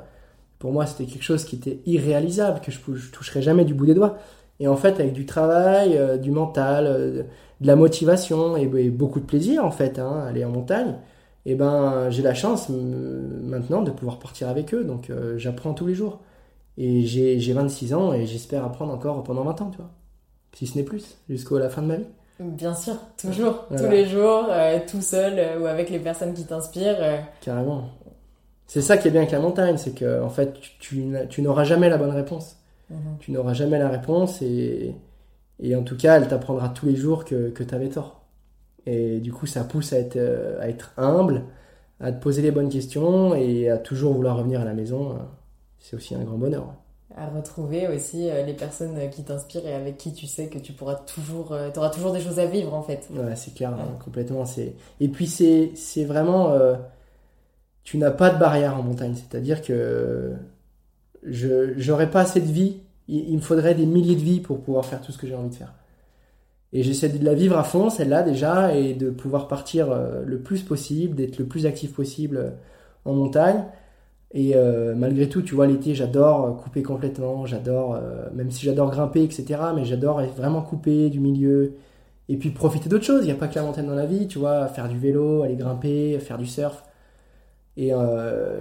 Pour 0.59 0.71
moi, 0.71 0.85
c'était 0.85 1.05
quelque 1.05 1.23
chose 1.23 1.43
qui 1.43 1.55
était 1.55 1.79
irréalisable, 1.85 2.61
que 2.61 2.71
je, 2.71 2.79
toucherais 3.11 3.41
jamais 3.41 3.65
du 3.65 3.73
bout 3.73 3.85
des 3.85 3.93
doigts. 3.93 4.17
Et 4.59 4.67
en 4.67 4.75
fait, 4.75 4.99
avec 4.99 5.13
du 5.13 5.25
travail, 5.25 5.99
du 6.19 6.31
mental, 6.31 7.27
de 7.61 7.67
la 7.67 7.75
motivation 7.75 8.57
et, 8.57 8.67
beaucoup 8.89 9.19
de 9.19 9.25
plaisir 9.25 9.65
en 9.65 9.71
fait, 9.71 9.99
hein, 9.99 10.25
aller 10.27 10.45
en 10.45 10.49
montagne, 10.51 10.95
eh 11.45 11.55
ben 11.55 12.09
j'ai 12.09 12.21
la 12.21 12.33
chance 12.33 12.69
maintenant 12.69 13.81
de 13.81 13.91
pouvoir 13.91 14.19
partir 14.19 14.49
avec 14.49 14.73
eux. 14.73 14.83
Donc 14.83 15.09
euh, 15.09 15.37
j'apprends 15.37 15.73
tous 15.73 15.87
les 15.87 15.95
jours. 15.95 16.19
Et 16.77 17.05
j'ai 17.05 17.53
26 17.53 17.93
ans 17.93 18.13
et 18.13 18.27
j'espère 18.27 18.63
apprendre 18.63 18.93
encore 18.93 19.23
pendant 19.23 19.43
20 19.43 19.61
ans, 19.61 19.69
tu 19.71 19.77
vois. 19.77 19.89
Si 20.53 20.67
ce 20.67 20.77
n'est 20.77 20.83
plus, 20.83 21.17
jusqu'à 21.29 21.59
la 21.59 21.69
fin 21.69 21.81
de 21.81 21.87
ma 21.87 21.95
vie. 21.97 22.05
Bien 22.39 22.75
sûr, 22.75 22.95
toujours, 23.17 23.65
tous 23.75 23.89
les 23.89 24.05
jours, 24.05 24.45
euh, 24.49 24.79
tout 24.87 25.01
seul 25.01 25.39
euh, 25.39 25.59
ou 25.59 25.65
avec 25.65 25.89
les 25.89 25.99
personnes 25.99 26.33
qui 26.33 26.45
t'inspirent. 26.45 27.23
Carrément. 27.41 27.89
C'est 28.67 28.81
ça 28.81 28.97
qui 28.97 29.07
est 29.07 29.11
bien 29.11 29.21
avec 29.21 29.31
la 29.31 29.39
montagne, 29.39 29.77
c'est 29.77 29.95
que 29.95 30.21
en 30.21 30.29
fait, 30.29 30.53
tu, 30.79 31.03
tu 31.29 31.41
n'auras 31.41 31.63
jamais 31.63 31.89
la 31.89 31.97
bonne 31.97 32.11
réponse. 32.11 32.57
Mhm. 32.89 32.97
Tu 33.19 33.31
n'auras 33.31 33.53
jamais 33.53 33.79
la 33.79 33.89
réponse 33.89 34.41
et, 34.41 34.93
et 35.59 35.75
en 35.75 35.83
tout 35.83 35.97
cas, 35.97 36.17
elle 36.17 36.27
t'apprendra 36.27 36.69
tous 36.69 36.85
les 36.85 36.95
jours 36.95 37.25
que, 37.25 37.49
que 37.49 37.63
tu 37.63 37.73
avais 37.73 37.89
tort. 37.89 38.21
Et 38.85 39.19
du 39.19 39.33
coup, 39.33 39.47
ça 39.47 39.63
pousse 39.63 39.91
à 39.93 39.97
être, 39.97 40.17
euh, 40.17 40.61
à 40.61 40.69
être 40.69 40.93
humble, 40.97 41.43
à 41.99 42.11
te 42.11 42.21
poser 42.21 42.41
les 42.43 42.51
bonnes 42.51 42.69
questions 42.69 43.33
et 43.35 43.69
à 43.69 43.77
toujours 43.77 44.13
vouloir 44.13 44.37
revenir 44.37 44.61
à 44.61 44.65
la 44.65 44.73
maison. 44.73 45.17
C'est 45.79 45.95
aussi 45.95 46.13
un 46.13 46.23
grand 46.23 46.37
bonheur. 46.37 46.73
À 47.17 47.27
retrouver 47.27 47.87
aussi 47.87 48.29
euh, 48.29 48.43
les 48.43 48.53
personnes 48.53 49.09
qui 49.09 49.23
t'inspirent 49.23 49.65
et 49.65 49.73
avec 49.73 49.97
qui 49.97 50.13
tu 50.13 50.27
sais 50.27 50.47
que 50.47 50.59
tu 50.59 50.71
pourras 50.73 50.95
toujours, 50.95 51.51
euh, 51.51 51.69
auras 51.75 51.89
toujours 51.89 52.13
des 52.13 52.21
choses 52.21 52.39
à 52.39 52.45
vivre 52.45 52.73
en 52.73 52.83
fait. 52.83 53.07
Ouais, 53.11 53.35
c'est 53.35 53.53
clair, 53.53 53.71
hein, 53.73 53.97
complètement. 54.03 54.45
C'est 54.45 54.75
et 54.99 55.07
puis 55.07 55.27
c'est 55.27 55.71
c'est 55.75 56.05
vraiment, 56.05 56.53
tu 57.83 57.97
n'as 57.97 58.11
pas 58.11 58.29
de 58.29 58.37
barrière 58.37 58.77
en 58.77 58.83
montagne. 58.83 59.15
C'est-à-dire 59.15 59.61
que 59.61 60.33
je 61.23 61.73
j'aurais 61.77 62.11
pas 62.11 62.21
assez 62.21 62.39
de 62.39 62.51
vie 62.51 62.77
il, 63.07 63.35
me 63.35 63.41
faudrait 63.41 63.75
des 63.75 63.85
milliers 63.85 64.15
de 64.15 64.21
vies 64.21 64.39
pour 64.39 64.61
pouvoir 64.61 64.85
faire 64.85 65.01
tout 65.01 65.11
ce 65.11 65.17
que 65.17 65.27
j'ai 65.27 65.35
envie 65.35 65.49
de 65.49 65.55
faire. 65.55 65.73
Et 66.73 66.83
j'essaie 66.83 67.09
de 67.09 67.23
la 67.23 67.33
vivre 67.33 67.57
à 67.57 67.63
fond, 67.63 67.89
celle-là 67.89 68.23
déjà, 68.23 68.75
et 68.75 68.93
de 68.93 69.09
pouvoir 69.09 69.47
partir 69.47 69.89
euh, 69.89 70.23
le 70.25 70.39
plus 70.39 70.63
possible, 70.63 71.15
d'être 71.15 71.39
le 71.39 71.45
plus 71.45 71.65
actif 71.65 71.93
possible 71.93 72.37
euh, 72.37 72.49
en 73.05 73.13
montagne. 73.13 73.63
Et 74.31 74.55
euh, 74.55 74.93
malgré 74.95 75.29
tout, 75.29 75.41
tu 75.41 75.55
vois, 75.55 75.67
l'été, 75.67 75.95
j'adore 75.95 76.57
couper 76.57 76.83
complètement, 76.83 77.45
j'adore, 77.45 77.99
même 78.33 78.51
si 78.51 78.65
j'adore 78.65 78.91
grimper, 78.91 79.23
etc., 79.23 79.45
mais 79.75 79.85
j'adore 79.85 80.21
vraiment 80.21 80.61
couper 80.61 81.09
du 81.09 81.19
milieu. 81.19 81.75
Et 82.29 82.35
puis 82.35 82.49
profiter 82.49 82.89
d'autres 82.89 83.05
choses, 83.05 83.21
il 83.23 83.27
n'y 83.27 83.31
a 83.31 83.35
pas 83.35 83.47
que 83.47 83.55
la 83.55 83.63
montagne 83.63 83.87
dans 83.87 83.95
la 83.95 84.05
vie, 84.05 84.27
tu 84.27 84.37
vois, 84.37 84.67
faire 84.67 84.89
du 84.89 84.97
vélo, 84.97 85.43
aller 85.43 85.55
grimper, 85.55 86.19
faire 86.19 86.37
du 86.37 86.45
surf. 86.45 86.83
Et, 87.77 87.91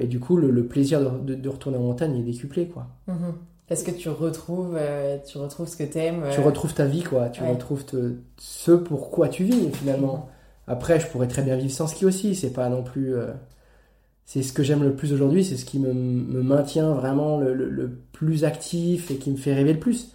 et 0.00 0.06
du 0.06 0.20
coup, 0.20 0.36
le, 0.36 0.66
plaisir 0.66 1.00
de, 1.00 1.48
retourner 1.48 1.78
en 1.78 1.82
montagne 1.82 2.16
est 2.16 2.22
décuplé, 2.22 2.68
quoi. 2.68 2.86
Mm-hmm. 3.08 3.32
Parce 3.68 3.82
que 3.82 3.90
tu 3.90 4.08
retrouves, 4.08 4.76
euh, 4.78 5.18
tu 5.26 5.38
retrouves 5.38 5.66
ce 5.66 5.76
que 5.76 5.82
t'aimes. 5.82 6.22
Tu 6.30 6.40
euh, 6.40 6.44
retrouves 6.44 6.72
ta 6.72 6.84
vie, 6.84 7.02
quoi. 7.02 7.28
Tu 7.30 7.42
retrouves 7.42 7.84
ce 8.38 8.72
pourquoi 8.72 9.28
tu 9.28 9.44
vis, 9.44 9.70
finalement. 9.72 10.28
Après, 10.68 11.00
je 11.00 11.06
pourrais 11.08 11.26
très 11.26 11.42
bien 11.42 11.56
vivre 11.56 11.72
sans 11.72 11.88
ski 11.88 12.06
aussi. 12.06 12.34
C'est 12.36 12.52
pas 12.52 12.68
non 12.68 12.82
plus. 12.82 13.14
Euh, 14.26 14.32
c'est 14.36 14.42
ce 14.42 14.52
que 14.52 14.62
j'aime 14.62 14.82
le 14.82 14.94
plus 14.94 15.12
aujourd'hui. 15.12 15.44
C'est 15.44 15.56
ce 15.56 15.64
qui 15.64 15.78
me, 15.78 15.92
me 15.92 16.42
maintient 16.42 16.92
vraiment 16.92 17.38
le, 17.38 17.54
le, 17.54 17.90
plus 18.12 18.44
actif 18.44 19.10
et 19.10 19.16
qui 19.16 19.30
me 19.30 19.36
fait 19.36 19.54
rêver 19.54 19.72
le 19.72 19.80
plus. 19.80 20.12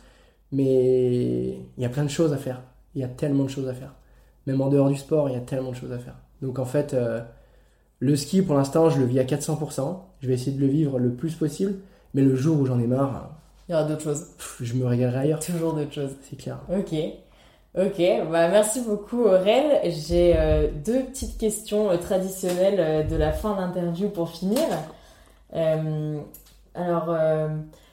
Mais 0.52 1.58
il 1.78 1.84
y 1.84 1.86
a 1.86 1.90
plein 1.90 2.04
de 2.04 2.10
choses 2.10 2.34
à 2.34 2.38
faire. 2.38 2.62
Il 2.96 3.02
y 3.02 3.04
a 3.04 3.08
tellement 3.08 3.44
de 3.44 3.50
choses 3.50 3.68
à 3.68 3.74
faire. 3.74 3.94
Même 4.48 4.62
en 4.62 4.70
dehors 4.70 4.90
du 4.90 4.98
sport, 4.98 5.30
il 5.30 5.34
y 5.34 5.38
a 5.38 5.42
tellement 5.42 5.72
de 5.72 5.76
choses 5.76 5.94
à 5.94 6.00
faire. 6.00 6.16
Donc 6.42 6.60
en 6.60 6.66
fait, 6.66 6.96
le 8.00 8.16
ski, 8.16 8.42
pour 8.42 8.56
l'instant, 8.56 8.90
je 8.90 9.00
le 9.00 9.06
vis 9.06 9.20
à 9.20 9.24
400%. 9.24 10.00
Je 10.20 10.28
vais 10.28 10.34
essayer 10.34 10.52
de 10.52 10.60
le 10.60 10.68
vivre 10.68 11.00
le 11.00 11.14
plus 11.14 11.36
possible. 11.36 11.76
Mais 12.14 12.22
le 12.22 12.36
jour 12.36 12.60
où 12.60 12.66
j'en 12.66 12.80
ai 12.80 12.88
marre, 12.88 13.30
il 13.68 13.72
y 13.72 13.76
aura 13.76 13.86
d'autres 13.86 14.04
choses. 14.04 14.28
Je 14.60 14.74
me 14.74 14.86
régalerai 14.86 15.20
ailleurs. 15.20 15.40
Toujours 15.40 15.74
d'autres 15.74 15.94
choses. 15.94 16.16
C'est 16.30 16.36
clair. 16.36 16.60
Ok. 16.70 16.94
Ok, 17.74 18.02
bah 18.30 18.50
merci 18.50 18.82
beaucoup 18.82 19.22
Aurel. 19.22 19.80
J'ai 19.86 20.36
euh, 20.38 20.68
deux 20.84 21.04
petites 21.04 21.38
questions 21.38 21.90
euh, 21.90 21.96
traditionnelles 21.96 22.80
euh, 22.82 23.04
de 23.04 23.16
la 23.16 23.32
fin 23.32 23.56
d'interview 23.56 24.10
pour 24.10 24.30
finir. 24.30 24.60
alors, 26.74 27.16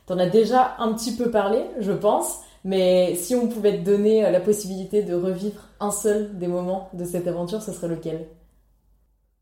t'en 0.07 0.19
as 0.19 0.29
déjà 0.29 0.75
un 0.79 0.93
petit 0.95 1.15
peu 1.15 1.31
parlé, 1.31 1.61
je 1.81 1.93
pense, 1.93 2.41
mais 2.65 3.15
si 3.15 3.35
on 3.37 3.49
pouvait 3.49 3.79
te 3.79 3.85
donner 3.85 4.23
la 4.23 4.41
possibilité 4.41 5.03
de 5.03 5.15
revivre 5.15 5.63
un 5.81 5.91
seul 5.91 6.37
des 6.39 6.49
moments 6.49 6.89
de 6.93 7.05
cette 7.05 7.27
aventure, 7.29 7.63
ce 7.63 7.73
serait 7.73 7.89
lequel? 7.89 8.27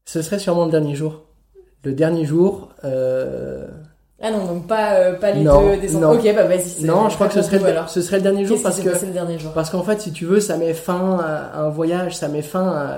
Ce 0.06 0.22
serait 0.22 0.38
sûrement 0.38 0.66
le 0.66 0.70
dernier 0.70 0.94
jour. 0.94 1.22
Le 1.84 1.92
dernier 1.92 2.24
jour, 2.24 2.70
ah 4.20 4.30
non, 4.30 4.46
donc 4.46 4.66
pas, 4.66 4.94
euh, 4.94 5.12
pas 5.12 5.32
les 5.32 5.44
deux 5.44 5.76
descendre. 5.80 6.14
Ok, 6.14 6.24
bah 6.34 6.44
vas-y. 6.44 6.84
Non, 6.84 7.10
je 7.10 7.14
crois 7.16 7.28
que 7.28 7.34
ce 7.34 7.42
serait, 7.42 7.58
le, 7.58 7.86
ce 7.86 8.00
serait 8.00 8.16
le 8.16 8.22
dernier 8.22 8.46
jour 8.46 8.58
parce 8.62 8.80
que, 8.80 8.88
le 8.88 9.12
dernier 9.12 9.38
jour 9.38 9.52
parce 9.52 9.68
qu'en 9.68 9.82
fait, 9.82 10.00
si 10.00 10.10
tu 10.10 10.24
veux, 10.24 10.40
ça 10.40 10.56
met 10.56 10.72
fin 10.72 11.18
à 11.18 11.60
un 11.60 11.68
voyage, 11.68 12.16
ça 12.16 12.28
met 12.28 12.40
fin 12.42 12.66
à... 12.66 12.96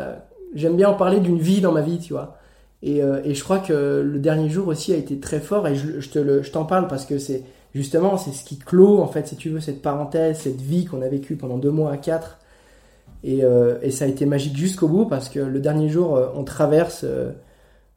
J'aime 0.55 0.77
bien 0.77 0.89
en 0.89 0.95
parler 0.95 1.19
d'une 1.19 1.39
vie 1.39 1.61
dans 1.61 1.73
ma 1.73 1.81
vie, 1.81 1.99
tu 1.99 2.13
vois. 2.13 2.37
Et, 2.85 3.03
euh, 3.03 3.21
et 3.25 3.35
je 3.35 3.43
crois 3.43 3.59
que 3.59 4.03
le 4.07 4.19
dernier 4.21 4.49
jour 4.49 4.69
aussi 4.69 4.93
a 4.93 4.97
été 4.97 5.19
très 5.19 5.41
fort 5.41 5.67
et 5.67 5.75
je, 5.75 5.99
je 5.99 6.09
te 6.09 6.21
le, 6.21 6.43
je 6.45 6.53
t'en 6.53 6.65
parle 6.65 6.87
parce 6.87 7.05
que 7.05 7.19
c'est 7.19 7.43
justement, 7.75 8.17
c'est 8.17 8.31
ce 8.31 8.45
qui 8.45 8.57
clôt, 8.57 9.01
en 9.01 9.09
fait, 9.09 9.27
si 9.27 9.35
tu 9.35 9.49
veux, 9.49 9.61
cette 9.61 9.83
parenthèse, 9.83 10.39
cette 10.39 10.61
vie 10.61 10.85
qu'on 10.85 11.03
a 11.03 11.09
vécue 11.09 11.35
pendant 11.35 11.59
deux 11.59 11.73
mois 11.73 11.91
à 11.91 11.97
quatre. 11.97 12.39
Et, 13.25 13.43
euh, 13.43 13.75
et 13.83 13.91
ça 13.91 14.05
a 14.05 14.09
été 14.09 14.25
magique 14.25 14.57
jusqu'au 14.57 14.87
bout 14.87 15.05
parce 15.05 15.29
que 15.29 15.41
le 15.41 15.59
dernier 15.59 15.89
jour, 15.89 16.17
on 16.37 16.45
traverse 16.45 17.05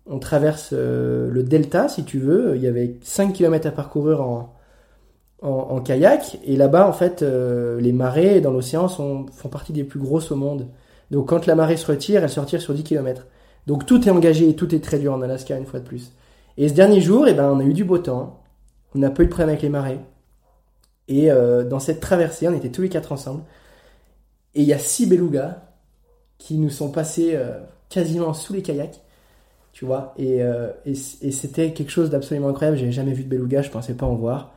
on 0.08 0.20
traverse 0.20 0.72
euh, 0.74 1.30
le 1.30 1.44
delta, 1.44 1.88
si 1.88 2.04
tu 2.04 2.20
veux. 2.20 2.56
Il 2.56 2.62
y 2.62 2.68
avait 2.68 2.96
5 3.04 3.34
km 3.34 3.68
à 3.68 3.72
parcourir 3.72 4.22
en, 4.22 5.82
kayak. 5.82 6.40
Et 6.46 6.56
là-bas, 6.56 6.88
en 6.88 6.94
fait, 6.94 7.22
euh, 7.22 7.80
les 7.80 7.94
marées 7.94 8.42
dans 8.42 8.52
l'océan 8.52 8.88
font 8.88 9.26
partie 9.50 9.74
des 9.74 9.84
plus 9.84 10.00
grosses 10.00 10.32
au 10.32 10.36
monde. 10.36 10.68
Donc 11.10 11.30
quand 11.30 11.46
la 11.46 11.56
marée 11.56 11.78
se 11.78 11.86
retire, 11.86 12.24
elle 12.24 12.30
se 12.30 12.58
sur 12.60 12.74
10 12.74 12.84
km. 12.84 13.28
Donc 13.68 13.86
tout 13.86 14.08
est 14.08 14.12
engagé 14.12 14.50
et 14.50 14.56
tout 14.56 14.74
est 14.74 14.84
très 14.84 14.98
dur 15.00 15.14
en 15.14 15.22
Alaska, 15.22 15.58
une 15.58 15.66
fois 15.66 15.80
de 15.80 15.86
plus. 15.86 16.14
Et 16.58 16.68
ce 16.68 16.74
dernier 16.74 17.02
jour, 17.02 17.28
eh 17.28 17.34
ben, 17.34 17.52
on 17.52 17.60
a 17.60 17.64
eu 17.64 17.74
du 17.74 17.84
beau 17.84 17.98
temps. 17.98 18.44
On 18.96 19.00
n'a 19.00 19.10
pas 19.10 19.24
eu 19.24 19.26
de 19.26 19.32
problème 19.32 19.50
avec 19.50 19.62
les 19.62 19.70
marées. 19.70 20.00
Et 21.08 21.32
euh, 21.32 21.64
dans 21.64 21.80
cette 21.80 22.00
traversée, 22.00 22.48
on 22.48 22.54
était 22.54 22.70
tous 22.70 22.82
les 22.82 22.90
quatre 22.90 23.12
ensemble. 23.12 23.44
Et 24.56 24.62
il 24.62 24.68
y 24.68 24.74
a 24.74 24.80
six 24.80 25.06
belugas 25.06 25.58
qui 26.38 26.58
nous 26.58 26.70
sont 26.70 26.92
passés 26.92 27.38
quasiment 27.90 28.34
sous 28.34 28.54
les 28.54 28.62
kayaks 28.62 29.02
tu 29.74 29.86
vois. 29.86 30.14
Euh, 30.20 30.72
et, 30.86 30.92
et, 30.92 31.32
c'était 31.32 31.72
quelque 31.72 31.92
chose 31.92 32.10
d'absolument 32.10 32.50
incroyable. 32.50 32.78
J'avais 32.78 32.92
jamais 32.92 33.14
vu 33.14 33.24
de 33.24 33.30
beluga, 33.30 33.62
je 33.62 33.70
pensais 33.70 33.94
pas 33.94 34.06
en 34.06 34.16
voir. 34.16 34.54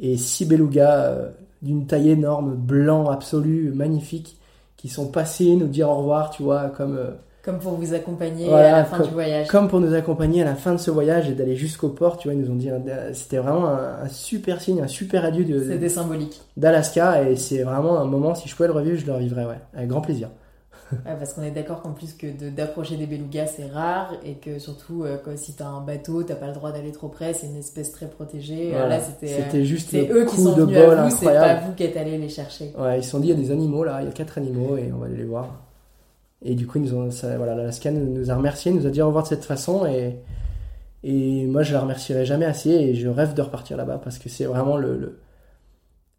Et 0.00 0.16
six 0.16 0.44
belugas 0.44 1.04
euh, 1.04 1.30
d'une 1.62 1.86
taille 1.86 2.10
énorme, 2.10 2.54
blanc 2.54 3.08
absolu, 3.10 3.72
magnifique, 3.74 4.38
qui 4.76 4.88
sont 4.88 5.08
passés 5.08 5.56
nous 5.56 5.66
dire 5.66 5.88
au 5.90 5.96
revoir, 5.96 6.30
tu 6.30 6.42
vois, 6.42 6.68
comme. 6.68 6.96
Euh, 6.96 7.10
comme 7.42 7.58
pour 7.58 7.72
vous 7.72 7.92
accompagner 7.92 8.52
à 8.52 8.70
la 8.70 8.84
fin 8.84 9.00
du 9.00 9.10
voyage. 9.10 9.48
Comme 9.48 9.66
pour 9.66 9.80
nous 9.80 9.94
accompagner 9.94 10.42
à 10.42 10.44
la 10.44 10.54
fin 10.54 10.74
de 10.74 10.78
ce 10.78 10.92
voyage 10.92 11.28
et 11.28 11.32
d'aller 11.32 11.56
jusqu'au 11.56 11.88
port, 11.88 12.16
tu 12.16 12.28
vois, 12.28 12.34
ils 12.34 12.40
nous 12.40 12.52
ont 12.52 12.54
dit, 12.54 12.70
c'était 13.14 13.38
vraiment 13.38 13.66
un, 13.66 14.08
super 14.08 14.60
signe, 14.60 14.80
un 14.80 14.86
super 14.86 15.24
adieu 15.24 15.44
de. 15.44 15.58
C'était 15.60 15.88
symbolique. 15.88 16.40
D'Alaska 16.56 17.28
et 17.28 17.34
c'est 17.34 17.64
vraiment 17.64 17.98
un 17.98 18.04
moment, 18.04 18.36
si 18.36 18.48
je 18.48 18.54
pouvais 18.54 18.68
le 18.68 18.74
revivre, 18.74 18.96
je 18.96 19.06
le 19.06 19.14
revivrais, 19.14 19.44
ouais, 19.44 19.58
avec 19.74 19.88
grand 19.88 20.02
plaisir. 20.02 20.28
parce 21.04 21.34
qu'on 21.34 21.42
est 21.42 21.50
d'accord 21.50 21.82
qu'en 21.82 21.92
plus 21.92 22.12
que 22.14 22.26
d'approcher 22.50 22.96
des 22.96 23.06
belugas 23.06 23.46
c'est 23.46 23.66
rare 23.66 24.12
et 24.24 24.34
que 24.34 24.58
surtout 24.58 25.04
euh, 25.04 25.18
si 25.36 25.54
t'as 25.54 25.66
un 25.66 25.80
bateau 25.80 26.22
t'as 26.22 26.34
pas 26.34 26.48
le 26.48 26.54
droit 26.54 26.72
d'aller 26.72 26.92
trop 26.92 27.08
près 27.08 27.32
c'est 27.34 27.46
une 27.46 27.56
espèce 27.56 27.92
très 27.92 28.08
protégée. 28.08 28.72
Là 28.72 29.00
c'était 29.00 29.58
euh, 29.58 29.64
juste 29.64 29.94
eux 29.94 30.26
qui 30.26 30.36
sont 30.36 30.54
de 30.54 30.62
venus 30.62 30.78
à 30.78 31.04
vous 31.04 31.16
c'est 31.16 31.24
pas 31.26 31.54
vous 31.60 31.72
qui 31.72 31.84
êtes 31.84 31.96
allé 31.96 32.18
les 32.18 32.28
chercher. 32.28 32.72
Ouais 32.78 32.98
ils 32.98 33.04
se 33.04 33.10
sont 33.10 33.20
dit 33.20 33.28
il 33.28 33.30
y 33.30 33.38
a 33.38 33.42
des 33.42 33.50
animaux 33.50 33.84
là 33.84 34.00
il 34.02 34.06
y 34.06 34.08
a 34.08 34.12
quatre 34.12 34.38
animaux 34.38 34.76
et 34.76 34.90
on 34.92 34.98
va 34.98 35.06
aller 35.06 35.16
les 35.16 35.24
voir. 35.24 35.62
Et 36.44 36.54
du 36.54 36.66
coup 36.66 36.78
ils 36.78 36.84
nous 36.84 36.94
ont 36.94 37.10
ça, 37.10 37.36
voilà 37.36 37.54
nous 37.54 38.30
a 38.30 38.34
remercié 38.34 38.72
nous 38.72 38.86
a 38.86 38.90
dit 38.90 39.00
au 39.02 39.06
revoir 39.06 39.24
de 39.24 39.28
cette 39.28 39.44
façon 39.44 39.86
et 39.86 40.16
et 41.04 41.46
moi 41.46 41.62
je 41.62 41.72
la 41.72 41.80
remercierai 41.80 42.24
jamais 42.24 42.46
assez 42.46 42.70
et 42.70 42.94
je 42.94 43.08
rêve 43.08 43.34
de 43.34 43.42
repartir 43.42 43.76
là-bas 43.76 44.00
parce 44.02 44.18
que 44.18 44.28
c'est 44.28 44.44
vraiment 44.44 44.76
le, 44.76 44.96
le 44.96 45.18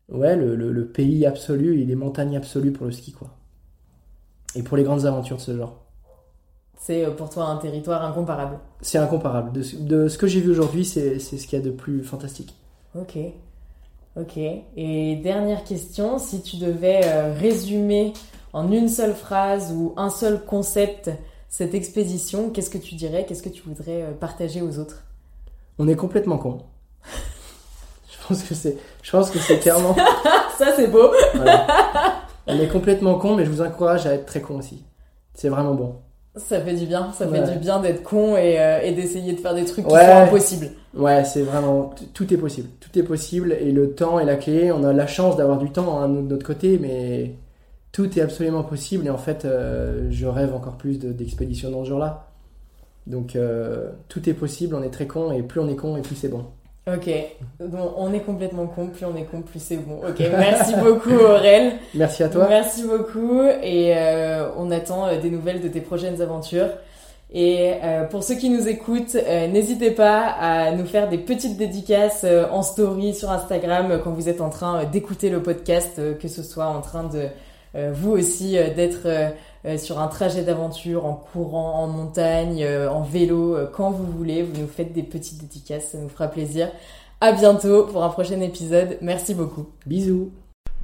ouais 0.09 0.35
le, 0.35 0.55
le, 0.55 0.71
le 0.71 0.85
pays 0.85 1.25
absolu 1.25 1.79
et 1.81 1.85
les 1.85 1.95
montagnes 1.95 2.35
absolues 2.35 2.71
pour 2.71 2.85
le 2.85 2.91
ski 2.91 3.11
quoi 3.13 3.29
et 4.55 4.63
pour 4.63 4.77
les 4.77 4.83
grandes 4.83 5.05
aventures 5.05 5.37
de 5.37 5.41
ce 5.41 5.57
genre. 5.57 5.81
c'est 6.77 7.05
pour 7.15 7.29
toi 7.29 7.45
un 7.45 7.57
territoire 7.57 8.03
incomparable. 8.03 8.59
C'est 8.81 8.97
incomparable. 8.97 9.51
De, 9.51 9.63
de, 9.79 10.07
ce 10.07 10.17
que 10.17 10.27
j'ai 10.27 10.41
vu 10.41 10.51
aujourd'hui, 10.51 10.85
c'est 10.85 11.19
ce 11.19 11.47
qu'il 11.47 11.57
y 11.57 11.61
a 11.61 11.65
de 11.65 11.71
plus 11.71 12.03
fantastique. 12.03 12.55
Ok. 12.95 13.17
Ok. 14.15 14.37
Et 14.37 15.15
dernière 15.17 15.63
question, 15.63 16.19
si 16.19 16.41
tu 16.41 16.57
devais 16.57 17.31
résumer 17.31 18.13
en 18.53 18.71
une 18.71 18.89
seule 18.89 19.15
phrase 19.15 19.73
ou 19.73 19.93
un 19.97 20.09
seul 20.09 20.45
concept 20.45 21.09
cette 21.49 21.75
expédition, 21.75 22.49
qu'est-ce 22.49 22.69
que 22.69 22.77
tu 22.77 22.95
dirais 22.95 23.25
Qu'est-ce 23.27 23.43
que 23.43 23.49
tu 23.49 23.61
voudrais 23.63 24.15
partager 24.19 24.61
aux 24.61 24.79
autres? 24.79 25.03
On 25.77 25.87
est 25.87 25.95
complètement 25.95 26.37
con. 26.37 26.63
je 28.11 28.27
pense 28.27 28.43
que 28.43 28.55
c'est, 28.55 28.77
je 29.01 29.11
pense 29.11 29.29
que 29.29 29.39
c'est 29.39 29.59
clairement. 29.59 29.95
Ça 30.57 30.73
c'est 30.75 30.87
beau. 30.87 31.11
On 32.47 32.59
est 32.59 32.67
complètement 32.67 33.15
con, 33.15 33.35
mais 33.35 33.45
je 33.45 33.49
vous 33.49 33.61
encourage 33.61 34.05
à 34.05 34.13
être 34.13 34.25
très 34.25 34.41
con 34.41 34.57
aussi. 34.59 34.83
C'est 35.33 35.49
vraiment 35.49 35.73
bon. 35.73 35.95
Ça 36.35 36.59
fait 36.59 36.73
du 36.73 36.87
bien, 36.87 37.11
ça 37.13 37.27
fait 37.27 37.51
du 37.51 37.59
bien 37.59 37.79
d'être 37.79 38.01
con 38.01 38.35
et, 38.35 38.59
euh, 38.59 38.81
et 38.81 38.91
d'essayer 38.91 39.33
de 39.33 39.39
faire 39.39 39.53
des 39.53 39.65
trucs 39.65 39.85
qui 39.85 39.91
sont 39.91 39.97
impossibles. 39.97 40.71
Ouais, 40.95 41.23
c'est 41.25 41.43
vraiment 41.43 41.93
tout 42.13 42.33
est 42.33 42.37
possible, 42.37 42.69
tout 42.79 42.97
est 42.97 43.03
possible 43.03 43.53
et 43.53 43.71
le 43.71 43.93
temps 43.93 44.19
est 44.19 44.25
la 44.25 44.35
clé. 44.35 44.71
On 44.71 44.83
a 44.83 44.93
la 44.93 45.05
chance 45.05 45.37
d'avoir 45.37 45.59
du 45.59 45.69
temps 45.69 45.99
hein, 45.99 46.09
de 46.09 46.21
notre 46.21 46.45
côté, 46.45 46.79
mais 46.81 47.35
tout 47.91 48.17
est 48.17 48.21
absolument 48.21 48.63
possible 48.63 49.05
et 49.05 49.11
en 49.11 49.17
fait, 49.17 49.45
euh, 49.45 50.07
je 50.09 50.25
rêve 50.25 50.55
encore 50.55 50.77
plus 50.77 50.97
d'expéditions 50.97 51.69
dans 51.69 51.83
ce 51.83 51.89
genre-là. 51.89 52.27
Donc 53.05 53.35
euh, 53.35 53.91
tout 54.07 54.27
est 54.27 54.33
possible, 54.33 54.75
on 54.75 54.81
est 54.81 54.89
très 54.89 55.07
con 55.07 55.31
et 55.31 55.43
plus 55.43 55.59
on 55.59 55.67
est 55.67 55.75
con 55.75 55.97
et 55.97 56.01
plus 56.01 56.15
c'est 56.15 56.29
bon. 56.29 56.45
Ok, 56.85 57.09
bon, 57.61 57.93
on 57.95 58.11
est 58.11 58.19
complètement 58.19 58.67
con, 58.67 58.87
plus 58.87 59.05
on 59.05 59.15
est 59.15 59.23
con, 59.23 59.41
plus 59.41 59.61
c'est 59.61 59.77
bon. 59.77 60.01
Ok, 60.05 60.19
merci 60.19 60.73
beaucoup 60.75 61.13
Aurel. 61.13 61.75
Merci 61.95 62.23
à 62.23 62.27
toi. 62.27 62.47
Merci 62.49 62.83
beaucoup 62.83 63.41
et 63.41 63.93
euh, 63.95 64.49
on 64.57 64.69
attend 64.69 65.07
euh, 65.07 65.17
des 65.17 65.29
nouvelles 65.29 65.61
de 65.61 65.69
tes 65.69 65.79
prochaines 65.79 66.21
aventures. 66.21 66.67
Et 67.33 67.71
euh, 67.81 68.03
pour 68.03 68.21
ceux 68.23 68.35
qui 68.35 68.49
nous 68.49 68.67
écoutent, 68.67 69.15
n'hésitez 69.15 69.91
pas 69.91 70.25
à 70.27 70.71
nous 70.71 70.85
faire 70.85 71.07
des 71.07 71.17
petites 71.17 71.57
dédicaces 71.57 72.25
en 72.51 72.61
story 72.61 73.15
sur 73.15 73.31
Instagram 73.31 74.01
quand 74.03 74.11
vous 74.11 74.27
êtes 74.27 74.41
en 74.41 74.49
train 74.49 74.83
d'écouter 74.83 75.29
le 75.29 75.41
podcast, 75.41 75.99
que 76.19 76.27
ce 76.27 76.43
soit 76.43 76.67
en 76.67 76.81
train 76.81 77.05
de 77.05 77.29
vous 77.91 78.11
aussi 78.11 78.51
d'être 78.75 79.07
euh, 79.65 79.77
sur 79.77 79.99
un 79.99 80.07
trajet 80.07 80.43
d'aventure, 80.43 81.05
en 81.05 81.13
courant, 81.13 81.83
en 81.83 81.87
montagne, 81.87 82.63
euh, 82.63 82.91
en 82.91 83.01
vélo, 83.01 83.55
euh, 83.55 83.69
quand 83.71 83.91
vous 83.91 84.05
voulez. 84.05 84.43
Vous 84.43 84.59
nous 84.59 84.67
faites 84.67 84.91
des 84.93 85.03
petites 85.03 85.39
dédicaces, 85.39 85.89
ça 85.91 85.97
nous 85.97 86.09
fera 86.09 86.27
plaisir. 86.27 86.69
À 87.21 87.31
bientôt 87.31 87.85
pour 87.85 88.03
un 88.03 88.09
prochain 88.09 88.41
épisode. 88.41 88.97
Merci 89.01 89.33
beaucoup. 89.33 89.67
Bisous. 89.85 90.31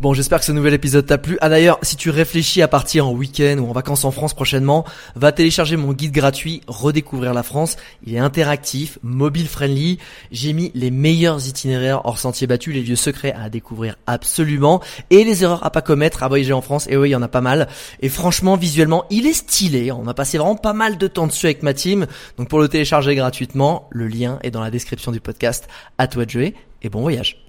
Bon, 0.02 0.14
j'espère 0.14 0.40
que 0.40 0.46
ce 0.46 0.54
nouvel 0.54 0.74
épisode 0.74 1.06
t'a 1.06 1.18
plu. 1.18 1.38
Ah 1.42 1.50
d'ailleurs, 1.50 1.78
si 1.82 1.98
tu 1.98 2.10
réfléchis 2.10 2.62
à 2.62 2.70
partir 2.70 3.06
en 3.06 3.12
week-end 3.12 3.58
ou 3.60 3.70
en 3.70 3.74
vacances 3.74 4.06
en 4.06 4.12
France 4.12 4.34
prochainement, 4.34 4.86
va 5.18 5.34
télécharger 5.34 5.76
mon 5.76 5.92
guide 5.92 6.14
gratuit 6.14 6.62
Redécouvrir 6.68 7.34
la 7.34 7.44
France. 7.44 7.76
Il 8.06 8.16
est 8.16 8.20
interactif, 8.20 8.98
mobile 9.04 9.50
friendly. 9.50 9.98
J'ai 10.32 10.54
mis 10.54 10.72
les 10.74 10.90
meilleurs 10.90 11.46
itinéraires 11.50 12.06
hors 12.06 12.18
sentiers 12.18 12.48
battus, 12.48 12.74
les 12.74 12.82
lieux 12.82 12.96
secrets 12.96 13.34
à 13.34 13.50
découvrir 13.50 13.98
absolument 14.08 14.82
et 15.10 15.26
les 15.26 15.44
erreurs 15.44 15.66
à 15.66 15.70
pas 15.70 15.82
commettre 15.82 16.24
à 16.24 16.30
voyager 16.30 16.54
en 16.54 16.62
France. 16.62 16.88
Et 16.90 16.96
oui, 16.96 17.10
il 17.10 17.12
y 17.12 17.16
en 17.18 17.22
a 17.22 17.28
pas 17.28 17.42
mal. 17.42 17.68
Et 18.00 18.08
franchement, 18.08 18.56
visuellement, 18.56 19.04
il 19.10 19.28
est 19.28 19.34
stylé. 19.34 19.92
On 19.92 20.08
a 20.08 20.14
passé 20.14 20.38
vraiment 20.38 20.56
pas 20.56 20.72
mal 20.72 20.98
de 20.98 21.08
temps 21.08 21.28
dessus 21.28 21.48
avec 21.48 21.62
ma 21.62 21.74
team. 21.74 22.08
Donc 22.38 22.48
pour 22.48 22.60
le 22.60 22.70
télécharger 22.70 23.16
gratuitement, 23.16 23.90
le 23.92 24.08
lien 24.08 24.40
est 24.44 24.52
dans 24.52 24.62
la 24.62 24.72
description 24.72 25.12
du 25.12 25.20
podcast. 25.20 25.68
À 25.98 26.08
toi 26.08 26.24
de 26.24 26.30
jouer 26.30 26.56
et 26.84 26.88
bon 26.88 27.02
voyage. 27.02 27.49